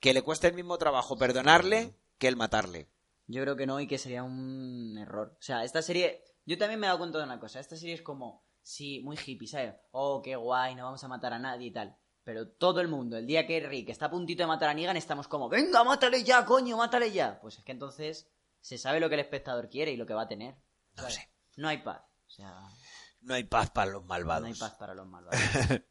que 0.00 0.14
le 0.14 0.22
cueste 0.22 0.46
el 0.48 0.54
mismo 0.54 0.78
trabajo 0.78 1.16
perdonarle 1.18 1.94
que 2.18 2.28
el 2.28 2.36
matarle. 2.36 2.88
Yo 3.26 3.42
creo 3.42 3.56
que 3.56 3.66
no 3.66 3.80
y 3.80 3.86
que 3.86 3.98
sería 3.98 4.22
un 4.22 4.96
error. 4.98 5.36
O 5.38 5.42
sea, 5.42 5.64
esta 5.64 5.82
serie... 5.82 6.22
Yo 6.46 6.56
también 6.56 6.78
me 6.80 6.86
he 6.86 6.88
dado 6.88 7.00
cuenta 7.00 7.18
de 7.18 7.24
una 7.24 7.40
cosa. 7.40 7.60
Esta 7.60 7.76
serie 7.76 7.94
es 7.94 8.02
como... 8.02 8.46
Sí, 8.62 9.00
muy 9.04 9.16
hippie, 9.24 9.46
¿sabes? 9.48 9.74
Oh, 9.90 10.22
qué 10.22 10.36
guay, 10.36 10.74
no 10.74 10.84
vamos 10.84 11.02
a 11.04 11.08
matar 11.08 11.32
a 11.32 11.38
nadie 11.38 11.68
y 11.68 11.70
tal. 11.72 11.96
Pero 12.24 12.48
todo 12.48 12.80
el 12.80 12.88
mundo, 12.88 13.16
el 13.16 13.26
día 13.26 13.46
que 13.46 13.60
Rick 13.60 13.90
está 13.90 14.06
a 14.06 14.10
puntito 14.10 14.42
de 14.42 14.46
matar 14.48 14.70
a 14.70 14.74
Negan, 14.74 14.96
estamos 14.96 15.28
como, 15.28 15.48
venga, 15.48 15.84
mátale 15.84 16.24
ya, 16.24 16.44
coño, 16.44 16.76
mátale 16.76 17.12
ya. 17.12 17.38
Pues 17.40 17.58
es 17.58 17.64
que 17.64 17.72
entonces 17.72 18.28
se 18.60 18.78
sabe 18.78 18.98
lo 19.00 19.08
que 19.08 19.14
el 19.14 19.20
espectador 19.20 19.68
quiere 19.68 19.92
y 19.92 19.96
lo 19.96 20.06
que 20.06 20.14
va 20.14 20.22
a 20.22 20.28
tener. 20.28 20.56
No 20.96 21.08
sé. 21.10 21.28
No 21.56 21.68
hay 21.68 21.78
paz. 21.78 22.02
O 22.26 22.30
sea, 22.30 22.60
No 23.22 23.34
hay 23.34 23.44
paz 23.44 23.70
para 23.70 23.90
los 23.90 24.04
malvados. 24.04 24.42
no 24.42 24.48
hay 24.48 24.54
paz 24.54 24.74
para 24.74 24.94
los 24.94 25.06
malvados. 25.06 25.40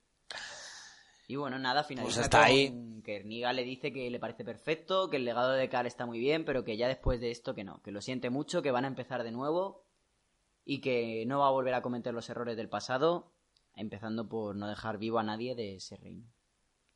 y 1.28 1.36
bueno, 1.36 1.58
nada, 1.58 1.84
finaliza 1.84 2.16
Pues 2.16 2.24
hasta 2.26 2.40
con 2.40 2.48
ahí. 2.48 3.02
que 3.04 3.24
Negan 3.24 3.56
le 3.56 3.64
dice 3.64 3.92
que 3.92 4.10
le 4.10 4.20
parece 4.20 4.44
perfecto, 4.46 5.10
que 5.10 5.18
el 5.18 5.26
legado 5.26 5.52
de 5.52 5.68
Cal 5.70 5.88
está 5.88 6.06
muy 6.06 6.20
bien, 6.20 6.46
pero 6.46 6.64
que 6.64 6.78
ya 6.78 6.88
después 6.88 7.20
de 7.20 7.32
esto 7.32 7.56
que 7.56 7.64
no, 7.64 7.82
que 7.82 7.92
lo 7.92 8.02
siente 8.02 8.30
mucho, 8.30 8.62
que 8.62 8.72
van 8.72 8.86
a 8.86 8.90
empezar 8.90 9.24
de 9.24 9.32
nuevo 9.32 9.84
y 10.64 10.82
que 10.82 11.26
no 11.26 11.40
va 11.40 11.48
a 11.48 11.52
volver 11.52 11.74
a 11.74 11.82
cometer 11.82 12.14
los 12.14 12.30
errores 12.30 12.58
del 12.58 12.70
pasado, 12.70 13.32
empezando 13.76 14.28
por 14.28 14.56
no 14.56 14.68
dejar 14.68 14.98
vivo 14.98 15.20
a 15.20 15.24
nadie 15.24 15.56
de 15.56 15.76
ese 15.76 15.96
reino, 15.98 16.28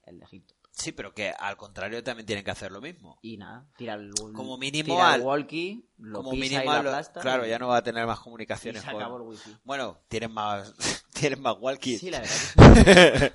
el 0.04 0.20
de 0.20 0.26
Egipto. 0.26 0.56
Sí, 0.72 0.92
pero 0.94 1.14
que 1.14 1.30
al 1.32 1.58
contrario 1.58 2.02
también 2.04 2.26
tienen 2.26 2.46
que 2.46 2.52
hacer 2.52 2.72
lo 2.72 2.80
mismo. 2.80 3.20
Y 3.22 3.36
nada, 3.38 3.68
tira 3.76 3.96
el, 3.96 4.12
Como 4.34 4.58
mínimo 4.58 4.96
tira 4.96 5.08
el 5.16 5.22
al- 5.22 5.28
walkie, 5.28 5.86
lo 5.98 6.20
Como 6.20 6.32
pisa 6.32 6.42
mínimo, 6.60 6.74
lo 6.74 6.84
lo- 6.84 6.90
aplasta 6.92 7.20
claro, 7.20 7.46
y- 7.46 7.50
ya 7.50 7.60
no 7.60 7.68
va 7.68 7.78
a 7.78 7.84
tener 7.84 8.06
más 8.08 8.20
y 8.20 8.24
comunicaciones. 8.24 8.82
se 8.84 8.92
con- 8.92 9.02
acabó 9.02 9.18
el 9.18 9.24
wifi. 9.24 9.58
Bueno, 9.66 10.00
tienen 10.08 10.32
más, 10.32 10.74
tienen 11.14 11.42
más 11.42 11.56
walkies. 11.60 12.00
Sí, 12.00 12.10
la 12.10 12.22
verdad. 12.22 13.34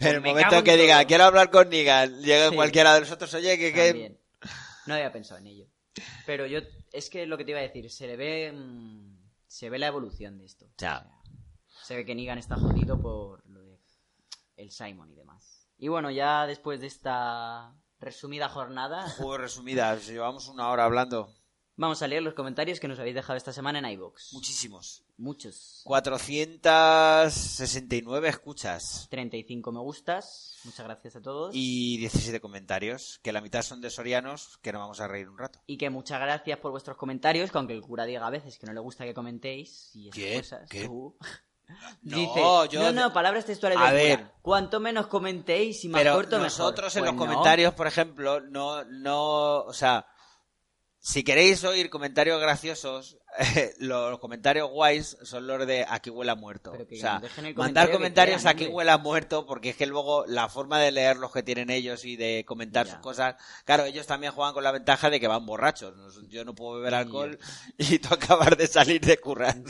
en 0.00 0.06
el 0.08 0.20
me 0.20 0.28
momento 0.30 0.64
que 0.64 0.76
diga, 0.76 1.04
quiero 1.04 1.24
hablar 1.24 1.50
con 1.50 1.68
Negan, 1.68 2.20
llega 2.20 2.48
Sí. 2.50 2.54
cualquiera 2.56 2.94
de 2.94 3.00
nosotros, 3.00 3.32
oye, 3.34 3.56
que, 3.58 3.72
que... 3.72 4.18
No 4.86 4.94
había 4.94 5.12
pensado 5.12 5.38
en 5.40 5.46
ello. 5.46 5.66
Pero 6.26 6.46
yo, 6.46 6.60
es 6.92 7.10
que 7.10 7.26
lo 7.26 7.36
que 7.38 7.44
te 7.44 7.50
iba 7.52 7.60
a 7.60 7.64
decir, 7.64 7.88
se 7.90 8.06
le 8.06 8.16
ve. 8.16 8.52
mm, 8.52 9.18
se 9.46 9.68
ve 9.70 9.78
la 9.78 9.86
evolución 9.88 10.38
de 10.38 10.46
esto. 10.46 10.66
Ya. 10.78 11.06
se 11.84 11.96
ve 11.96 12.04
que 12.04 12.14
Negan 12.14 12.38
está 12.38 12.56
jodido 12.56 13.00
por 13.00 13.44
lo 13.48 13.62
de 13.62 13.78
el 14.56 14.70
Simon 14.70 15.10
y 15.10 15.16
demás. 15.16 15.49
Y 15.80 15.88
bueno, 15.88 16.10
ya 16.10 16.46
después 16.46 16.80
de 16.80 16.86
esta 16.86 17.74
resumida 17.98 18.48
jornada, 18.50 19.08
Juego 19.16 19.38
resumidas, 19.38 20.06
llevamos 20.06 20.46
una 20.48 20.68
hora 20.70 20.84
hablando. 20.84 21.34
vamos 21.76 22.02
a 22.02 22.06
leer 22.06 22.22
los 22.22 22.34
comentarios 22.34 22.78
que 22.80 22.88
nos 22.88 22.98
habéis 22.98 23.14
dejado 23.14 23.36
esta 23.38 23.52
semana 23.54 23.78
en 23.78 23.86
iBox. 23.86 24.34
Muchísimos. 24.34 25.04
Muchos. 25.16 25.80
469 25.84 28.28
escuchas 28.28 29.06
35 29.10 29.72
me 29.72 29.80
gustas. 29.80 30.58
Muchas 30.64 30.84
gracias 30.86 31.16
a 31.16 31.22
todos. 31.22 31.50
y 31.54 31.96
17 31.98 32.40
comentarios, 32.40 33.18
que 33.22 33.32
la 33.32 33.40
mitad 33.40 33.62
son 33.62 33.80
de 33.80 33.88
sorianos, 33.90 34.58
que 34.58 34.72
nos 34.72 34.80
vamos 34.80 35.00
a 35.00 35.08
reír 35.08 35.28
un 35.28 35.38
rato. 35.38 35.60
Y 35.66 35.76
que 35.78 35.88
muchas 35.90 36.20
gracias 36.20 36.58
por 36.58 36.70
vuestros 36.72 36.96
comentarios, 36.98 37.50
que 37.50 37.56
aunque 37.58 37.72
el 37.74 37.80
cura 37.82 38.04
diga 38.04 38.26
a 38.26 38.30
veces 38.30 38.58
que 38.58 38.66
no 38.66 38.72
le 38.74 38.80
gusta 38.80 39.04
que 39.04 39.14
comentéis 39.14 39.90
y 39.94 40.08
esas 40.08 40.14
¿Qué? 40.18 40.34
cosas, 40.36 40.68
¿Qué? 40.70 40.84
tú- 40.86 41.16
No, 42.02 42.16
Dice, 42.16 42.40
yo- 42.70 42.82
no, 42.82 42.92
no, 42.92 43.12
palabras 43.12 43.44
textuales 43.44 43.78
A 43.78 43.92
del 43.92 44.16
cura. 44.16 44.16
ver. 44.26 44.32
Cuanto 44.42 44.80
menos 44.80 45.06
comentéis 45.06 45.84
y 45.84 45.88
más 45.88 46.00
Pero 46.02 46.14
corto, 46.14 46.38
nosotros 46.38 46.94
en 46.96 47.04
los 47.04 47.14
no. 47.14 47.18
comentarios, 47.18 47.74
por 47.74 47.86
ejemplo, 47.86 48.40
no, 48.40 48.84
no, 48.84 49.58
o 49.64 49.72
sea, 49.72 50.06
si 50.98 51.22
queréis 51.24 51.62
oír 51.64 51.88
comentarios 51.90 52.40
graciosos, 52.40 53.16
los 53.78 54.18
comentarios 54.18 54.68
guays 54.70 55.16
son 55.22 55.46
los 55.46 55.66
de 55.66 55.86
aquí 55.88 56.10
huele 56.10 56.30
a 56.32 56.34
muerto. 56.34 56.72
O 56.72 56.96
sea, 56.96 57.22
mandar 57.54 57.90
comentarios 57.90 58.44
aquí 58.44 58.64
hombre. 58.64 58.76
huele 58.76 58.90
a 58.90 58.98
muerto, 58.98 59.46
porque 59.46 59.70
es 59.70 59.76
que 59.76 59.86
luego 59.86 60.24
la 60.26 60.48
forma 60.48 60.78
de 60.78 60.90
leer 60.92 61.16
los 61.16 61.32
que 61.32 61.42
tienen 61.42 61.70
ellos 61.70 62.04
y 62.04 62.16
de 62.16 62.44
comentar 62.46 62.86
Ya. 62.86 62.92
sus 62.92 63.00
cosas, 63.00 63.36
claro, 63.64 63.84
ellos 63.84 64.06
también 64.06 64.32
juegan 64.32 64.52
con 64.52 64.64
la 64.64 64.72
ventaja 64.72 65.08
de 65.10 65.20
que 65.20 65.28
van 65.28 65.46
borrachos. 65.46 65.94
Yo 66.28 66.44
no 66.44 66.54
puedo 66.54 66.76
beber 66.78 66.94
alcohol 66.94 67.38
y 67.78 67.98
tú 67.98 68.12
acabas 68.12 68.56
de 68.58 68.66
salir 68.66 69.00
de 69.00 69.18
currar. 69.18 69.56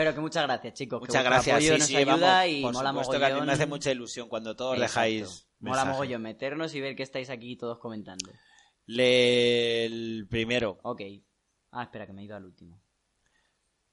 Pero 0.00 0.14
que 0.14 0.20
muchas 0.20 0.44
gracias, 0.44 0.72
chicos. 0.72 0.98
que 0.98 1.06
Muchas 1.08 1.22
vuestro 1.22 1.30
gracias. 1.30 1.54
apoyo 1.56 1.72
Sí, 1.74 1.78
nos 1.78 1.88
sí, 1.88 1.96
ayuda 1.96 2.16
vamos, 2.38 2.48
y 2.48 2.62
por 2.62 2.72
mola 2.72 2.88
supuesto 2.90 3.10
que 3.12 3.16
a 3.16 3.18
mí 3.18 3.24
me 3.24 3.30
mogollón. 3.40 3.50
hace 3.54 3.66
mucha 3.66 3.90
ilusión 3.90 4.28
cuando 4.30 4.56
todos 4.56 4.74
Exacto. 4.78 4.88
dejáis 5.00 5.46
Mola 5.58 5.84
mogollón 5.84 6.22
meternos 6.22 6.74
y 6.74 6.80
ver 6.80 6.96
que 6.96 7.02
estáis 7.02 7.28
aquí 7.28 7.56
todos 7.56 7.78
comentando. 7.78 8.30
Lee 8.86 9.84
el 9.84 10.26
primero. 10.30 10.78
Ok. 10.84 11.02
Ah, 11.72 11.82
espera, 11.82 12.06
que 12.06 12.14
me 12.14 12.22
he 12.22 12.24
ido 12.24 12.34
al 12.34 12.46
último. 12.46 12.80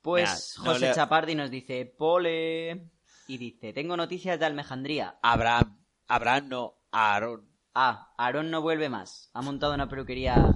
Pues 0.02 0.56
no 0.60 0.72
José 0.72 0.88
le- 0.88 0.94
Chapardi 0.96 1.36
nos 1.36 1.52
dice, 1.52 1.86
Pole. 1.86 2.90
Y 3.28 3.38
dice, 3.38 3.74
tengo 3.74 3.98
noticias 3.98 4.40
de 4.40 4.46
Almejandría. 4.46 5.20
Abraham, 5.22 5.78
Abraham 6.08 6.48
no, 6.48 6.74
Aarón, 6.92 7.50
Ah, 7.74 8.14
Aarón 8.18 8.50
no 8.50 8.62
vuelve 8.62 8.88
más. 8.88 9.30
Ha 9.34 9.42
montado 9.42 9.74
una 9.74 9.90
peluquería 9.90 10.54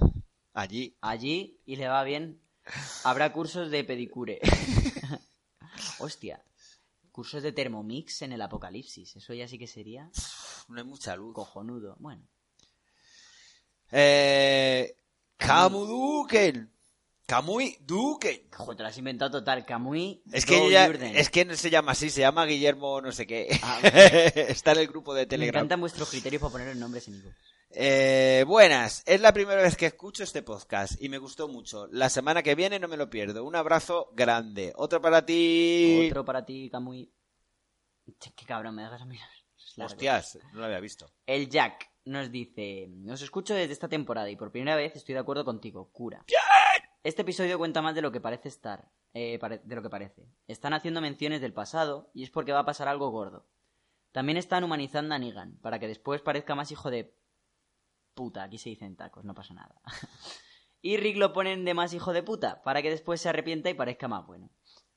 allí. 0.54 0.96
allí 1.02 1.60
y 1.66 1.76
le 1.76 1.88
va 1.88 2.02
bien. 2.04 2.40
Habrá 3.04 3.32
cursos 3.32 3.70
de 3.70 3.84
pedicure. 3.84 4.40
Hostia. 5.98 6.42
Cursos 7.10 7.42
de 7.42 7.52
Thermomix 7.52 8.22
en 8.22 8.32
el 8.32 8.40
apocalipsis. 8.42 9.16
Eso 9.16 9.34
ya 9.34 9.46
sí 9.46 9.58
que 9.58 9.66
sería 9.66 10.10
No 10.68 10.78
hay 10.78 10.84
mucha 10.84 11.14
luz. 11.16 11.34
cojonudo. 11.34 11.96
Bueno. 11.98 12.26
Eh. 13.90 14.96
Camui 15.36 15.86
Duken. 17.80 18.48
Joder, 18.52 18.76
te 18.76 18.82
lo 18.82 18.88
has 18.88 18.98
inventado 18.98 19.30
total. 19.30 19.64
Camuy. 19.64 20.22
Es 20.32 20.44
que, 20.46 20.70
ya- 20.70 20.86
es 20.86 21.30
que 21.30 21.44
no 21.44 21.56
se 21.56 21.70
llama 21.70 21.92
así, 21.92 22.10
se 22.10 22.20
llama 22.20 22.44
Guillermo 22.46 23.00
no 23.00 23.10
sé 23.12 23.26
qué. 23.26 23.58
Ah. 23.62 23.80
Está 23.82 24.72
en 24.72 24.78
el 24.78 24.88
grupo 24.88 25.14
de 25.14 25.22
Me 25.22 25.26
Telegram. 25.26 25.60
encantan 25.60 25.80
vuestros 25.80 26.10
criterios 26.10 26.40
para 26.42 26.52
poner 26.52 26.76
nombres 26.76 27.08
en 27.08 27.14
Ivo. 27.16 27.30
Eh, 27.74 28.44
buenas, 28.46 29.02
es 29.06 29.20
la 29.20 29.32
primera 29.32 29.62
vez 29.62 29.76
que 29.76 29.86
escucho 29.86 30.22
este 30.24 30.42
podcast 30.42 31.00
y 31.02 31.08
me 31.08 31.18
gustó 31.18 31.48
mucho. 31.48 31.86
La 31.90 32.10
semana 32.10 32.42
que 32.42 32.54
viene 32.54 32.78
no 32.78 32.88
me 32.88 32.96
lo 32.96 33.08
pierdo. 33.08 33.44
Un 33.44 33.56
abrazo 33.56 34.10
grande. 34.14 34.72
Otro 34.76 35.00
para 35.00 35.24
ti. 35.24 36.06
Otro 36.08 36.24
para 36.24 36.44
ti, 36.44 36.68
Camuy. 36.70 37.10
Che, 38.18 38.32
Qué 38.34 38.44
cabrón, 38.44 38.74
me 38.74 38.82
dejas 38.82 39.02
a 39.02 39.06
mirar. 39.06 39.28
Hostias, 39.78 40.38
no 40.52 40.60
lo 40.60 40.66
había 40.66 40.80
visto. 40.80 41.10
El 41.24 41.48
Jack 41.48 41.90
nos 42.04 42.30
dice: 42.30 42.90
Os 43.10 43.22
escucho 43.22 43.54
desde 43.54 43.72
esta 43.72 43.88
temporada 43.88 44.28
y 44.28 44.36
por 44.36 44.52
primera 44.52 44.76
vez 44.76 44.94
estoy 44.96 45.14
de 45.14 45.20
acuerdo 45.20 45.44
contigo, 45.44 45.90
cura. 45.92 46.24
Este 47.04 47.22
episodio 47.22 47.58
cuenta 47.58 47.80
más 47.80 47.94
de 47.94 48.02
lo 48.02 48.12
que 48.12 48.20
parece 48.20 48.48
estar. 48.48 48.90
eh, 49.14 49.38
de 49.64 49.74
lo 49.74 49.82
que 49.82 49.90
parece. 49.90 50.26
Están 50.46 50.74
haciendo 50.74 51.00
menciones 51.00 51.40
del 51.40 51.52
pasado 51.54 52.10
y 52.12 52.22
es 52.22 52.30
porque 52.30 52.52
va 52.52 52.60
a 52.60 52.64
pasar 52.66 52.86
algo 52.88 53.10
gordo. 53.10 53.46
También 54.12 54.36
están 54.36 54.62
humanizando 54.62 55.14
a 55.14 55.18
Negan 55.18 55.56
para 55.62 55.78
que 55.78 55.88
después 55.88 56.20
parezca 56.20 56.54
más 56.54 56.70
hijo 56.70 56.90
de. 56.90 57.14
Puta, 58.14 58.44
aquí 58.44 58.58
se 58.58 58.70
dicen 58.70 58.96
tacos, 58.96 59.24
no 59.24 59.34
pasa 59.34 59.54
nada. 59.54 59.74
y 60.82 60.96
Rick 60.96 61.16
lo 61.16 61.32
ponen 61.32 61.64
de 61.64 61.74
más 61.74 61.94
hijo 61.94 62.12
de 62.12 62.22
puta 62.22 62.62
para 62.62 62.82
que 62.82 62.90
después 62.90 63.20
se 63.20 63.28
arrepienta 63.28 63.70
y 63.70 63.74
parezca 63.74 64.08
más 64.08 64.26
bueno. 64.26 64.50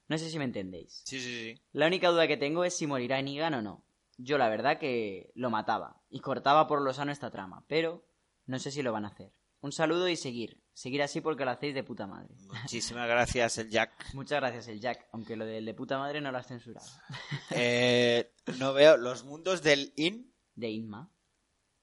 No 0.07 0.17
sé 0.17 0.29
si 0.29 0.37
me 0.37 0.45
entendéis. 0.45 1.01
Sí, 1.05 1.19
sí, 1.19 1.33
sí. 1.33 1.61
La 1.71 1.87
única 1.87 2.09
duda 2.09 2.27
que 2.27 2.37
tengo 2.37 2.63
es 2.63 2.75
si 2.75 2.85
morirá 2.85 3.21
Negan 3.21 3.55
o 3.55 3.61
no. 3.61 3.85
Yo 4.17 4.37
la 4.37 4.49
verdad 4.49 4.79
que 4.79 5.31
lo 5.35 5.49
mataba 5.49 6.01
y 6.09 6.19
cortaba 6.19 6.67
por 6.67 6.81
lo 6.81 6.93
sano 6.93 7.11
esta 7.11 7.31
trama, 7.31 7.65
pero 7.67 8.07
no 8.45 8.59
sé 8.59 8.71
si 8.71 8.81
lo 8.81 8.93
van 8.93 9.05
a 9.05 9.09
hacer. 9.09 9.33
Un 9.61 9.71
saludo 9.71 10.07
y 10.07 10.15
seguir. 10.15 10.61
Seguir 10.73 11.01
así 11.01 11.21
porque 11.21 11.45
lo 11.45 11.51
hacéis 11.51 11.73
de 11.73 11.83
puta 11.83 12.05
madre. 12.05 12.35
Muchísimas 12.61 13.07
gracias, 13.07 13.57
el 13.57 13.69
Jack. 13.69 13.91
Muchas 14.13 14.39
gracias, 14.39 14.67
el 14.67 14.79
Jack, 14.79 15.07
aunque 15.11 15.35
lo 15.35 15.45
del 15.45 15.65
de 15.65 15.73
puta 15.73 15.97
madre 15.97 16.21
no 16.21 16.31
lo 16.31 16.37
has 16.37 16.47
censurado. 16.47 16.85
Eh, 17.51 18.33
no 18.59 18.73
veo 18.73 18.97
los 18.97 19.23
mundos 19.23 19.63
del 19.63 19.93
In. 19.95 20.33
De 20.53 20.69
Inma. 20.69 21.09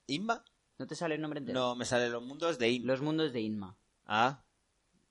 ¿Inma? 0.07 0.45
¿No 0.83 0.89
te 0.89 0.97
sale 0.97 1.15
el 1.15 1.21
nombre 1.21 1.39
entero? 1.39 1.61
No, 1.61 1.77
me 1.77 1.85
salen 1.85 2.11
los 2.11 2.25
mundos 2.25 2.59
de 2.59 2.69
In. 2.69 2.85
Los 2.89 3.01
mundos 3.01 3.33
de 3.33 3.41
Inma. 3.41 3.79
Ah. 4.05 4.43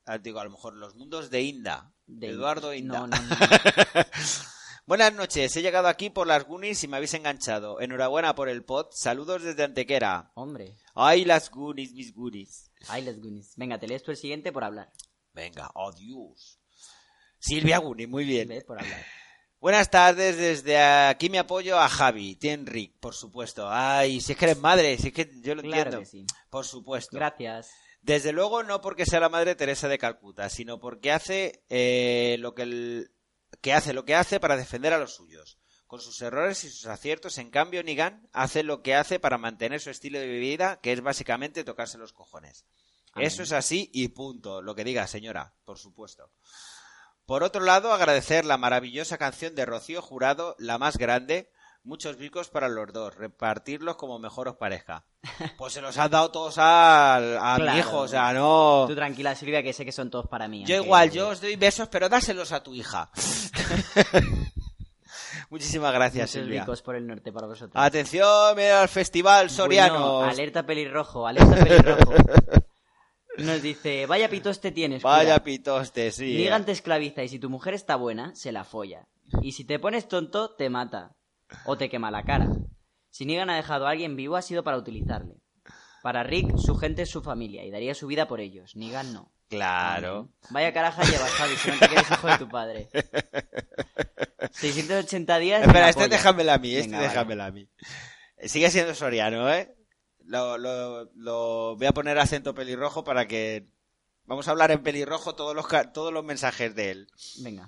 Ah, 0.05 0.17
digo, 0.17 0.41
a 0.41 0.43
lo 0.43 0.49
mejor 0.49 0.75
los 0.75 0.95
mundos 0.95 1.29
de 1.29 1.43
Inda. 1.43 1.93
De 2.05 2.27
Eduardo 2.27 2.73
Inda. 2.73 2.99
No, 2.99 3.07
no, 3.07 3.15
no. 3.15 3.35
Buenas 4.85 5.13
noches, 5.13 5.55
he 5.55 5.61
llegado 5.61 5.87
aquí 5.87 6.09
por 6.09 6.27
las 6.27 6.43
Goonies 6.43 6.83
y 6.83 6.89
me 6.89 6.97
habéis 6.97 7.13
enganchado. 7.13 7.79
Enhorabuena 7.79 8.35
por 8.35 8.49
el 8.49 8.65
pod. 8.65 8.87
Saludos 8.91 9.43
desde 9.43 9.63
Antequera. 9.63 10.33
Hombre. 10.33 10.75
Ay, 10.93 11.23
las 11.23 11.49
Goonies, 11.49 11.93
mis 11.93 12.13
Goonies. 12.13 12.69
Ay, 12.89 13.03
les 13.03 13.21
Goonies. 13.21 13.53
Venga, 13.55 13.79
te 13.79 13.87
lees 13.87 14.03
tú 14.03 14.11
el 14.11 14.17
siguiente 14.17 14.51
por 14.51 14.65
hablar. 14.65 14.91
Venga, 15.31 15.71
adiós. 15.73 16.59
Silvia 17.39 17.77
Goonies, 17.77 18.09
muy 18.09 18.25
bien. 18.25 18.61
Por 18.67 18.77
hablar. 18.77 19.05
Buenas 19.61 19.91
tardes, 19.91 20.37
desde 20.37 20.79
aquí 20.81 21.29
me 21.29 21.37
apoyo 21.37 21.79
a 21.79 21.87
Javi, 21.87 22.35
Rick, 22.63 22.95
por 22.99 23.13
supuesto. 23.13 23.69
Ay, 23.69 24.19
si 24.19 24.31
es 24.31 24.37
que 24.37 24.45
eres 24.45 24.57
madre, 24.57 24.97
si 24.97 25.09
es 25.09 25.13
que 25.13 25.29
yo 25.41 25.53
lo 25.53 25.61
Claro 25.61 25.99
entiendo. 25.99 26.09
sí. 26.09 26.25
Por 26.49 26.65
supuesto. 26.65 27.15
Gracias. 27.15 27.69
Desde 28.01 28.31
luego 28.31 28.63
no 28.63 28.81
porque 28.81 29.05
sea 29.05 29.19
la 29.19 29.29
madre 29.29 29.53
Teresa 29.53 29.87
de 29.87 29.99
Calcuta, 29.99 30.49
sino 30.49 30.79
porque 30.79 31.11
hace 31.11 31.63
eh, 31.69 32.37
lo 32.39 32.55
que 32.55 32.63
el- 32.63 33.11
que 33.61 33.71
hace 33.73 33.93
lo 33.93 34.03
que 34.03 34.15
hace 34.15 34.39
para 34.39 34.57
defender 34.57 34.93
a 34.93 34.97
los 34.97 35.13
suyos. 35.13 35.59
Con 35.85 36.01
sus 36.01 36.19
errores 36.23 36.63
y 36.63 36.69
sus 36.71 36.87
aciertos, 36.87 37.37
en 37.37 37.51
cambio, 37.51 37.83
Nigan 37.83 38.27
hace 38.33 38.63
lo 38.63 38.81
que 38.81 38.95
hace 38.95 39.19
para 39.19 39.37
mantener 39.37 39.79
su 39.79 39.91
estilo 39.91 40.17
de 40.19 40.39
vida, 40.39 40.79
que 40.81 40.91
es 40.91 41.01
básicamente 41.01 41.63
tocarse 41.63 41.99
los 41.99 42.13
cojones. 42.13 42.65
Amén. 43.13 43.27
Eso 43.27 43.43
es 43.43 43.51
así 43.51 43.91
y 43.93 44.07
punto. 44.07 44.63
Lo 44.63 44.73
que 44.73 44.83
diga, 44.85 45.05
señora, 45.05 45.53
por 45.65 45.77
supuesto. 45.77 46.31
Por 47.31 47.43
otro 47.43 47.63
lado, 47.63 47.93
agradecer 47.93 48.43
la 48.43 48.57
maravillosa 48.57 49.17
canción 49.17 49.55
de 49.55 49.65
Rocío 49.65 50.01
Jurado, 50.01 50.53
la 50.59 50.77
más 50.77 50.97
grande. 50.97 51.49
Muchos 51.81 52.17
bicos 52.17 52.49
para 52.49 52.67
los 52.67 52.91
dos, 52.91 53.15
repartirlos 53.15 53.95
como 53.95 54.19
mejor 54.19 54.49
os 54.49 54.57
parezca. 54.57 55.05
Pues 55.57 55.71
se 55.71 55.79
los 55.79 55.97
has 55.97 56.09
dado 56.11 56.29
todos 56.29 56.57
al, 56.57 57.37
a 57.37 57.55
mi 57.55 57.61
Claro. 57.63 57.79
hijo, 57.79 57.97
o 57.99 58.07
sea, 58.09 58.33
no. 58.33 58.83
Tú 58.85 58.95
tranquila, 58.95 59.33
Silvia, 59.33 59.63
que 59.63 59.71
sé 59.71 59.85
que 59.85 59.93
son 59.93 60.09
todos 60.09 60.27
para 60.27 60.49
mí. 60.49 60.65
Yo 60.65 60.75
aunque- 60.75 60.87
igual, 60.87 61.11
yo 61.11 61.29
os 61.29 61.39
doy 61.39 61.55
besos, 61.55 61.87
pero 61.87 62.09
dáselos 62.09 62.51
a 62.51 62.61
tu 62.61 62.73
hija. 62.73 63.09
Muchísimas 65.49 65.93
gracias, 65.93 66.31
Muchos 66.31 66.43
Silvia. 66.43 66.61
ricos 66.63 66.81
por 66.81 66.97
el 66.97 67.07
norte 67.07 67.31
para 67.31 67.47
vosotros. 67.47 67.81
Atención, 67.81 68.57
mira 68.57 68.81
al 68.81 68.89
festival 68.89 69.49
Soriano. 69.49 70.17
Bueno, 70.17 70.31
alerta 70.31 70.65
pelirrojo, 70.65 71.25
alerta 71.25 71.55
pelirrojo. 71.63 72.13
Nos 73.37 73.61
dice, 73.61 74.05
vaya 74.05 74.29
pitoste 74.29 74.71
tienes. 74.71 75.03
Vaya 75.03 75.43
pitoste, 75.43 76.11
sí. 76.11 76.35
Nigan 76.35 76.65
te 76.65 76.71
esclaviza 76.71 77.23
y 77.23 77.29
si 77.29 77.39
tu 77.39 77.49
mujer 77.49 77.73
está 77.73 77.95
buena, 77.95 78.35
se 78.35 78.51
la 78.51 78.63
folla. 78.63 79.07
Y 79.41 79.53
si 79.53 79.63
te 79.63 79.79
pones 79.79 80.07
tonto, 80.07 80.55
te 80.55 80.69
mata. 80.69 81.15
O 81.65 81.77
te 81.77 81.89
quema 81.89 82.11
la 82.11 82.23
cara. 82.23 82.47
Si 83.09 83.25
Negan 83.25 83.49
ha 83.49 83.55
dejado 83.55 83.87
a 83.87 83.91
alguien 83.91 84.15
vivo, 84.15 84.35
ha 84.37 84.41
sido 84.41 84.63
para 84.63 84.77
utilizarle. 84.77 85.35
Para 86.01 86.23
Rick, 86.23 86.57
su 86.57 86.75
gente 86.75 87.03
es 87.03 87.09
su 87.09 87.21
familia 87.21 87.63
y 87.63 87.71
daría 87.71 87.93
su 87.93 88.07
vida 88.07 88.27
por 88.27 88.39
ellos. 88.39 88.75
Negan 88.75 89.13
no. 89.13 89.31
Claro. 89.49 90.29
Vaya 90.49 90.73
caraja 90.73 91.03
llevas, 91.03 91.29
Javi, 91.31 91.55
si 91.57 91.69
no 91.71 91.79
te 91.79 91.87
quieres 91.87 92.09
hijo 92.09 92.27
de 92.27 92.37
tu 92.37 92.47
padre. 92.49 92.89
680 94.51 95.37
días. 95.39 95.61
Espera, 95.67 95.89
este 95.89 96.07
déjamela 96.07 96.53
a 96.55 96.57
mí, 96.57 96.73
este 96.73 96.87
Venga, 96.87 96.97
vale. 96.97 97.09
déjamela 97.09 97.45
a 97.47 97.51
mí. 97.51 97.69
Sigue 98.43 98.69
siendo 98.71 98.95
Soriano, 98.95 99.51
¿eh? 99.53 99.75
Lo, 100.31 100.57
lo, 100.57 101.11
lo 101.13 101.75
voy 101.75 101.87
a 101.87 101.91
poner 101.91 102.17
acento 102.17 102.55
pelirrojo 102.55 103.03
para 103.03 103.27
que... 103.27 103.67
Vamos 104.23 104.47
a 104.47 104.51
hablar 104.51 104.71
en 104.71 104.81
pelirrojo 104.81 105.35
todos 105.35 105.53
los, 105.53 105.65
todos 105.91 106.13
los 106.13 106.23
mensajes 106.23 106.73
de 106.73 106.91
él. 106.91 107.07
Venga. 107.43 107.67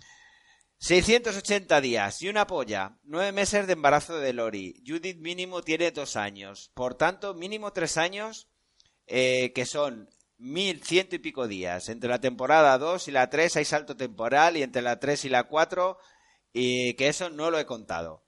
680 0.77 1.81
días 1.81 2.21
y 2.21 2.29
una 2.29 2.47
polla. 2.47 2.97
Nueve 3.03 3.33
meses 3.33 3.67
de 3.67 3.73
embarazo 3.73 4.17
de 4.17 4.31
Lori. 4.31 4.81
Judith 4.87 5.17
mínimo 5.17 5.61
tiene 5.61 5.91
dos 5.91 6.15
años. 6.15 6.71
Por 6.73 6.95
tanto, 6.95 7.33
mínimo 7.33 7.73
tres 7.73 7.97
años, 7.97 8.47
eh, 9.07 9.51
que 9.53 9.65
son 9.65 10.09
mil 10.37 10.81
ciento 10.81 11.17
y 11.17 11.19
pico 11.19 11.49
días. 11.49 11.89
Entre 11.89 12.09
la 12.09 12.21
temporada 12.21 12.77
2 12.77 13.09
y 13.09 13.11
la 13.11 13.29
3 13.29 13.57
hay 13.57 13.65
salto 13.65 13.97
temporal 13.97 14.55
y 14.55 14.63
entre 14.63 14.81
la 14.81 15.01
3 15.01 15.25
y 15.25 15.29
la 15.29 15.43
4, 15.43 15.97
y 16.53 16.93
que 16.93 17.09
eso 17.09 17.29
no 17.29 17.51
lo 17.51 17.59
he 17.59 17.65
contado. 17.65 18.23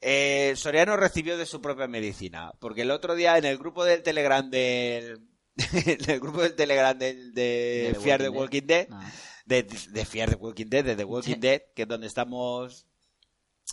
Eh, 0.00 0.54
Soriano 0.56 0.96
recibió 0.96 1.36
de 1.36 1.46
su 1.46 1.60
propia 1.60 1.88
medicina, 1.88 2.52
porque 2.60 2.82
el 2.82 2.90
otro 2.90 3.14
día 3.14 3.36
en 3.38 3.44
el 3.44 3.58
grupo 3.58 3.84
del 3.84 4.02
Telegram 4.02 4.48
del... 4.48 5.20
en 5.72 6.10
el 6.10 6.20
grupo 6.20 6.42
del 6.42 6.54
Telegram 6.54 6.96
del, 6.96 7.32
de, 7.34 7.90
De 7.94 8.00
Fear 8.00 8.20
the 8.22 8.28
Walking 8.28 8.40
Walking 8.60 8.66
Dead, 8.66 8.86
Ah. 8.92 9.12
de, 9.44 9.62
de 9.64 10.04
Fear 10.04 10.30
the 10.30 10.36
Walking 10.36 10.66
Dead, 10.68 10.84
de 10.84 10.94
The 10.96 11.04
Walking 11.04 11.34
Sí. 11.34 11.40
Dead, 11.40 11.62
que 11.74 11.82
es 11.82 11.88
donde 11.88 12.06
estamos 12.06 12.86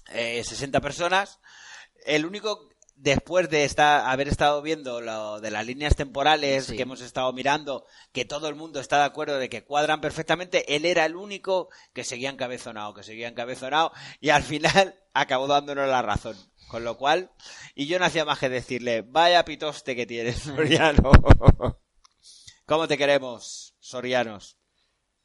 eh, 0.10 0.44
60 0.44 0.82
personas. 0.82 1.40
El 2.06 2.26
único, 2.26 2.70
después 2.96 3.50
de 3.50 3.66
estar, 3.66 4.10
haber 4.10 4.28
estado 4.28 4.62
viendo 4.62 5.02
lo 5.02 5.40
de 5.42 5.52
las 5.52 5.66
líneas 5.66 5.96
temporales 5.96 6.66
Sí. 6.66 6.76
que 6.76 6.84
hemos 6.84 7.02
estado 7.02 7.32
mirando, 7.34 7.86
que 8.12 8.26
todo 8.26 8.48
el 8.48 8.56
mundo 8.56 8.80
está 8.80 9.00
de 9.00 9.04
acuerdo 9.06 9.38
de 9.38 9.50
que 9.50 9.64
cuadran 9.64 10.02
perfectamente, 10.02 10.76
él 10.76 10.86
era 10.86 11.06
el 11.06 11.16
único 11.16 11.70
que 11.94 12.04
seguía 12.04 12.30
encabezonado, 12.30 12.94
que 12.94 13.04
seguía 13.04 13.28
encabezonado, 13.28 13.92
y 14.20 14.30
al 14.30 14.44
final 14.44 14.96
acabó 15.14 15.48
dándonos 15.48 15.88
la 15.88 16.02
razón. 16.02 16.38
Con 16.68 16.84
lo 16.84 16.98
cual, 16.98 17.32
y 17.76 17.86
yo 17.86 18.00
no 18.00 18.06
hacía 18.06 18.26
más 18.26 18.40
que 18.40 18.50
decirle, 18.50 19.04
vaya 19.04 19.46
pitoste 19.46 19.96
que 19.96 20.08
tienes, 20.08 20.38
Soriano. 20.40 21.12
¿Cómo 22.66 22.88
te 22.88 22.98
queremos, 22.98 23.76
Sorianos? 23.80 24.58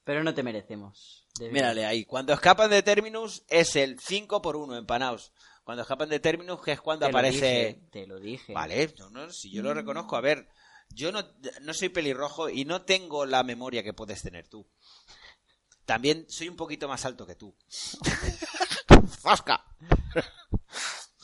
Pero 0.05 0.23
no 0.23 0.35
te 0.35 0.43
merecemos. 0.43 1.27
Mírale 1.41 1.87
ahí. 1.87 2.05
Cuando 2.05 2.33
escapan 2.35 2.69
de 2.71 2.83
Terminus 2.83 3.45
es 3.49 3.77
el 3.77 3.99
5 3.99 4.43
por 4.43 4.57
1 4.57 4.77
empanaos. 4.77 5.33
Cuando 5.71 5.83
escapan 5.83 6.09
de 6.09 6.19
Terminus, 6.19 6.61
que 6.63 6.73
es 6.73 6.81
cuando 6.81 7.07
Te 7.07 7.13
lo 7.13 7.19
aparece. 7.19 7.47
dije, 7.47 7.89
te 7.93 8.07
lo 8.09 8.19
dije. 8.19 8.53
Vale, 8.53 8.93
no, 8.99 9.09
no, 9.11 9.31
si 9.31 9.53
yo 9.53 9.63
lo 9.63 9.73
reconozco. 9.73 10.17
A 10.17 10.21
ver, 10.21 10.49
yo 10.89 11.13
no, 11.13 11.23
no 11.61 11.73
soy 11.75 11.91
pelirrojo 11.91 12.49
y 12.49 12.65
no 12.65 12.83
tengo 12.83 13.25
la 13.25 13.45
memoria 13.45 13.85
que 13.85 13.93
puedes 13.93 14.21
tener 14.21 14.49
tú. 14.49 14.69
También 15.85 16.27
soy 16.29 16.49
un 16.49 16.57
poquito 16.57 16.89
más 16.89 17.05
alto 17.05 17.25
que 17.25 17.37
tú. 17.37 17.55
¡Fasca! 19.21 19.65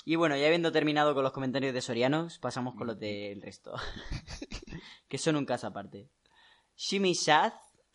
Y 0.04 0.14
bueno, 0.14 0.36
ya 0.36 0.46
habiendo 0.46 0.70
terminado 0.70 1.12
con 1.12 1.24
los 1.24 1.32
comentarios 1.32 1.74
de 1.74 1.82
Sorianos, 1.82 2.38
pasamos 2.38 2.76
con 2.76 2.86
los 2.86 3.00
del 3.00 3.42
resto. 3.42 3.74
que 5.08 5.18
son 5.18 5.34
un 5.34 5.44
caso 5.44 5.66
aparte. 5.66 6.08
Shimi 6.76 7.14
Shaz 7.14 7.52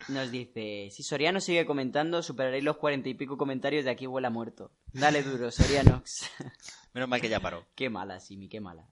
nos 0.07 0.31
dice: 0.31 0.89
Si 0.91 1.03
Soriano 1.03 1.39
sigue 1.39 1.65
comentando, 1.65 2.21
superaréis 2.23 2.63
los 2.63 2.77
cuarenta 2.77 3.09
y 3.09 3.13
pico 3.13 3.37
comentarios 3.37 3.85
de 3.85 3.91
aquí 3.91 4.07
huele 4.07 4.27
a 4.27 4.31
muerto. 4.31 4.71
Dale 4.93 5.23
duro, 5.23 5.51
Sorianox. 5.51 6.29
Menos 6.93 7.07
mal 7.09 7.21
que 7.21 7.29
ya 7.29 7.39
paró. 7.39 7.65
qué 7.75 7.89
mala, 7.89 8.17
Shimi, 8.19 8.49
qué 8.49 8.59
mala. 8.59 8.87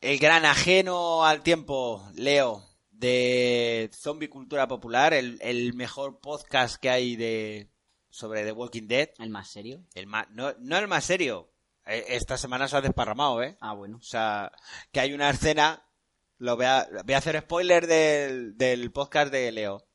El 0.00 0.18
gran 0.18 0.44
ajeno 0.46 1.24
al 1.24 1.42
tiempo, 1.42 2.08
Leo, 2.14 2.64
de 2.90 3.90
Zombie 3.92 4.28
Cultura 4.30 4.66
Popular, 4.66 5.12
el, 5.12 5.38
el 5.42 5.74
mejor 5.74 6.20
podcast 6.20 6.76
que 6.76 6.88
hay 6.88 7.16
de 7.16 7.70
sobre 8.08 8.44
The 8.44 8.52
Walking 8.52 8.88
Dead. 8.88 9.10
¿El 9.18 9.30
más 9.30 9.48
serio? 9.50 9.84
El 9.94 10.06
más, 10.06 10.28
no, 10.30 10.54
no 10.58 10.78
el 10.78 10.88
más 10.88 11.04
serio. 11.04 11.52
Eh, 11.86 12.04
Esta 12.08 12.36
semana 12.38 12.66
se 12.68 12.76
ha 12.76 12.80
desparramado, 12.80 13.42
¿eh? 13.42 13.56
Ah, 13.60 13.74
bueno. 13.74 13.98
O 13.98 14.02
sea, 14.02 14.52
que 14.92 15.00
hay 15.00 15.12
una 15.12 15.28
escena. 15.30 15.82
Lo 16.40 16.56
voy 16.56 16.64
a, 16.66 16.88
voy 17.04 17.14
a 17.14 17.18
hacer 17.18 17.38
spoiler 17.40 17.86
del, 17.86 18.56
del 18.56 18.90
podcast 18.90 19.30
de 19.30 19.52
Leo. 19.52 19.86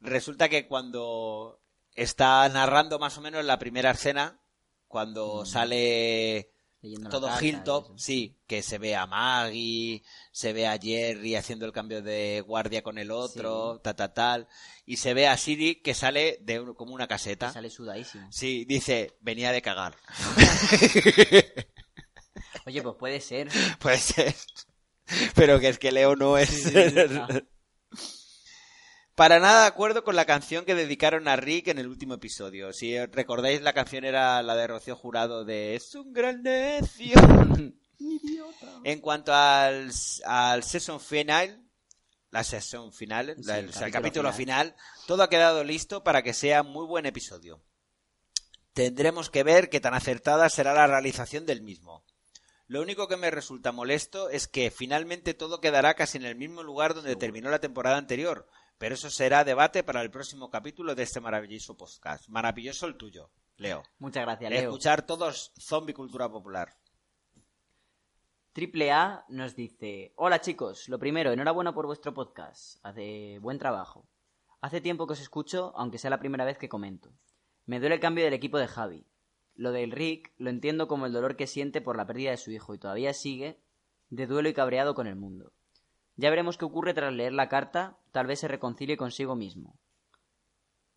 Resulta 0.00 0.48
que 0.48 0.66
cuando 0.68 1.60
está 1.94 2.48
narrando 2.48 2.98
más 2.98 3.18
o 3.18 3.20
menos 3.20 3.44
la 3.44 3.58
primera 3.58 3.90
escena, 3.90 4.40
cuando 4.86 5.44
sale 5.44 6.52
Leyendo 6.82 7.08
la 7.08 7.10
todo 7.10 7.26
carta 7.26 7.44
Hilltop, 7.44 7.98
sí, 7.98 8.38
que 8.46 8.62
se 8.62 8.78
ve 8.78 8.94
a 8.94 9.06
Maggie, 9.06 10.04
se 10.30 10.52
ve 10.52 10.68
a 10.68 10.78
Jerry 10.78 11.34
haciendo 11.34 11.66
el 11.66 11.72
cambio 11.72 12.00
de 12.00 12.42
guardia 12.46 12.82
con 12.82 12.98
el 12.98 13.10
otro, 13.10 13.80
ta 13.80 13.94
ta 13.94 14.14
tal, 14.14 14.46
y 14.86 14.98
se 14.98 15.14
ve 15.14 15.26
a 15.26 15.36
Siri 15.36 15.82
que 15.82 15.94
sale 15.94 16.38
de 16.42 16.60
un- 16.60 16.74
como 16.74 16.94
una 16.94 17.08
caseta. 17.08 17.52
Sale 17.52 17.70
sudadísimo. 17.70 18.28
Sí, 18.30 18.64
dice, 18.66 19.16
venía 19.20 19.50
de 19.50 19.62
cagar. 19.62 19.96
Oye, 22.66 22.82
pues 22.82 22.94
puede 22.98 23.20
ser. 23.20 23.48
Puede 23.80 23.98
ser. 23.98 24.34
Pero 25.34 25.60
que 25.60 25.68
es 25.68 25.78
que 25.78 25.92
Leo 25.92 26.16
no 26.16 26.38
es. 26.38 26.48
Sí. 26.50 26.72
Para 29.14 29.38
nada 29.40 29.62
de 29.62 29.66
acuerdo 29.68 30.04
con 30.04 30.16
la 30.16 30.24
canción 30.24 30.64
que 30.64 30.74
dedicaron 30.74 31.28
a 31.28 31.36
Rick 31.36 31.68
en 31.68 31.78
el 31.78 31.86
último 31.86 32.14
episodio. 32.14 32.72
Si 32.72 32.96
recordáis, 33.06 33.60
la 33.60 33.74
canción 33.74 34.04
era 34.04 34.42
la 34.42 34.56
de 34.56 34.66
Rocío 34.66 34.96
Jurado 34.96 35.44
de 35.44 35.74
Es 35.76 35.94
un 35.94 36.12
gran 36.14 36.42
necio. 36.42 37.14
en 38.84 39.00
cuanto 39.00 39.34
al, 39.34 39.90
al 40.24 40.62
season 40.64 40.98
final, 40.98 41.62
la 42.30 42.42
sesión 42.42 42.90
final, 42.92 43.34
Sí, 43.36 43.42
la- 43.44 43.58
el 43.58 43.68
o 43.68 43.72
sea, 43.72 43.86
el 43.86 43.92
capítulo 43.92 44.30
capítulo 44.30 44.32
final, 44.32 44.74
todo 45.06 45.22
ha 45.22 45.28
quedado 45.28 45.62
listo 45.62 46.02
para 46.02 46.22
que 46.22 46.32
sea 46.32 46.62
muy 46.62 46.86
buen 46.86 47.04
episodio. 47.04 47.62
Tendremos 48.72 49.28
que 49.28 49.42
ver 49.42 49.68
qué 49.68 49.80
tan 49.80 49.92
acertada 49.92 50.48
será 50.48 50.72
la 50.72 50.86
realización 50.86 51.44
del 51.44 51.60
mismo. 51.60 52.02
Lo 52.66 52.80
único 52.80 53.08
que 53.08 53.16
me 53.16 53.30
resulta 53.30 53.72
molesto 53.72 54.30
es 54.30 54.48
que 54.48 54.70
finalmente 54.70 55.34
todo 55.34 55.60
quedará 55.60 55.94
casi 55.94 56.18
en 56.18 56.24
el 56.24 56.36
mismo 56.36 56.62
lugar 56.62 56.94
donde 56.94 57.16
terminó 57.16 57.50
la 57.50 57.58
temporada 57.58 57.98
anterior, 57.98 58.48
pero 58.78 58.94
eso 58.94 59.10
será 59.10 59.44
debate 59.44 59.82
para 59.82 60.00
el 60.00 60.10
próximo 60.10 60.50
capítulo 60.50 60.94
de 60.94 61.02
este 61.02 61.20
maravilloso 61.20 61.76
podcast. 61.76 62.28
Maravilloso 62.28 62.86
el 62.86 62.96
tuyo, 62.96 63.30
Leo. 63.56 63.82
Muchas 63.98 64.24
gracias, 64.24 64.50
Leo. 64.50 64.62
escuchar 64.62 65.04
todos 65.04 65.52
zombie 65.58 65.94
cultura 65.94 66.30
popular. 66.30 66.76
Triple 68.52 68.92
A 68.92 69.24
nos 69.28 69.56
dice: 69.56 70.12
Hola 70.16 70.40
chicos, 70.40 70.88
lo 70.88 70.98
primero, 70.98 71.32
enhorabuena 71.32 71.74
por 71.74 71.86
vuestro 71.86 72.12
podcast. 72.12 72.78
Hace 72.82 73.38
buen 73.40 73.58
trabajo. 73.58 74.06
Hace 74.60 74.80
tiempo 74.80 75.06
que 75.06 75.14
os 75.14 75.20
escucho, 75.20 75.72
aunque 75.74 75.98
sea 75.98 76.10
la 76.10 76.20
primera 76.20 76.44
vez 76.44 76.58
que 76.58 76.68
comento. 76.68 77.12
Me 77.66 77.80
duele 77.80 77.96
el 77.96 78.00
cambio 78.00 78.24
del 78.24 78.34
equipo 78.34 78.58
de 78.58 78.68
Javi. 78.68 79.06
Lo 79.54 79.70
del 79.72 79.90
Rick 79.92 80.32
lo 80.38 80.50
entiendo 80.50 80.88
como 80.88 81.06
el 81.06 81.12
dolor 81.12 81.36
que 81.36 81.46
siente 81.46 81.80
por 81.80 81.96
la 81.96 82.06
pérdida 82.06 82.30
de 82.30 82.36
su 82.38 82.50
hijo 82.50 82.74
y 82.74 82.78
todavía 82.78 83.12
sigue 83.12 83.60
de 84.10 84.26
duelo 84.26 84.48
y 84.48 84.54
cabreado 84.54 84.94
con 84.94 85.06
el 85.06 85.16
mundo. 85.16 85.52
Ya 86.16 86.30
veremos 86.30 86.58
qué 86.58 86.64
ocurre 86.64 86.94
tras 86.94 87.12
leer 87.12 87.32
la 87.32 87.48
carta, 87.48 87.98
tal 88.12 88.26
vez 88.26 88.40
se 88.40 88.48
reconcilie 88.48 88.96
consigo 88.96 89.34
mismo. 89.36 89.78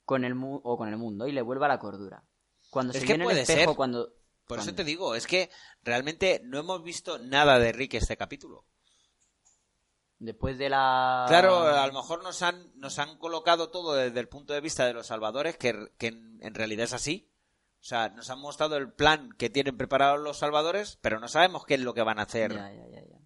Con 0.06 0.24
el 0.24 0.36
mu- 0.36 0.62
o 0.64 0.78
con 0.78 0.88
el 0.90 0.98
mundo 0.98 1.28
y 1.28 1.32
le 1.32 1.42
vuelva 1.42 1.68
la 1.68 1.80
cordura. 1.80 2.24
Cuando 2.70 2.94
Es 2.94 3.00
se 3.00 3.06
que 3.06 3.14
el 3.14 3.22
espejo, 3.38 3.72
ser. 3.72 3.76
cuando 3.76 4.14
Por 4.46 4.60
eso 4.60 4.74
te 4.76 4.84
digo, 4.84 5.16
es 5.16 5.26
que 5.28 5.50
realmente 5.84 6.42
no 6.44 6.60
hemos 6.60 6.84
visto 6.84 7.18
nada 7.20 7.58
de 7.60 7.72
Rick 7.72 7.96
este 7.96 8.16
capítulo. 8.18 8.66
después 10.20 10.58
de 10.58 10.70
la 10.70 11.26
Claro, 11.28 11.58
a 11.60 11.88
lo 11.88 11.94
mejor 11.94 12.24
nos 12.24 12.42
han, 12.42 12.72
nos 12.80 13.00
han 13.00 13.18
colocado 13.18 13.70
todo 13.70 13.94
desde 13.96 14.20
el 14.20 14.28
punto 14.30 14.54
de 14.54 14.62
vista 14.62 14.86
de 14.86 14.94
los 14.94 15.08
salvadores, 15.08 15.58
que, 15.58 15.90
que 15.98 16.08
en, 16.08 16.38
en 16.42 16.54
realidad 16.54 16.86
es 16.86 16.94
así. 16.94 17.30
O 17.86 17.88
sea, 17.88 18.10
nos 18.10 18.32
han 18.32 18.40
mostrado 18.40 18.78
el 18.78 18.92
plan 18.92 19.30
que 19.38 19.52
tienen 19.52 19.78
preparado 19.78 20.18
los 20.18 20.40
salvadores, 20.40 20.98
pero 21.04 21.20
no 21.20 21.28
sabemos 21.28 21.68
qué 21.68 21.76
es 21.76 21.82
lo 21.82 21.94
que 21.94 22.02
van 22.02 22.18
a 22.18 22.24
hacer. 22.24 22.52
Ya, 22.52 22.74
ya, 22.74 22.88
ya, 22.88 23.06
ya. 23.08 23.20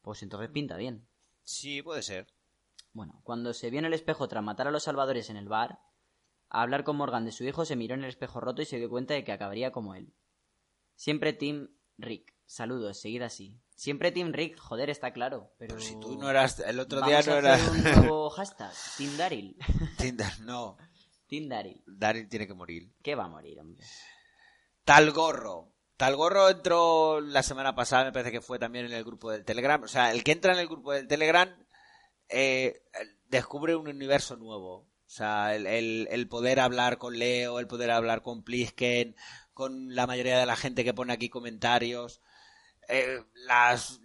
Pues 0.00 0.22
entonces 0.22 0.48
pinta 0.48 0.78
bien. 0.78 1.06
Sí, 1.42 1.82
puede 1.82 2.02
ser. 2.02 2.26
Bueno, 2.94 3.20
cuando 3.22 3.52
se 3.52 3.68
vio 3.68 3.80
en 3.80 3.84
el 3.84 3.92
espejo 3.92 4.28
tras 4.28 4.42
matar 4.42 4.66
a 4.66 4.70
los 4.70 4.84
salvadores 4.84 5.28
en 5.28 5.36
el 5.36 5.46
bar, 5.46 5.80
a 6.48 6.62
hablar 6.62 6.84
con 6.84 6.96
Morgan 6.96 7.26
de 7.26 7.32
su 7.32 7.44
hijo, 7.44 7.66
se 7.66 7.76
miró 7.76 7.96
en 7.96 8.02
el 8.02 8.08
espejo 8.08 8.40
roto 8.40 8.62
y 8.62 8.64
se 8.64 8.78
dio 8.78 8.88
cuenta 8.88 9.12
de 9.12 9.24
que 9.24 9.32
acabaría 9.32 9.70
como 9.70 9.94
él. 9.94 10.14
Siempre 10.96 11.34
Team 11.34 11.68
Rick. 11.98 12.32
Saludos, 12.46 12.98
seguid 12.98 13.20
así. 13.20 13.60
Siempre 13.76 14.10
Team 14.10 14.32
Rick, 14.32 14.58
joder, 14.58 14.88
está 14.88 15.12
claro. 15.12 15.52
Pero, 15.58 15.74
Pero 15.74 15.86
si 15.86 16.00
tú 16.00 16.16
no 16.16 16.30
eras, 16.30 16.60
el 16.60 16.80
otro 16.80 17.00
Vamos 17.00 17.26
día 17.26 17.30
no 17.30 17.36
a 17.36 17.38
eras 17.40 17.68
un 17.68 17.82
nuevo 17.82 18.30
hashtag, 18.30 18.72
Team 18.96 19.18
Daryl. 19.18 19.56
Tinder, 19.98 20.40
no. 20.40 20.78
Team 21.38 21.48
Daryl. 21.48 21.82
Daryl 21.86 22.28
tiene 22.28 22.46
que 22.46 22.54
morir. 22.54 22.92
¿Qué 23.02 23.14
va 23.14 23.24
a 23.24 23.28
morir, 23.28 23.58
hombre? 23.60 23.82
Tal 24.84 25.10
gorro. 25.10 25.72
Tal 25.96 26.16
gorro 26.16 26.48
entró 26.48 27.20
la 27.20 27.42
semana 27.42 27.74
pasada, 27.74 28.04
me 28.04 28.12
parece 28.12 28.32
que 28.32 28.40
fue 28.40 28.58
también 28.58 28.86
en 28.86 28.92
el 28.92 29.04
grupo 29.04 29.30
del 29.30 29.44
Telegram. 29.44 29.82
O 29.82 29.88
sea, 29.88 30.10
el 30.12 30.22
que 30.24 30.32
entra 30.32 30.52
en 30.52 30.58
el 30.58 30.68
grupo 30.68 30.92
del 30.92 31.06
Telegram 31.08 31.48
eh, 32.28 32.82
descubre 33.28 33.76
un 33.76 33.88
universo 33.88 34.36
nuevo. 34.36 34.74
O 35.06 35.10
sea, 35.16 35.54
el, 35.54 35.66
el- 35.66 36.08
el 36.10 36.28
poder 36.28 36.58
hablar 36.60 36.98
con 36.98 37.18
Leo, 37.18 37.58
el 37.60 37.66
poder 37.66 37.90
hablar 37.90 38.22
con 38.22 38.42
Plisken, 38.42 39.14
con 39.52 39.94
la 39.94 40.06
mayoría 40.06 40.38
de 40.38 40.46
la 40.46 40.56
gente 40.56 40.82
que 40.84 40.94
pone 40.94 41.12
aquí 41.12 41.28
comentarios, 41.28 42.20
eh, 42.88 43.22
las, 43.46 44.00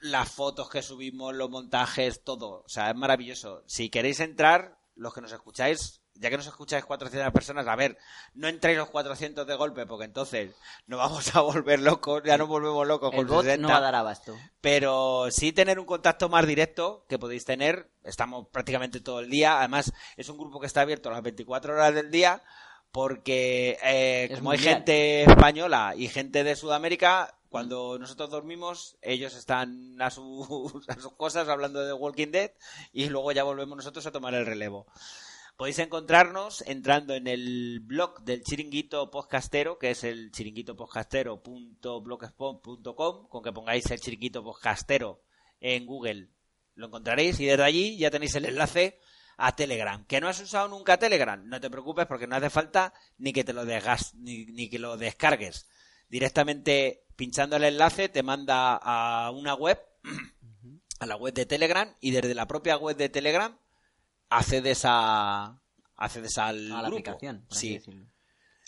las 0.00 0.30
fotos 0.32 0.70
que 0.70 0.80
subimos, 0.82 1.34
los 1.34 1.50
montajes, 1.50 2.24
todo. 2.24 2.62
O 2.62 2.68
sea, 2.68 2.90
es 2.90 2.96
maravilloso. 2.96 3.62
Si 3.66 3.90
queréis 3.90 4.20
entrar, 4.20 4.78
los 4.94 5.12
que 5.12 5.20
nos 5.20 5.32
escucháis, 5.32 6.01
ya 6.14 6.30
que 6.30 6.36
nos 6.36 6.46
escucháis 6.46 6.84
400 6.84 7.32
personas, 7.32 7.66
a 7.66 7.76
ver, 7.76 7.98
no 8.34 8.48
entréis 8.48 8.78
los 8.78 8.90
400 8.90 9.46
de 9.46 9.54
golpe, 9.54 9.86
porque 9.86 10.04
entonces 10.04 10.54
nos 10.86 10.98
vamos 10.98 11.34
a 11.34 11.40
volver 11.40 11.80
locos, 11.80 12.22
ya 12.24 12.38
nos 12.38 12.48
volvemos 12.48 12.86
locos 12.86 13.12
El 13.12 13.18
con 13.18 13.26
bot 13.28 13.44
60. 13.44 13.62
no 13.62 13.68
va 13.68 13.78
a 13.78 13.80
dar 13.80 13.94
abasto. 13.94 14.36
Pero 14.60 15.30
sí 15.30 15.52
tener 15.52 15.78
un 15.78 15.86
contacto 15.86 16.28
más 16.28 16.46
directo 16.46 17.04
que 17.08 17.18
podéis 17.18 17.44
tener. 17.44 17.88
Estamos 18.04 18.46
prácticamente 18.48 19.00
todo 19.00 19.20
el 19.20 19.30
día. 19.30 19.58
Además, 19.58 19.92
es 20.16 20.28
un 20.28 20.38
grupo 20.38 20.60
que 20.60 20.66
está 20.66 20.82
abierto 20.82 21.10
las 21.10 21.22
24 21.22 21.74
horas 21.74 21.94
del 21.94 22.10
día 22.10 22.42
porque 22.92 23.78
eh, 23.82 24.30
como 24.34 24.50
hay 24.50 24.58
gente 24.58 25.22
española 25.22 25.94
y 25.96 26.08
gente 26.08 26.44
de 26.44 26.54
Sudamérica, 26.54 27.34
cuando 27.48 27.98
nosotros 27.98 28.30
dormimos, 28.30 28.96
ellos 29.00 29.34
están 29.34 30.00
a 30.00 30.10
sus, 30.10 30.46
a 30.88 31.00
sus 31.00 31.12
cosas 31.14 31.48
hablando 31.48 31.84
de 31.84 31.92
Walking 31.92 32.30
Dead 32.30 32.50
y 32.92 33.08
luego 33.08 33.32
ya 33.32 33.44
volvemos 33.44 33.76
nosotros 33.76 34.04
a 34.06 34.12
tomar 34.12 34.34
el 34.34 34.46
relevo. 34.46 34.86
Podéis 35.56 35.78
encontrarnos 35.78 36.62
entrando 36.66 37.14
en 37.14 37.28
el 37.28 37.80
blog 37.80 38.22
del 38.22 38.42
chiringuito 38.42 39.10
podcastero, 39.10 39.78
que 39.78 39.90
es 39.90 40.02
el 40.02 40.32
chiringuitopodcastero.blogspot.com, 40.32 43.28
con 43.28 43.42
que 43.42 43.52
pongáis 43.52 43.90
el 43.90 44.00
chiringuito 44.00 44.42
podcastero 44.42 45.22
en 45.60 45.84
Google. 45.86 46.30
Lo 46.74 46.86
encontraréis 46.86 47.38
y 47.38 47.44
desde 47.46 47.62
allí 47.62 47.98
ya 47.98 48.10
tenéis 48.10 48.34
el 48.34 48.46
enlace 48.46 48.98
a 49.36 49.54
Telegram. 49.54 50.04
¿Que 50.06 50.20
no 50.20 50.28
has 50.28 50.40
usado 50.40 50.66
nunca 50.68 50.98
Telegram? 50.98 51.40
No 51.46 51.60
te 51.60 51.70
preocupes 51.70 52.06
porque 52.06 52.26
no 52.26 52.34
hace 52.34 52.50
falta 52.50 52.92
ni 53.18 53.32
que 53.32 53.44
te 53.44 53.52
lo 53.52 53.64
desgas, 53.66 54.14
ni, 54.14 54.46
ni 54.46 54.70
que 54.70 54.78
lo 54.78 54.96
descargues. 54.96 55.68
Directamente 56.08 57.04
pinchando 57.14 57.56
el 57.56 57.64
enlace 57.64 58.08
te 58.08 58.22
manda 58.22 58.74
a 58.74 59.30
una 59.30 59.54
web, 59.54 59.78
a 60.98 61.06
la 61.06 61.16
web 61.16 61.34
de 61.34 61.46
Telegram, 61.46 61.94
y 62.00 62.10
desde 62.10 62.34
la 62.34 62.48
propia 62.48 62.78
web 62.78 62.96
de 62.96 63.10
Telegram 63.10 63.56
accedes 64.36 64.82
a 64.84 65.58
accedes 65.96 66.36
al 66.38 66.72
A 66.72 66.82
la 66.82 66.88
grupo. 66.88 66.96
aplicación, 66.98 67.44
por 67.48 67.56
Sí. 67.56 67.80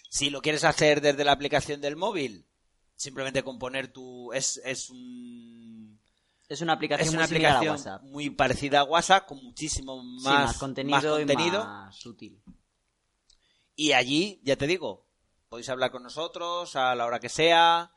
Si 0.08 0.30
lo 0.30 0.40
quieres 0.40 0.62
hacer 0.64 1.00
desde 1.00 1.24
la 1.24 1.32
aplicación 1.32 1.80
del 1.80 1.96
móvil, 1.96 2.46
simplemente 2.94 3.42
con 3.42 3.58
poner 3.58 3.88
tu 3.92 4.32
es, 4.32 4.60
es 4.64 4.88
un 4.90 6.00
Es 6.48 6.60
una 6.60 6.74
aplicación 6.74 7.08
es 7.08 7.14
una 7.14 7.26
muy 7.26 7.44
a 7.44 7.58
aplicación 7.58 8.00
muy 8.12 8.30
parecida 8.30 8.80
a 8.80 8.84
WhatsApp 8.84 9.26
con 9.26 9.42
muchísimo 9.42 10.02
más, 10.02 10.22
Sí, 10.22 10.28
más 10.28 10.58
contenido, 10.58 10.96
más 10.96 11.04
contenido. 11.04 11.62
y 11.62 11.66
más 11.66 12.06
útil. 12.06 12.42
Y 13.74 13.92
allí, 13.92 14.40
ya 14.44 14.54
te 14.56 14.68
digo, 14.68 15.08
podéis 15.48 15.68
hablar 15.68 15.90
con 15.90 16.04
nosotros 16.04 16.76
a 16.76 16.94
la 16.94 17.06
hora 17.06 17.18
que 17.18 17.28
sea, 17.28 17.90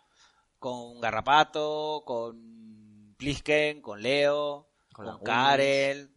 con 0.58 1.00
Garrapato, 1.00 2.02
con 2.06 3.14
Plisken, 3.18 3.82
con 3.82 4.02
Leo, 4.02 4.70
Con 4.92 5.06
con. 5.06 5.24
Karel, 5.24 6.17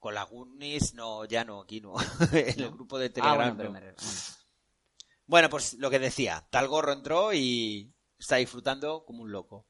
con 0.00 0.14
la 0.14 0.24
Goonies, 0.24 0.94
no, 0.94 1.24
ya 1.26 1.44
no, 1.44 1.60
aquí 1.60 1.80
no, 1.80 1.94
en 2.32 2.60
el 2.60 2.70
grupo 2.72 2.98
de 2.98 3.06
Ah, 3.06 3.10
Telegram. 3.12 3.36
bueno, 3.56 3.64
no. 3.64 3.70
me 3.70 3.80
bueno. 3.80 3.96
Bueno, 5.26 5.48
pues 5.50 5.74
lo 5.74 5.90
que 5.90 5.98
decía, 6.00 6.44
tal 6.50 6.66
gorro 6.66 6.92
entró 6.92 7.32
y 7.32 7.94
está 8.18 8.36
disfrutando 8.36 9.04
como 9.04 9.22
un 9.22 9.30
loco. 9.30 9.66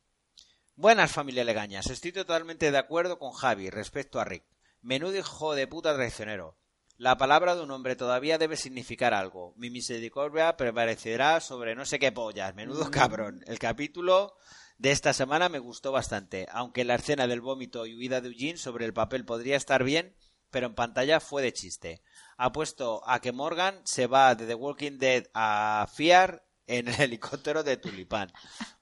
Buenas 0.76 1.12
familia 1.12 1.44
Legañas, 1.44 1.90
estoy 1.90 2.12
totalmente 2.12 2.70
de 2.70 2.78
acuerdo 2.78 3.18
con 3.18 3.32
Javi 3.32 3.68
respecto 3.68 4.18
a 4.18 4.24
Rick. 4.24 4.44
Menudo 4.80 5.18
hijo 5.18 5.54
de 5.54 5.66
puta 5.66 5.94
traicionero. 5.94 6.56
La 6.96 7.18
palabra 7.18 7.54
de 7.54 7.62
un 7.62 7.70
hombre 7.70 7.96
todavía 7.96 8.38
debe 8.38 8.56
significar 8.56 9.12
algo. 9.12 9.52
Mi 9.56 9.68
misericordia 9.70 10.56
prevalecerá 10.56 11.40
sobre 11.40 11.74
no 11.74 11.84
sé 11.84 11.98
qué 11.98 12.12
pollas. 12.12 12.54
Menudo 12.54 12.90
cabrón. 12.90 13.42
El 13.46 13.58
capítulo 13.58 14.36
de 14.80 14.92
esta 14.92 15.12
semana 15.12 15.50
me 15.50 15.58
gustó 15.58 15.92
bastante. 15.92 16.46
Aunque 16.50 16.84
la 16.84 16.94
escena 16.94 17.26
del 17.26 17.42
vómito 17.42 17.84
y 17.84 17.94
huida 17.94 18.22
de 18.22 18.28
Eugene 18.28 18.56
sobre 18.56 18.86
el 18.86 18.94
papel 18.94 19.26
podría 19.26 19.58
estar 19.58 19.84
bien, 19.84 20.16
pero 20.50 20.68
en 20.68 20.74
pantalla 20.74 21.20
fue 21.20 21.42
de 21.42 21.52
chiste. 21.52 22.00
Apuesto 22.38 23.02
a 23.06 23.20
que 23.20 23.30
Morgan 23.30 23.78
se 23.84 24.06
va 24.06 24.34
de 24.34 24.46
The 24.46 24.54
Walking 24.54 24.96
Dead 24.98 25.24
a 25.34 25.86
Fiar 25.94 26.46
en 26.66 26.88
el 26.88 26.94
helicóptero 26.98 27.62
de 27.62 27.76
Tulipán. 27.76 28.32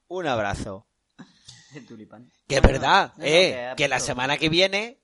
Un 0.07 0.25
abrazo. 0.25 0.87
El 1.75 1.85
tulipán. 1.85 2.31
Que 2.47 2.55
es 2.55 2.63
No, 2.63 2.69
verdad, 2.69 3.11
no, 3.17 3.23
no, 3.23 3.29
eh, 3.29 3.73
que 3.75 3.89
la 3.89 3.99
semana 3.99 4.37
que 4.37 4.47
viene, 4.47 5.01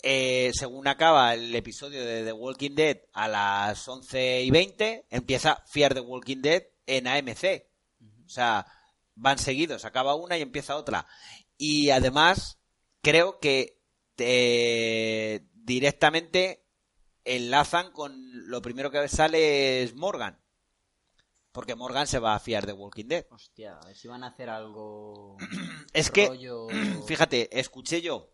eh, 0.00 0.52
según 0.54 0.86
acaba 0.86 1.34
el 1.34 1.52
episodio 1.56 2.04
de 2.04 2.24
The 2.24 2.32
Walking 2.32 2.76
Dead 2.76 2.98
a 3.12 3.26
las 3.26 3.86
11 3.86 4.42
y 4.42 4.50
20, 4.52 5.06
empieza 5.10 5.60
Fear 5.66 5.94
the 5.94 6.00
Walking 6.00 6.40
Dead 6.40 6.62
en 6.86 7.08
AMC. 7.08 7.66
O 8.24 8.28
sea, 8.28 8.64
van 9.20 9.38
seguidos, 9.38 9.84
acaba 9.84 10.14
una 10.14 10.36
y 10.38 10.42
empieza 10.42 10.76
otra. 10.76 11.06
Y 11.56 11.90
además, 11.90 12.58
creo 13.02 13.38
que 13.38 13.78
eh, 14.16 15.46
directamente 15.52 16.64
enlazan 17.24 17.92
con 17.92 18.48
lo 18.48 18.62
primero 18.62 18.90
que 18.90 19.06
sale 19.08 19.82
es 19.82 19.94
Morgan. 19.94 20.42
Porque 21.52 21.74
Morgan 21.74 22.06
se 22.06 22.20
va 22.20 22.34
a 22.34 22.40
fiar 22.40 22.64
de 22.64 22.72
Walking 22.72 23.06
Dead. 23.06 23.26
Hostia, 23.30 23.76
a 23.76 23.86
ver 23.86 23.96
si 23.96 24.08
van 24.08 24.24
a 24.24 24.28
hacer 24.28 24.48
algo. 24.48 25.36
Es 25.92 26.10
que, 26.10 26.30
fíjate, 27.06 27.58
escuché 27.58 28.00
yo. 28.00 28.32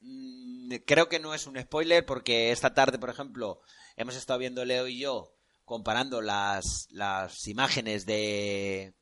mm, 0.00 0.74
Creo 0.86 1.08
que 1.08 1.20
no 1.20 1.32
es 1.34 1.46
un 1.46 1.58
spoiler 1.60 2.04
porque 2.04 2.50
esta 2.50 2.74
tarde, 2.74 2.98
por 2.98 3.10
ejemplo, 3.10 3.60
hemos 3.96 4.16
estado 4.16 4.40
viendo 4.40 4.64
Leo 4.64 4.88
y 4.88 4.98
yo 4.98 5.30
comparando 5.64 6.20
las, 6.20 6.88
las 6.90 7.46
imágenes 7.48 8.04
de, 8.04 8.94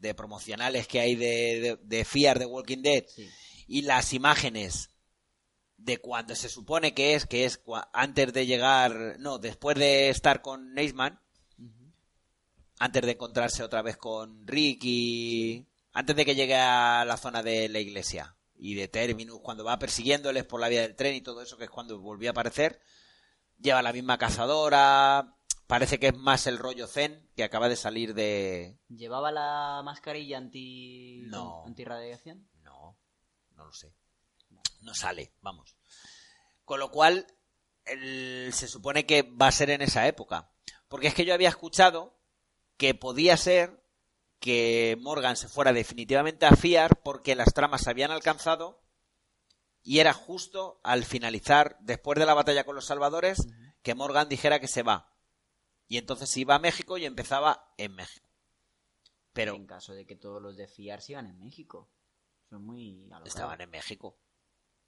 de 0.00 0.14
promocionales 0.14 0.86
que 0.86 1.00
hay 1.00 1.14
de, 1.16 1.60
de, 1.60 1.78
de 1.82 2.04
Fear 2.04 2.38
de 2.38 2.46
Walking 2.46 2.82
Dead 2.82 3.04
Sí. 3.06 3.28
y 3.66 3.82
las 3.82 4.12
imágenes 4.12 4.90
de 5.76 5.98
cuando 5.98 6.34
se 6.34 6.48
supone 6.48 6.92
que 6.94 7.14
es, 7.14 7.26
que 7.26 7.44
es 7.44 7.60
antes 7.92 8.32
de 8.32 8.46
llegar, 8.46 9.16
no, 9.20 9.38
después 9.38 9.76
de 9.76 10.08
estar 10.08 10.42
con 10.42 10.74
Neisman, 10.74 11.20
antes 12.80 13.02
de 13.02 13.12
encontrarse 13.12 13.62
otra 13.62 13.82
vez 13.82 13.96
con 13.96 14.46
Rick 14.46 14.80
y 14.84 15.66
antes 15.92 16.14
de 16.16 16.24
que 16.24 16.34
llegue 16.34 16.54
a 16.54 17.04
la 17.04 17.16
zona 17.16 17.42
de 17.42 17.68
la 17.68 17.80
iglesia 17.80 18.36
y 18.56 18.74
de 18.74 18.88
Terminus, 18.88 19.40
cuando 19.40 19.64
va 19.64 19.78
persiguiéndoles 19.78 20.44
por 20.44 20.60
la 20.60 20.68
vía 20.68 20.82
del 20.82 20.94
tren 20.96 21.14
y 21.14 21.20
todo 21.20 21.42
eso, 21.42 21.56
que 21.56 21.64
es 21.64 21.70
cuando 21.70 21.98
volvió 22.00 22.30
a 22.30 22.32
aparecer, 22.32 22.80
lleva 23.60 23.82
la 23.82 23.92
misma 23.92 24.18
cazadora, 24.18 25.34
parece 25.68 26.00
que 26.00 26.08
es 26.08 26.16
más 26.16 26.48
el 26.48 26.58
rollo 26.58 26.88
Zen 26.88 27.30
que 27.36 27.44
acaba 27.44 27.68
de 27.68 27.76
salir 27.76 28.14
de... 28.14 28.76
¿Llevaba 28.88 29.30
la 29.30 29.80
mascarilla 29.84 30.38
anti. 30.38 31.20
No. 31.26 31.64
antirradiación? 31.66 32.48
No, 32.62 32.98
no 33.54 33.64
lo 33.66 33.72
sé. 33.72 33.94
No 34.80 34.94
sale, 34.94 35.32
vamos. 35.40 35.76
Con 36.64 36.80
lo 36.80 36.90
cual, 36.90 37.26
el- 37.84 38.50
se 38.52 38.66
supone 38.66 39.06
que 39.06 39.22
va 39.22 39.46
a 39.48 39.52
ser 39.52 39.70
en 39.70 39.82
esa 39.82 40.08
época. 40.08 40.50
Porque 40.88 41.06
es 41.06 41.14
que 41.14 41.24
yo 41.24 41.34
había 41.34 41.50
escuchado 41.50 42.18
que 42.76 42.94
podía 42.94 43.36
ser 43.36 43.84
que 44.40 44.96
Morgan 45.00 45.36
se 45.36 45.48
fuera 45.48 45.72
definitivamente 45.72 46.46
a 46.46 46.56
fiar 46.56 47.00
porque 47.02 47.34
las 47.34 47.52
tramas 47.52 47.82
se 47.82 47.90
habían 47.90 48.10
alcanzado 48.10 48.80
y 49.82 49.98
era 49.98 50.12
justo 50.12 50.80
al 50.84 51.04
finalizar, 51.04 51.76
después 51.80 52.18
de 52.18 52.26
la 52.26 52.34
batalla 52.34 52.64
con 52.64 52.74
los 52.76 52.84
salvadores, 52.86 53.46
que 53.82 53.94
Morgan 53.94 54.28
dijera 54.28 54.60
que 54.60 54.68
se 54.68 54.82
va. 54.82 55.12
Y 55.88 55.96
entonces 55.98 56.36
iba 56.36 56.54
a 56.54 56.58
México 56.58 56.98
y 56.98 57.06
empezaba 57.06 57.72
en 57.78 57.94
México. 57.94 58.28
Pero 59.32 59.54
En 59.54 59.66
caso 59.66 59.94
de 59.94 60.04
que 60.06 60.16
todos 60.16 60.42
los 60.42 60.56
de 60.56 60.68
fiar 60.68 61.00
sigan 61.00 61.26
en 61.26 61.38
México. 61.38 61.88
Son 62.50 62.64
muy. 62.64 63.02
alocados. 63.04 63.28
estaban 63.28 63.60
en 63.60 63.70
México. 63.70 64.18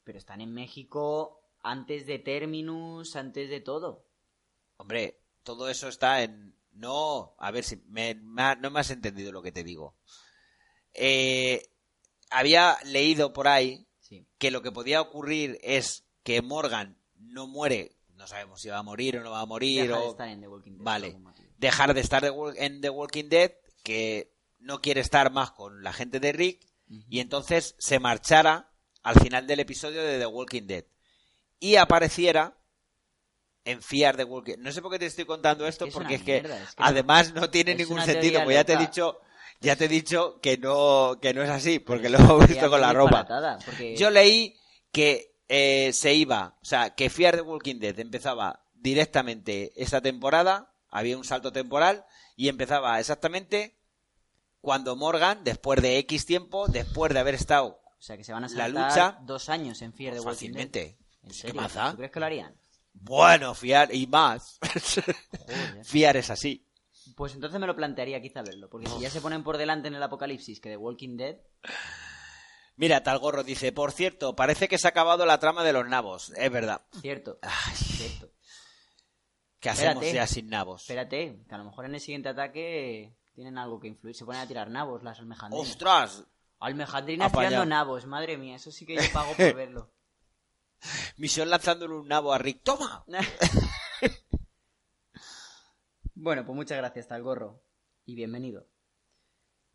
Pero 0.04 0.18
están 0.18 0.40
en 0.40 0.52
México 0.52 1.42
antes 1.62 2.06
de 2.06 2.18
Terminus, 2.18 3.16
antes 3.16 3.48
de 3.50 3.60
todo. 3.60 4.06
Hombre, 4.76 5.20
todo 5.42 5.68
eso 5.68 5.88
está 5.88 6.22
en... 6.22 6.54
No, 6.72 7.34
a 7.38 7.50
ver 7.50 7.64
si 7.64 7.76
me, 7.88 8.14
no 8.14 8.70
me 8.70 8.80
has 8.80 8.90
entendido 8.90 9.32
lo 9.32 9.42
que 9.42 9.52
te 9.52 9.62
digo. 9.64 9.94
Eh, 10.94 11.62
había 12.30 12.78
leído 12.84 13.32
por 13.32 13.48
ahí 13.48 13.86
Sí. 14.00 14.26
que 14.38 14.50
lo 14.50 14.62
que 14.62 14.72
podía 14.72 15.00
ocurrir 15.00 15.58
es 15.62 16.04
que 16.22 16.42
Morgan 16.42 16.98
no 17.16 17.46
muere, 17.46 17.96
no 18.20 18.26
sabemos 18.26 18.60
si 18.60 18.68
va 18.68 18.78
a 18.78 18.82
morir 18.82 19.16
o 19.16 19.22
no 19.22 19.30
va 19.30 19.40
a 19.40 19.46
morir, 19.46 19.82
Deja 19.88 19.98
de 19.98 20.04
o 20.06 20.10
estar 20.10 20.28
en 20.28 20.40
The 20.42 20.48
Walking 20.48 20.72
Dead. 20.72 20.84
Vale. 20.84 21.16
dejar 21.58 21.94
de 21.94 22.00
estar 22.00 22.22
de 22.22 22.32
en 22.56 22.80
The 22.82 22.90
Walking 22.90 23.28
Dead, 23.30 23.52
que 23.82 24.30
no 24.58 24.82
quiere 24.82 25.00
estar 25.00 25.32
más 25.32 25.50
con 25.52 25.82
la 25.82 25.92
gente 25.92 26.20
de 26.20 26.32
Rick, 26.32 26.66
y 27.08 27.20
entonces 27.20 27.74
se 27.78 27.98
marchara 27.98 28.70
al 29.02 29.18
final 29.20 29.46
del 29.46 29.60
episodio 29.60 30.02
de 30.02 30.18
The 30.18 30.26
Walking 30.26 30.66
Dead 30.66 30.84
y 31.58 31.76
apareciera 31.76 32.56
en 33.64 33.80
Fear 33.80 34.16
the 34.16 34.24
Walking 34.24 34.56
No 34.58 34.72
sé 34.72 34.82
por 34.82 34.90
qué 34.90 34.98
te 34.98 35.06
estoy 35.06 35.24
contando 35.24 35.66
esto, 35.66 35.84
que 35.84 35.90
es 35.90 35.94
porque 35.94 36.14
es 36.16 36.22
que 36.22 36.40
mierda, 36.40 36.62
es 36.62 36.74
que 36.74 36.80
no. 36.82 36.86
además 36.86 37.32
no, 37.32 37.48
tiene 37.50 37.74
ningún 37.74 38.02
sentido, 38.02 38.42
pues 38.44 38.54
ya 38.54 38.64
te 38.64 38.72
he 38.74 38.76
dicho, 38.76 39.20
ya 39.60 39.76
te 39.76 39.84
he 39.86 39.88
dicho 39.88 40.40
que 40.40 40.58
no, 40.58 41.18
que 41.22 41.32
no 41.32 41.42
es 41.42 41.50
así, 41.50 41.78
porque 41.78 42.08
lo 42.10 42.18
una 42.18 42.46
visto 42.46 42.68
con 42.68 42.80
la 42.80 42.92
ropa. 42.92 43.56
porque- 43.64 43.96
Yo 43.96 44.10
leí 44.10 44.56
que 44.92 45.29
eh, 45.52 45.92
se 45.92 46.14
iba, 46.14 46.56
o 46.62 46.64
sea, 46.64 46.94
que 46.94 47.10
Fear 47.10 47.34
the 47.36 47.42
Walking 47.42 47.80
Dead 47.80 47.98
empezaba 47.98 48.64
directamente 48.74 49.72
esa 49.74 50.00
temporada, 50.00 50.72
había 50.88 51.18
un 51.18 51.24
salto 51.24 51.50
temporal, 51.52 52.04
y 52.36 52.48
empezaba 52.48 53.00
exactamente 53.00 53.76
cuando 54.60 54.94
Morgan, 54.94 55.42
después 55.42 55.82
de 55.82 55.98
X 55.98 56.24
tiempo, 56.24 56.68
después 56.68 57.12
de 57.12 57.18
haber 57.20 57.34
estado 57.34 57.80
O 57.98 58.02
sea, 58.02 58.16
que 58.16 58.22
se 58.24 58.32
van 58.32 58.44
a 58.44 58.48
La 58.48 58.54
saltar 58.66 58.72
lucha- 58.88 59.18
dos 59.22 59.48
años 59.48 59.82
en 59.82 59.92
Fear 59.92 60.14
the 60.14 60.20
Walking 60.20 60.52
Dead. 60.52 60.66
fácilmente. 60.66 60.98
¿En 61.22 61.28
Pues, 61.28 61.36
¿Qué 61.36 61.48
serio? 61.48 61.60
más 61.62 61.74
da? 61.74 61.90
¿Tú 61.90 61.96
crees 61.96 62.12
que 62.12 62.20
lo 62.20 62.26
harían? 62.26 62.54
Bueno, 62.92 63.54
fiar 63.54 63.94
y 63.94 64.06
más. 64.06 64.58
Joder. 65.38 65.84
fiar 65.84 66.16
es 66.16 66.30
así. 66.30 66.66
Pues 67.16 67.34
entonces 67.34 67.58
me 67.60 67.66
lo 67.66 67.74
plantearía 67.76 68.20
quizá 68.22 68.42
verlo, 68.42 68.68
porque 68.70 68.86
si 68.88 69.00
ya 69.00 69.10
se 69.10 69.20
ponen 69.20 69.42
por 69.42 69.58
delante 69.58 69.88
en 69.88 69.94
el 69.94 70.02
apocalipsis 70.02 70.60
que 70.60 70.70
The 70.70 70.76
Walking 70.76 71.16
Dead, 71.16 71.36
Mira, 72.80 73.02
tal 73.02 73.18
gorro 73.18 73.44
dice, 73.44 73.72
por 73.72 73.92
cierto, 73.92 74.34
parece 74.34 74.66
que 74.66 74.78
se 74.78 74.88
ha 74.88 74.90
acabado 74.90 75.26
la 75.26 75.38
trama 75.38 75.62
de 75.64 75.74
los 75.74 75.86
nabos. 75.86 76.32
Es 76.34 76.50
verdad. 76.50 76.80
cierto, 77.02 77.38
Ay, 77.42 77.74
cierto. 77.74 78.32
¿Qué 79.58 79.68
hacemos 79.68 79.96
Espérate. 79.96 80.14
ya 80.16 80.26
sin 80.26 80.48
nabos? 80.48 80.80
Espérate, 80.80 81.44
que 81.46 81.54
a 81.54 81.58
lo 81.58 81.64
mejor 81.64 81.84
en 81.84 81.94
el 81.94 82.00
siguiente 82.00 82.30
ataque 82.30 83.14
tienen 83.34 83.58
algo 83.58 83.78
que 83.80 83.88
influir, 83.88 84.16
se 84.16 84.24
ponen 84.24 84.40
a 84.40 84.46
tirar 84.46 84.70
nabos 84.70 85.02
las 85.02 85.18
almejandrinas. 85.18 85.68
¡Ostras! 85.68 86.24
Almejandrinas 86.58 87.28
Apañado. 87.28 87.50
tirando 87.50 87.68
nabos, 87.68 88.06
madre 88.06 88.38
mía, 88.38 88.56
eso 88.56 88.70
sí 88.70 88.86
que 88.86 88.94
yo 88.96 89.02
pago 89.12 89.34
por 89.34 89.54
verlo. 89.54 89.92
Misión 91.18 91.50
lanzándole 91.50 91.96
un 91.96 92.08
nabo 92.08 92.32
a 92.32 92.38
Rick. 92.38 92.62
¡Toma! 92.62 93.04
bueno, 96.14 96.46
pues 96.46 96.56
muchas 96.56 96.78
gracias, 96.78 97.08
tal 97.08 97.22
gorro. 97.22 97.62
Y 98.06 98.14
bienvenido. 98.14 98.66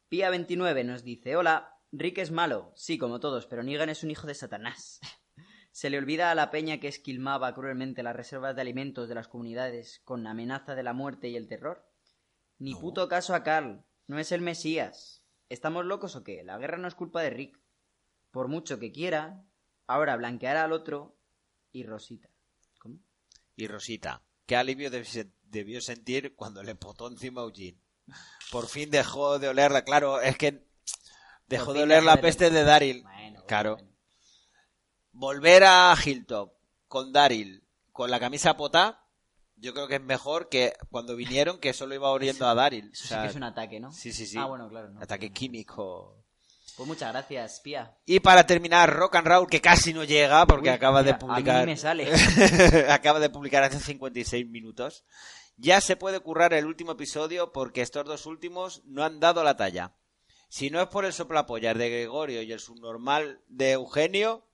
Pía29 0.10 0.84
nos 0.84 1.04
dice: 1.04 1.36
Hola, 1.36 1.75
Rick 1.92 2.18
es 2.18 2.32
malo, 2.32 2.72
sí, 2.76 2.98
como 2.98 3.20
todos, 3.20 3.48
pero 3.48 3.64
Negan 3.64 3.90
es 3.90 4.04
un 4.04 4.12
hijo 4.12 4.28
de 4.28 4.36
Satanás. 4.36 5.00
Se 5.72 5.90
le 5.90 5.98
olvida 5.98 6.32
a 6.32 6.36
la 6.36 6.52
peña 6.52 6.80
que 6.80 6.88
esquilmaba 6.88 7.54
cruelmente 7.54 8.02
las 8.04 8.16
reservas 8.16 8.56
de 8.56 8.62
alimentos 8.62 9.10
de 9.10 9.16
las 9.16 9.28
comunidades 9.28 10.02
con 10.06 10.26
amenaza 10.26 10.74
de 10.74 10.84
la 10.84 10.94
muerte 10.94 11.28
y 11.28 11.36
el 11.36 11.48
terror. 11.48 11.86
Ni 12.60 12.72
No. 12.74 12.80
puto 12.80 13.08
caso 13.10 13.36
a 13.36 13.44
Carl, 13.44 13.84
no 14.08 14.18
es 14.18 14.32
el 14.32 14.42
Mesías. 14.42 15.24
¿Estamos 15.50 15.86
locos 15.86 16.16
o 16.16 16.24
qué? 16.24 16.44
La 16.44 16.58
guerra 16.58 16.78
no 16.78 16.88
es 16.88 16.96
culpa 16.96 17.22
de 17.22 17.30
Rick. 17.30 17.60
Por 18.32 18.48
mucho 18.48 18.80
que 18.80 18.92
quiera, 18.92 19.46
ahora 19.86 20.16
blanqueará 20.16 20.64
al 20.64 20.72
otro 20.72 21.18
y 21.74 21.84
Rosita. 21.84 22.30
¿Cómo? 22.80 23.00
Y 23.58 23.68
Rosita. 23.68 24.24
Qué 24.46 24.56
alivio 24.56 24.90
debió 24.90 25.82
sentir 25.82 26.36
cuando 26.36 26.64
le 26.64 26.76
potó 26.76 27.08
encima 27.10 27.42
a 27.42 27.46
Eugene. 27.46 27.82
Por 28.52 28.68
fin 28.68 28.90
dejó 28.92 29.40
de 29.40 29.50
olerla. 29.50 29.84
Claro, 29.84 30.22
es 30.22 30.38
que 30.38 30.65
dejó 31.48 31.74
de 31.74 31.84
oler 31.84 32.04
la 32.04 32.18
peste 32.18 32.50
de 32.50 32.64
Daryl. 32.64 33.04
Bueno, 33.04 33.44
Claro. 33.46 33.76
bueno. 33.76 33.90
Volver 35.12 35.64
a 35.64 35.96
Hilltop 36.04 36.54
con 36.88 37.14
Daryl 37.14 37.64
con 37.92 38.12
la 38.12 38.20
camisa 38.20 38.58
potá, 38.58 39.02
yo 39.56 39.74
creo 39.74 39.88
que 39.88 39.96
es 39.96 40.02
mejor 40.02 40.50
que 40.50 40.74
cuando 40.92 41.16
vinieron 41.16 41.60
que 41.60 41.72
solo 41.74 41.96
iba 41.96 42.10
oliendo 42.10 42.48
a 42.48 42.54
Daryl. 42.56 42.90
Eso 42.92 43.06
O 43.06 43.08
sea, 43.08 43.18
sí 43.18 43.24
que 43.24 43.30
es 43.30 43.36
un 43.36 43.44
ataque, 43.44 43.80
¿no? 43.80 43.92
Sí, 43.94 44.12
sí, 44.12 44.26
sí. 44.28 44.38
Ah, 44.38 44.46
bueno, 44.46 44.68
claro. 44.68 44.90
no. 44.90 45.02
Ataque 45.02 45.32
químico. 45.32 46.22
Pues 46.76 46.88
muchas 46.90 47.14
gracias, 47.14 47.62
Pía. 47.62 47.96
Y 48.06 48.20
para 48.20 48.46
terminar, 48.46 48.94
Rock 48.94 49.16
and 49.16 49.28
Roll, 49.28 49.48
que 49.48 49.62
casi 49.62 49.94
no 49.94 50.04
llega 50.04 50.46
porque 50.46 50.68
Uy, 50.70 50.76
acaba 50.76 51.04
de 51.04 51.14
publicar. 51.14 51.58
A 51.58 51.60
mí 51.62 51.68
me 51.68 51.78
sale. 51.78 52.12
acaba 52.92 53.22
de 53.22 53.30
publicar 53.30 53.64
hace 53.64 53.80
56 53.80 54.46
minutos. 54.50 55.06
Ya 55.56 55.80
se 55.80 55.96
puede 55.96 56.20
currar 56.20 56.54
el 56.54 56.66
último 56.66 56.92
episodio 56.92 57.54
porque 57.54 57.82
estos 57.82 58.04
dos 58.06 58.26
últimos 58.26 58.82
no 58.84 59.06
han 59.06 59.22
dado 59.22 59.42
la 59.46 59.56
talla. 59.56 59.94
Si 60.50 60.70
no 60.70 60.82
es 60.82 60.88
por 60.88 61.06
el 61.06 61.14
soplapollas 61.14 61.78
de 61.78 61.90
Gregorio 61.90 62.42
y 62.42 62.52
el 62.52 62.60
subnormal 62.60 63.42
de 63.48 63.72
Eugenio, 63.74 64.46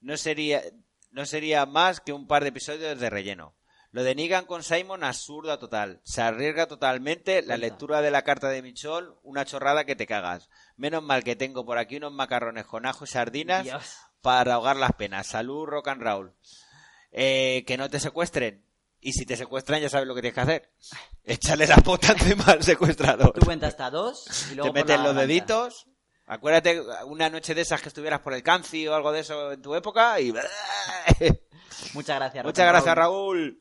no 0.00 0.16
sería, 0.16 0.62
no 1.10 1.26
sería 1.26 1.66
más 1.66 2.00
que 2.00 2.12
un 2.12 2.26
par 2.26 2.42
de 2.42 2.48
episodios 2.48 2.98
de 2.98 3.10
relleno. 3.10 3.54
Lo 3.94 4.02
de 4.02 4.16
Negan 4.16 4.44
con 4.44 4.64
Simon, 4.64 5.04
absurda 5.04 5.60
total. 5.60 6.00
Se 6.02 6.20
arriesga 6.20 6.66
totalmente 6.66 7.42
la 7.42 7.56
lectura 7.56 8.02
de 8.02 8.10
la 8.10 8.22
carta 8.22 8.48
de 8.48 8.60
Michol, 8.60 9.20
una 9.22 9.44
chorrada 9.44 9.84
que 9.84 9.94
te 9.94 10.08
cagas. 10.08 10.50
Menos 10.76 11.00
mal 11.04 11.22
que 11.22 11.36
tengo 11.36 11.64
por 11.64 11.78
aquí 11.78 11.98
unos 11.98 12.12
macarrones 12.12 12.66
con 12.66 12.86
ajo 12.86 13.04
y 13.04 13.06
sardinas 13.06 13.62
Dios. 13.62 13.96
para 14.20 14.54
ahogar 14.54 14.74
las 14.74 14.94
penas. 14.94 15.28
Salud, 15.28 15.66
rock 15.66 15.86
and 15.86 16.02
roll. 16.02 16.34
Eh, 17.12 17.62
que 17.68 17.76
no 17.76 17.88
te 17.88 18.00
secuestren. 18.00 18.63
Y 19.06 19.12
si 19.12 19.26
te 19.26 19.36
secuestran, 19.36 19.82
ya 19.82 19.90
sabes 19.90 20.08
lo 20.08 20.14
que 20.14 20.22
tienes 20.22 20.34
que 20.34 20.40
hacer. 20.40 20.72
Échale 21.24 21.66
la 21.66 21.76
pota 21.76 22.12
encima 22.12 22.44
al 22.46 22.62
secuestrador. 22.62 23.32
Tú 23.34 23.44
cuentas 23.44 23.74
hasta 23.74 23.90
dos 23.90 24.24
y 24.50 24.54
luego 24.54 24.72
Te 24.72 24.80
metes 24.80 24.98
los 24.98 25.14
deditos. 25.14 25.86
Acuérdate 26.26 26.80
una 27.04 27.28
noche 27.28 27.54
de 27.54 27.60
esas 27.60 27.82
que 27.82 27.88
estuvieras 27.88 28.20
por 28.20 28.32
el 28.32 28.42
canci 28.42 28.88
o 28.88 28.94
algo 28.94 29.12
de 29.12 29.20
eso 29.20 29.52
en 29.52 29.60
tu 29.60 29.74
época 29.74 30.18
y... 30.22 30.32
Muchas 31.92 32.16
gracias, 32.16 32.44
Muchas 32.44 32.66
gracias. 32.66 32.94
Raúl. 32.94 33.58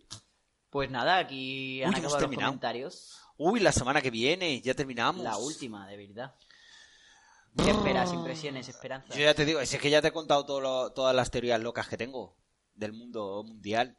Pues 0.70 0.90
nada, 0.90 1.18
aquí 1.18 1.84
han 1.84 1.90
Uy, 1.90 2.00
acabado 2.00 2.20
los 2.22 2.36
comentarios. 2.38 3.20
Uy, 3.38 3.60
la 3.60 3.74
semana 3.74 4.02
que 4.02 4.12
viene, 4.12 4.62
ya 4.62 4.74
terminamos. 4.74 5.24
La 5.24 5.36
última, 5.38 5.86
de 5.88 5.98
verdad. 5.98 6.34
¿Qué 7.58 7.70
esperas? 7.70 8.14
Impresiones, 8.14 8.70
esperanzas. 8.70 9.14
Yo 9.16 9.24
ya 9.24 9.34
te 9.34 9.44
digo, 9.44 9.60
es 9.60 9.78
que 9.78 9.90
ya 9.90 10.02
te 10.02 10.08
he 10.08 10.12
contado 10.14 10.46
todo 10.46 10.62
lo- 10.62 10.92
todas 10.94 11.14
las 11.14 11.30
teorías 11.30 11.60
locas 11.60 11.88
que 11.90 11.98
tengo 11.98 12.38
del 12.74 12.94
mundo 12.94 13.44
mundial. 13.46 13.98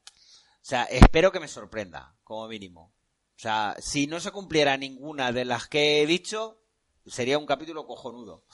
O 0.65 0.67
sea, 0.67 0.85
espero 0.85 1.31
que 1.31 1.41
me 1.41 1.47
sorprenda, 1.47 2.17
como 2.25 2.49
mínimo. 2.49 2.95
O 3.37 3.39
sea, 3.39 3.77
si 3.81 4.07
no 4.07 4.19
se 4.19 4.31
cumpliera 4.31 4.79
ninguna 4.79 5.31
de 5.31 5.45
las 5.45 5.69
que 5.69 6.01
he 6.01 6.07
dicho, 6.07 6.59
sería 7.05 7.37
un 7.37 7.45
capítulo 7.45 7.87
cojonudo. 7.87 8.47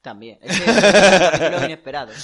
También. 0.00 0.38
Es 0.40 0.58
que 0.58 0.70
es 0.70 0.74
un 0.74 1.20
capítulo 1.20 1.64
inesperado. 1.66 2.14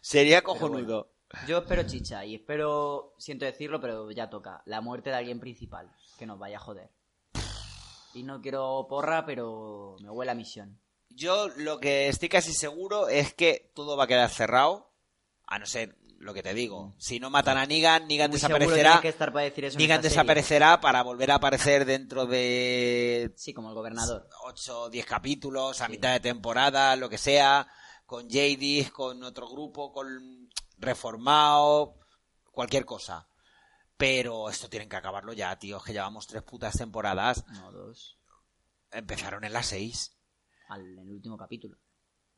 Sería 0.00 0.42
cojonudo. 0.42 1.10
Yo 1.48 1.58
espero 1.58 1.82
chicha 1.88 2.24
y 2.24 2.36
espero, 2.36 3.14
siento 3.18 3.46
decirlo, 3.46 3.80
pero 3.80 4.12
ya 4.12 4.30
toca, 4.30 4.62
la 4.64 4.80
muerte 4.80 5.10
de 5.10 5.16
alguien 5.16 5.40
principal, 5.40 5.90
que 6.16 6.26
nos 6.26 6.38
vaya 6.38 6.58
a 6.58 6.60
joder. 6.60 6.88
Y 8.14 8.22
no 8.22 8.40
quiero 8.40 8.86
porra, 8.88 9.26
pero 9.26 9.96
me 10.00 10.08
huele 10.10 10.30
a 10.30 10.36
misión. 10.36 10.80
Yo 11.08 11.48
lo 11.56 11.80
que 11.80 12.06
estoy 12.06 12.28
casi 12.28 12.54
seguro 12.54 13.08
es 13.08 13.34
que 13.34 13.72
todo 13.74 13.96
va 13.96 14.04
a 14.04 14.08
quedar 14.08 14.30
cerrado, 14.30 14.92
a 15.48 15.58
no 15.58 15.66
ser 15.66 15.98
lo 16.18 16.34
que 16.34 16.42
te 16.42 16.52
digo. 16.54 16.94
Si 16.98 17.20
no 17.20 17.30
matan 17.30 17.56
a 17.58 17.64
Negan, 17.66 18.06
Negan 18.08 18.30
Muy 18.30 18.36
desaparecerá. 18.36 19.00
que 19.00 19.08
estar 19.08 19.32
para 19.32 19.44
decir 19.44 19.64
eso 19.66 19.76
en 19.76 19.78
Negan 19.82 19.98
esta 20.00 20.08
serie. 20.10 20.16
desaparecerá 20.22 20.80
para 20.80 21.02
volver 21.02 21.30
a 21.30 21.36
aparecer 21.36 21.84
dentro 21.84 22.26
de 22.26 23.32
Sí, 23.36 23.54
como 23.54 23.68
el 23.68 23.74
gobernador. 23.74 24.28
8 24.44 24.80
o 24.82 24.90
10 24.90 25.06
capítulos, 25.06 25.80
a 25.80 25.86
Sí. 25.86 25.92
mitad 25.92 26.12
de 26.12 26.20
temporada, 26.20 26.96
lo 26.96 27.08
que 27.08 27.18
sea, 27.18 27.68
con 28.04 28.28
JD, 28.28 28.90
con 28.90 29.22
otro 29.22 29.48
grupo, 29.48 29.92
con 29.92 30.48
reformado, 30.76 31.94
cualquier 32.52 32.84
cosa. 32.84 33.28
Pero 33.96 34.48
esto 34.48 34.68
tienen 34.68 34.88
que 34.88 34.96
acabarlo 34.96 35.32
ya, 35.32 35.56
tío, 35.58 35.78
es 35.78 35.82
que 35.82 35.92
llevamos 35.92 36.26
tres 36.26 36.42
putas 36.42 36.76
temporadas. 36.76 37.44
No, 37.48 37.72
dos. 37.72 38.18
Empezaron 38.90 39.44
en 39.44 39.52
las 39.52 39.66
seis. 39.66 40.16
Al, 40.68 40.80
en 40.82 40.98
el 41.08 41.14
último 41.14 41.36
capítulo. 41.36 41.76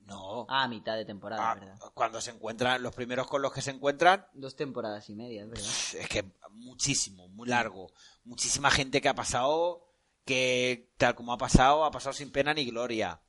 No. 0.00 0.46
Ah, 0.48 0.64
a 0.64 0.68
mitad 0.68 0.96
de 0.96 1.04
temporada, 1.04 1.50
Ah, 1.50 1.54
verdad. 1.54 1.78
cuando 1.94 2.20
se 2.20 2.30
encuentran, 2.32 2.82
los 2.82 2.94
primeros 2.94 3.26
con 3.28 3.42
los 3.42 3.52
que 3.52 3.62
se 3.62 3.70
encuentran, 3.70 4.26
Dos 4.32 4.56
temporadas 4.56 5.08
y 5.08 5.14
media, 5.14 5.42
es 5.44 5.48
verdad. 5.50 5.66
es 6.00 6.08
que 6.08 6.24
muchísimo, 6.50 7.28
muy 7.28 7.48
largo. 7.48 7.92
Muchísima 8.24 8.70
gente 8.70 9.00
que 9.00 9.08
ha 9.08 9.14
pasado, 9.14 9.86
que 10.24 10.92
tal 10.96 11.14
como 11.14 11.32
ha 11.32 11.38
pasado, 11.38 11.84
ha 11.84 11.90
pasado 11.92 12.12
sin 12.12 12.32
pena 12.32 12.52
ni 12.54 12.64
gloria. 12.66 13.20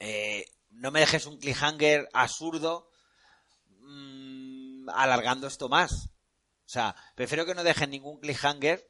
Eh, 0.00 0.44
no 0.70 0.90
me 0.90 1.00
dejes 1.00 1.26
un 1.26 1.38
cliffhanger 1.38 2.08
absurdo 2.12 2.90
mm, 3.80 4.88
alargando 4.90 5.46
esto 5.46 5.68
más. 5.68 6.06
O 6.66 6.70
sea, 6.70 6.94
prefiero 7.14 7.46
que 7.46 7.54
no 7.54 7.64
dejen 7.64 7.90
ningún 7.90 8.18
cliffhanger 8.20 8.86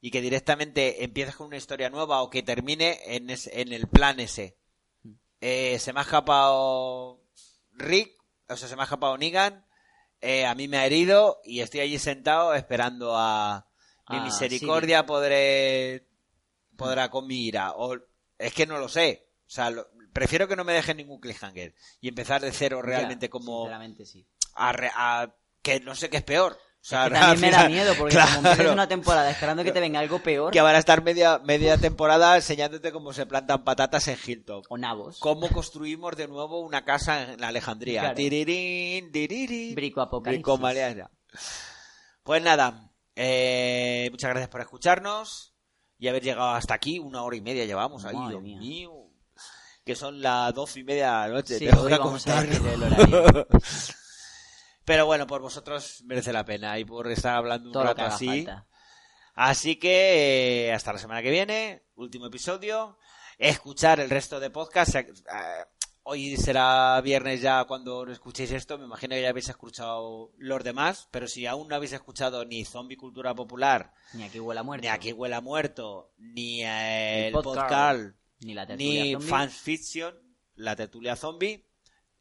y 0.00 0.10
que 0.10 0.20
directamente 0.20 1.04
empieces 1.04 1.36
con 1.36 1.48
una 1.48 1.56
historia 1.56 1.90
nueva 1.90 2.22
o 2.22 2.30
que 2.30 2.42
termine 2.42 3.00
en, 3.16 3.30
es- 3.30 3.48
en 3.52 3.72
el 3.72 3.86
plan 3.88 4.20
ese. 4.20 4.56
Eh, 5.40 5.78
se 5.78 5.92
me 5.92 6.00
ha 6.00 6.02
escapado 6.02 7.22
Rick, 7.72 8.12
o 8.48 8.56
sea, 8.56 8.68
se 8.68 8.74
me 8.76 8.82
ha 8.82 8.84
escapado 8.84 9.16
Negan, 9.16 9.64
eh, 10.20 10.46
a 10.46 10.54
mí 10.54 10.66
me 10.68 10.78
ha 10.78 10.86
herido 10.86 11.40
y 11.44 11.60
estoy 11.60 11.80
allí 11.80 11.98
sentado 11.98 12.54
esperando 12.54 13.16
a 13.16 13.66
mi 14.10 14.16
Ah, 14.18 14.24
misericordia 14.24 15.06
podré 15.06 16.08
podrá 16.76 17.08
con 17.10 17.26
mi 17.26 17.46
ira. 17.46 17.72
O 17.76 17.96
es 18.38 18.52
que 18.54 18.66
no 18.66 18.78
lo 18.78 18.88
sé. 18.88 19.28
O 19.46 19.50
sea 19.50 19.70
lo- 19.70 19.88
prefiero 20.12 20.48
que 20.48 20.56
no 20.56 20.64
me 20.64 20.72
dejen 20.72 20.96
ningún 20.96 21.20
cliffhanger 21.20 21.74
y 22.00 22.08
empezar 22.08 22.40
de 22.40 22.50
cero 22.52 22.82
realmente 22.82 23.26
Ya, 23.26 23.30
como 23.30 23.58
Sinceramente, 23.62 24.06
sí. 24.06 24.26
a, 24.54 24.70
a- 25.22 25.34
que 25.62 25.80
no 25.80 25.94
sé 25.94 26.08
qué 26.10 26.18
es 26.18 26.24
peor 26.24 26.58
sea 26.80 27.06
Es 27.06 27.12
que 27.12 27.18
también 27.18 27.40
me 27.40 27.50
da 27.50 27.68
miedo, 27.68 27.94
porque 27.98 28.14
claro, 28.14 28.42
como 28.42 28.72
una 28.72 28.88
temporada 28.88 29.30
esperando 29.30 29.64
que 29.64 29.72
te 29.72 29.80
venga 29.80 30.00
algo 30.00 30.18
peor, 30.20 30.52
que 30.52 30.60
van 30.60 30.74
a 30.74 30.78
estar 30.78 31.02
media 31.02 31.38
media 31.44 31.76
temporada 31.76 32.36
enseñándote 32.36 32.92
cómo 32.92 33.12
se 33.12 33.26
plantan 33.26 33.64
patatas 33.64 34.08
en 34.08 34.16
Hilltop 34.24 34.64
o 34.68 34.78
nabos, 34.78 35.18
cómo 35.18 35.48
construimos 35.48 36.16
de 36.16 36.28
nuevo 36.28 36.60
una 36.60 36.84
casa 36.84 37.32
en 37.32 37.42
Alejandría 37.44 38.00
Claro. 38.00 38.14
Tirirín, 38.16 39.10
tirirín. 39.12 39.74
brico 39.74 40.00
apocalipsis. 40.00 40.42
Bricomanía. 40.44 41.10
Pues 42.22 42.42
nada, 42.42 42.84
Eh, 43.20 44.08
muchas 44.12 44.30
gracias 44.30 44.48
por 44.48 44.60
escucharnos 44.60 45.52
y 45.98 46.06
haber 46.06 46.22
llegado 46.22 46.50
hasta 46.50 46.74
aquí. 46.74 47.00
Una 47.00 47.22
hora 47.24 47.36
y 47.36 47.40
media 47.40 47.64
llevamos 47.64 48.04
ahí, 48.04 48.14
Dios 48.28 48.40
mía. 48.40 48.58
mío. 48.58 48.92
Que 49.84 49.96
son 49.96 50.22
las 50.22 50.54
doce 50.54 50.78
y 50.80 50.84
media 50.84 51.22
de 51.22 51.28
la 51.28 51.34
noche. 51.34 51.58
Sí, 51.58 51.66
vamos 51.66 51.90
a 51.90 51.96
acostarme. 51.96 52.56
el. 54.88 54.94
Pero 54.94 55.06
bueno, 55.06 55.26
por 55.26 55.40
vosotros 55.40 56.02
merece 56.06 56.32
la 56.32 56.44
pena 56.44 56.78
y 56.78 56.84
por 56.84 57.10
estar 57.10 57.36
hablando 57.36 57.68
un 57.68 57.72
Todo 57.72 57.84
rato 57.84 58.02
así. 58.02 58.26
falta. 58.26 58.66
Así 59.34 59.76
que 59.76 60.66
eh, 60.68 60.72
hasta 60.72 60.92
la 60.92 60.98
semana 60.98 61.22
que 61.22 61.30
viene, 61.30 61.84
último 61.94 62.26
episodio. 62.26 62.98
Escuchar 63.38 64.00
el 64.00 64.10
resto 64.10 64.40
de 64.40 64.50
podcasts. 64.50 64.96
eh, 64.96 65.04
hoy 66.02 66.36
será 66.36 67.00
viernes 67.02 67.40
ya 67.40 67.64
cuando 67.66 68.04
escuchéis 68.10 68.50
esto. 68.50 68.78
Me 68.78 68.86
imagino 68.86 69.14
que 69.14 69.22
ya 69.22 69.28
habéis 69.28 69.48
escuchado 69.48 70.32
los 70.38 70.64
demás. 70.64 71.06
Pero 71.12 71.28
si 71.28 71.46
aún 71.46 71.68
no 71.68 71.76
habéis 71.76 71.92
escuchado 71.92 72.44
ni 72.44 72.64
Zombie 72.64 72.96
Cultura 72.96 73.32
Popular, 73.34 73.92
Ni 74.14 74.24
aquí 74.24 74.40
huele 74.40 74.58
a 74.58 74.64
muerto. 74.64 74.82
ni 74.82 74.88
Aquí 74.88 75.12
Huela 75.12 75.40
Muerto, 75.40 76.12
ni 76.18 76.64
eh, 76.64 77.28
el, 77.28 77.32
podcast, 77.34 77.60
podcast, 77.60 78.16
Ni 78.40 78.54
la 78.54 78.66
ni. 78.66 79.14
Fan 79.20 79.50
Fiction, 79.50 80.14
la 80.56 80.74
tertulia 80.74 81.14
zombie, 81.14 81.67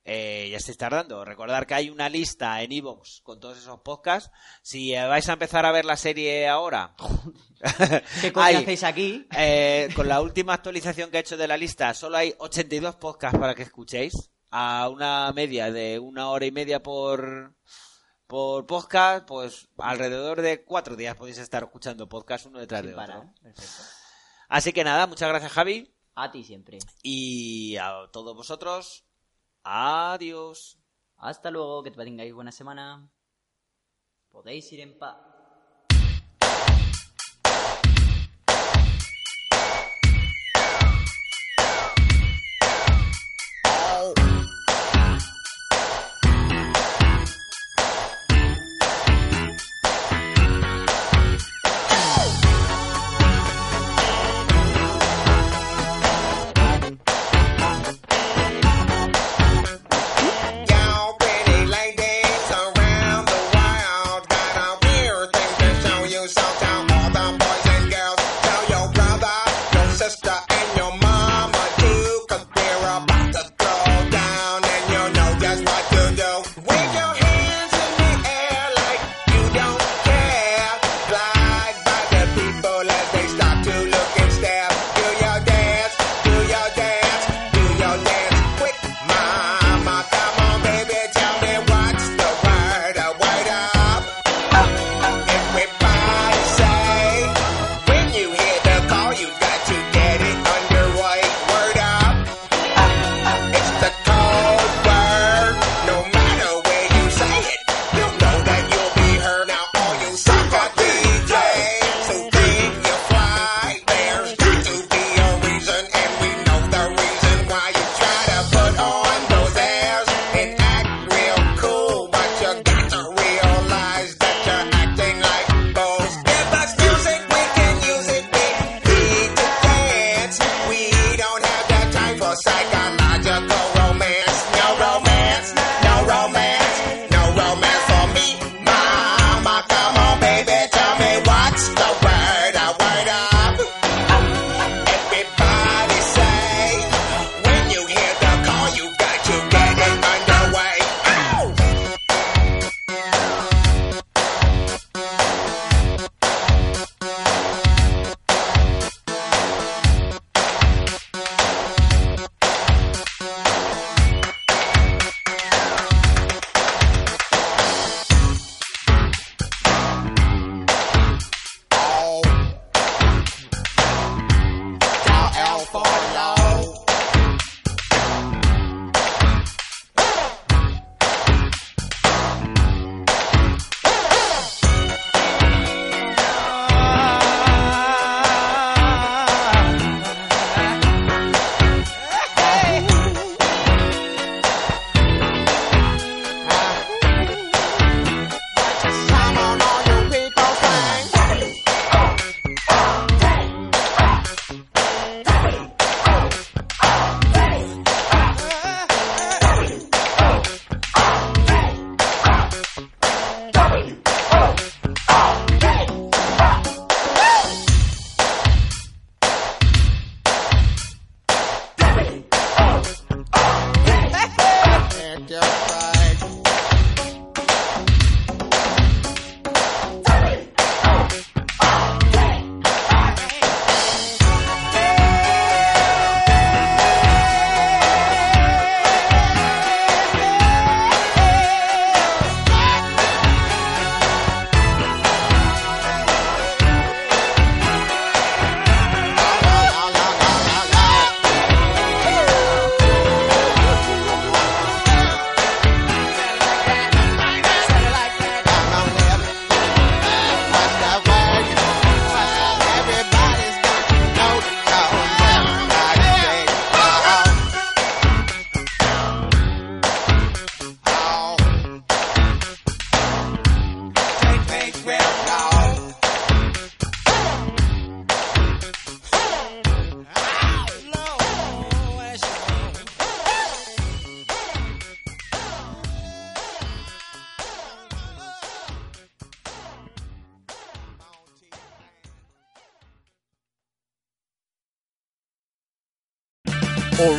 eh, 0.09 0.47
ya 0.49 0.57
estáis 0.57 0.77
tardando. 0.77 1.25
Recordar 1.25 1.67
que 1.67 1.73
hay 1.75 1.89
una 1.89 2.07
lista 2.07 2.61
en 2.63 2.71
Evox 2.71 3.19
con 3.23 3.39
todos 3.41 3.57
esos 3.57 3.81
podcasts. 3.81 4.31
Si 4.61 4.93
eh, 4.93 5.05
vais 5.05 5.27
a 5.27 5.33
empezar 5.33 5.65
a 5.65 5.71
ver 5.73 5.83
la 5.85 5.97
serie 5.97 6.47
ahora, 6.47 6.95
¿Qué 8.21 8.31
coño 8.31 8.45
hay, 8.45 8.55
hacéis 8.55 8.83
aquí? 8.83 9.27
eh, 9.35 9.89
con 9.95 10.07
la 10.07 10.21
última 10.21 10.53
actualización 10.53 11.11
que 11.11 11.17
he 11.17 11.19
hecho 11.19 11.35
de 11.37 11.47
la 11.47 11.57
lista, 11.57 11.93
solo 11.93 12.17
hay 12.17 12.33
82 12.39 12.95
podcasts 12.95 13.37
para 13.37 13.53
que 13.53 13.63
escuchéis. 13.63 14.13
A 14.49 14.87
una 14.89 15.29
media 15.33 15.71
de 15.71 15.99
una 15.99 16.29
hora 16.29 16.45
y 16.45 16.51
media 16.53 16.81
por, 16.81 17.53
por 18.27 18.65
podcast, 18.65 19.27
pues 19.27 19.67
alrededor 19.77 20.41
de 20.41 20.63
cuatro 20.63 20.95
días 20.95 21.15
podéis 21.17 21.37
estar 21.37 21.63
escuchando 21.63 22.07
podcast 22.07 22.45
uno 22.45 22.59
detrás 22.59 22.79
Sin 22.81 22.91
de 22.91 22.95
parar. 22.95 23.17
otro. 23.17 23.33
Perfecto. 23.43 23.83
Así 24.47 24.71
que 24.71 24.85
nada, 24.85 25.05
muchas 25.05 25.27
gracias 25.27 25.51
Javi. 25.51 25.93
A 26.15 26.31
ti 26.31 26.45
siempre. 26.45 26.79
Y 27.03 27.75
a 27.75 28.07
todos 28.13 28.35
vosotros, 28.37 29.03
adiós. 29.67 30.79
Hasta 31.17 31.51
luego, 31.51 31.83
que 31.83 31.91
tengáis 31.91 32.33
buena 32.33 32.51
semana. 32.51 33.09
Podéis 34.29 34.71
ir 34.71 34.79
en 34.79 34.97
paz. 34.97 35.36